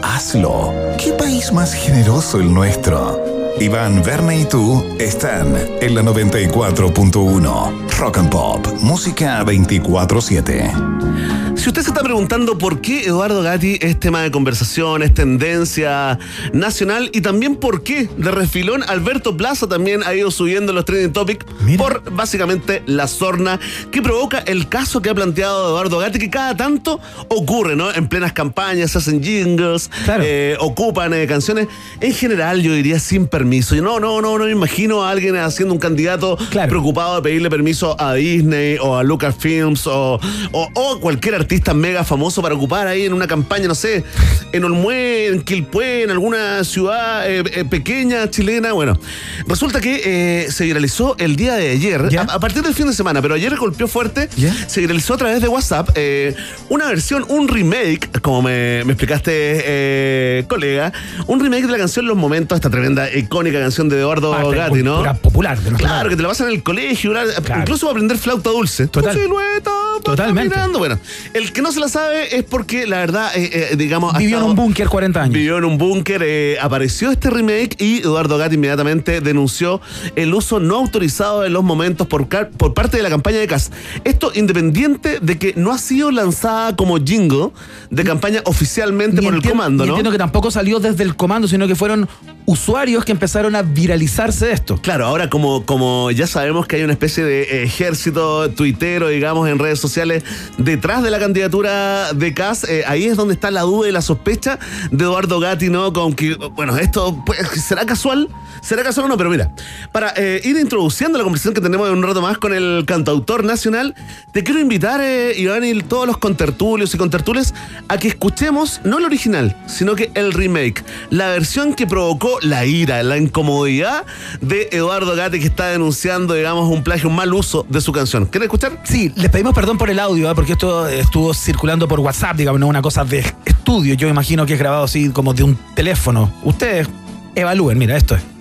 Hazlo. 0.00 0.72
¿Qué 0.96 1.10
país 1.10 1.52
más 1.52 1.74
generoso 1.74 2.38
el 2.38 2.54
nuestro? 2.54 3.20
Iván, 3.60 4.00
Verne 4.04 4.42
y 4.42 4.44
tú 4.44 4.84
están 5.00 5.56
en 5.80 5.94
la 5.96 6.02
94.1. 6.02 7.90
Rock 7.98 8.18
and 8.18 8.30
Pop, 8.30 8.64
música 8.80 9.44
24-7. 9.44 11.56
Si 11.56 11.68
usted 11.68 11.82
se 11.82 11.88
está 11.88 12.02
preguntando 12.02 12.58
por 12.58 12.80
qué 12.80 13.06
Eduardo 13.06 13.42
Gatti 13.42 13.78
es 13.80 13.98
tema 13.98 14.22
de 14.22 14.30
conversación, 14.30 15.02
es 15.02 15.12
tendencia 15.12 16.20
nacional 16.52 17.10
y 17.12 17.22
también 17.22 17.56
por 17.56 17.82
qué 17.82 18.08
de 18.16 18.30
refilón 18.30 18.84
Alberto 18.86 19.36
Plaza 19.36 19.66
también 19.66 20.04
ha 20.04 20.14
ido 20.14 20.30
subiendo 20.30 20.72
los 20.72 20.84
trending 20.84 21.12
topics 21.12 21.44
por 21.78 22.02
básicamente 22.12 22.82
la 22.86 23.08
sorna 23.08 23.58
que 23.90 24.02
provoca 24.02 24.38
el 24.38 24.68
caso 24.68 25.02
que 25.02 25.10
ha 25.10 25.14
planteado 25.14 25.68
Eduardo 25.68 25.98
Gatti 25.98 26.18
que 26.18 26.30
cada 26.30 26.56
tanto 26.56 27.00
ocurre, 27.28 27.74
¿no? 27.74 27.92
En 27.92 28.08
plenas 28.08 28.32
campañas 28.32 28.92
se 28.92 28.98
hacen 28.98 29.22
jingles, 29.22 29.90
eh, 30.20 30.56
ocupan 30.60 31.12
eh, 31.14 31.26
canciones, 31.26 31.68
en 32.00 32.14
general 32.14 32.62
yo 32.62 32.72
diría 32.72 32.98
sin 32.98 33.26
permiso. 33.26 33.74
Yo 33.74 33.82
no, 33.82 33.98
no, 33.98 34.20
no, 34.20 34.38
no 34.38 34.44
me 34.44 34.50
imagino 34.50 35.02
a 35.02 35.10
alguien 35.10 35.36
haciendo 35.36 35.74
un 35.74 35.80
candidato 35.80 36.38
preocupado 36.68 37.16
de 37.16 37.22
pedirle 37.22 37.50
permiso 37.50 38.00
a 38.00 38.14
Disney 38.14 38.76
o 38.80 38.96
a 38.96 39.02
Lucasfilms 39.02 39.86
o, 39.86 40.20
o, 40.52 40.68
o 40.74 41.00
cualquier 41.00 41.34
artista 41.34 41.74
mega 41.74 42.04
famoso 42.04 42.42
para 42.42 42.54
ocupar 42.54 42.86
ahí 42.86 43.06
en 43.06 43.12
una 43.12 43.26
campaña, 43.26 43.68
no 43.68 43.74
sé, 43.74 44.04
en 44.52 44.64
Olmué, 44.64 45.26
en 45.28 45.42
Quilpué, 45.42 46.02
en 46.02 46.10
alguna 46.10 46.62
ciudad 46.64 47.28
eh, 47.30 47.64
pequeña 47.64 48.30
chilena. 48.30 48.72
Bueno, 48.72 48.98
resulta 49.46 49.80
que 49.80 50.46
se 50.50 50.64
viralizó 50.64 51.16
el 51.18 51.36
día 51.36 51.53
de 51.54 51.70
ayer, 51.70 52.08
a, 52.18 52.22
a 52.34 52.40
partir 52.40 52.62
del 52.62 52.74
fin 52.74 52.86
de 52.86 52.92
semana, 52.92 53.20
pero 53.22 53.34
ayer 53.34 53.54
golpeó 53.56 53.88
fuerte, 53.88 54.28
se 54.66 54.80
viralizó 54.80 55.14
a 55.14 55.16
través 55.18 55.40
de 55.40 55.48
WhatsApp 55.48 55.90
eh, 55.94 56.34
una 56.68 56.86
versión, 56.86 57.24
un 57.28 57.48
remake, 57.48 58.20
como 58.20 58.42
me, 58.42 58.84
me 58.84 58.92
explicaste, 58.92 59.32
eh, 59.32 60.44
colega, 60.48 60.92
un 61.26 61.40
remake 61.40 61.66
de 61.66 61.72
la 61.72 61.78
canción 61.78 62.06
Los 62.06 62.16
Momentos, 62.16 62.56
esta 62.56 62.70
tremenda 62.70 63.12
icónica 63.14 63.60
canción 63.60 63.88
de 63.88 63.98
Eduardo 63.98 64.30
Parte 64.32 64.56
Gatti, 64.56 64.82
¿no? 64.82 65.02
popular 65.20 65.58
de 65.60 65.72
Claro, 65.72 66.08
que 66.08 66.16
te 66.16 66.22
la 66.22 66.28
pasan 66.28 66.48
en 66.48 66.54
el 66.54 66.62
colegio, 66.62 67.10
una- 67.10 67.24
incluso 67.60 67.86
para 67.86 67.92
aprender 67.92 68.18
flauta 68.18 68.50
dulce. 68.50 68.86
Total. 68.86 69.14
Silueta 69.16 69.70
Totalmente. 70.02 70.54
Bueno, 70.76 70.98
el 71.32 71.52
que 71.52 71.62
no 71.62 71.72
se 71.72 71.80
la 71.80 71.88
sabe 71.88 72.36
es 72.36 72.44
porque 72.44 72.86
la 72.86 72.98
verdad, 72.98 73.30
eh, 73.36 73.68
eh, 73.72 73.76
digamos, 73.76 74.16
Vivió 74.18 74.38
en 74.38 74.44
un 74.44 74.54
búnker 74.56 74.88
40 74.88 75.22
años. 75.22 75.32
Vivió 75.34 75.56
en 75.58 75.64
un 75.64 75.78
búnker, 75.78 76.58
apareció 76.60 77.10
este 77.10 77.30
remake 77.30 77.76
y 77.78 78.00
Eduardo 78.00 78.36
Gatti 78.36 78.56
inmediatamente 78.56 79.20
denunció 79.20 79.80
el 80.16 80.34
uso 80.34 80.60
no 80.60 80.76
autorizado 80.76 81.43
de 81.44 81.50
los 81.50 81.62
momentos 81.62 82.06
por, 82.06 82.26
por 82.26 82.74
parte 82.74 82.96
de 82.96 83.02
la 83.02 83.10
campaña 83.10 83.38
de 83.38 83.46
CAS. 83.46 83.70
Esto 84.04 84.32
independiente 84.34 85.20
de 85.20 85.38
que 85.38 85.54
no 85.56 85.72
ha 85.72 85.78
sido 85.78 86.10
lanzada 86.10 86.76
como 86.76 86.98
jingle 86.98 87.50
de 87.90 88.04
campaña 88.04 88.40
oficialmente 88.44 89.20
Ni 89.20 89.26
por 89.26 89.34
el 89.34 89.42
comando, 89.42 89.84
¿no? 89.84 89.90
entiendo 89.90 90.10
que 90.10 90.18
tampoco 90.18 90.50
salió 90.50 90.80
desde 90.80 91.04
el 91.04 91.16
comando, 91.16 91.48
sino 91.48 91.66
que 91.66 91.74
fueron 91.74 92.08
usuarios 92.46 93.04
que 93.04 93.12
empezaron 93.12 93.54
a 93.56 93.62
viralizarse 93.62 94.46
de 94.46 94.52
esto. 94.52 94.78
Claro, 94.82 95.06
ahora 95.06 95.30
como, 95.30 95.64
como 95.64 96.10
ya 96.10 96.26
sabemos 96.26 96.66
que 96.66 96.76
hay 96.76 96.82
una 96.82 96.92
especie 96.92 97.24
de 97.24 97.42
eh, 97.42 97.62
ejército 97.64 98.50
tuitero, 98.50 99.08
digamos, 99.08 99.48
en 99.48 99.58
redes 99.58 99.80
sociales 99.80 100.24
detrás 100.58 101.02
de 101.02 101.10
la 101.10 101.18
candidatura 101.18 102.12
de 102.12 102.34
Cas, 102.34 102.66
ahí 102.86 103.04
es 103.04 103.16
donde 103.16 103.34
está 103.34 103.50
la 103.50 103.62
duda 103.62 103.88
y 103.88 103.92
la 103.92 104.02
sospecha 104.02 104.58
de 104.90 105.04
Eduardo 105.04 105.40
Gatti, 105.40 105.68
¿no? 105.68 105.92
Con 105.92 106.14
que, 106.14 106.34
bueno, 106.34 106.76
esto 106.76 107.22
pues, 107.24 107.38
será 107.62 107.86
casual, 107.86 108.28
será 108.62 108.82
casual 108.82 109.06
o 109.06 109.08
no, 109.08 109.16
pero 109.16 109.30
mira, 109.30 109.52
para 109.92 110.12
eh, 110.16 110.40
ir 110.44 110.56
introduciendo 110.56 111.18
la 111.18 111.24
conversación 111.24 111.33
que 111.42 111.60
tenemos 111.60 111.88
en 111.88 111.96
un 111.96 112.02
rato 112.02 112.22
más 112.22 112.38
con 112.38 112.54
el 112.54 112.84
cantautor 112.86 113.44
nacional, 113.44 113.94
te 114.32 114.44
quiero 114.44 114.60
invitar, 114.60 115.00
eh, 115.02 115.34
Iván, 115.36 115.64
y 115.64 115.82
todos 115.82 116.06
los 116.06 116.18
contertulios 116.18 116.94
y 116.94 116.98
contertules 116.98 117.54
a 117.88 117.98
que 117.98 118.08
escuchemos 118.08 118.80
no 118.84 118.98
el 118.98 119.04
original, 119.04 119.56
sino 119.66 119.94
que 119.96 120.10
el 120.14 120.32
remake, 120.32 120.84
la 121.10 121.28
versión 121.28 121.74
que 121.74 121.86
provocó 121.86 122.38
la 122.40 122.64
ira, 122.64 123.02
la 123.02 123.18
incomodidad 123.18 124.04
de 124.40 124.68
Eduardo 124.72 125.16
Gatti 125.16 125.40
que 125.40 125.46
está 125.46 125.68
denunciando, 125.68 126.34
digamos, 126.34 126.70
un 126.70 126.82
plagio, 126.82 127.08
un 127.08 127.16
mal 127.16 127.32
uso 127.34 127.66
de 127.68 127.80
su 127.80 127.92
canción. 127.92 128.26
¿Quieres 128.26 128.46
escuchar? 128.46 128.80
Sí, 128.84 129.12
les 129.16 129.30
pedimos 129.30 129.54
perdón 129.54 129.76
por 129.76 129.90
el 129.90 129.98
audio, 129.98 130.30
¿eh? 130.30 130.34
porque 130.34 130.52
esto 130.52 130.88
estuvo 130.88 131.34
circulando 131.34 131.88
por 131.88 132.00
WhatsApp, 132.00 132.36
digamos, 132.36 132.60
no 132.60 132.68
una 132.68 132.82
cosa 132.82 133.04
de 133.04 133.24
estudio. 133.44 133.94
Yo 133.94 134.08
imagino 134.08 134.46
que 134.46 134.54
es 134.54 134.58
grabado 134.58 134.84
así 134.84 135.10
como 135.10 135.34
de 135.34 135.42
un 135.42 135.58
teléfono. 135.74 136.32
Ustedes 136.42 136.88
evalúen, 137.34 137.78
mira, 137.78 137.96
esto 137.96 138.14
es. 138.14 138.33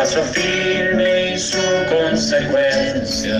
Paso 0.00 0.22
firme 0.32 1.34
y 1.34 1.38
su 1.38 1.58
consecuencia. 1.90 3.34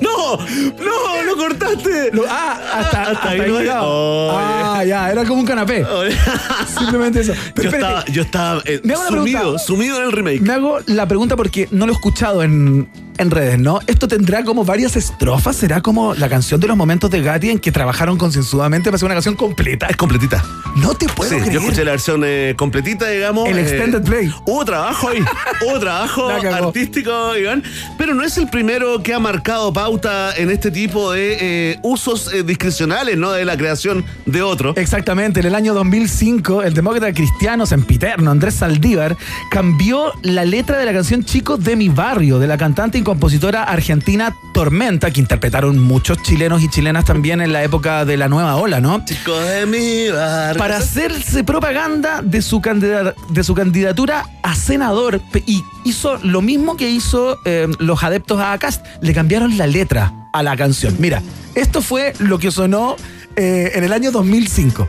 ¡No! 0.00 0.38
¡No! 0.38 1.22
¡Lo 1.26 1.36
cortaste! 1.36 2.10
ah, 2.26 2.58
hasta, 2.74 3.02
hasta 3.02 3.28
ahí 3.28 3.40
ahí 3.40 3.50
no- 3.50 3.58
llegado. 3.58 4.28
Oye. 4.28 4.44
Ah, 4.62 4.84
ya, 4.86 5.10
era 5.10 5.24
como 5.26 5.40
un 5.40 5.46
canapé. 5.46 5.84
Simplemente 6.78 7.20
eso. 7.20 7.34
Yo 7.34 7.40
Pero 7.54 7.68
estaba, 7.68 7.98
espérate, 7.98 8.12
yo 8.12 8.22
estaba 8.22 8.62
eh, 8.64 8.80
sumido, 9.08 9.58
sumido 9.58 9.98
en 9.98 10.04
el 10.04 10.12
remake. 10.12 10.40
Me 10.40 10.54
hago 10.54 10.78
la 10.86 11.06
pregunta 11.06 11.36
porque 11.36 11.68
no 11.70 11.86
lo 11.86 11.92
he 11.92 11.96
escuchado 11.96 12.42
en, 12.42 12.88
en 13.20 13.30
redes, 13.30 13.58
¿no? 13.58 13.80
Esto 13.86 14.08
tendrá 14.08 14.42
como 14.44 14.64
varias 14.64 14.96
estrofas, 14.96 15.56
será 15.56 15.80
como 15.80 16.14
la 16.14 16.28
canción 16.28 16.60
de 16.60 16.66
los 16.68 16.76
momentos 16.76 17.10
de 17.10 17.20
Gatti 17.22 17.50
en 17.50 17.58
que 17.58 17.70
trabajaron 17.72 18.16
concienzudamente 18.16 18.88
para 18.88 18.96
hacer 18.96 19.06
una 19.06 19.14
canción 19.14 19.34
completa. 19.36 19.86
Es 19.86 19.96
completita. 19.96 20.42
No 20.76 20.94
te 20.94 21.06
puedo 21.08 21.30
Sí, 21.30 21.36
creer. 21.36 21.52
yo 21.52 21.60
escuché 21.60 21.84
la 21.84 21.90
versión 21.92 22.22
eh, 22.24 22.54
completita, 22.56 23.08
digamos. 23.08 23.48
El 23.48 23.58
eh, 23.58 23.62
extended 23.62 24.02
play. 24.02 24.32
Hubo 24.46 24.64
trabajo 24.64 25.08
ahí. 25.08 25.18
Hubo 25.66 25.78
trabajo 25.80 26.28
artístico, 26.28 27.36
Iván. 27.36 27.62
Pero 27.98 28.14
no 28.14 28.22
es 28.24 28.38
el 28.38 28.48
primero 28.48 29.02
que 29.02 29.12
ha 29.14 29.18
marcado 29.18 29.72
pauta 29.72 30.32
en 30.36 30.50
este 30.50 30.70
tipo 30.70 31.12
de 31.12 31.36
eh, 31.72 31.78
usos 31.82 32.30
discrecionales, 32.46 33.16
¿no? 33.18 33.32
De 33.32 33.44
la 33.44 33.56
creación 33.56 34.04
de 34.26 34.42
otro. 34.42 34.74
Exactamente, 34.76 35.40
en 35.40 35.46
el 35.46 35.54
año 35.54 35.74
2005, 35.74 36.62
el 36.62 36.74
demócrata 36.74 37.12
cristiano 37.12 37.66
sempiterno 37.66 38.30
Andrés 38.30 38.54
Saldívar 38.54 39.16
cambió 39.50 40.12
la 40.22 40.44
letra 40.44 40.78
de 40.78 40.86
la 40.86 40.92
canción 40.92 41.24
Chicos 41.24 41.62
de 41.64 41.76
mi 41.76 41.88
barrio, 41.88 42.38
de 42.38 42.46
la 42.46 42.56
cantante 42.56 42.98
y 42.98 43.02
compositora 43.10 43.64
argentina 43.64 44.36
Tormenta, 44.54 45.10
que 45.10 45.18
interpretaron 45.18 45.80
muchos 45.80 46.22
chilenos 46.22 46.62
y 46.62 46.68
chilenas 46.68 47.04
también 47.04 47.40
en 47.40 47.52
la 47.52 47.64
época 47.64 48.04
de 48.04 48.16
la 48.16 48.28
nueva 48.28 48.54
ola, 48.54 48.80
¿no? 48.80 49.04
Chicos 49.04 49.44
de 49.48 49.66
mi 49.66 50.08
barrio. 50.10 50.56
Para 50.60 50.76
hacerse 50.76 51.42
propaganda 51.42 52.22
de 52.22 52.40
su, 52.40 52.60
candida- 52.60 53.12
de 53.30 53.42
su 53.42 53.52
candidatura 53.56 54.26
a 54.44 54.54
senador 54.54 55.20
y 55.44 55.64
hizo 55.84 56.18
lo 56.22 56.40
mismo 56.40 56.76
que 56.76 56.88
hizo 56.88 57.36
eh, 57.44 57.66
los 57.80 58.04
adeptos 58.04 58.38
a 58.38 58.52
Acast, 58.52 58.86
le 59.00 59.12
cambiaron 59.12 59.58
la 59.58 59.66
letra 59.66 60.12
a 60.32 60.44
la 60.44 60.56
canción. 60.56 60.94
Mira, 61.00 61.20
esto 61.56 61.82
fue 61.82 62.12
lo 62.20 62.38
que 62.38 62.52
sonó 62.52 62.94
eh, 63.34 63.72
en 63.74 63.82
el 63.82 63.92
año 63.92 64.12
2005. 64.12 64.88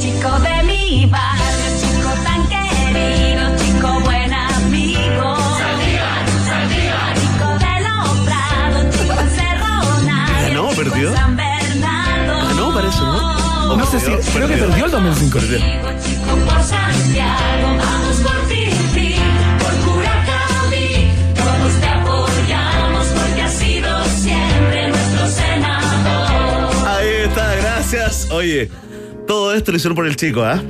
Chico 0.00 0.38
de 0.40 0.62
mi 0.64 1.06
barrio, 1.06 1.33
sé 14.00 14.06
si, 14.06 14.10
perdió, 14.10 14.32
creo 14.32 14.48
que 14.48 14.56
perdió 14.56 14.84
el 14.86 14.90
2005. 14.90 15.38
Chico 15.38 16.36
por 16.46 16.62
Santiago, 16.62 17.76
vamos 17.78 18.16
por 18.16 18.48
Pipi, 18.48 19.14
por 19.58 19.92
Curacaví. 19.92 21.10
Todos 21.34 21.80
te 21.80 21.86
apoyamos 21.86 23.06
porque 23.06 23.42
has 23.42 23.54
sido 23.54 24.04
siempre 24.06 24.88
nuestro 24.88 25.26
senador. 25.28 26.88
Ahí 26.88 27.08
está, 27.28 27.54
gracias. 27.56 28.28
Oye, 28.30 28.70
todo 29.26 29.54
esto 29.54 29.70
lo 29.72 29.76
hicieron 29.76 29.96
por 29.96 30.06
el 30.06 30.16
chico, 30.16 30.42
¿ah? 30.42 30.60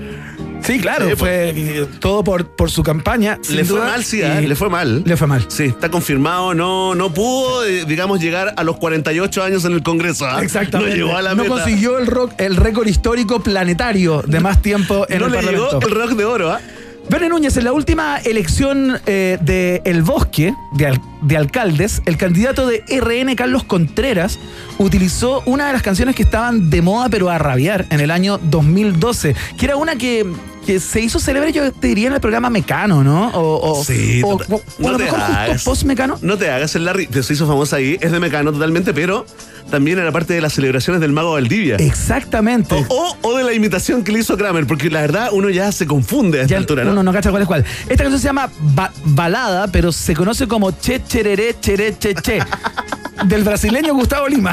Sí, 0.64 0.78
claro, 0.80 1.08
Sí, 1.10 1.16
fue 1.16 1.50
eh, 1.54 1.86
todo 2.00 2.24
por, 2.24 2.46
por 2.46 2.70
su 2.70 2.82
campaña. 2.82 3.38
Le 3.50 3.64
fue 3.64 3.78
duda, 3.78 3.90
mal, 3.90 4.04
sí, 4.04 4.22
¿ah? 4.22 4.40
le 4.40 4.54
fue 4.56 4.70
mal. 4.70 5.02
Le 5.04 5.16
fue 5.16 5.26
mal. 5.26 5.44
Sí, 5.48 5.64
está 5.64 5.90
confirmado, 5.90 6.54
no, 6.54 6.94
no 6.94 7.12
pudo, 7.12 7.64
eh, 7.66 7.84
digamos, 7.86 8.20
llegar 8.20 8.54
a 8.56 8.64
los 8.64 8.76
48 8.78 9.42
años 9.42 9.64
en 9.64 9.72
el 9.72 9.82
Congreso. 9.82 10.26
¿ah? 10.26 10.42
Exactamente. 10.42 10.96
No 10.98 11.04
llegó 11.06 11.16
a 11.18 11.22
la 11.22 11.34
No 11.34 11.42
meta. 11.42 11.54
consiguió 11.56 11.98
el, 11.98 12.06
rock, 12.06 12.32
el 12.38 12.56
récord 12.56 12.86
histórico 12.86 13.40
planetario 13.42 14.22
de 14.26 14.40
más 14.40 14.62
tiempo 14.62 15.06
en 15.08 15.18
no 15.20 15.26
el 15.26 15.32
le 15.32 15.36
Parlamento. 15.38 15.80
llegó 15.80 15.86
el 15.86 15.94
rock 15.94 16.10
de 16.18 16.24
oro, 16.24 16.50
¿ah? 16.52 16.60
Verne 17.06 17.28
Núñez, 17.28 17.54
en 17.58 17.64
la 17.64 17.72
última 17.74 18.16
elección 18.16 18.98
eh, 19.04 19.36
de 19.42 19.82
El 19.84 20.02
Bosque, 20.02 20.54
de, 20.72 20.86
al- 20.86 21.00
de 21.20 21.36
alcaldes, 21.36 22.00
el 22.06 22.16
candidato 22.16 22.66
de 22.66 22.82
RN, 22.88 23.34
Carlos 23.36 23.62
Contreras, 23.64 24.38
utilizó 24.78 25.42
una 25.44 25.66
de 25.66 25.74
las 25.74 25.82
canciones 25.82 26.16
que 26.16 26.22
estaban 26.22 26.70
de 26.70 26.80
moda, 26.80 27.10
pero 27.10 27.28
a 27.28 27.36
rabiar, 27.36 27.84
en 27.90 28.00
el 28.00 28.10
año 28.10 28.38
2012, 28.44 29.36
que 29.58 29.66
era 29.66 29.76
una 29.76 29.96
que, 29.96 30.24
que 30.64 30.80
se 30.80 31.00
hizo 31.00 31.18
célebre, 31.18 31.52
yo 31.52 31.70
te 31.72 31.88
diría, 31.88 32.08
en 32.08 32.14
el 32.14 32.20
programa 32.20 32.50
Mecano, 32.50 33.04
¿no? 33.04 33.28
O, 33.28 33.72
o- 33.78 33.84
Sí, 33.84 34.20
o- 34.24 34.34
o- 34.34 34.88
a 34.88 34.90
lo 34.92 34.98
mejor 34.98 35.20
justo 35.20 35.70
post-Mecano. 35.70 36.18
No 36.22 36.36
te 36.38 36.50
hagas 36.50 36.74
el 36.74 36.84
Larry, 36.84 37.08
se 37.22 37.32
hizo 37.32 37.46
famosa 37.46 37.76
ahí, 37.76 37.98
es 38.00 38.10
de 38.12 38.20
Mecano 38.20 38.52
totalmente, 38.52 38.92
pero 38.94 39.26
también 39.70 39.98
era 39.98 40.10
parte 40.12 40.34
de 40.34 40.40
las 40.40 40.52
celebraciones 40.52 41.00
del 41.00 41.12
Mago 41.12 41.32
Valdivia. 41.32 41.76
Exactamente. 41.76 42.74
O, 42.88 43.16
o 43.22 43.36
de 43.36 43.44
la 43.44 43.52
imitación 43.52 44.04
que 44.04 44.12
le 44.12 44.20
hizo 44.20 44.36
Kramer, 44.36 44.66
porque 44.66 44.90
la 44.90 45.00
verdad 45.00 45.28
uno 45.32 45.50
ya 45.50 45.70
se 45.72 45.86
confunde 45.86 46.38
a 46.38 46.42
esta 46.42 46.52
Ya 46.52 46.58
altura, 46.58 46.84
¿no? 46.84 46.92
Uno 46.92 47.02
no 47.02 47.12
cacha 47.12 47.30
cuál 47.30 47.42
es 47.42 47.48
cuál. 47.48 47.64
Esta 47.88 48.04
canción 48.04 48.20
se 48.20 48.26
llama 48.26 48.50
Ba- 48.60 48.92
Balada, 49.04 49.66
pero 49.68 49.92
se 49.92 50.14
conoce 50.14 50.46
como 50.48 50.70
Che 50.72 51.02
Cherere 51.06 51.56
Chere 51.60 51.96
Che 51.98 52.14
Che. 52.14 52.38
Del 53.26 53.44
brasileño 53.44 53.94
Gustavo 53.94 54.26
Lima. 54.28 54.52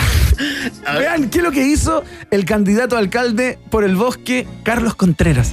Vean 0.97 1.29
qué 1.29 1.39
es 1.39 1.43
lo 1.43 1.51
que 1.51 1.65
hizo 1.65 2.03
el 2.29 2.45
candidato 2.45 2.95
a 2.95 2.99
alcalde 2.99 3.57
por 3.69 3.83
el 3.83 3.95
bosque, 3.95 4.47
Carlos 4.63 4.95
Contreras. 4.95 5.51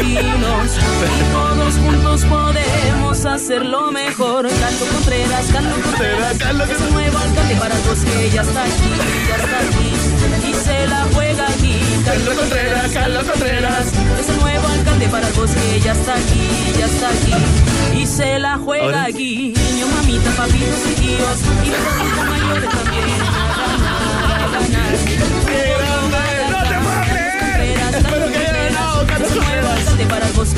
Vecinos. 0.00 0.78
Y 1.18 1.32
todos 1.32 1.74
juntos 1.76 2.24
podemos 2.24 3.26
hacerlo 3.26 3.90
mejor. 3.90 4.48
Carlos 4.48 4.88
Contreras, 4.92 5.46
Carlos 5.52 5.78
Contreras, 5.84 6.70
es 6.70 6.80
el 6.80 6.92
nuevo 6.92 7.18
alcalde 7.18 7.54
para 7.56 7.74
los 7.74 7.98
que 8.00 8.30
ya 8.30 8.42
está 8.42 8.62
aquí, 8.62 8.92
ya 9.28 9.36
está 9.36 9.58
aquí. 9.58 10.48
Y 10.48 10.54
se 10.54 10.86
la 10.86 11.06
juega 11.12 11.48
aquí. 11.48 11.80
Carlos 12.04 12.34
Contreras, 12.34 12.92
Carlos 12.92 13.24
Contreras, 13.24 13.86
es 14.20 14.28
el 14.28 14.40
nuevo 14.40 14.68
alcalde 14.68 15.08
para 15.08 15.30
los 15.30 15.50
que 15.50 15.80
ya 15.80 15.92
está 15.92 16.14
aquí, 16.14 16.48
ya 16.78 16.86
está 16.86 17.08
aquí. 17.08 18.00
Y 18.00 18.06
se 18.06 18.38
la 18.38 18.58
juega 18.58 19.04
aquí. 19.04 19.52
Niños, 19.56 19.90
mamitas, 19.94 20.34
papitos 20.34 20.80
y 20.90 20.94
tíos. 21.00 21.38
Y 21.64 21.70
los 21.70 22.28
mayores 22.28 22.70
también. 22.70 23.04
A 23.20 23.66
ganar, 23.66 24.44
a 24.44 24.60
ganar. 24.60 25.39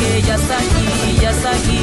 Bosque, 0.02 0.22
ya 0.22 0.34
está 0.34 0.58
aquí, 0.58 1.20
ya 1.20 1.30
está 1.30 1.50
aquí. 1.50 1.78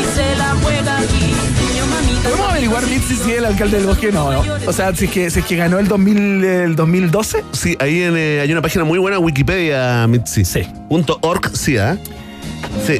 Y 0.00 0.14
se 0.14 0.36
la 0.36 0.56
juega 0.62 0.98
aquí. 0.98 1.34
Niño, 1.70 1.86
mamita. 1.86 2.22
¿Podemos 2.28 2.50
averiguar, 2.50 2.86
Mitzi, 2.86 3.16
si 3.16 3.30
es 3.32 3.38
el 3.38 3.44
alcalde 3.44 3.78
del 3.78 3.86
bosque 3.86 4.12
no, 4.12 4.32
no? 4.32 4.42
O 4.66 4.72
sea, 4.72 4.94
si 4.94 5.06
es 5.06 5.10
que, 5.10 5.30
si 5.30 5.40
es 5.40 5.46
que 5.46 5.56
ganó 5.56 5.78
el, 5.78 5.88
2000, 5.88 6.44
el 6.44 6.76
2012. 6.76 7.44
Sí, 7.52 7.76
ahí 7.80 8.02
en, 8.02 8.16
eh, 8.16 8.40
hay 8.40 8.52
una 8.52 8.62
página 8.62 8.84
muy 8.84 8.98
buena, 8.98 9.18
Wikipedia, 9.18 10.06
Mitzi. 10.06 10.44
Sí. 10.44 10.62
Punto 10.88 11.18
org, 11.22 11.50
sí, 11.56 11.76
¿ah? 11.78 11.96
Sí. 12.86 12.98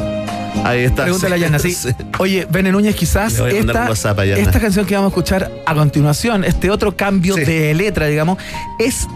Ahí 0.65 0.85
está. 0.85 1.05
Pregúntale 1.05 1.35
a 1.35 1.39
sí. 1.39 1.45
Yana, 1.45 1.59
sí. 1.59 1.77
Oye, 2.19 2.47
Bene 2.51 2.73
Núñez, 2.73 2.95
quizás 2.95 3.41
a 3.41 3.49
esta, 3.49 3.89
WhatsApp 3.89 4.19
a 4.19 4.25
esta 4.25 4.61
canción 4.61 4.85
que 4.85 4.95
vamos 4.95 5.09
a 5.09 5.13
escuchar 5.13 5.51
a 5.65 5.75
continuación, 5.75 6.45
este 6.45 6.71
otro 6.71 6.97
cambio 6.97 7.35
de 7.37 7.73
letra, 7.75 8.07
digamos, 8.07 8.39
es 8.79 9.07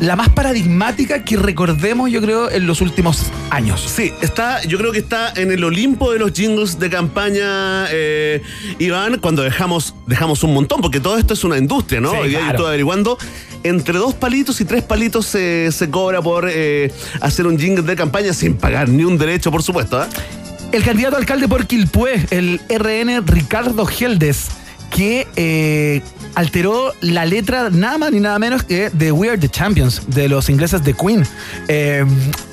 la 0.00 0.16
más 0.16 0.30
paradigmática 0.30 1.24
que 1.24 1.36
recordemos, 1.36 2.10
yo 2.10 2.20
creo, 2.22 2.50
en 2.50 2.66
los 2.66 2.80
últimos 2.80 3.26
años. 3.50 3.80
Sí, 3.80 4.12
está, 4.22 4.62
yo 4.62 4.78
creo 4.78 4.92
que 4.92 4.98
está 4.98 5.32
en 5.36 5.52
el 5.52 5.62
Olimpo 5.62 6.12
de 6.12 6.18
los 6.18 6.32
jingles 6.32 6.78
de 6.78 6.88
campaña, 6.88 7.86
eh, 7.90 8.42
Iván, 8.78 9.18
cuando 9.18 9.42
dejamos, 9.42 9.94
dejamos 10.06 10.42
un 10.42 10.54
montón, 10.54 10.80
porque 10.80 11.00
todo 11.00 11.18
esto 11.18 11.34
es 11.34 11.44
una 11.44 11.58
industria, 11.58 12.00
¿no? 12.00 12.12
Sí, 12.12 12.16
Hoy 12.16 12.28
día 12.30 12.38
yo 12.38 12.44
claro. 12.44 12.58
estoy 12.58 12.68
averiguando, 12.68 13.18
entre 13.62 13.98
dos 13.98 14.14
palitos 14.14 14.60
y 14.62 14.64
tres 14.64 14.82
palitos 14.82 15.26
se, 15.26 15.70
se 15.70 15.90
cobra 15.90 16.22
por 16.22 16.48
eh, 16.50 16.90
hacer 17.20 17.46
un 17.46 17.58
jingle 17.58 17.82
de 17.82 17.94
campaña 17.94 18.32
sin 18.32 18.56
pagar 18.56 18.88
ni 18.88 19.04
un 19.04 19.18
derecho, 19.18 19.50
por 19.50 19.62
supuesto, 19.62 20.00
¿ah? 20.00 20.08
El 20.72 20.84
candidato 20.84 21.16
a 21.16 21.18
alcalde 21.18 21.48
por 21.48 21.66
Quilpué, 21.66 22.26
el 22.30 22.60
RN 22.68 23.26
Ricardo 23.26 23.84
Geldes, 23.86 24.46
que 24.90 25.26
eh, 25.36 26.02
alteró 26.34 26.92
la 27.00 27.24
letra 27.24 27.70
nada 27.70 27.98
más 27.98 28.12
ni 28.12 28.20
nada 28.20 28.38
menos 28.38 28.62
que 28.62 28.90
de 28.90 29.12
We 29.12 29.28
Are 29.28 29.38
the 29.38 29.48
Champions, 29.48 30.02
de 30.08 30.28
los 30.28 30.48
ingleses 30.48 30.82
de 30.84 30.94
Queen. 30.94 31.24
Eh, 31.68 32.04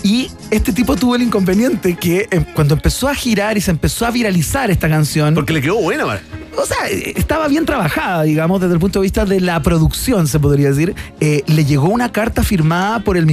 y 0.03 0.29
este 0.51 0.73
tipo 0.73 0.95
tuvo 0.95 1.15
el 1.15 1.23
inconveniente 1.23 1.95
que 1.95 2.27
eh, 2.31 2.45
cuando 2.53 2.75
empezó 2.75 3.07
a 3.07 3.15
girar 3.15 3.57
y 3.57 3.61
se 3.61 3.71
empezó 3.71 4.05
a 4.05 4.11
viralizar 4.11 4.71
esta 4.71 4.89
canción. 4.89 5.33
Porque 5.33 5.53
le 5.53 5.61
quedó 5.61 5.81
buena, 5.81 6.05
man. 6.05 6.19
O 6.57 6.65
sea, 6.65 6.89
eh, 6.89 7.13
estaba 7.15 7.47
bien 7.47 7.65
trabajada, 7.65 8.23
digamos, 8.23 8.61
desde 8.61 8.73
el 8.73 8.79
punto 8.79 8.99
de 8.99 9.03
vista 9.03 9.25
de 9.25 9.39
la 9.41 9.61
producción, 9.61 10.27
se 10.27 10.39
podría 10.39 10.69
decir. 10.69 10.95
Le 11.19 11.65
llegó 11.65 11.89
una 11.89 12.11
carta 12.11 12.43
firmada 12.43 12.99
por 12.99 13.17
el, 13.17 13.27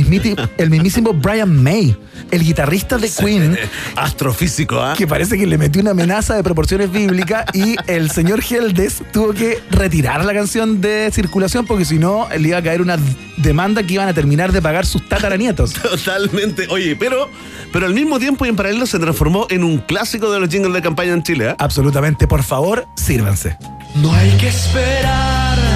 el 0.59 0.70
mismísimo 0.70 1.12
Brian 1.14 1.62
May, 1.62 1.97
el 2.35 2.44
guitarrista 2.44 2.98
de 2.98 3.11
Queen. 3.11 3.56
Astrofísico, 3.97 4.81
¿ah? 4.81 4.94
Que 4.97 5.06
parece 5.06 5.39
que 5.39 5.47
le 5.47 5.59
metió 5.59 5.81
una 5.81 5.93
amenaza 5.93 6.35
de 6.35 6.43
proporciones 6.43 6.90
bíblicas 6.90 7.44
y 7.55 7.77
el 7.86 8.11
señor 8.11 8.43
Geldes 8.43 9.02
tuvo 9.12 9.32
que 9.32 9.62
retirar 9.70 10.24
la 10.24 10.35
canción 10.35 10.81
de 10.81 11.11
circulación 11.12 11.66
porque 11.66 11.85
si 11.85 11.98
no 11.98 12.28
le 12.36 12.48
iba 12.48 12.59
a 12.59 12.62
caer 12.62 12.82
una 12.82 12.98
demanda 13.36 13.82
que 13.82 13.94
iban 13.94 14.09
a 14.09 14.15
terminar 14.15 14.52
de 14.52 14.61
pagar 14.61 14.86
sus 14.86 15.09
tataranietos. 15.09 15.73
Totalmente. 15.82 16.66
Oye, 16.70 16.97
pero, 16.97 17.31
pero 17.73 17.86
al 17.86 17.94
mismo 17.94 18.19
tiempo 18.19 18.44
y 18.47 18.48
en 18.48 18.56
paralelo 18.56 18.86
se 18.86 18.98
transformó 18.98 19.47
en 19.51 19.65
un 19.65 19.78
clásico 19.78 20.31
de 20.31 20.40
los 20.40 20.48
jingles 20.48 20.73
de 20.74 20.82
campaña 20.82 21.12
en 21.12 21.23
Chile, 21.23 21.51
¿ah? 21.51 21.56
Absolutamente, 21.59 22.27
por 22.27 22.43
favor, 22.43 22.86
sírvanse. 22.97 23.56
No 23.94 24.12
hay 24.12 24.31
que 24.39 24.48
esperar 24.48 25.74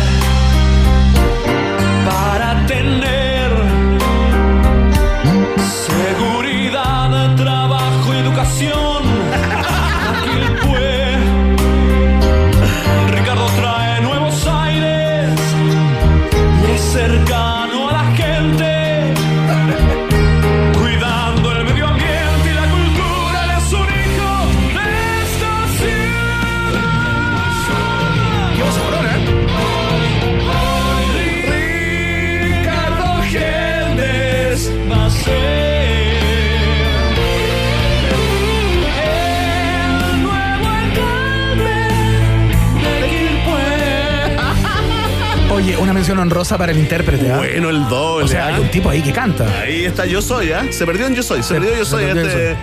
mención 45.98 46.18
honrosa 46.20 46.56
para 46.56 46.70
el 46.70 46.78
intérprete. 46.78 47.32
¿ah? 47.32 47.38
Bueno, 47.38 47.70
el 47.70 47.88
doble. 47.88 48.24
O 48.24 48.28
sea, 48.28 48.46
¿ah? 48.46 48.54
hay 48.54 48.60
un 48.60 48.70
tipo 48.70 48.88
ahí 48.88 49.02
que 49.02 49.12
canta. 49.12 49.44
Ahí 49.60 49.84
está 49.84 50.06
Yo 50.06 50.22
Soy, 50.22 50.52
¿ah? 50.52 50.64
Se 50.70 50.86
perdió 50.86 51.06
en 51.06 51.16
Yo 51.16 51.24
Soy, 51.24 51.42
se, 51.42 51.54
perdió 51.54 51.76
Yo 51.76 51.84
se 51.84 51.90
Soy. 51.90 52.04
perdió 52.04 52.22
Yo 52.22 52.28
este- 52.28 52.56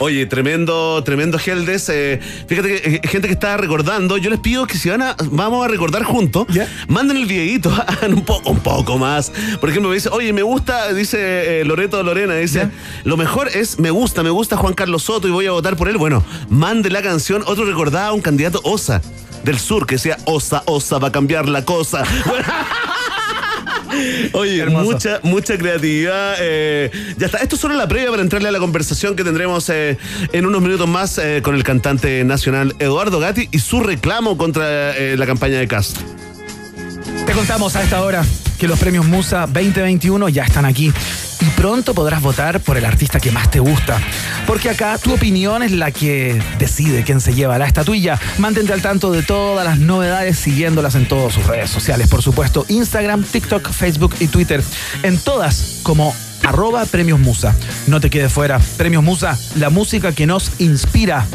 Oye, 0.00 0.26
tremendo, 0.26 1.02
tremendo 1.04 1.38
Geldes. 1.38 1.88
eh, 1.88 2.20
fíjate 2.46 2.68
que 2.68 2.96
eh, 2.96 3.00
gente 3.08 3.28
que 3.28 3.32
está 3.32 3.56
recordando, 3.56 4.16
yo 4.16 4.28
les 4.28 4.40
pido 4.40 4.66
que 4.66 4.76
si 4.76 4.90
van 4.90 5.02
a, 5.02 5.16
vamos 5.30 5.64
a 5.64 5.68
recordar 5.68 6.02
juntos, 6.02 6.46
manden 6.88 7.16
el 7.16 7.26
videito, 7.26 7.70
hagan 7.86 8.12
un 8.12 8.24
poco, 8.24 8.50
un 8.50 8.58
poco 8.58 8.98
más. 8.98 9.32
Por 9.60 9.70
ejemplo, 9.70 9.88
me 9.88 9.94
dice, 9.94 10.08
oye, 10.10 10.32
me 10.32 10.42
gusta, 10.42 10.92
dice 10.92 11.60
eh, 11.60 11.64
Loreto 11.64 12.02
Lorena, 12.02 12.34
dice, 12.34 12.68
lo 13.04 13.16
mejor 13.16 13.48
es 13.54 13.78
me 13.78 13.90
gusta, 13.92 14.22
me 14.24 14.30
gusta 14.30 14.56
Juan 14.56 14.74
Carlos 14.74 15.04
Soto 15.04 15.28
y 15.28 15.30
voy 15.30 15.46
a 15.46 15.52
votar 15.52 15.76
por 15.76 15.88
él. 15.88 15.96
Bueno, 15.96 16.24
mande 16.50 16.90
la 16.90 17.00
canción. 17.00 17.44
Otro 17.46 17.64
recordaba 17.64 18.12
un 18.12 18.20
candidato 18.20 18.60
Osa 18.64 19.00
del 19.44 19.58
sur 19.58 19.86
que 19.86 19.96
decía, 19.96 20.16
Osa, 20.24 20.62
Osa 20.66 20.98
va 20.98 21.08
a 21.08 21.12
cambiar 21.12 21.48
la 21.48 21.64
cosa. 21.64 22.04
Bueno, 22.26 22.44
Oye, 24.32 24.66
mucha, 24.66 25.20
mucha 25.22 25.56
creatividad. 25.56 26.36
eh, 26.40 26.90
ya 27.16 27.26
está. 27.26 27.38
Esto 27.38 27.54
es 27.54 27.60
solo 27.60 27.74
la 27.74 27.86
previa 27.86 28.10
para 28.10 28.22
entrarle 28.22 28.48
a 28.48 28.52
la 28.52 28.58
conversación 28.58 29.14
que 29.14 29.22
tendremos 29.22 29.68
eh, 29.68 29.98
en 30.32 30.46
unos 30.46 30.62
minutos 30.62 30.88
más 30.88 31.18
eh, 31.18 31.40
con 31.42 31.54
el 31.54 31.62
cantante 31.62 32.24
nacional 32.24 32.74
Eduardo 32.80 33.20
Gatti 33.20 33.48
y 33.52 33.60
su 33.60 33.80
reclamo 33.80 34.36
contra 34.36 34.94
la 35.16 35.26
campaña 35.26 35.58
de 35.58 35.68
Cast. 35.68 35.98
Te 37.26 37.32
contamos 37.32 37.74
a 37.74 37.82
esta 37.82 38.02
hora 38.02 38.22
que 38.58 38.68
los 38.68 38.78
premios 38.78 39.06
Musa 39.06 39.46
2021 39.46 40.28
ya 40.28 40.44
están 40.44 40.66
aquí 40.66 40.92
y 41.40 41.44
pronto 41.56 41.94
podrás 41.94 42.20
votar 42.20 42.60
por 42.60 42.76
el 42.76 42.84
artista 42.84 43.18
que 43.18 43.30
más 43.30 43.50
te 43.50 43.60
gusta. 43.60 43.98
Porque 44.46 44.68
acá 44.68 44.98
tu 44.98 45.14
opinión 45.14 45.62
es 45.62 45.72
la 45.72 45.90
que 45.90 46.40
decide 46.58 47.02
quién 47.02 47.22
se 47.22 47.34
lleva 47.34 47.58
la 47.58 47.66
estatuilla. 47.66 48.20
Mantente 48.38 48.74
al 48.74 48.82
tanto 48.82 49.10
de 49.10 49.22
todas 49.22 49.64
las 49.64 49.78
novedades 49.78 50.38
siguiéndolas 50.38 50.94
en 50.96 51.08
todas 51.08 51.32
sus 51.32 51.46
redes 51.46 51.70
sociales, 51.70 52.08
por 52.08 52.22
supuesto, 52.22 52.66
Instagram, 52.68 53.24
TikTok, 53.24 53.70
Facebook 53.70 54.14
y 54.20 54.28
Twitter. 54.28 54.62
En 55.02 55.16
todas 55.18 55.80
como 55.82 56.14
arroba 56.44 56.84
Premios 56.84 57.18
Musa. 57.18 57.54
No 57.86 58.00
te 58.00 58.10
quedes 58.10 58.32
fuera. 58.32 58.60
Premios 58.76 59.02
Musa, 59.02 59.38
la 59.56 59.70
música 59.70 60.12
que 60.12 60.26
nos 60.26 60.52
inspira 60.58 61.26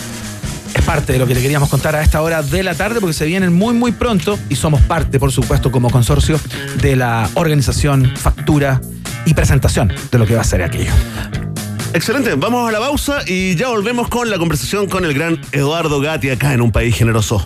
es 0.73 0.83
parte 0.83 1.13
de 1.13 1.19
lo 1.19 1.27
que 1.27 1.33
le 1.33 1.41
queríamos 1.41 1.69
contar 1.69 1.95
a 1.95 2.01
esta 2.01 2.21
hora 2.21 2.41
de 2.41 2.63
la 2.63 2.75
tarde 2.75 2.99
porque 2.99 3.13
se 3.13 3.25
vienen 3.25 3.53
muy 3.53 3.73
muy 3.73 3.91
pronto 3.91 4.37
y 4.49 4.55
somos 4.55 4.81
parte, 4.81 5.19
por 5.19 5.31
supuesto, 5.31 5.71
como 5.71 5.89
consorcio 5.89 6.39
de 6.81 6.95
la 6.95 7.29
organización, 7.35 8.13
factura 8.15 8.81
y 9.25 9.33
presentación 9.33 9.93
de 10.11 10.17
lo 10.17 10.25
que 10.25 10.35
va 10.35 10.41
a 10.41 10.45
ser 10.45 10.63
aquello. 10.63 10.91
Excelente, 11.93 12.35
vamos 12.35 12.69
a 12.69 12.71
la 12.71 12.79
pausa 12.79 13.19
y 13.25 13.55
ya 13.55 13.69
volvemos 13.69 14.09
con 14.09 14.29
la 14.29 14.37
conversación 14.37 14.87
con 14.87 15.05
el 15.05 15.13
gran 15.13 15.41
Eduardo 15.51 15.99
Gatti 15.99 16.29
acá 16.29 16.53
en 16.53 16.61
un 16.61 16.71
país 16.71 16.95
generoso. 16.95 17.45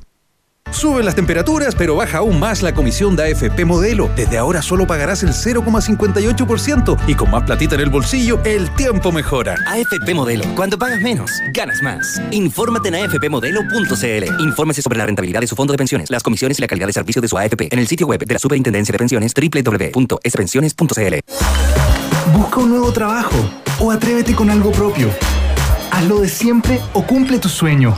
Suben 0.71 1.05
las 1.05 1.15
temperaturas, 1.15 1.75
pero 1.75 1.95
baja 1.95 2.19
aún 2.19 2.39
más 2.39 2.61
la 2.61 2.73
comisión 2.73 3.15
de 3.15 3.31
AFP 3.31 3.65
Modelo. 3.65 4.09
Desde 4.15 4.37
ahora 4.37 4.61
solo 4.61 4.87
pagarás 4.87 5.21
el 5.23 5.29
0,58% 5.29 6.97
y 7.07 7.15
con 7.15 7.29
más 7.29 7.43
platita 7.43 7.75
en 7.75 7.81
el 7.81 7.89
bolsillo, 7.89 8.39
el 8.45 8.69
tiempo 8.75 9.11
mejora. 9.11 9.55
AFP 9.67 10.13
Modelo. 10.13 10.45
Cuando 10.55 10.79
pagas 10.79 11.01
menos, 11.01 11.31
ganas 11.53 11.81
más. 11.81 12.21
Infórmate 12.31 12.87
en 12.87 12.95
afpmodelo.cl. 12.95 14.41
Infórmese 14.41 14.81
sobre 14.81 14.97
la 14.97 15.05
rentabilidad 15.05 15.41
de 15.41 15.47
su 15.47 15.55
fondo 15.55 15.73
de 15.73 15.77
pensiones, 15.77 16.09
las 16.09 16.23
comisiones 16.23 16.57
y 16.59 16.61
la 16.61 16.67
calidad 16.67 16.87
de 16.87 16.93
servicio 16.93 17.21
de 17.21 17.27
su 17.27 17.37
AFP 17.37 17.67
en 17.71 17.79
el 17.79 17.87
sitio 17.87 18.07
web 18.07 18.25
de 18.25 18.33
la 18.33 18.39
Superintendencia 18.39 18.93
de 18.93 18.97
Pensiones 18.97 19.33
www.spensiones.cl. 19.33 21.15
Busca 22.33 22.59
un 22.59 22.69
nuevo 22.69 22.93
trabajo 22.93 23.35
o 23.79 23.91
atrévete 23.91 24.33
con 24.33 24.49
algo 24.49 24.71
propio. 24.71 25.09
Hazlo 25.91 26.21
de 26.21 26.29
siempre 26.29 26.79
o 26.93 27.05
cumple 27.05 27.39
tu 27.39 27.49
sueño. 27.49 27.97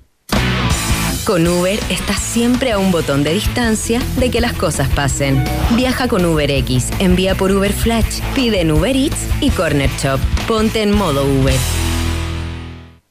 Con 1.25 1.47
Uber 1.47 1.79
estás 1.89 2.19
siempre 2.19 2.71
a 2.71 2.79
un 2.79 2.91
botón 2.91 3.23
de 3.23 3.33
distancia 3.33 4.01
de 4.17 4.31
que 4.31 4.41
las 4.41 4.53
cosas 4.53 4.89
pasen. 4.89 5.43
Viaja 5.75 6.07
con 6.07 6.25
UberX, 6.25 6.89
envía 6.97 7.35
por 7.35 7.51
Uber 7.51 7.71
Flash, 7.71 8.21
pide 8.33 8.61
en 8.61 8.71
Uber 8.71 8.95
Eats 8.95 9.27
y 9.39 9.51
Corner 9.51 9.89
Shop. 10.01 10.19
Ponte 10.47 10.81
en 10.81 10.91
modo 10.91 11.23
Uber. 11.23 11.90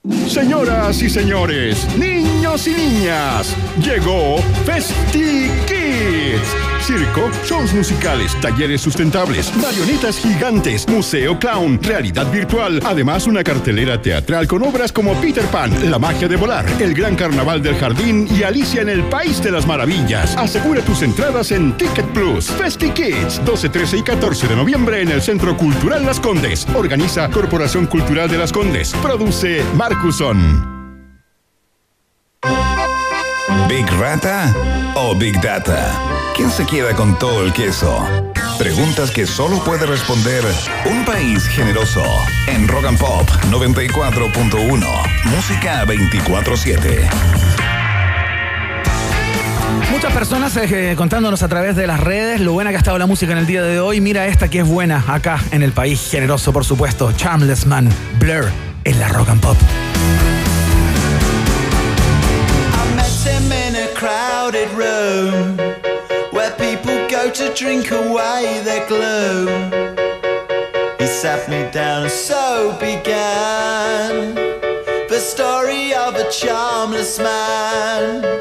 Señoras 0.09 1.02
y 1.02 1.10
señores, 1.10 1.86
niños 1.98 2.66
y 2.66 2.72
niñas, 2.72 3.55
llegó 3.85 4.39
Festi 4.64 5.51
Kids. 5.66 6.70
Circo, 6.81 7.31
shows 7.44 7.74
musicales, 7.74 8.35
talleres 8.40 8.81
sustentables, 8.81 9.55
marionetas 9.56 10.18
gigantes, 10.18 10.89
museo 10.89 11.39
clown, 11.39 11.78
realidad 11.82 12.32
virtual. 12.32 12.81
Además, 12.86 13.27
una 13.27 13.44
cartelera 13.44 14.01
teatral 14.01 14.48
con 14.48 14.62
obras 14.62 14.90
como 14.90 15.12
Peter 15.20 15.44
Pan, 15.44 15.90
La 15.90 15.98
magia 15.98 16.27
de 16.27 16.36
volar, 16.36 16.64
El 16.81 16.94
gran 16.94 17.14
carnaval 17.16 17.62
del 17.62 17.77
jardín 17.77 18.27
y 18.35 18.43
Alicia 18.43 18.81
en 18.81 18.89
el 18.89 19.05
País 19.05 19.43
de 19.43 19.51
las 19.51 19.66
Maravillas. 19.66 20.35
Asegura 20.39 20.81
tus 20.81 21.02
entradas 21.02 21.52
en 21.52 21.77
Ticket 21.77 22.06
Plus. 22.06 22.47
Festi 22.47 22.89
Kids, 22.90 23.44
12, 23.44 23.68
13 23.68 23.98
y 23.98 24.02
14 24.02 24.48
de 24.48 24.56
noviembre 24.56 25.02
en 25.02 25.10
el 25.10 25.20
Centro 25.20 25.55
Cultural 25.59 26.06
Las 26.06 26.18
Condes. 26.18 26.66
Organiza 26.74 27.28
Corporación 27.28 27.86
Cultural 27.86 28.31
de 28.31 28.39
Las 28.39 28.52
Condes. 28.52 28.94
Produce 29.02 29.62
¿Big 33.68 33.86
Rata 33.98 34.54
o 34.94 35.14
Big 35.16 35.40
Data? 35.40 35.92
¿Quién 36.36 36.50
se 36.50 36.64
queda 36.64 36.94
con 36.94 37.18
todo 37.18 37.44
el 37.44 37.52
queso? 37.52 38.06
Preguntas 38.58 39.10
que 39.10 39.26
solo 39.26 39.58
puede 39.64 39.86
responder 39.86 40.44
un 40.84 41.04
país 41.04 41.44
generoso. 41.48 42.02
En 42.46 42.68
Rock 42.68 42.84
and 42.86 42.98
Pop 42.98 43.28
94.1. 43.50 44.86
Música 45.24 45.84
24-7. 45.84 47.08
Muchas 49.90 50.12
personas 50.12 50.56
eh, 50.56 50.94
contándonos 50.96 51.42
a 51.42 51.48
través 51.48 51.74
de 51.74 51.86
las 51.86 51.98
redes 51.98 52.40
lo 52.40 52.52
buena 52.52 52.70
que 52.70 52.76
ha 52.76 52.78
estado 52.78 52.96
la 52.98 53.06
música 53.06 53.32
en 53.32 53.38
el 53.38 53.46
día 53.46 53.62
de 53.62 53.80
hoy. 53.80 54.00
Mira 54.00 54.26
esta 54.26 54.48
que 54.48 54.60
es 54.60 54.66
buena 54.66 55.04
acá 55.08 55.40
en 55.50 55.62
el 55.62 55.72
país 55.72 56.08
generoso, 56.10 56.52
por 56.52 56.64
supuesto. 56.64 57.12
Charmless 57.12 57.66
Man, 57.66 57.88
Blur, 58.18 58.50
en 58.90 58.98
la 58.98 59.08
Rock 59.08 59.28
and 59.28 59.40
Pop. 59.40 59.56
I 62.80 62.92
met 62.96 63.18
him 63.30 63.52
in 63.52 63.76
a 63.76 63.88
crowded 63.94 64.70
room 64.72 65.56
where 66.32 66.50
people 66.52 66.96
go 67.08 67.30
to 67.30 67.54
drink 67.54 67.90
away 67.92 68.60
their 68.64 68.86
gloom. 68.88 69.48
He 70.98 71.06
sat 71.06 71.48
me 71.48 71.70
down 71.70 72.08
so 72.08 72.76
began 72.80 74.34
the 75.08 75.20
story 75.20 75.94
of 75.94 76.16
a 76.16 76.28
charmless 76.30 77.18
man. 77.18 78.40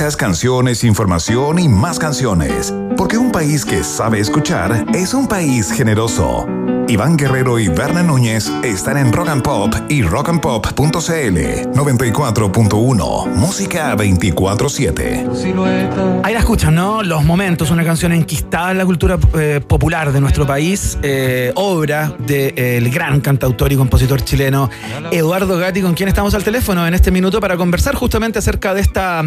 Canciones, 0.00 0.82
información 0.82 1.58
y 1.58 1.68
más 1.68 1.98
canciones. 1.98 2.72
Porque 2.96 3.18
un 3.18 3.30
país 3.30 3.66
que 3.66 3.84
sabe 3.84 4.18
escuchar 4.18 4.86
es 4.94 5.12
un 5.12 5.28
país 5.28 5.70
generoso. 5.70 6.48
Iván 6.88 7.16
Guerrero 7.16 7.58
y 7.58 7.68
Berna 7.68 8.02
Núñez 8.02 8.50
están 8.64 8.96
en 8.96 9.12
Rock 9.12 9.28
and 9.28 9.42
Pop 9.42 9.74
y 9.88 10.02
rockandpop.cl 10.02 10.74
94.1 10.74 13.26
Música 13.28 13.94
24-7. 13.94 16.22
Ahí 16.24 16.34
la 16.34 16.40
escuchan, 16.40 16.74
¿no? 16.74 17.04
Los 17.04 17.22
Momentos, 17.22 17.70
una 17.70 17.84
canción 17.84 18.12
enquistada 18.12 18.72
en 18.72 18.78
la 18.78 18.86
cultura 18.86 19.18
eh, 19.38 19.60
popular 19.64 20.12
de 20.12 20.20
nuestro 20.20 20.44
país, 20.46 20.98
eh, 21.02 21.52
obra 21.54 22.12
del 22.18 22.90
gran 22.90 23.20
cantautor 23.20 23.72
y 23.72 23.76
compositor 23.76 24.24
chileno 24.24 24.68
Eduardo 25.12 25.58
Gatti, 25.58 25.82
con 25.82 25.94
quien 25.94 26.08
estamos 26.08 26.34
al 26.34 26.42
teléfono 26.42 26.84
en 26.86 26.94
este 26.94 27.12
minuto 27.12 27.38
para 27.38 27.56
conversar 27.56 27.94
justamente 27.94 28.40
acerca 28.40 28.74
de 28.74 28.80
esta 28.80 29.22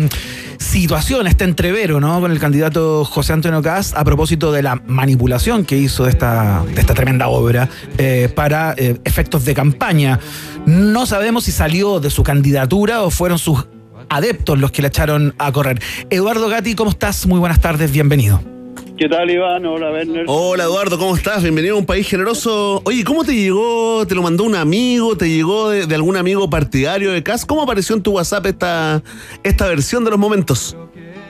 situación, 0.73 1.27
este 1.27 1.43
entrevero, 1.43 1.99
¿no? 1.99 2.19
Con 2.19 2.31
el 2.31 2.39
candidato 2.39 3.05
José 3.05 3.31
Antonio 3.33 3.61
Caz 3.61 3.93
a 3.93 4.03
propósito 4.03 4.51
de 4.51 4.63
la 4.63 4.81
manipulación 4.87 5.65
que 5.65 5.77
hizo 5.77 6.05
de 6.05 6.09
esta, 6.09 6.63
de 6.65 6.81
esta 6.81 6.95
tremenda 6.95 7.27
obra 7.27 7.69
eh, 7.99 8.27
para 8.35 8.73
eh, 8.75 8.97
efectos 9.03 9.45
de 9.45 9.53
campaña. 9.53 10.19
No 10.65 11.05
sabemos 11.05 11.43
si 11.43 11.51
salió 11.51 11.99
de 11.99 12.09
su 12.09 12.23
candidatura 12.23 13.03
o 13.03 13.11
fueron 13.11 13.37
sus 13.37 13.67
adeptos 14.09 14.57
los 14.57 14.71
que 14.71 14.81
la 14.81 14.87
echaron 14.87 15.35
a 15.37 15.51
correr. 15.51 15.79
Eduardo 16.09 16.49
Gatti, 16.49 16.73
¿cómo 16.73 16.89
estás? 16.89 17.27
Muy 17.27 17.37
buenas 17.37 17.61
tardes, 17.61 17.91
bienvenido. 17.91 18.52
¿Qué 18.97 19.09
tal, 19.09 19.29
Iván? 19.29 19.65
Hola, 19.65 19.91
Werner. 19.91 20.25
Hola 20.27 20.63
Eduardo, 20.65 20.97
¿cómo 20.99 21.15
estás? 21.15 21.41
Bienvenido 21.41 21.75
a 21.75 21.79
un 21.79 21.85
país 21.85 22.07
generoso. 22.07 22.81
Oye, 22.85 23.03
¿cómo 23.03 23.23
te 23.23 23.33
llegó? 23.35 24.05
¿Te 24.07 24.13
lo 24.13 24.21
mandó 24.21 24.43
un 24.43 24.55
amigo? 24.55 25.17
¿Te 25.17 25.27
llegó 25.29 25.69
de, 25.69 25.87
de 25.87 25.95
algún 25.95 26.15
amigo 26.15 26.47
partidario 26.49 27.11
de 27.11 27.23
CAS? 27.23 27.45
¿Cómo 27.45 27.63
apareció 27.63 27.95
en 27.95 28.03
tu 28.03 28.11
WhatsApp 28.11 28.45
esta, 28.45 29.01
esta 29.43 29.67
versión 29.67 30.03
de 30.05 30.11
los 30.11 30.19
momentos? 30.19 30.77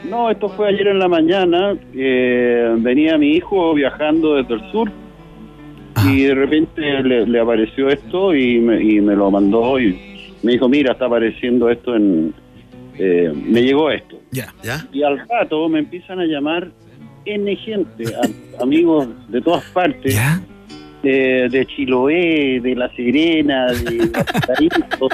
No, 0.09 0.29
esto 0.29 0.49
fue 0.49 0.67
ayer 0.67 0.87
en 0.87 0.99
la 0.99 1.07
mañana. 1.07 1.75
eh, 1.95 2.75
venía 2.79 3.17
mi 3.17 3.31
hijo 3.31 3.73
viajando 3.73 4.35
desde 4.35 4.55
el 4.55 4.71
sur 4.71 4.91
y 6.05 6.23
de 6.23 6.35
repente 6.35 6.81
le, 6.81 7.25
le 7.25 7.39
apareció 7.39 7.87
esto 7.87 8.35
y 8.35 8.59
me, 8.59 8.83
y 8.83 8.99
me 8.99 9.15
lo 9.15 9.31
mandó 9.31 9.79
y 9.79 9.97
me 10.43 10.51
dijo, 10.51 10.67
mira, 10.67 10.91
está 10.93 11.05
apareciendo 11.05 11.69
esto 11.69 11.95
en... 11.95 12.33
eh, 12.99 13.31
me 13.33 13.61
llegó 13.63 13.89
esto. 13.89 14.17
Ya. 14.31 14.53
¿Ya? 14.63 14.85
Y 14.91 15.03
al 15.03 15.17
rato 15.29 15.69
me 15.69 15.79
empiezan 15.79 16.19
a 16.19 16.25
llamar 16.25 16.69
N 17.25 17.55
gente, 17.57 18.03
a- 18.15 18.61
amigos 18.63 19.07
de 19.29 19.41
todas 19.41 19.63
partes. 19.71 20.15
De, 21.01 21.49
de 21.49 21.65
Chiloé, 21.65 22.61
de 22.61 22.75
La 22.75 22.89
Serena, 22.95 23.67
de 23.73 23.97
Valparaíso. 24.13 25.09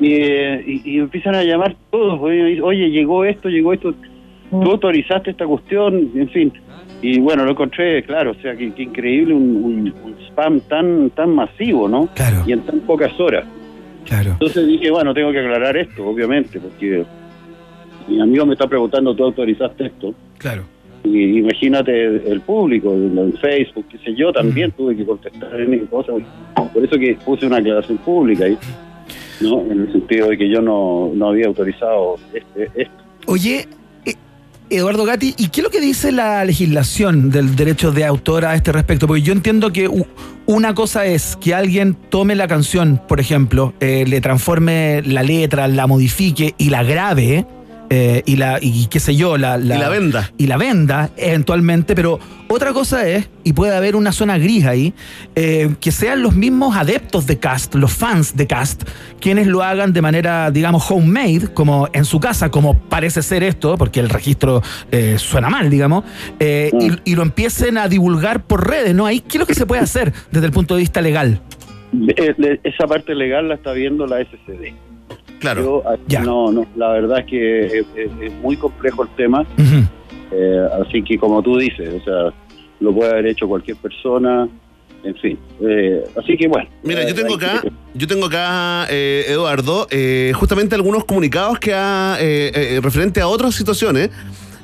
Y, 0.00 0.06
eh, 0.14 0.64
y, 0.66 0.90
y 0.94 0.98
empiezan 0.98 1.34
a 1.34 1.42
llamar 1.42 1.74
todos. 1.90 2.20
Oye, 2.20 2.60
oye, 2.62 2.88
llegó 2.90 3.24
esto, 3.24 3.48
llegó 3.48 3.72
esto. 3.72 3.94
Tú 4.50 4.70
autorizaste 4.70 5.30
esta 5.32 5.46
cuestión, 5.46 6.10
en 6.14 6.28
fin. 6.28 6.52
Y 7.00 7.18
bueno, 7.18 7.44
lo 7.44 7.50
encontré, 7.50 8.02
claro, 8.04 8.30
o 8.30 8.34
sea, 8.42 8.54
que, 8.54 8.72
que 8.74 8.82
increíble 8.84 9.34
un, 9.34 9.56
un- 9.56 9.94
un 10.04 10.14
spam 10.28 10.60
tan 10.60 11.10
tan 11.10 11.30
masivo, 11.34 11.88
¿no? 11.88 12.06
Claro. 12.14 12.44
Y 12.46 12.52
en 12.52 12.60
tan 12.60 12.78
pocas 12.80 13.18
horas. 13.18 13.44
Claro. 14.04 14.32
Entonces 14.32 14.66
dije, 14.68 14.90
bueno, 14.90 15.12
tengo 15.14 15.32
que 15.32 15.40
aclarar 15.40 15.76
esto, 15.76 16.06
obviamente, 16.06 16.60
porque 16.60 17.04
mi 18.08 18.20
amigo 18.20 18.46
me 18.46 18.52
está 18.52 18.68
preguntando, 18.68 19.14
¿tú 19.16 19.24
autorizaste 19.24 19.86
esto? 19.86 20.14
Claro. 20.38 20.62
Y 21.04 21.38
imagínate 21.38 22.30
el 22.30 22.40
público, 22.42 22.92
en 22.92 23.34
Facebook, 23.40 23.86
qué 23.90 23.98
sé 23.98 24.14
yo, 24.14 24.32
también 24.32 24.70
tuve 24.72 24.96
que 24.96 25.04
contestar 25.04 25.60
en 25.60 25.86
cosas. 25.86 26.16
Por 26.72 26.84
eso 26.84 26.96
que 26.96 27.16
puse 27.24 27.46
una 27.46 27.56
aclaración 27.56 27.98
pública 27.98 28.44
ahí, 28.44 28.56
¿no? 29.40 29.62
En 29.62 29.80
el 29.80 29.92
sentido 29.92 30.28
de 30.28 30.38
que 30.38 30.48
yo 30.48 30.60
no, 30.62 31.10
no 31.14 31.30
había 31.30 31.46
autorizado 31.46 32.16
este, 32.32 32.70
esto. 32.80 32.94
Oye, 33.26 33.66
eh, 34.04 34.14
Eduardo 34.70 35.04
Gatti, 35.04 35.34
¿y 35.36 35.48
qué 35.48 35.60
es 35.60 35.64
lo 35.64 35.70
que 35.70 35.80
dice 35.80 36.12
la 36.12 36.44
legislación 36.44 37.30
del 37.30 37.56
derecho 37.56 37.90
de 37.90 38.04
autor 38.04 38.44
a 38.44 38.54
este 38.54 38.70
respecto? 38.72 39.06
Porque 39.08 39.22
yo 39.22 39.32
entiendo 39.32 39.72
que 39.72 39.90
una 40.46 40.74
cosa 40.74 41.04
es 41.04 41.36
que 41.36 41.54
alguien 41.54 41.94
tome 41.94 42.34
la 42.36 42.48
canción, 42.48 43.00
por 43.08 43.20
ejemplo, 43.20 43.74
eh, 43.80 44.04
le 44.06 44.20
transforme 44.20 45.02
la 45.02 45.22
letra, 45.22 45.68
la 45.68 45.86
modifique 45.86 46.54
y 46.58 46.70
la 46.70 46.84
grabe. 46.84 47.44
Eh, 47.94 48.22
y 48.24 48.36
la 48.36 48.58
y 48.62 48.86
qué 48.86 49.00
sé 49.00 49.14
yo 49.14 49.36
la, 49.36 49.58
Y 49.58 49.64
la 49.64 49.88
venda. 49.90 50.30
y 50.38 50.46
la 50.46 50.56
venda 50.56 51.10
eventualmente 51.18 51.94
pero 51.94 52.18
otra 52.48 52.72
cosa 52.72 53.06
es 53.06 53.28
y 53.44 53.52
puede 53.52 53.76
haber 53.76 53.96
una 53.96 54.12
zona 54.12 54.38
gris 54.38 54.64
ahí 54.64 54.94
eh, 55.34 55.74
que 55.78 55.90
sean 55.92 56.22
los 56.22 56.34
mismos 56.34 56.74
adeptos 56.76 57.26
de 57.26 57.38
Cast 57.38 57.74
los 57.74 57.92
fans 57.92 58.34
de 58.36 58.46
Cast 58.46 58.84
quienes 59.20 59.46
lo 59.46 59.62
hagan 59.62 59.92
de 59.92 60.00
manera 60.00 60.50
digamos 60.50 60.90
homemade 60.90 61.52
como 61.52 61.88
en 61.92 62.04
su 62.06 62.18
casa 62.18 62.50
como 62.50 62.78
parece 62.88 63.20
ser 63.22 63.42
esto 63.42 63.76
porque 63.76 64.00
el 64.00 64.08
registro 64.08 64.62
eh, 64.90 65.16
suena 65.18 65.50
mal 65.50 65.68
digamos 65.68 66.04
eh, 66.40 66.70
y, 66.80 67.10
y 67.12 67.14
lo 67.14 67.22
empiecen 67.22 67.76
a 67.76 67.88
divulgar 67.88 68.44
por 68.46 68.66
redes 68.68 68.94
no 68.94 69.04
ahí 69.04 69.20
qué 69.20 69.36
es 69.36 69.40
lo 69.40 69.46
que 69.46 69.54
se 69.54 69.66
puede 69.66 69.82
hacer 69.82 70.12
desde 70.30 70.46
el 70.46 70.52
punto 70.52 70.74
de 70.76 70.80
vista 70.80 71.00
legal 71.02 71.40
le- 71.92 72.58
Esa 72.64 72.86
parte 72.86 73.14
legal 73.14 73.48
la 73.48 73.54
está 73.56 73.72
viendo 73.72 74.06
la 74.06 74.16
SCD. 74.24 74.72
Claro. 75.42 75.62
Yo, 75.62 75.82
ah, 75.86 76.22
no, 76.24 76.50
no, 76.52 76.66
la 76.76 76.88
verdad 76.92 77.18
es 77.18 77.26
que 77.26 77.66
es, 77.66 77.86
es- 77.94 78.10
es 78.22 78.32
muy 78.40 78.56
complejo 78.56 79.02
el 79.02 79.08
tema. 79.16 79.44
Eh, 80.34 80.66
así 80.80 81.02
que 81.02 81.18
como 81.18 81.42
tú 81.42 81.58
dices, 81.58 81.90
o 82.00 82.04
sea, 82.04 82.32
lo 82.80 82.94
puede 82.94 83.10
haber 83.10 83.26
hecho 83.26 83.46
cualquier 83.46 83.76
persona, 83.76 84.48
en 85.04 85.14
fin. 85.16 85.38
Eh, 85.60 86.02
así 86.16 86.36
que 86.38 86.48
bueno. 86.48 86.68
Mira, 86.84 87.02
yo 87.02 87.08
eh, 87.10 87.14
tengo 87.14 87.34
acá, 87.34 87.60
yo 87.92 88.06
tengo 88.06 88.26
acá, 88.26 88.86
eh, 88.88 89.24
Eduardo, 89.28 89.86
eh, 89.90 90.32
justamente 90.34 90.74
algunos 90.74 91.04
comunicados 91.04 91.58
que 91.58 91.74
ha, 91.74 92.16
eh, 92.20 92.50
eh, 92.54 92.80
referente 92.82 93.20
a 93.20 93.26
otras 93.28 93.54
situaciones 93.54 94.10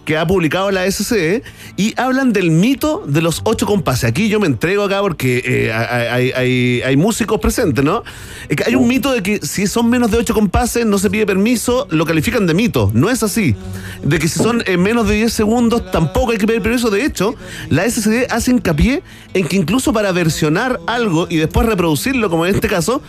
que 0.09 0.17
ha 0.17 0.27
publicado 0.27 0.71
la 0.71 0.91
SCE 0.91 1.43
y 1.77 1.93
hablan 2.01 2.33
del 2.33 2.51
mito 2.51 3.05
de 3.07 3.21
los 3.21 3.43
ocho 3.45 3.67
compases. 3.67 4.09
Aquí 4.09 4.31
yo 4.31 4.41
me 4.41 4.47
entrego 4.47 4.85
acá 4.85 5.03
porque 5.03 5.43
eh, 5.45 5.71
hay, 5.71 6.81
hay- 6.81 6.97
músicos 6.97 7.39
presentes, 7.41 7.85
¿no? 7.85 8.03
Es 8.49 8.57
que 8.57 8.65
hay 8.65 8.75
un 8.75 8.89
mito 8.89 9.13
de 9.13 9.23
que 9.23 9.41
si 9.43 9.67
son 9.67 9.91
menos 9.91 10.11
de 10.11 10.17
ocho 10.17 10.33
compases 10.33 10.87
no 10.87 10.97
se 10.97 11.11
pide 11.11 11.27
permiso, 11.27 11.87
lo 11.91 12.07
califican 12.07 12.47
de 12.47 12.55
mito. 12.55 12.91
No 12.95 13.11
es 13.11 13.23
así. 13.23 13.55
De 14.03 14.19
que 14.19 14.29
si 14.29 14.39
son 14.39 14.63
eh, 14.65 14.79
menos 14.79 15.07
de 15.07 15.17
10 15.17 15.31
segundos 15.31 15.91
tampoco 15.91 16.33
hay 16.33 16.39
que 16.39 16.47
pedir 16.47 16.63
permiso. 16.63 16.89
De 16.89 17.05
hecho, 17.05 17.35
la 17.69 17.85
SCD 17.87 18.29
hace 18.31 18.51
hincapié 18.53 19.03
en 19.35 19.47
que 19.47 19.57
incluso 19.57 19.93
para 19.93 20.11
versionar 20.13 20.81
algo 20.87 21.27
y 21.29 21.37
después 21.37 21.67
reproducirlo, 21.67 22.31
como 22.31 22.47
en 22.47 22.55
este 22.55 22.67
caso, 22.67 23.03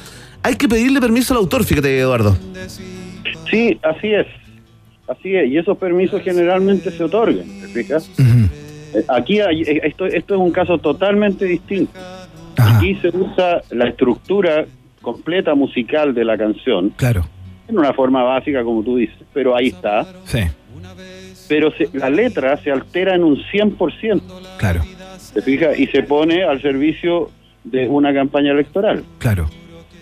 hay 0.44 0.56
que 0.56 0.68
pedirle 0.68 1.00
permiso 1.00 1.34
al 1.34 1.38
autor, 1.38 1.64
fíjate, 1.64 1.98
Eduardo. 1.98 2.38
Sí, 3.50 3.80
así 3.84 4.08
es. 4.14 4.28
Así 5.10 5.36
es. 5.36 5.50
Y 5.50 5.58
esos 5.58 5.78
permisos 5.78 6.22
generalmente 6.22 6.92
se 6.92 7.04
otorgan, 7.04 7.46
¿te 7.62 7.68
fijas? 7.68 8.10
Eh, 8.20 9.04
Aquí 9.08 9.40
hay- 9.40 9.62
eh, 9.64 9.82
esto, 9.84 10.06
esto 10.06 10.36
es 10.36 10.40
un 10.40 10.52
caso 10.52 10.78
totalmente 10.78 11.46
distinto. 11.46 12.00
Aquí 12.58 12.96
se 12.96 13.10
usa 13.10 13.62
la 13.72 13.88
estructura 13.88 14.66
completa 15.02 15.56
musical 15.56 16.14
de 16.14 16.26
la 16.26 16.38
canción. 16.38 16.90
Claro. 16.98 17.26
En 17.68 17.78
una 17.78 17.94
forma 17.94 18.24
básica, 18.24 18.64
como 18.64 18.84
tú 18.84 18.98
dices, 18.98 19.16
pero 19.34 19.56
ahí 19.56 19.68
está. 19.68 20.06
Sí. 20.26 20.40
Pero 21.48 21.72
se- 21.72 21.90
la 21.94 22.10
letra 22.10 22.58
se 22.58 22.72
altera 22.72 23.16
en 23.16 23.24
un 23.24 23.38
100%. 23.52 24.22
Claro. 24.58 24.82
¿Te 25.34 25.42
fijas? 25.42 25.78
Y 25.80 25.88
se 25.88 26.04
pone 26.04 26.44
al 26.44 26.62
servicio 26.62 27.30
de 27.64 27.88
una 27.88 28.14
campaña 28.14 28.52
electoral. 28.52 29.04
Claro. 29.20 29.48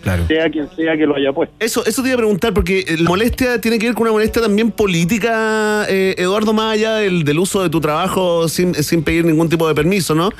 Claro. 0.08 0.26
Sea 0.26 0.48
quien 0.50 0.68
sea 0.74 0.96
que 0.96 1.06
lo 1.06 1.14
haya 1.16 1.32
puesto. 1.32 1.54
Eso, 1.60 1.84
eso 1.84 2.02
te 2.02 2.08
iba 2.08 2.14
a 2.14 2.18
preguntar, 2.18 2.52
porque 2.54 2.80
eh, 2.80 2.96
la 2.98 3.08
molestia 3.10 3.60
tiene 3.60 3.78
que 3.78 3.86
ver 3.86 3.94
con 3.94 4.02
una 4.02 4.12
molestia 4.12 4.40
también 4.42 4.70
política, 4.70 5.84
eh, 5.88 6.14
Eduardo, 6.18 6.52
más 6.52 6.74
allá 6.74 6.96
del, 6.96 7.24
del 7.24 7.38
uso 7.38 7.62
de 7.62 7.68
tu 7.70 7.80
trabajo 7.80 8.48
sin, 8.48 8.74
sin 8.74 9.02
pedir 9.02 9.24
ningún 9.24 9.48
tipo 9.48 9.68
de 9.68 9.74
permiso, 9.74 10.14
¿no? 10.14 10.30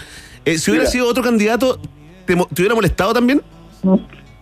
Eh, 0.44 0.56
si 0.58 0.70
hubiera 0.70 0.84
Mira. 0.84 0.90
sido 0.92 1.06
otro 1.08 1.22
candidato, 1.22 1.78
¿te, 2.24 2.34
hubiera 2.34 2.74
molestado 2.74 3.12
también? 3.12 3.42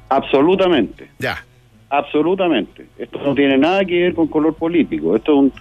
Absolutamente. 0.09 1.09
Ya. 1.19 1.45
Absolutamente. 1.91 2.87
Esto 2.99 3.19
no 3.25 3.35
tiene 3.35 3.59
nada 3.59 3.85
que 3.85 3.95
ver 4.03 4.15
con 4.15 4.27
color 4.29 4.55
político. 4.55 5.17
Esto 5.17 5.33
es 5.33 5.39
un- 5.39 5.53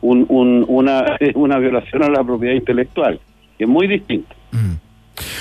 un- 0.00 0.26
un- 0.28 0.64
una, 0.68 1.16
una 1.34 1.58
violación 1.58 2.02
a 2.02 2.08
la 2.08 2.24
propiedad 2.24 2.54
intelectual, 2.54 3.20
que 3.58 3.64
es 3.64 3.70
muy 3.70 3.86
distinto. 3.86 4.34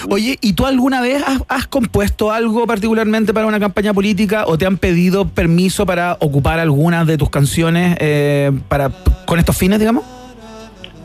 Oye, 0.10 0.38
¿y 0.41 0.53
tú 0.53 0.65
alguna 0.65 1.02
vez 1.02 1.23
has, 1.26 1.41
has 1.48 1.68
compuesto 1.68 2.31
algo 2.31 2.65
particularmente 2.68 3.34
para 3.34 3.48
una 3.48 3.60
campaña 3.60 3.93
política 3.93 4.45
o 4.48 4.57
te 4.57 4.65
han 4.65 4.77
pedido 4.77 5.27
permiso 5.27 5.85
para 5.85 6.18
ocupar 6.19 6.60
algunas 6.60 7.07
de 7.07 7.18
tus 7.18 7.30
canciones 7.30 7.98
eh, 7.99 8.52
para 8.68 8.91
con 9.26 9.39
estos 9.39 9.57
fines, 9.57 9.80
digamos? 9.80 10.03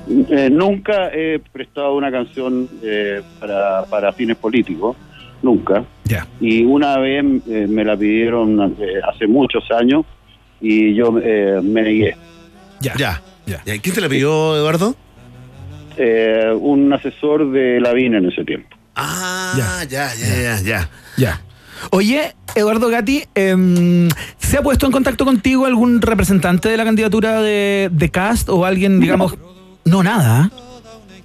Eh, 0.08 0.48
nunca 0.50 1.10
he 1.12 1.40
prestado 1.52 1.94
una 1.94 2.10
canción 2.10 2.68
eh, 2.82 3.22
para, 3.40 3.84
para 3.86 4.12
fines 4.12 4.36
políticos, 4.36 4.96
nunca. 5.42 5.84
Ya. 6.04 6.26
Y 6.40 6.64
una 6.64 6.98
vez 6.98 7.24
eh, 7.48 7.66
me 7.68 7.84
la 7.84 7.96
pidieron 7.96 8.76
eh, 8.78 9.00
hace 9.08 9.26
muchos 9.26 9.64
años 9.70 10.04
y 10.60 10.94
yo 10.94 11.18
eh, 11.22 11.60
me 11.62 11.82
negué. 11.82 12.16
Ya. 12.80 12.94
Ya. 12.96 13.22
ya. 13.46 13.62
¿Quién 13.64 13.94
te 13.94 14.00
la 14.00 14.08
pidió, 14.08 14.56
Eduardo? 14.56 14.94
Eh, 15.96 16.52
un 16.58 16.92
asesor 16.92 17.50
de 17.50 17.80
la 17.80 17.92
VIN 17.92 18.14
en 18.14 18.26
ese 18.26 18.44
tiempo. 18.44 18.76
Ah, 18.94 19.54
ya, 19.56 19.84
ya, 19.84 20.08
ya, 20.14 20.60
ya. 20.62 20.90
Ya. 21.16 21.40
Oye, 21.90 22.34
Eduardo 22.54 22.88
Gatti, 22.88 23.24
em, 23.34 24.08
¿se 24.38 24.58
ha 24.58 24.62
puesto 24.62 24.86
en 24.86 24.92
contacto 24.92 25.24
contigo 25.24 25.66
algún 25.66 26.00
representante 26.00 26.68
de 26.68 26.76
la 26.76 26.84
candidatura 26.84 27.40
de, 27.42 27.90
de 27.92 28.10
Cast 28.10 28.48
o 28.48 28.64
alguien, 28.64 29.00
digamos, 29.00 29.36
no 29.84 30.02
nada? 30.02 30.50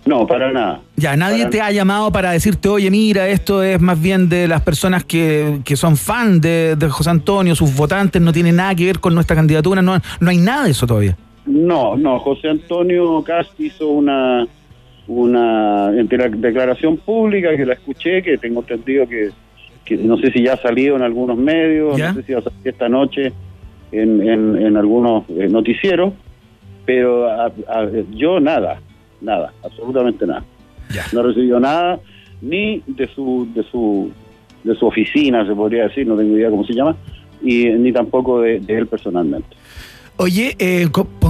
No, 0.06 0.26
para 0.26 0.52
nada. 0.52 0.81
Ya, 0.95 1.15
nadie 1.15 1.39
Para 1.39 1.49
te 1.49 1.61
ha 1.61 1.72
llamado 1.72 2.11
para 2.11 2.31
decirte, 2.31 2.68
oye, 2.69 2.89
mira, 2.89 3.27
esto 3.27 3.61
es 3.61 3.80
más 3.80 4.02
bien 4.02 4.30
de 4.30 4.48
las 4.48 4.61
personas 4.61 5.03
que, 5.03 5.60
que 5.64 5.76
son 5.77 5.95
fan 5.95 6.41
de, 6.41 6.76
de 6.76 6.89
José 6.89 7.11
Antonio, 7.11 7.56
sus 7.56 7.76
votantes, 7.76 8.22
no 8.22 8.34
tiene 8.34 8.52
nada 8.52 8.73
que 8.73 8.85
ver 8.85 8.99
con 8.99 9.14
nuestra 9.14 9.35
candidatura, 9.35 9.81
no, 9.81 9.98
no 10.19 10.30
hay 10.30 10.38
nada 10.38 10.65
de 10.65 10.72
eso 10.72 10.88
todavía. 10.88 11.15
No, 11.45 11.95
no, 11.98 12.19
José 12.19 12.49
Antonio 12.49 13.23
Cast 13.23 13.60
hizo 13.60 13.88
una 13.88 14.48
una 15.07 15.91
declaración 15.91 16.98
pública 16.98 17.56
que 17.56 17.65
la 17.65 17.73
escuché, 17.73 18.22
que 18.22 18.38
tengo 18.38 18.61
entendido 18.61 19.07
que, 19.07 19.30
que 19.84 19.98
no 19.98 20.18
sé 20.18 20.32
si 20.32 20.44
ya 20.44 20.53
ha 20.53 20.57
salido 20.57 20.95
en 20.95 21.02
algunos 21.02 21.38
medios, 21.38 21.98
¿Ya? 21.98 22.10
no 22.14 22.19
sé 22.19 22.23
si 22.23 22.34
va 22.34 22.40
a 22.40 22.44
salir 22.44 22.60
esta 22.64 22.88
noche 22.90 23.34
en, 23.91 24.22
en, 24.28 24.56
en 24.65 24.78
algunos 24.78 25.23
eh, 25.30 25.48
noticieros, 25.49 26.14
pero 26.86 27.30
a- 27.30 27.45
a- 27.48 27.90
yo 28.11 28.40
nada, 28.40 28.80
nada, 29.22 29.53
absolutamente 29.64 30.26
nada. 30.26 30.44
No 31.14 31.22
he 31.22 31.23
recibido 31.23 31.60
nada, 31.60 31.99
ni 32.41 32.82
de 32.88 33.07
su, 33.07 33.48
de 33.53 33.64
su, 33.64 34.11
de 34.64 34.76
su 34.76 34.86
oficina, 34.88 35.45
se 35.45 35.53
podría 35.56 35.84
decir, 35.88 36.06
no 36.07 36.15
tengo 36.15 36.36
idea 36.38 36.49
cómo 36.49 36.64
se 36.65 36.73
llama, 36.73 36.95
y 37.41 37.65
ni 37.69 37.91
tampoco 37.91 38.41
de, 38.41 38.60
de 38.60 38.78
él 38.78 38.88
personalmente. 38.88 39.48
Oye, 40.18 40.56
eh, 40.60 40.88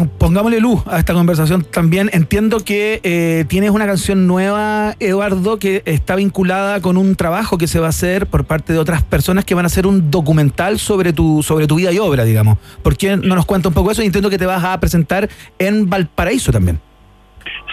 pongámosle 0.10 0.60
luz 0.60 0.82
a 0.88 1.00
esta 1.00 1.14
conversación 1.14 1.64
también. 1.64 2.10
Entiendo 2.14 2.60
que 2.60 3.00
eh, 3.04 3.46
tienes 3.48 3.72
una 3.72 3.86
canción 3.86 4.28
nueva, 4.28 4.96
Eduardo, 5.00 5.58
que 5.58 5.82
está 5.86 6.16
vinculada 6.16 6.82
con 6.82 6.98
un 6.98 7.16
trabajo 7.16 7.58
que 7.58 7.68
se 7.68 7.80
va 7.80 7.88
a 7.88 7.90
hacer 7.90 8.28
por 8.28 8.46
parte 8.46 8.74
de 8.74 8.80
otras 8.80 9.04
personas 9.04 9.46
que 9.46 9.56
van 9.56 9.66
a 9.66 9.68
hacer 9.68 9.88
un 9.88 10.12
documental 10.12 10.80
sobre 10.80 11.14
tu, 11.14 11.44
sobre 11.44 11.68
tu 11.68 11.76
vida 11.76 11.92
y 11.92 12.00
obra, 12.00 12.24
digamos. 12.24 12.58
¿Por 12.84 12.98
qué 12.98 13.18
no 13.18 13.36
nos 13.36 13.46
cuenta 13.46 13.70
un 13.70 13.74
poco 13.74 13.92
eso? 13.92 14.02
Y 14.04 14.06
entiendo 14.06 14.30
que 14.30 14.38
te 14.38 14.46
vas 14.46 14.64
a 14.64 14.80
presentar 14.80 15.30
en 15.60 15.90
Valparaíso 15.90 16.52
también. 16.52 16.80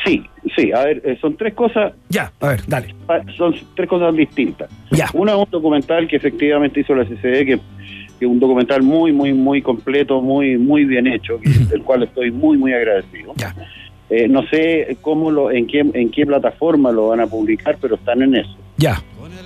Sí, 0.05 0.25
sí, 0.57 0.73
a 0.73 0.85
ver, 0.85 1.03
eh, 1.05 1.19
son 1.21 1.37
tres 1.37 1.55
cosas. 1.55 1.93
Ya, 2.09 2.33
a 2.41 2.49
ver, 2.49 2.63
dale. 2.67 2.95
Son 3.37 3.55
tres 3.75 3.89
cosas 3.89 4.15
distintas. 4.15 4.71
Ya. 4.91 5.09
Una 5.13 5.33
es 5.33 5.39
un 5.39 5.51
documental 5.51 6.09
que 6.09 6.17
efectivamente 6.17 6.81
hizo 6.81 6.95
la 6.95 7.05
CCD, 7.05 7.45
que, 7.45 7.61
que 8.19 8.25
es 8.25 8.31
un 8.31 8.41
documental 8.41 8.83
muy, 8.83 9.13
muy, 9.13 9.33
muy 9.33 9.63
completo, 9.63 10.21
muy, 10.21 10.59
muy 10.59 10.85
bien 10.85 11.07
hecho, 11.07 11.39
del 11.71 11.83
cual 11.83 12.03
estoy 12.03 12.31
muy, 12.31 12.57
muy 12.57 12.73
agradecido. 12.73 13.35
Eh, 14.11 14.27
no 14.27 14.43
sé 14.49 14.97
cómo 15.03 15.31
lo, 15.31 15.51
en 15.51 15.67
qué, 15.67 15.81
en 15.81 16.11
qué 16.11 16.25
plataforma 16.27 16.91
lo 16.91 17.09
van 17.09 17.21
a 17.21 17.27
publicar, 17.27 17.77
pero 17.81 17.97
están 17.97 18.23
en 18.23 18.37
eso. 18.37 18.57
Ya, 18.79 19.03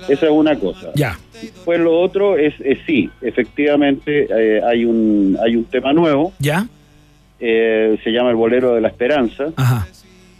Esa 0.07 0.25
es 0.27 0.31
una 0.31 0.57
cosa. 0.57 0.91
ya. 0.95 1.17
Pues 1.65 1.79
lo 1.79 1.99
otro 1.99 2.37
es, 2.37 2.53
es 2.61 2.77
sí, 2.85 3.09
efectivamente 3.21 4.27
eh, 4.29 4.61
hay 4.63 4.85
un 4.85 5.37
hay 5.43 5.57
un 5.57 5.65
tema 5.65 5.91
nuevo. 5.91 6.31
¿Ya? 6.39 6.65
Eh, 7.39 7.97
se 8.03 8.11
llama 8.11 8.29
El 8.29 8.37
Bolero 8.37 8.75
de 8.75 8.81
la 8.81 8.87
Esperanza. 8.87 9.51
Ajá. 9.57 9.85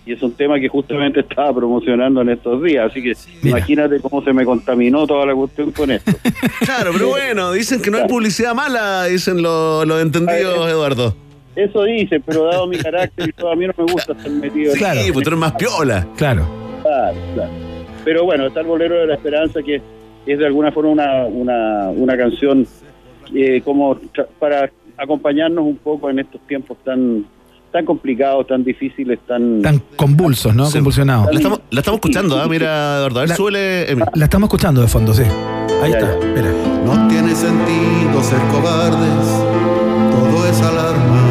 Y 0.06 0.14
es 0.14 0.22
un 0.22 0.34
tema 0.34 0.60
que 0.60 0.68
justamente 0.68 1.20
estaba 1.30 1.54
promocionando 1.54 2.22
en 2.22 2.30
estos 2.30 2.62
días. 2.62 2.92
Así 2.92 3.02
que 3.02 3.14
imagínate 3.48 4.00
cómo 4.00 4.24
se 4.24 4.34
me 4.34 4.46
contaminó 4.46 5.08
toda 5.08 5.26
la 5.26 5.36
cuestión 5.36 5.72
con 5.72 5.92
esto. 5.92 6.12
Claro, 6.60 6.92
pero 6.94 7.10
bueno, 7.10 7.52
dicen 7.52 7.82
que 7.82 7.92
no 7.92 7.98
hay 7.98 8.08
publicidad 8.08 8.54
mala, 8.54 9.06
dicen 9.06 9.42
los, 9.42 9.86
los 9.86 10.02
entendidos, 10.02 10.70
Eduardo. 10.70 11.16
Eso 11.56 11.84
dice, 11.84 12.20
pero 12.20 12.46
dado 12.46 12.68
mi 12.68 12.78
carácter 12.78 13.30
y 13.30 13.32
todo, 13.32 13.52
a 13.52 13.56
mí 13.56 13.68
no 13.68 13.74
me 13.78 13.92
gusta 13.92 14.14
estar 14.14 14.32
metido 14.32 14.74
en 14.74 14.80
Sí, 14.80 15.12
pues 15.12 15.24
tú 15.24 15.30
eres 15.30 15.40
más 15.40 15.54
piola. 15.54 16.08
Claro. 16.16 16.48
Claro, 16.82 17.18
claro. 17.34 17.52
Pero 18.04 18.24
bueno, 18.26 18.48
está 18.48 18.62
el 18.62 18.68
Bolero 18.68 18.96
de 18.96 19.08
la 19.08 19.16
Esperanza, 19.16 19.62
que 19.62 19.82
es 20.26 20.40
de 20.40 20.46
alguna 20.46 20.72
forma 20.72 20.92
una, 20.92 21.26
una, 21.26 21.90
una 21.90 22.18
canción 22.18 22.66
eh, 23.34 23.62
como 23.62 24.00
para 24.40 24.70
acompañarnos 24.98 25.66
un 25.66 25.78
poco 25.78 26.10
en 26.10 26.20
estos 26.20 26.42
tiempos 26.42 26.78
tan 26.84 27.26
tan 27.74 27.84
complicados, 27.86 28.48
tan 28.48 28.64
difíciles, 28.64 29.20
tan... 29.28 29.62
Tan 29.62 29.82
convulsos, 29.98 30.56
¿no? 30.56 30.70
Convulsionados. 30.72 31.26
La 31.32 31.38
estamos, 31.38 31.60
la 31.72 31.80
estamos 31.82 31.98
escuchando, 31.98 32.40
¿ah? 32.40 32.48
Mira, 32.48 32.98
Eduardo. 33.00 33.20
A 33.20 33.22
ver, 33.24 33.30
La- 33.30 33.36
súbele. 33.36 33.96
La 34.14 34.26
estamos 34.26 34.48
escuchando 34.48 34.80
de 34.82 34.88
fondo, 34.88 35.14
sí. 35.14 35.24
Ahí 35.82 35.92
Ya, 35.92 35.98
está. 35.98 36.16
Mira. 36.36 36.52
No 36.86 37.08
tiene 37.10 37.36
sentido 37.36 38.22
ser 38.24 38.40
cobardes, 38.52 39.28
todo 40.12 40.48
es 40.48 40.62
alarma. 40.62 41.22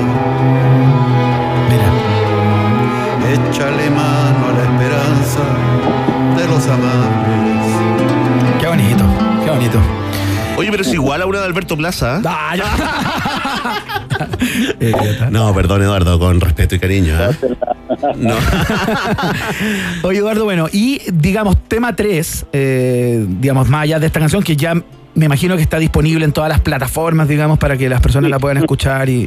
Mira. 1.71 1.89
Échale 3.33 3.89
mano 3.91 4.47
a 4.49 4.53
la 4.53 4.65
esperanza 4.65 5.45
de 6.37 6.49
los 6.49 6.67
amables. 6.67 7.63
Qué 8.61 8.67
bonito, 8.67 9.05
qué 9.45 9.51
bonito. 9.51 9.79
Oye, 10.57 10.71
pero 10.71 10.83
es 10.83 10.93
igual 10.93 11.23
a 11.23 11.27
una 11.27 11.41
de 11.41 11.47
Alberto 11.47 11.77
Plaza. 11.77 12.21
¿ah? 12.25 12.55
Eh, 14.81 14.93
No, 15.31 15.55
perdón, 15.55 15.83
Eduardo, 15.83 16.19
con 16.19 16.41
respeto 16.41 16.75
y 16.75 16.79
cariño. 16.79 17.15
¿ah? 17.19 17.31
No. 18.17 18.35
Oye, 20.09 20.19
Eduardo, 20.19 20.45
bueno, 20.45 20.69
y 20.73 21.01
digamos, 21.13 21.57
tema 21.69 21.95
3, 21.95 22.47
digamos, 23.41 23.69
más 23.69 23.83
allá 23.83 23.99
de 24.01 24.07
esta 24.07 24.21
canción 24.21 24.43
que 24.43 24.57
ya 24.57 24.75
me 25.15 25.27
imagino 25.27 25.57
que 25.57 25.63
está 25.63 25.79
disponible 25.79 26.25
en 26.25 26.33
todas 26.33 26.49
las 26.49 26.61
plataformas, 26.61 27.29
digamos, 27.29 27.59
para 27.59 27.77
que 27.77 27.89
las 27.89 28.01
personas 28.01 28.31
la 28.31 28.39
puedan 28.39 28.59
escuchar 28.59 29.09
y, 29.09 29.27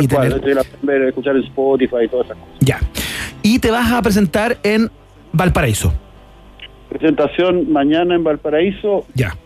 y- 0.00 0.06
tener. 0.08 0.40
la- 0.54 1.08
escuchar 1.08 1.36
en 1.36 1.42
Spotify 1.44 1.96
y 2.04 2.08
todas 2.08 2.26
esas 2.26 2.38
cosas. 2.38 2.56
Ya. 2.60 2.78
Y 3.42 3.58
te 3.58 3.70
vas 3.70 3.90
a 3.92 4.00
presentar 4.02 4.58
en 4.62 4.90
Valparaíso. 5.32 5.92
Presentación 6.88 7.70
mañana 7.72 8.14
en 8.14 8.24
Valparaíso. 8.24 9.06
Ya. 9.14 9.36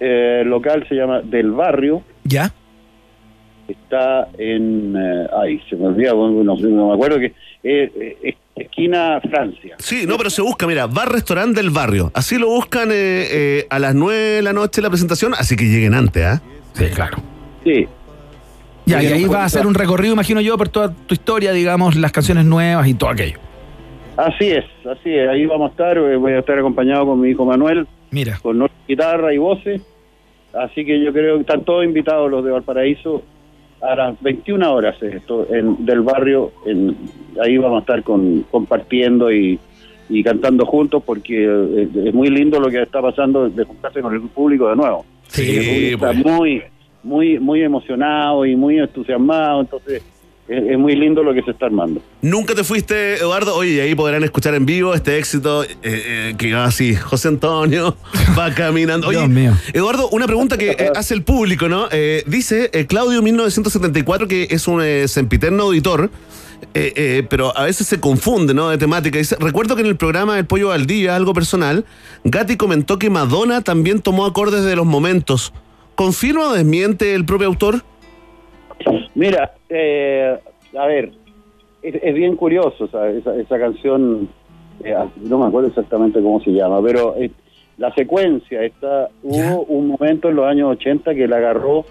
Eh, 0.00 0.42
local 0.44 0.84
se 0.88 0.94
llama 0.94 1.20
Del 1.22 1.50
Barrio. 1.52 2.02
Ya. 2.24 2.52
Está 3.66 4.28
en... 4.38 4.94
eh, 4.96 5.26
ay, 5.36 5.60
se 5.68 5.76
me 5.76 5.88
olvida, 5.88 6.12
no, 6.12 6.30
no 6.42 6.88
me 6.88 6.94
acuerdo 6.94 7.18
que... 7.18 7.26
eh, 7.62 8.16
eh, 8.22 8.36
esquina 8.56 9.20
Francia. 9.20 9.76
Sí, 9.78 10.04
no, 10.06 10.16
pero 10.16 10.30
se 10.30 10.42
busca, 10.42 10.66
mira, 10.66 10.86
bar 10.86 11.12
restaurante 11.12 11.60
del 11.60 11.70
barrio. 11.70 12.10
Así 12.14 12.38
lo 12.38 12.48
buscan 12.48 12.90
eh, 12.90 13.26
eh, 13.30 13.66
a 13.70 13.78
las 13.78 13.94
9 13.94 14.16
de 14.18 14.42
la 14.42 14.52
noche 14.52 14.82
la 14.82 14.88
presentación, 14.90 15.34
así 15.34 15.54
que 15.56 15.64
lleguen 15.64 15.94
antes, 15.94 16.24
¿ah? 16.24 16.42
Sí, 16.72 16.86
claro. 16.94 17.18
Sí. 17.64 17.86
Ya, 18.86 19.02
y 19.02 19.06
ahí 19.06 19.24
vas 19.26 19.36
a 19.36 19.44
hacer 19.44 19.66
un 19.66 19.74
recorrido, 19.74 20.14
imagino 20.14 20.40
yo, 20.40 20.56
por 20.56 20.70
toda 20.70 20.92
tu 20.94 21.12
historia, 21.14 21.52
digamos, 21.52 21.94
las 21.96 22.10
canciones 22.10 22.46
nuevas 22.46 22.88
y 22.88 22.94
todo 22.94 23.10
aquello. 23.10 23.38
Así 24.16 24.48
es, 24.50 24.64
así 24.90 25.10
es. 25.14 25.28
Ahí 25.28 25.46
vamos 25.46 25.68
a 25.68 25.70
estar. 25.72 26.00
Voy 26.00 26.32
a 26.32 26.38
estar 26.38 26.58
acompañado 26.58 27.06
con 27.06 27.20
mi 27.20 27.28
hijo 27.30 27.44
Manuel. 27.44 27.86
Mira. 28.10 28.38
Con 28.42 28.58
nuestra 28.58 28.80
guitarra 28.86 29.34
y 29.34 29.38
voces. 29.38 29.82
Así 30.52 30.84
que 30.84 31.02
yo 31.02 31.12
creo 31.12 31.36
que 31.36 31.42
están 31.42 31.64
todos 31.64 31.84
invitados 31.84 32.30
los 32.30 32.44
de 32.44 32.50
Valparaíso 32.50 33.22
a 33.80 33.94
las 33.94 34.20
21 34.20 34.72
horas 34.72 35.00
es 35.02 35.14
esto, 35.14 35.46
en, 35.50 35.84
del 35.84 36.00
barrio. 36.00 36.52
En, 36.66 36.96
ahí 37.42 37.58
vamos 37.58 37.78
a 37.78 37.80
estar 37.80 38.02
con, 38.02 38.42
compartiendo 38.50 39.30
y, 39.30 39.58
y 40.08 40.22
cantando 40.22 40.66
juntos 40.66 41.02
porque 41.04 41.44
eh, 41.44 41.88
es 42.06 42.14
muy 42.14 42.28
lindo 42.28 42.58
lo 42.60 42.70
que 42.70 42.82
está 42.82 43.00
pasando 43.00 43.48
de 43.48 43.64
juntarse 43.64 44.00
con 44.00 44.14
el 44.14 44.20
público 44.22 44.68
de 44.68 44.76
nuevo. 44.76 45.04
Sí, 45.28 45.56
El 45.56 45.66
público 45.66 45.98
pues. 45.98 46.16
está 46.16 46.30
muy, 46.30 46.62
muy, 47.02 47.38
muy 47.38 47.62
emocionado 47.62 48.46
y 48.46 48.56
muy 48.56 48.78
entusiasmado. 48.78 49.60
Entonces 49.60 50.02
es, 50.48 50.78
muy 50.78 50.96
lindo 50.96 51.22
lo 51.22 51.34
que 51.34 51.42
se 51.42 51.50
está 51.50 51.66
armando. 51.66 52.00
Nunca 52.22 52.54
te 52.54 52.64
fuiste, 52.64 53.14
Eduardo. 53.16 53.54
Oye, 53.54 53.72
y 53.74 53.80
ahí 53.80 53.94
podrán 53.94 54.24
escuchar 54.24 54.54
en 54.54 54.66
vivo 54.66 54.94
este 54.94 55.18
éxito 55.18 55.64
eh, 55.64 55.68
eh, 55.82 56.34
que 56.38 56.52
va 56.52 56.64
así. 56.64 56.94
José 56.96 57.28
Antonio 57.28 57.96
va 58.38 58.54
caminando. 58.54 59.08
Oye, 59.08 59.18
Dios 59.18 59.30
mío. 59.30 59.52
Eduardo, 59.72 60.08
una 60.10 60.26
pregunta 60.26 60.56
que 60.56 60.70
eh, 60.70 60.90
hace 60.94 61.14
el 61.14 61.22
público, 61.22 61.68
¿no? 61.68 61.88
Eh, 61.90 62.22
dice 62.26 62.70
eh, 62.72 62.86
Claudio 62.86 63.20
1974 63.22 64.26
que 64.28 64.48
es 64.50 64.66
un 64.68 64.82
eh, 64.82 65.06
sempiterno 65.08 65.64
auditor. 65.64 66.10
eh, 66.74 66.92
eh, 66.96 67.26
pero 67.30 67.56
a 67.56 67.64
veces 67.64 67.86
se 67.86 68.00
confunde, 68.00 68.52
¿no? 68.54 68.68
De 68.70 68.78
temática. 68.78 69.18
Dice, 69.18 69.36
recuerdo 69.38 69.76
que 69.76 69.82
en 69.82 69.86
el 69.88 69.96
programa 69.96 70.38
El 70.38 70.46
Pollo 70.46 70.72
al 70.72 70.86
Día, 70.86 71.14
algo 71.14 71.32
personal, 71.34 71.84
Gatti 72.24 72.56
comentó 72.56 72.98
que 72.98 73.10
Madonna 73.10 73.62
también 73.62 74.00
tomó 74.00 74.26
acordes 74.26 74.64
de 74.64 74.74
los 74.76 74.86
momentos. 74.86 75.52
¿Confirma 75.94 76.48
o 76.48 76.52
desmiente 76.52 77.14
el 77.14 77.24
propio 77.24 77.48
autor? 77.48 77.84
Mira, 79.14 79.52
eh, 79.68 80.36
a 80.78 80.86
ver, 80.86 81.10
es, 81.82 81.94
es 82.02 82.14
bien 82.14 82.36
curioso 82.36 82.86
¿sabes? 82.88 83.16
Esa, 83.18 83.36
esa 83.36 83.58
canción, 83.58 84.28
eh, 84.84 84.94
no 85.22 85.38
me 85.38 85.46
acuerdo 85.46 85.68
exactamente 85.68 86.20
cómo 86.22 86.40
se 86.40 86.50
llama, 86.52 86.80
pero 86.82 87.14
eh, 87.16 87.30
la 87.78 87.92
secuencia, 87.94 88.62
está, 88.64 89.08
hubo 89.22 89.62
un 89.64 89.88
momento 89.88 90.28
en 90.28 90.36
los 90.36 90.46
años 90.46 90.70
80 90.72 91.14
que 91.14 91.28
la 91.28 91.36
agarró 91.38 91.84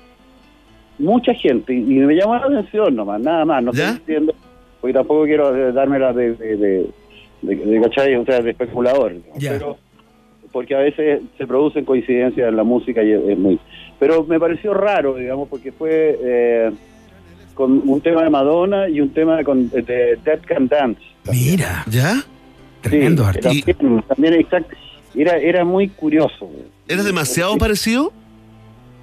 mucha 0.99 1.33
gente 1.33 1.73
y, 1.73 1.77
y 1.77 1.99
me 1.99 2.15
llamó 2.15 2.35
la 2.35 2.45
atención 2.45 2.95
nomás, 2.95 3.21
nada 3.21 3.45
más, 3.45 3.63
no 3.63 3.71
estoy 3.71 3.85
diciendo, 3.99 4.33
porque 4.81 4.93
tampoco 4.93 5.23
quiero 5.25 5.55
eh, 5.55 5.71
dármela 5.71 6.11
de, 6.13 6.33
de, 6.33 6.57
de, 6.57 6.87
de- 7.41 7.55
de, 7.55 7.81
¿cachai? 7.81 8.15
O 8.15 8.25
sea, 8.25 8.41
de 8.41 8.51
especulador, 8.51 9.13
pero 9.51 9.77
porque 10.51 10.73
a 10.75 10.79
veces 10.79 11.21
se 11.37 11.45
producen 11.45 11.85
coincidencias 11.85 12.47
en 12.49 12.55
la 12.55 12.63
música 12.63 13.03
y 13.03 13.11
es, 13.11 13.21
es 13.27 13.37
muy... 13.37 13.59
Pero 13.99 14.23
me 14.23 14.39
pareció 14.39 14.73
raro, 14.73 15.15
digamos, 15.15 15.49
porque 15.49 15.71
fue 15.71 16.19
eh, 16.21 16.71
con 17.53 17.89
un 17.89 18.01
tema 18.01 18.23
de 18.23 18.29
Madonna 18.29 18.87
y 18.87 19.01
un 19.01 19.09
tema 19.09 19.43
con, 19.43 19.69
de, 19.69 20.17
Dead 20.23 20.39
Can 20.45 20.67
Dance. 20.67 21.01
También. 21.23 21.51
Mira, 21.51 21.83
¿ya? 21.87 22.23
Tremendo 22.81 23.23
sí, 23.23 23.29
artista. 23.29 23.73
También, 23.73 24.03
también 24.03 24.45
era, 25.15 25.37
era 25.37 25.65
muy 25.65 25.89
curioso. 25.89 26.49
¿Era 26.87 27.03
demasiado 27.03 27.53
sí. 27.53 27.59
parecido? 27.59 28.13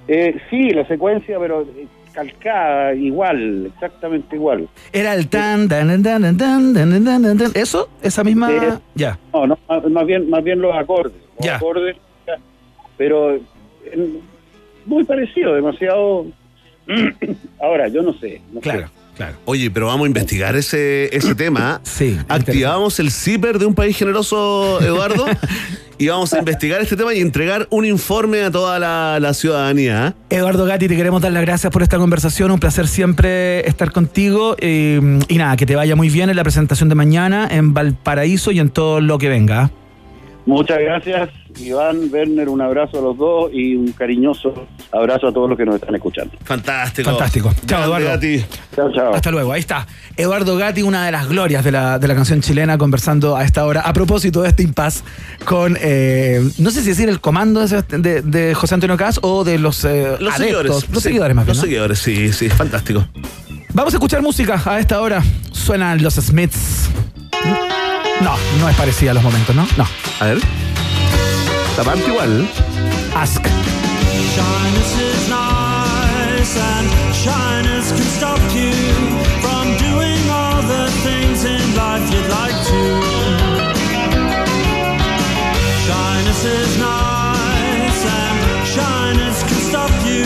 Eh, 0.07 0.39
sí, 0.49 0.69
la 0.69 0.87
secuencia, 0.87 1.37
pero 1.39 1.63
eh, 1.63 1.87
calcada, 2.13 2.93
igual, 2.93 3.65
exactamente 3.73 4.35
igual. 4.35 4.69
Era 4.93 5.13
el 5.13 5.27
tan, 5.27 5.67
tan, 5.67 5.87
tan, 6.01 6.21
tan, 6.21 6.37
tan, 6.37 6.73
tan, 6.73 7.37
tan, 7.37 7.51
¿Eso? 7.53 7.89
¿Esa 8.01 8.23
misma? 8.23 8.79
Ya. 8.95 9.19
No, 9.33 9.47
no, 9.47 9.57
más 9.89 10.05
bien, 10.05 10.29
más 10.29 10.43
bien 10.43 10.61
los 10.61 10.73
acordes. 10.75 11.17
Los 11.37 11.45
ya. 11.45 11.57
acordes, 11.57 11.97
pero 12.97 13.37
muy 14.85 15.03
parecido, 15.03 15.53
demasiado. 15.55 16.25
Ahora, 17.61 17.87
yo 17.87 18.01
no 18.01 18.13
sé. 18.19 18.41
No 18.51 18.59
claro, 18.59 18.81
sé. 18.81 18.87
claro. 19.17 19.35
Oye, 19.45 19.71
pero 19.71 19.87
vamos 19.87 20.05
a 20.05 20.07
investigar 20.07 20.55
ese, 20.55 21.15
ese 21.15 21.33
tema. 21.35 21.81
Sí. 21.83 22.17
Activamos 22.27 22.99
el 22.99 23.11
zipper 23.11 23.57
de 23.59 23.65
un 23.65 23.73
país 23.73 23.97
generoso, 23.97 24.79
Eduardo, 24.81 25.25
y 25.97 26.07
vamos 26.07 26.33
a 26.33 26.39
investigar 26.39 26.81
este 26.81 26.95
tema 26.95 27.13
y 27.13 27.21
entregar 27.21 27.67
un 27.71 27.85
informe 27.85 28.43
a 28.43 28.51
toda 28.51 28.77
la, 28.79 29.17
la 29.19 29.33
ciudadanía. 29.33 30.13
¿eh? 30.29 30.35
Eduardo 30.37 30.65
Gatti, 30.65 30.87
te 30.87 30.95
queremos 30.95 31.21
dar 31.21 31.31
las 31.31 31.41
gracias 31.43 31.71
por 31.73 31.81
esta 31.81 31.97
conversación. 31.97 32.51
Un 32.51 32.59
placer 32.59 32.87
siempre 32.87 33.67
estar 33.67 33.91
contigo. 33.91 34.55
eh, 34.59 34.99
y 35.27 35.37
nada, 35.37 35.57
que 35.57 35.65
te 35.65 35.75
vaya 35.75 35.95
muy 35.95 36.09
bien 36.09 36.29
en 36.29 36.35
la 36.35 36.43
presentación 36.43 36.89
de 36.89 36.95
mañana 36.95 37.47
en 37.49 37.73
Valparaíso 37.73 38.51
y 38.51 38.59
en 38.59 38.69
todo 38.69 39.01
lo 39.01 39.17
que 39.17 39.29
venga. 39.29 39.71
Muchas 40.45 40.77
gracias, 40.79 41.29
Iván, 41.57 42.09
Werner, 42.11 42.49
un 42.49 42.61
abrazo 42.61 42.99
a 42.99 43.01
los 43.01 43.17
dos 43.17 43.49
y 43.51 43.75
un 43.75 43.91
cariñoso 43.93 44.53
abrazo 44.91 45.27
a 45.27 45.33
todos 45.33 45.49
los 45.49 45.57
que 45.57 45.65
nos 45.65 45.75
están 45.75 45.95
escuchando. 45.95 46.33
Fantástico. 46.43 47.09
Fantástico. 47.09 47.51
Chao, 47.65 47.83
Eduardo. 47.85 48.05
Gatti. 48.07 48.45
Chao, 48.75 48.91
chao. 48.93 49.15
Hasta 49.15 49.31
luego. 49.31 49.51
Ahí 49.51 49.61
está. 49.61 49.87
Eduardo 50.15 50.55
Gatti, 50.55 50.83
una 50.83 51.03
de 51.05 51.11
las 51.11 51.27
glorias 51.27 51.63
de 51.63 51.71
la, 51.71 51.97
de 51.97 52.07
la 52.07 52.13
canción 52.15 52.41
chilena, 52.41 52.77
conversando 52.77 53.35
a 53.35 53.43
esta 53.43 53.65
hora 53.65 53.81
a 53.81 53.91
propósito 53.93 54.43
de 54.43 54.49
este 54.49 54.61
impas 54.61 55.03
con, 55.45 55.77
eh, 55.81 56.47
no 56.59 56.69
sé 56.69 56.81
si 56.83 56.89
decir 56.89 57.09
el 57.09 57.19
comando 57.19 57.65
de, 57.67 57.81
de- 57.97 58.21
de 58.21 58.53
José 58.53 58.75
Antonio 58.75 58.97
Cas 58.97 59.19
o 59.23 59.43
de 59.43 59.57
los, 59.57 59.83
eh, 59.83 60.03
Los 60.19 60.35
adeptos. 60.35 60.35
seguidores. 60.37 60.71
Los 60.71 60.83
sí, 60.89 60.99
seguidores 61.01 61.35
más 61.35 61.45
bien. 61.45 61.49
Los 61.49 61.57
¿no? 61.57 61.63
seguidores, 61.63 61.99
sí, 61.99 62.31
sí, 62.31 62.49
fantástico. 62.49 63.03
Vamos 63.73 63.93
a 63.93 63.97
escuchar 63.97 64.21
música 64.21 64.61
a 64.63 64.79
esta 64.79 65.01
hora. 65.01 65.23
Suenan 65.51 66.03
los 66.03 66.13
Smiths. 66.13 66.89
No, 68.21 68.35
no 68.59 68.69
es 68.69 68.75
parecida 68.75 69.11
a 69.11 69.13
los 69.13 69.23
momentos, 69.23 69.55
¿no? 69.55 69.67
No. 69.77 69.85
A 70.19 70.25
ver. 70.25 70.39
La 71.77 71.83
parte 71.83 72.07
igual. 72.07 72.49
Ask. 73.13 73.45
Shyness 74.35 74.99
is 74.99 75.29
nice 75.29 76.57
and 76.57 76.89
shyness 77.13 77.91
can 77.91 78.07
stop 78.17 78.39
you 78.53 78.71
from 79.41 79.77
doing 79.77 80.29
all 80.29 80.61
the 80.63 80.89
things 81.03 81.43
in 81.43 81.75
life 81.75 82.05
you'd 82.11 82.29
like 82.29 82.57
to. 82.69 82.81
Shyness 85.85 86.45
is 86.45 86.77
nice 86.77 88.05
and 88.05 88.67
shyness 88.67 89.43
can 89.43 89.59
stop 89.69 89.91
you 90.05 90.25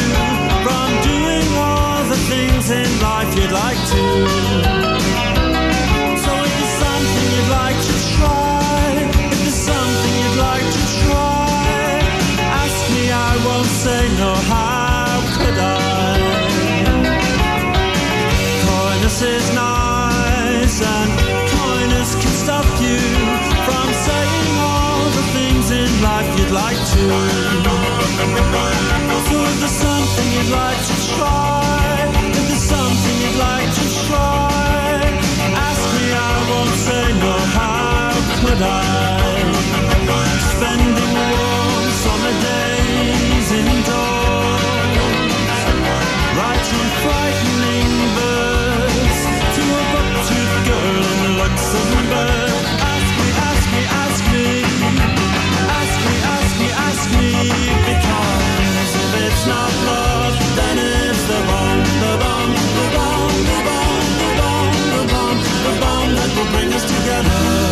from 0.64 0.90
doing 1.04 1.48
all 1.58 2.04
the 2.06 2.18
things 2.30 2.72
in 2.72 3.02
life 3.02 3.36
you'd 3.36 3.52
like 3.52 3.78
to. 3.92 4.49
Life 26.10 26.40
you'd 26.40 26.56
like 26.64 26.82
to. 26.94 27.04
So 29.30 29.36
if 29.50 29.56
there's 29.62 29.78
something 29.88 30.28
you'd 30.36 30.52
like 30.62 30.82
to 30.90 30.96
try, 31.14 31.96
if 32.38 32.46
there's 32.50 32.68
something 32.76 33.16
you'd 33.24 33.40
like 33.50 33.70
to 33.80 33.86
try, 34.08 35.02
ask 35.68 35.84
me, 35.96 36.06
I 36.30 36.36
won't 36.50 36.76
say 36.88 37.06
no. 37.24 37.34
How 37.58 38.12
could 38.42 38.62
I? 38.62 38.89
Together. 66.82 67.70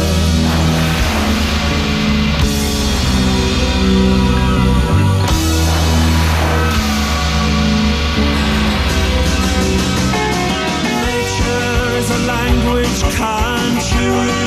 Language, 12.28 13.04
can't 13.16 13.94
you 13.96 14.47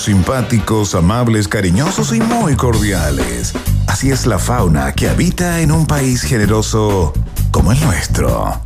Simpáticos, 0.00 0.94
amables, 0.94 1.46
cariñosos 1.46 2.14
y 2.14 2.20
muy 2.20 2.56
cordiales. 2.56 3.52
Así 3.86 4.10
es 4.10 4.24
la 4.24 4.38
fauna 4.38 4.92
que 4.92 5.10
habita 5.10 5.60
en 5.60 5.70
un 5.70 5.86
país 5.86 6.22
generoso 6.22 7.12
como 7.50 7.70
el 7.70 7.80
nuestro. 7.82 8.62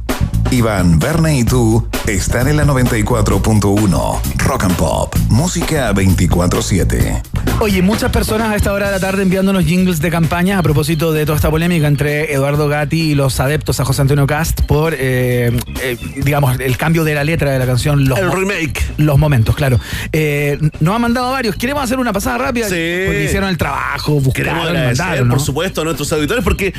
Iván, 0.53 1.01
Verne 1.01 1.37
y 1.37 1.45
tú 1.45 1.89
están 2.07 2.47
en 2.47 2.57
la 2.57 2.65
94.1 2.65 4.21
Rock 4.37 4.65
and 4.65 4.77
Pop, 4.77 5.17
música 5.29 5.93
24-7. 5.93 7.24
Oye, 7.61 7.81
muchas 7.83 8.11
personas 8.11 8.51
a 8.51 8.57
esta 8.57 8.73
hora 8.73 8.87
de 8.87 8.93
la 8.93 9.01
tarde 9.01 9.23
enviándonos 9.23 9.65
jingles 9.65 10.01
de 10.01 10.11
campaña 10.11 10.59
a 10.59 10.63
propósito 10.63 11.13
de 11.13 11.25
toda 11.25 11.37
esta 11.37 11.51
polémica 11.51 11.87
entre 11.87 12.33
Eduardo 12.33 12.69
Gatti 12.69 13.13
y 13.13 13.15
los 13.15 13.41
adeptos 13.41 13.81
a 13.81 13.85
José 13.85 14.03
Antonio 14.03 14.27
Cast 14.27 14.63
por, 14.63 14.93
eh, 14.93 15.51
eh, 15.81 15.97
digamos, 16.17 16.59
el 16.61 16.77
cambio 16.77 17.05
de 17.05 17.15
la 17.15 17.25
letra 17.25 17.53
de 17.53 17.59
la 17.59 17.65
canción. 17.65 18.07
Los 18.07 18.19
El 18.19 18.31
remake. 18.31 18.85
Los 18.99 19.19
momentos, 19.19 19.55
claro. 19.55 19.81
Eh, 20.13 20.59
nos 20.81 20.95
han 20.95 21.01
mandado 21.01 21.31
varios. 21.31 21.55
Queremos 21.57 21.83
hacer 21.85 21.99
una 21.99 22.13
pasada 22.13 22.39
rápida. 22.39 22.69
Sí. 22.69 23.05
Porque 23.07 23.25
hicieron 23.25 23.49
el 23.49 23.57
trabajo, 23.57 24.15
buscaron, 24.21 24.33
Queremos 24.35 24.67
agradecer, 24.67 25.05
mandaron, 25.05 25.29
¿no? 25.29 25.35
por 25.35 25.43
supuesto, 25.43 25.81
a 25.81 25.85
nuestros 25.85 26.13
auditores 26.13 26.45
porque 26.45 26.75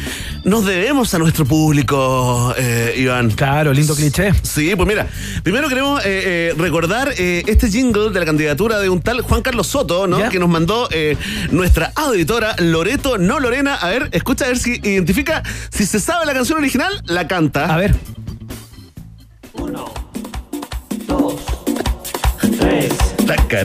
nos 0.45 0.63
debemos 0.65 1.13
a 1.13 1.19
nuestro 1.19 1.43
público, 1.45 2.53
eh, 2.57 2.93
Iván. 2.97 3.31
Claro, 3.31 3.73
lindo 3.73 3.95
cliché. 3.95 4.31
Sí, 4.43 4.76
pues 4.76 4.88
mira, 4.88 5.07
primero 5.43 5.67
queremos 5.67 6.01
eh, 6.05 6.51
eh, 6.51 6.53
recordar 6.57 7.13
eh, 7.17 7.43
este 7.47 7.69
jingle 7.69 8.11
de 8.11 8.19
la 8.19 8.26
candidatura 8.26 8.80
de 8.80 8.88
un 8.89 9.01
tal 9.01 9.22
Juan 9.22 9.41
Carlos 9.41 9.67
Soto, 9.67 10.07
¿no? 10.07 10.19
¿Ya? 10.19 10.30
Que 10.30 10.39
nos 10.39 10.47
mandó 10.47 10.88
eh, 10.91 11.17
nuestra 11.51 11.91
auditora 11.95 12.55
Loreto, 12.59 13.17
no 13.17 13.39
Lorena. 13.39 13.76
A 13.76 13.89
ver, 13.89 14.09
escucha 14.11 14.45
a 14.45 14.49
ver 14.49 14.59
si 14.59 14.80
identifica, 14.84 15.41
si 15.72 15.85
se 15.85 15.99
sabe 15.99 16.26
la 16.27 16.34
canción 16.34 16.59
original, 16.59 17.01
la 17.05 17.27
canta. 17.27 17.73
A 17.73 17.77
ver. 17.77 17.95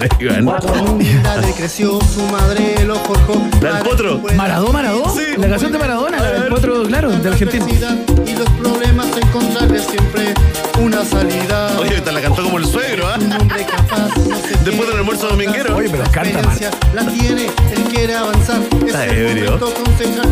Cara, 0.08 0.38
Iván. 0.38 1.52
creció, 1.56 1.98
su 2.00 2.22
madre 2.26 2.84
lo 2.84 2.96
forjó. 2.96 3.34
¿La 3.60 3.74
del 3.74 3.82
potro? 3.82 4.20
¿Maradó, 4.34 4.72
Maradó? 4.72 5.08
Sí. 5.10 5.36
La 5.36 5.48
canción 5.48 5.72
de 5.72 5.78
Maradona, 5.78 6.18
la 6.18 6.30
del 6.32 6.48
potro, 6.48 6.82
claro, 6.84 7.10
de 7.10 7.28
Argentina. 7.28 7.98
Y 8.26 8.34
los 8.34 8.48
problemas 8.50 9.06
encontrarle 9.16 9.78
siempre 9.80 10.34
una 10.80 11.04
salida. 11.04 11.78
Oye, 11.78 11.96
esta 11.96 12.12
la 12.12 12.20
cantó 12.20 12.42
como 12.42 12.58
el 12.58 12.64
suegro, 12.66 13.06
¿ah? 13.08 13.16
Un 13.18 13.32
hombre 13.32 13.64
capaz, 13.64 14.16
no 14.16 14.36
sé 14.36 14.56
Después 14.64 14.88
del 14.88 14.98
almuerzo 14.98 15.28
dominguero. 15.28 15.76
Oye, 15.76 15.88
pero 15.90 16.04
canta 16.10 16.42
mal. 16.42 16.58
la 16.94 17.06
tiene, 17.06 17.46
él 17.46 17.82
quiere 17.90 18.14
avanzar. 18.14 18.60
Está 18.86 19.06
Es 19.06 19.12
el 19.12 19.26
ebrio. 19.26 19.58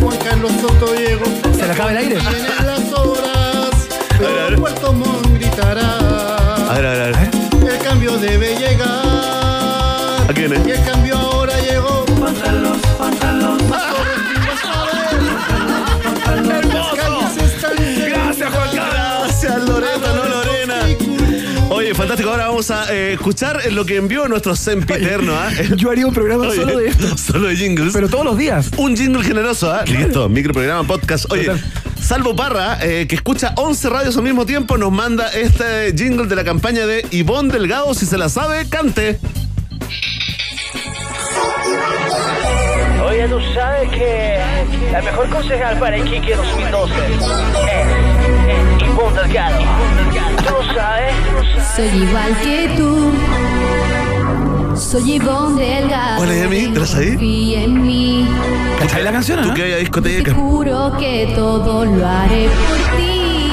Juan 0.01 0.17
Carlos 0.17 0.51
Soto. 0.61 0.87
¿Se 1.55 1.65
le 1.65 1.71
acaba 1.71 1.91
el 1.91 1.97
aire? 1.97 2.19
Vienen 2.19 2.65
las 2.65 2.93
horas, 2.93 3.69
A 4.15 4.19
ver, 4.19 4.29
a 4.29 4.33
ver. 4.33 4.45
pero 4.47 4.61
Puerto 4.61 4.93
Montt 4.93 5.27
gritará. 5.33 5.97
A 6.69 6.73
ver, 6.73 6.85
a 6.85 6.91
ver, 6.91 7.01
a 7.01 7.19
ver. 7.19 7.29
El 7.73 7.79
cambio 7.79 8.17
debe 8.17 8.55
llegar. 8.55 8.98
Viene. 10.39 10.55
Y 10.65 10.71
el 10.71 10.85
cambio 10.85 11.17
ahora 11.17 11.53
llegó. 11.59 12.05
Juan 12.17 12.33
Carlos, 12.35 12.77
Juan 12.97 13.17
Carlos. 13.17 13.61
Gracias, 18.07 18.53
Juan 18.53 18.69
Carlos. 18.73 19.27
Gracias, 19.27 19.63
Loreta, 19.67 20.13
no 20.15 20.29
Lorena. 20.29 20.75
Oye, 21.71 21.93
fantástico. 21.93 22.29
Ahora 22.29 22.47
vamos 22.47 22.71
a 22.71 22.93
eh, 22.93 23.13
escuchar 23.13 23.59
lo 23.73 23.85
que 23.85 23.97
envió 23.97 24.29
nuestro 24.29 24.55
sempiterno. 24.55 25.33
¿ah? 25.35 25.51
Yo 25.75 25.91
haría 25.91 26.07
un 26.07 26.13
programa 26.13 26.47
Oye, 26.47 26.55
solo 26.55 26.77
de 26.77 26.87
esto. 26.87 27.17
Solo 27.33 27.47
de 27.49 27.57
jingles. 27.57 27.91
Pero 27.91 28.07
todos 28.07 28.23
los 28.23 28.37
días. 28.37 28.71
Un 28.77 28.95
jingle 28.95 29.23
generoso, 29.23 29.69
¿ah? 29.69 29.83
Listo, 29.85 30.29
microprograma, 30.29 30.87
podcast. 30.87 31.29
Oye, 31.33 31.51
Salvo 32.01 32.33
Parra, 32.33 32.79
eh, 32.81 33.07
que 33.07 33.15
escucha 33.15 33.53
11 33.57 33.89
radios 33.89 34.15
al 34.15 34.23
mismo 34.23 34.45
tiempo, 34.45 34.77
nos 34.77 34.91
manda 34.93 35.27
este 35.33 35.93
jingle 35.93 36.27
de 36.27 36.35
la 36.37 36.45
campaña 36.45 36.85
de 36.85 37.05
Ivonne 37.11 37.51
Delgado. 37.51 37.93
Si 37.93 38.05
se 38.05 38.17
la 38.17 38.29
sabe, 38.29 38.69
cante. 38.69 39.19
Oye, 43.19 43.27
tú 43.27 43.39
sabes 43.53 43.89
que 43.89 44.39
la 44.93 45.01
mejor 45.01 45.27
concejal 45.29 45.77
para 45.77 45.97
Iquique 45.97 46.37
2012 46.37 46.93
es 46.93 48.87
Ivonne 48.87 49.21
Delgado. 49.21 49.59
¿Tú 50.37 50.53
lo 50.53 50.73
sabes? 50.73 51.13
Soy 51.75 51.87
igual 52.01 52.37
que 52.41 52.69
tú. 52.77 53.11
Soy 54.77 55.15
Ivonne 55.15 55.61
Delgado. 55.61 56.21
Hola, 56.21 56.31
¿te 56.31 56.79
la 56.79 56.85
sabes? 56.85 57.09
Confía 57.09 57.63
en 57.63 57.81
mí. 57.81 58.25
¿Cachai 58.79 59.03
la 59.03 59.11
canción, 59.11 59.41
Tú 59.41 59.53
que 59.53 59.63
hay 59.63 59.73
a 59.73 59.77
discoteca. 59.77 60.33
Juro 60.33 60.93
que 60.97 61.33
todo 61.35 61.83
lo 61.83 62.07
haré 62.07 62.47
por 62.47 62.77
ti. 62.97 63.51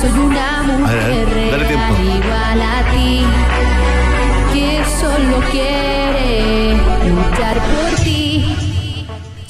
Soy 0.00 0.10
una 0.18 0.60
A 0.60 0.62
ver, 0.62 1.02
a 1.02 1.08
ver, 1.08 1.26
mujer 1.26 1.50
dale 1.50 1.64
real 1.68 1.94
tiempo. 1.96 2.24
igual 2.24 2.37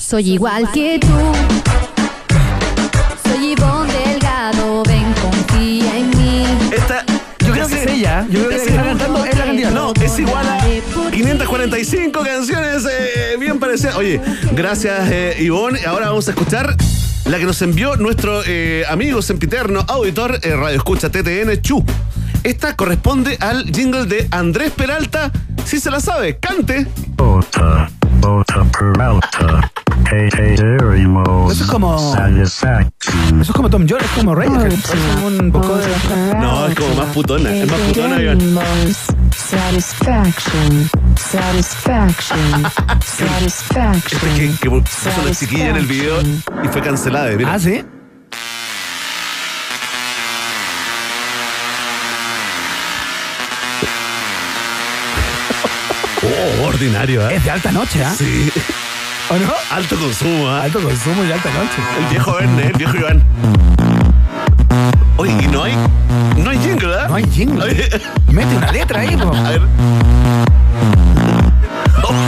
Soy 0.09 0.31
igual 0.31 0.73
que 0.73 0.99
tú. 0.99 1.09
Soy 3.29 3.53
Ivonne 3.53 3.93
Delgado. 3.93 4.83
Ven, 4.85 5.05
confía 5.21 5.99
en 5.99 6.09
mí. 6.09 6.47
Esta. 6.73 7.05
Yo 7.45 7.53
creo 7.53 7.69
que 7.69 7.75
es 7.75 7.91
ella. 7.91 8.27
Yo 8.31 8.47
creo 8.47 8.49
que 8.49 8.57
está 8.57 8.85
cantando 8.85 9.23
es 9.27 9.39
la 9.39 9.45
candidata. 9.45 9.75
No, 9.75 9.93
es 9.93 10.19
igual 10.19 10.49
a 10.49 10.65
545 11.11 12.23
canciones 12.23 12.87
eh, 12.91 13.37
bien 13.39 13.59
parecidas. 13.59 13.97
Oye, 13.97 14.19
gracias 14.53 15.11
eh, 15.11 15.37
Ivonne. 15.41 15.85
Ahora 15.85 16.09
vamos 16.09 16.27
a 16.29 16.31
escuchar 16.31 16.75
la 17.27 17.37
que 17.37 17.45
nos 17.45 17.61
envió 17.61 17.97
nuestro 17.97 18.41
eh, 18.47 18.85
amigo 18.89 19.21
sempiterno, 19.21 19.85
auditor, 19.89 20.41
eh, 20.43 20.57
Radio 20.57 20.79
Escucha 20.79 21.11
TTN, 21.11 21.61
Chu. 21.61 21.85
Esta 22.45 22.77
corresponde 22.77 23.37
al 23.41 23.65
jingle 23.67 24.07
de 24.07 24.27
Andrés 24.31 24.71
Peralta. 24.71 25.31
Si 25.67 25.79
se 25.79 25.91
la 25.91 26.01
sabe, 26.01 26.39
cante. 26.39 26.87
Bota, 27.15 27.91
Bota 28.23 28.65
Peralta. 28.73 29.71
Eso 30.11 31.53
es 31.53 31.71
como-. 31.71 32.17
Eso 32.43 33.43
es 33.43 33.51
como 33.51 33.69
Tom 33.69 33.87
Jones, 33.87 34.05
es 34.07 34.11
como 34.13 34.35
Radiohead. 34.35 34.73
Es 34.73 34.87
como 34.87 35.27
un 35.27 35.53
poco 35.53 35.77
de. 35.77 35.87
No, 36.41 36.67
es 36.67 36.75
como 36.75 36.95
más 36.95 37.07
putona. 37.09 37.55
Es 37.55 37.71
más 37.71 37.81
putona, 37.81 38.21
Iván. 38.23 38.41
Satisfaction. 39.37 40.91
Satisfaction. 41.17 42.67
Satisfaction. 43.05 44.35
Que, 44.35 44.51
que 44.61 44.71
puso 44.71 45.11
la 45.25 45.35
chiquilla 45.35 45.69
en 45.71 45.77
el 45.77 45.87
video 45.87 46.23
y 46.23 46.69
fue 46.69 46.81
cancelada. 46.81 47.31
Mira. 47.37 47.53
Ah, 47.53 47.59
sí. 47.59 47.85
Oh, 56.23 56.67
ordinario, 56.67 57.29
¿eh? 57.29 57.37
Es 57.37 57.45
de 57.45 57.51
alta 57.51 57.73
noche, 57.73 58.03
¿ah? 58.05 58.15
Sí. 58.17 58.51
¿O 59.31 59.37
no? 59.37 59.53
Alto 59.71 59.95
consumo, 59.97 60.49
¿ah? 60.49 60.63
Alto 60.63 60.81
consumo 60.81 61.23
y 61.23 61.31
alta 61.31 61.51
noche. 61.51 61.83
El 61.99 62.07
viejo 62.07 62.35
Verne, 62.35 62.67
el 62.69 62.73
viejo 62.73 62.97
Iván. 62.97 63.23
Oye, 65.19 65.37
y 65.43 65.47
no 65.49 65.65
hay. 65.65 65.77
No 66.39 66.49
hay 66.49 66.59
jingle, 66.59 66.95
¿eh? 66.95 67.09
No 67.09 67.15
hay 67.15 67.25
jingle. 67.31 67.65
Oye. 67.65 67.91
Mete 68.33 68.57
una 68.57 68.73
letra 68.73 69.01
ahí, 69.01 69.15
po. 69.19 69.35
A 69.35 69.51
ver. 69.51 69.61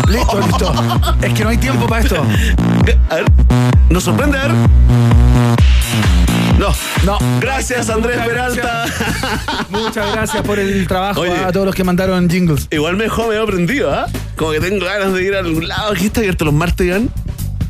Listo, 0.08 0.40
listo. 0.40 0.74
Es 1.22 1.32
que 1.32 1.44
no 1.44 1.50
hay 1.50 1.56
tiempo 1.56 1.86
para 1.86 2.02
esto. 2.02 2.22
A 3.08 3.14
ver. 3.14 3.24
¿Nos 3.88 4.04
sorprende? 4.04 4.38
A 4.38 4.48
ver. 4.48 4.56
No. 6.60 6.74
No. 7.04 7.18
Gracias, 7.40 7.88
Andrés 7.88 8.18
Peralta. 8.24 8.84
Muchas 9.70 10.12
gracias 10.12 10.42
por 10.42 10.58
el 10.58 10.86
trabajo 10.86 11.22
Oye. 11.22 11.32
a 11.38 11.50
todos 11.52 11.64
los 11.64 11.74
que 11.74 11.84
mandaron 11.84 12.28
jingles. 12.28 12.68
Igual 12.70 12.96
me 12.96 13.04
dejó 13.04 13.28
medio 13.28 13.46
prendido, 13.46 13.90
¿ah? 13.90 14.06
Como 14.36 14.52
que 14.52 14.60
tengo 14.60 14.84
ganas 14.84 15.14
de 15.14 15.22
ir 15.24 15.34
a 15.34 15.38
algún 15.38 15.66
lado. 15.66 15.92
Aquí 15.92 16.06
está 16.06 16.20
abierto 16.20 16.44
los 16.44 16.52
martes, 16.52 16.86
Iván. 16.86 17.08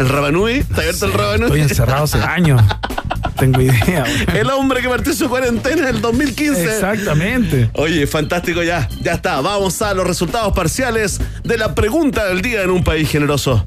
El 0.01 0.09
Rabanui. 0.09 0.59
Está 0.59 0.81
abierto 0.81 1.07
el 1.07 1.13
Rabanui. 1.13 1.45
Estoy 1.47 1.61
encerrado 1.61 2.05
hace 2.05 2.19
años. 2.23 2.61
Tengo 3.39 3.61
idea. 3.61 4.05
El 4.35 4.51
hombre 4.51 4.83
que 4.83 4.89
partió 4.89 5.15
su 5.15 5.29
cuarentena 5.29 5.89
en 5.89 5.95
el 5.97 6.01
2015. 6.03 6.65
Exactamente. 6.65 7.71
Oye, 7.75 8.07
fantástico 8.09 8.63
ya. 8.65 8.89
Ya 9.03 9.13
está. 9.13 9.41
Vamos 9.41 9.81
a 9.83 9.95
los 9.95 10.05
resultados 10.07 10.53
parciales 10.53 11.21
de 11.45 11.57
la 11.57 11.75
pregunta 11.77 12.27
del 12.27 12.43
día 12.43 12.63
en 12.63 12.71
un 12.71 12.83
país 12.83 13.09
generoso. 13.09 13.67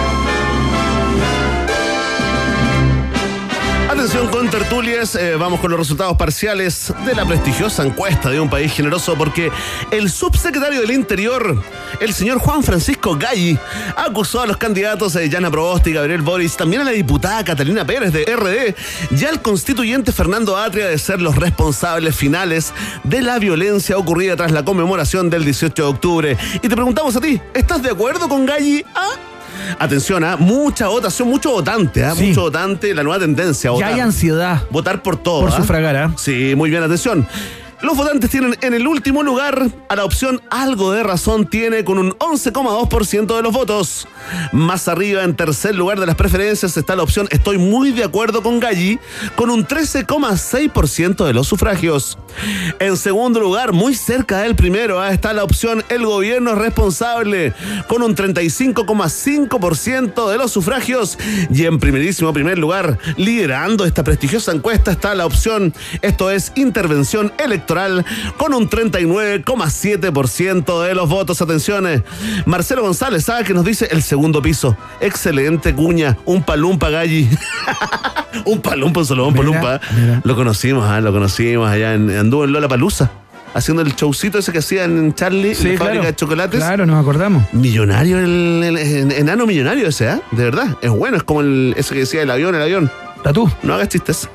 Atención 3.91 4.29
con 4.29 4.49
tertulias, 4.49 5.15
eh, 5.15 5.35
vamos 5.35 5.59
con 5.59 5.69
los 5.69 5.77
resultados 5.77 6.15
parciales 6.15 6.93
de 7.05 7.13
la 7.13 7.25
prestigiosa 7.25 7.83
encuesta 7.83 8.29
de 8.29 8.39
un 8.39 8.49
país 8.49 8.71
generoso 8.71 9.17
porque 9.17 9.51
el 9.91 10.09
subsecretario 10.09 10.79
del 10.79 10.91
Interior, 10.91 11.61
el 11.99 12.13
señor 12.13 12.39
Juan 12.39 12.63
Francisco 12.63 13.17
Galli, 13.17 13.59
acusó 13.97 14.39
a 14.39 14.47
los 14.47 14.55
candidatos 14.55 15.11
de 15.11 15.29
Yana 15.29 15.51
Proboste 15.51 15.89
y 15.89 15.93
Gabriel 15.93 16.21
Boris, 16.21 16.55
también 16.55 16.83
a 16.83 16.85
la 16.85 16.91
diputada 16.91 17.43
Catalina 17.43 17.85
Pérez 17.85 18.13
de 18.13 18.23
RD 18.33 19.19
y 19.19 19.25
al 19.25 19.41
constituyente 19.41 20.13
Fernando 20.13 20.55
Atria 20.55 20.87
de 20.87 20.97
ser 20.97 21.21
los 21.21 21.35
responsables 21.35 22.15
finales 22.15 22.73
de 23.03 23.21
la 23.21 23.39
violencia 23.39 23.97
ocurrida 23.97 24.37
tras 24.37 24.53
la 24.53 24.63
conmemoración 24.63 25.29
del 25.29 25.43
18 25.43 25.83
de 25.83 25.89
octubre. 25.89 26.37
Y 26.55 26.69
te 26.69 26.75
preguntamos 26.75 27.17
a 27.17 27.19
ti, 27.19 27.41
¿estás 27.53 27.83
de 27.83 27.89
acuerdo 27.89 28.29
con 28.29 28.45
Galli? 28.45 28.85
¿Ah? 28.95 29.30
Atención, 29.79 30.23
¿ah? 30.23 30.37
mucha 30.37 30.87
votación, 30.87 31.27
mucho 31.27 31.51
votante, 31.51 32.03
¿ah? 32.03 32.13
Sí. 32.15 32.27
mucho 32.27 32.41
votante, 32.41 32.93
la 32.93 33.03
nueva 33.03 33.19
tendencia. 33.19 33.71
a 33.71 33.77
Ya 33.77 33.87
hay 33.87 33.99
ansiedad. 33.99 34.61
Votar 34.69 35.01
por 35.01 35.17
todo. 35.17 35.41
Por 35.41 35.49
¿ah? 35.49 35.57
sufragar, 35.57 35.95
¿ah? 35.95 36.11
Sí, 36.17 36.53
muy 36.55 36.69
bien, 36.69 36.83
atención. 36.83 37.27
Los 37.81 37.97
votantes 37.97 38.29
tienen 38.29 38.55
en 38.61 38.75
el 38.75 38.85
último 38.85 39.23
lugar 39.23 39.67
a 39.89 39.95
la 39.95 40.05
opción 40.05 40.39
Algo 40.51 40.91
de 40.91 41.01
Razón 41.01 41.47
tiene 41.47 41.83
con 41.83 41.97
un 41.97 42.11
11,2% 42.11 43.35
de 43.35 43.41
los 43.41 43.51
votos. 43.51 44.07
Más 44.51 44.87
arriba, 44.87 45.23
en 45.23 45.35
tercer 45.35 45.73
lugar 45.73 45.99
de 45.99 46.05
las 46.05 46.15
preferencias, 46.15 46.77
está 46.77 46.95
la 46.95 47.01
opción 47.01 47.27
Estoy 47.31 47.57
muy 47.57 47.91
de 47.91 48.03
acuerdo 48.03 48.43
con 48.43 48.59
Galli 48.59 48.99
con 49.35 49.49
un 49.49 49.65
13,6% 49.65 51.25
de 51.25 51.33
los 51.33 51.47
sufragios. 51.47 52.19
En 52.79 52.97
segundo 52.97 53.39
lugar, 53.39 53.73
muy 53.73 53.95
cerca 53.95 54.41
del 54.41 54.55
primero, 54.55 55.01
ah, 55.01 55.11
está 55.11 55.33
la 55.33 55.43
opción 55.43 55.83
El 55.89 56.05
gobierno 56.05 56.51
es 56.51 56.59
responsable 56.59 57.55
con 57.87 58.03
un 58.03 58.15
35,5% 58.15 60.29
de 60.29 60.37
los 60.37 60.51
sufragios. 60.51 61.17
Y 61.51 61.65
en 61.65 61.79
primerísimo 61.79 62.31
primer 62.31 62.59
lugar, 62.59 62.99
liderando 63.17 63.85
esta 63.85 64.03
prestigiosa 64.03 64.51
encuesta, 64.51 64.91
está 64.91 65.15
la 65.15 65.25
opción 65.25 65.73
Esto 66.03 66.29
es 66.29 66.51
intervención 66.55 67.33
electoral 67.43 67.70
con 68.37 68.53
un 68.53 68.69
39,7% 68.69 70.83
de 70.83 70.95
los 70.95 71.09
votos. 71.09 71.41
Atención, 71.41 71.87
eh, 71.87 72.03
Marcelo 72.45 72.83
González, 72.83 73.25
¿sabe 73.25 73.43
que 73.43 73.53
nos 73.53 73.65
dice 73.65 73.87
el 73.91 74.01
segundo 74.03 74.41
piso? 74.41 74.75
Excelente 74.99 75.73
cuña, 75.73 76.17
un 76.25 76.43
palumpa 76.43 76.89
galli. 76.89 77.27
un 78.45 78.61
palumpa, 78.61 79.01
un 79.01 79.05
solo 79.05 79.27
un 79.27 79.33
palumpa. 79.35 79.79
Lo 80.23 80.35
conocimos, 80.35 80.85
ah, 80.87 81.01
lo 81.01 81.11
conocimos 81.11 81.69
allá 81.69 81.93
en, 81.93 82.09
anduvo 82.17 82.45
en 82.45 82.53
Lola 82.53 82.67
Palusa. 82.67 83.11
Haciendo 83.53 83.81
el 83.83 83.93
showcito 83.93 84.37
ese 84.37 84.53
que 84.53 84.59
hacían 84.59 84.97
en 84.97 85.13
Charlie, 85.13 85.55
Sí, 85.55 85.67
en 85.67 85.73
la 85.73 85.79
fábrica 85.79 85.99
claro. 85.99 86.11
de 86.11 86.15
chocolates. 86.15 86.59
Claro, 86.61 86.85
nos 86.85 87.01
acordamos. 87.01 87.43
Millonario, 87.51 88.17
el, 88.19 88.61
el- 88.63 88.77
el 88.77 89.11
enano 89.11 89.45
millonario 89.45 89.89
ese, 89.89 90.07
¿ah? 90.07 90.21
De 90.31 90.45
verdad. 90.45 90.77
Es 90.81 90.89
bueno, 90.89 91.17
es 91.17 91.23
como 91.23 91.41
el, 91.41 91.73
ese 91.75 91.93
que 91.93 91.99
decía 92.01 92.21
el 92.21 92.31
avión, 92.31 92.55
el 92.55 92.61
avión. 92.61 92.89
Tú. 93.31 93.49
No 93.63 93.73
hagas 93.73 93.89
chistes. 93.89 94.29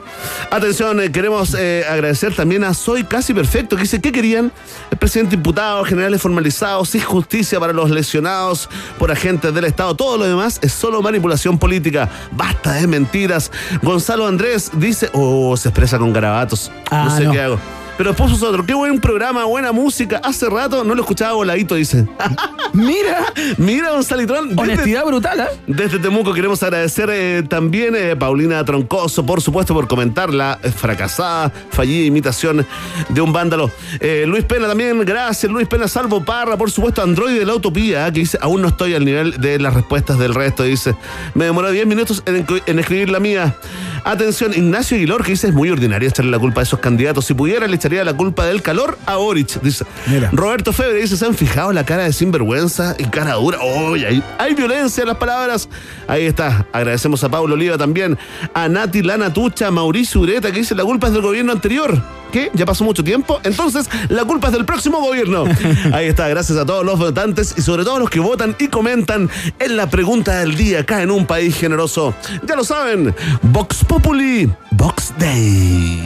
Atención, 0.51 1.01
eh, 1.01 1.11
queremos 1.11 1.55
eh, 1.59 1.85
agradecer 1.89 2.35
también 2.35 2.65
a 2.65 2.73
Soy 2.73 3.05
Casi 3.05 3.35
Perfecto, 3.35 3.77
que 3.77 3.83
dice, 3.83 4.01
¿qué 4.01 4.13
querían? 4.13 4.53
El 4.91 4.99
presidente 4.99 5.35
imputado, 5.35 5.85
generales 5.85 6.23
formalizados, 6.23 6.91
sin 6.91 7.03
justicia 7.03 7.61
para 7.61 7.73
los 7.73 7.91
lesionados 7.91 8.69
por 8.99 9.11
agentes 9.11 9.53
del 9.53 9.65
Estado. 9.65 9.95
Todo 9.95 10.17
lo 10.17 10.25
demás 10.25 10.59
es 10.63 10.73
solo 10.73 11.03
manipulación 11.03 11.59
política. 11.59 12.09
Basta 12.33 12.73
de 12.73 12.87
mentiras. 12.87 13.51
Gonzalo 13.83 14.27
Andrés 14.27 14.71
dice, 14.75 15.11
oh, 15.13 15.57
se 15.57 15.69
expresa 15.69 15.99
con 15.99 16.13
garabatos. 16.13 16.71
Ah, 16.91 17.07
no 17.09 17.17
sé 17.17 17.25
no. 17.25 17.33
qué 17.33 17.41
hago. 17.41 17.59
Pero 17.97 18.11
después 18.11 18.31
puso 18.31 18.49
otro, 18.49 18.65
qué 18.67 18.75
buen 18.75 19.01
programa, 19.01 19.45
buena 19.45 19.73
música. 19.73 20.21
Hace 20.23 20.51
rato 20.51 20.85
no 20.85 20.95
lo 20.95 21.01
escuchaba 21.03 21.33
voladito, 21.33 21.75
dice. 21.77 22.07
Mira, 22.75 23.33
mira, 23.57 23.93
Gonzalitrón. 23.93 24.51
desde- 24.51 24.61
Honestidad 24.61 25.05
brutal, 25.07 25.41
¿eh? 25.41 25.45
desde 25.67 25.99
Temuco 25.99 26.35
queremos 26.35 26.63
agradecer 26.63 27.09
eh, 27.11 27.43
también 27.49 27.95
a 27.97 28.19
Paulina 28.19 28.63
Troncoso, 28.67 29.25
por 29.25 29.41
supuesto, 29.41 29.73
por 29.73 29.89
comentar 29.89 30.29
la 30.35 30.59
eh, 30.63 30.71
fracasada, 30.71 31.51
fallida 31.71 32.05
imitación 32.05 32.67
de 33.09 33.21
un 33.23 33.33
vándalo. 33.33 33.71
Eh, 33.99 34.25
Luis 34.27 34.45
Pena 34.45 34.69
también, 34.69 35.03
gracias. 35.07 35.51
Luis 35.51 35.67
Pena 35.67 35.89
Salvo 35.89 36.23
Parra, 36.23 36.59
por 36.59 36.71
supuesto, 36.71 37.01
Android 37.03 37.39
de 37.39 37.47
la 37.47 37.55
Utopía, 37.55 38.07
eh, 38.09 38.13
que 38.13 38.21
dice, 38.21 38.37
aún 38.43 38.61
no 38.61 38.69
estoy 38.69 38.93
al 38.93 39.07
nivel 39.07 39.41
de 39.41 39.59
las 39.59 39.73
respuestas 39.73 40.19
del 40.19 40.35
resto, 40.35 40.63
dice. 40.65 40.95
Me 41.33 41.47
demoró 41.47 41.71
10 41.71 41.87
minutos 41.87 42.23
en, 42.27 42.45
en 42.67 42.79
escribir 42.79 43.09
la 43.09 43.21
mía. 43.21 43.57
Atención, 44.05 44.53
Ignacio 44.55 44.97
Aguilar, 44.99 45.23
que 45.23 45.31
dice, 45.33 45.49
es 45.49 45.55
muy 45.55 45.71
ordinario 45.71 46.09
echarle 46.09 46.31
la 46.31 46.39
culpa 46.39 46.61
a 46.61 46.65
esos 46.65 46.79
candidatos. 46.79 47.25
Si 47.25 47.33
pudiera, 47.35 47.67
le 47.67 47.79
echaría 47.87 48.05
la 48.05 48.17
culpa 48.17 48.45
del 48.45 48.63
calor 48.63 48.99
a 49.07 49.17
Boric, 49.17 49.61
dice. 49.63 49.85
Roberto 50.33 50.73
Febre 50.73 51.01
dice, 51.01 51.17
¿se 51.17 51.25
han 51.25 51.35
fijado 51.35 51.73
la 51.73 51.87
cara 51.87 52.03
de 52.03 52.13
sinvergüenza 52.13 52.97
y 52.99 53.05
cara 53.05 53.35
dura? 53.35 53.59
¡Uy! 53.63 54.05
hay, 54.05 54.23
hay 54.39 54.55
violencia 54.55 55.03
en 55.03 55.09
las 55.09 55.17
palabras. 55.19 55.69
Ahí 56.09 56.27
está. 56.27 56.67
Agradecemos 56.73 57.23
a 57.23 57.29
Pablo 57.29 57.55
Oliva 57.55 57.79
también, 57.79 58.19
a 58.55 58.69
Nati 58.69 59.03
Lana 59.03 59.33
Tucha, 59.33 59.69
a 59.69 59.71
Mauricio 59.71 60.23
Ureta, 60.23 60.51
que 60.51 60.59
dice, 60.59 60.75
la 60.75 60.83
culpa 60.83 61.07
es 61.07 61.13
del 61.13 61.23
gobierno 61.23 61.53
anterior. 61.53 62.03
¿Qué? 62.33 62.51
¿Ya 62.55 62.67
pasó 62.67 62.85
mucho 62.85 63.03
tiempo? 63.03 63.41
Entonces, 63.45 63.89
la 64.09 64.25
culpa 64.25 64.49
es 64.49 64.55
del 64.55 64.65
próximo 64.65 65.01
gobierno. 65.01 65.45
Ahí 65.93 66.07
está, 66.07 66.29
gracias 66.29 66.59
a 66.59 66.67
todos 66.67 66.85
los 66.85 66.99
votantes 66.99 67.55
y 67.57 67.63
sobre 67.63 67.85
todo 67.85 67.97
a 67.97 67.99
los 68.01 68.11
que 68.11 68.21
votan 68.21 68.57
y 68.59 68.69
comentan 68.69 69.31
en 69.59 69.77
la 69.77 69.89
pregunta 69.89 70.41
del 70.41 70.57
día 70.57 70.81
acá 70.81 71.03
en 71.03 71.11
un 71.11 71.27
país 71.27 71.57
generoso. 71.57 72.15
Ya 72.47 72.57
lo 72.57 72.65
saben, 72.65 73.15
Vox 73.43 73.85
Populi, 73.85 74.51
Vox 74.73 75.13
Day. 75.19 76.03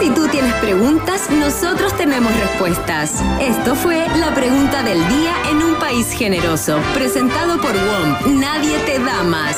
Si 0.00 0.10
tú 0.10 0.28
tienes 0.28 0.54
preguntas, 0.54 1.28
nosotros 1.30 1.96
tenemos 1.96 2.32
respuestas. 2.36 3.14
Esto 3.40 3.74
fue 3.74 4.06
la 4.18 4.34
pregunta 4.34 4.82
del 4.82 4.98
día 5.08 5.34
en 5.50 5.62
un 5.62 5.74
país 5.76 6.12
generoso, 6.12 6.78
presentado 6.94 7.60
por 7.60 7.72
WOM. 7.72 8.40
Nadie 8.40 8.78
te 8.86 8.98
da 8.98 9.24
más. 9.24 9.56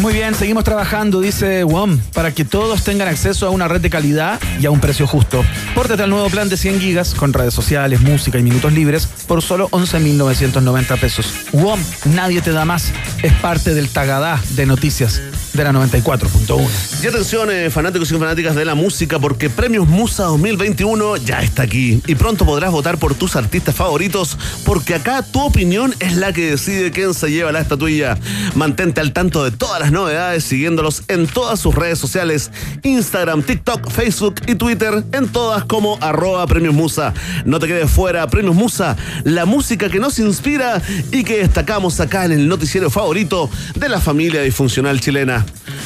Muy 0.00 0.12
bien, 0.12 0.32
seguimos 0.36 0.62
trabajando, 0.62 1.20
dice 1.20 1.64
WOM, 1.64 1.98
para 2.14 2.30
que 2.32 2.44
todos 2.44 2.84
tengan 2.84 3.08
acceso 3.08 3.48
a 3.48 3.50
una 3.50 3.66
red 3.66 3.80
de 3.80 3.90
calidad 3.90 4.38
y 4.60 4.66
a 4.66 4.70
un 4.70 4.78
precio 4.78 5.08
justo. 5.08 5.44
Pórtate 5.74 6.04
al 6.04 6.10
nuevo 6.10 6.30
plan 6.30 6.48
de 6.48 6.56
100 6.56 6.80
gigas 6.80 7.14
con 7.14 7.32
redes 7.32 7.52
sociales, 7.52 8.00
música 8.00 8.38
y 8.38 8.44
minutos 8.44 8.72
libres 8.72 9.06
por 9.26 9.42
solo 9.42 9.68
11.990 9.70 11.00
pesos. 11.00 11.26
WOM, 11.52 11.80
nadie 12.14 12.40
te 12.40 12.52
da 12.52 12.64
más. 12.64 12.92
Es 13.24 13.32
parte 13.34 13.74
del 13.74 13.88
Tagadá 13.88 14.40
de 14.50 14.66
noticias 14.66 15.20
de 15.52 15.64
la 15.64 15.72
94.1. 15.72 17.02
Y 17.02 17.06
atención, 17.06 17.50
eh, 17.50 17.70
fanáticos 17.70 18.10
y 18.10 18.18
fanáticas 18.18 18.54
de 18.54 18.64
la 18.64 18.74
música, 18.74 19.18
porque 19.18 19.50
Premios 19.50 19.86
Musa 19.88 20.24
2021 20.24 21.16
ya 21.16 21.40
está 21.40 21.62
aquí. 21.62 22.02
Y 22.06 22.14
pronto 22.14 22.44
podrás 22.44 22.72
votar 22.72 22.98
por 22.98 23.14
tus 23.14 23.36
artistas 23.36 23.74
favoritos, 23.74 24.36
porque 24.64 24.94
acá 24.94 25.22
tu 25.22 25.40
opinión 25.40 25.94
es 26.00 26.16
la 26.16 26.32
que 26.32 26.50
decide 26.50 26.90
quién 26.90 27.14
se 27.14 27.30
lleva 27.30 27.52
la 27.52 27.60
estatuilla. 27.60 28.18
Mantente 28.54 29.00
al 29.00 29.12
tanto 29.12 29.44
de 29.44 29.50
todas 29.50 29.80
las 29.80 29.92
novedades 29.92 30.44
siguiéndolos 30.44 31.02
en 31.08 31.26
todas 31.26 31.60
sus 31.60 31.74
redes 31.74 31.98
sociales: 31.98 32.50
Instagram, 32.82 33.42
TikTok, 33.42 33.90
Facebook 33.90 34.36
y 34.46 34.54
Twitter, 34.54 35.04
en 35.12 35.28
todas 35.28 35.64
como 35.64 35.98
arroba 36.00 36.46
Premios 36.46 36.74
Musa. 36.74 37.14
No 37.44 37.58
te 37.58 37.66
quedes 37.66 37.90
fuera, 37.90 38.26
Premios 38.28 38.54
Musa, 38.54 38.96
la 39.24 39.46
música 39.46 39.88
que 39.88 39.98
nos 39.98 40.18
inspira 40.18 40.80
y 41.10 41.24
que 41.24 41.38
destacamos 41.38 42.00
acá 42.00 42.24
en 42.24 42.32
el 42.32 42.48
noticiero 42.48 42.90
favorito 42.90 43.50
de 43.74 43.88
la 43.88 44.00
familia 44.00 44.42
disfuncional 44.42 45.00
chilena. 45.00 45.37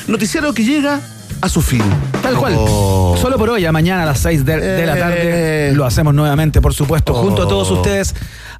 Noticiero 0.08 0.52
que 0.54 0.64
llega 0.64 1.00
a 1.40 1.48
su 1.48 1.60
fin. 1.62 1.82
Tal 2.22 2.36
cual. 2.36 2.54
Oh. 2.56 3.16
Solo 3.20 3.36
por 3.38 3.50
hoy, 3.50 3.64
a 3.64 3.72
mañana 3.72 4.02
a 4.04 4.06
las 4.06 4.20
6 4.20 4.44
de, 4.44 4.58
de 4.60 4.86
la 4.86 4.96
tarde, 4.96 5.72
lo 5.74 5.84
hacemos 5.84 6.14
nuevamente, 6.14 6.60
por 6.60 6.72
supuesto, 6.74 7.14
junto 7.14 7.42
a 7.42 7.48
todos 7.48 7.70
Oh. 7.70 7.74
ustedes 7.74 8.14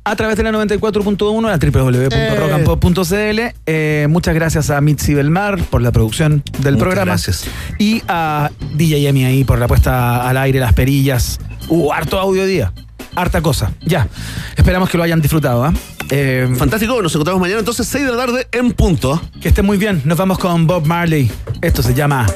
a 0.05 0.17
través 0.17 0.37
de 0.37 0.43
la 0.43 0.51
94.1, 0.51 1.43
la 1.49 1.59
www.rockandpop.cl. 1.59 3.41
Eh, 3.67 4.07
muchas 4.11 4.35
gracias 4.35 4.71
a 4.71 4.81
Mitzi 4.81 5.15
Belmar 5.15 5.63
por 5.65 5.81
la 5.83 5.93
producción 5.93 6.43
del 6.59 6.75
Muchas 6.75 6.79
programa. 6.83 7.05
gracias. 7.13 7.45
Y 7.79 8.03
a 8.09 8.51
DJ 8.75 9.09
Emi 9.09 9.25
ahí 9.25 9.45
por 9.45 9.59
la 9.61 9.69
puesta 9.69 10.29
al 10.29 10.37
aire, 10.39 10.59
las 10.61 10.73
perillas. 10.73 11.39
Hubo 11.69 11.93
harto 11.93 12.19
audio 12.19 12.45
día. 12.47 12.73
Harta 13.15 13.43
cosa. 13.43 13.73
Ya. 13.85 14.09
Esperamos 14.57 14.89
que 14.89 14.97
lo 14.97 15.05
hayan 15.05 15.21
disfrutado. 15.21 15.65
¿ah? 15.65 15.73
Eh, 15.75 15.92
Em, 16.11 16.57
Fantástico, 16.57 17.01
nos 17.03 17.15
encontramos 17.15 17.41
mañana 17.41 17.61
entonces 17.61 17.87
6 17.89 18.05
de 18.05 18.11
la 18.11 18.17
tarde 18.17 18.49
en 18.53 18.73
punto. 18.73 19.21
Que 19.41 19.49
esté 19.49 19.63
muy 19.63 19.79
bien, 19.79 20.03
nos 20.05 20.19
vamos 20.19 20.39
con 20.39 20.67
Bob 20.67 20.87
Marley. 20.87 21.31
Esto 21.61 21.83
se 21.83 21.95
llama 21.95 22.27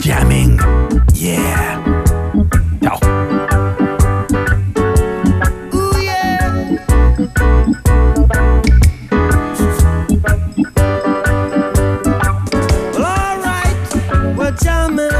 Jamming. 0.00 0.58
Yeah. 1.14 1.82
Chao. 2.82 2.98
All 12.96 13.38
right. 13.42 15.17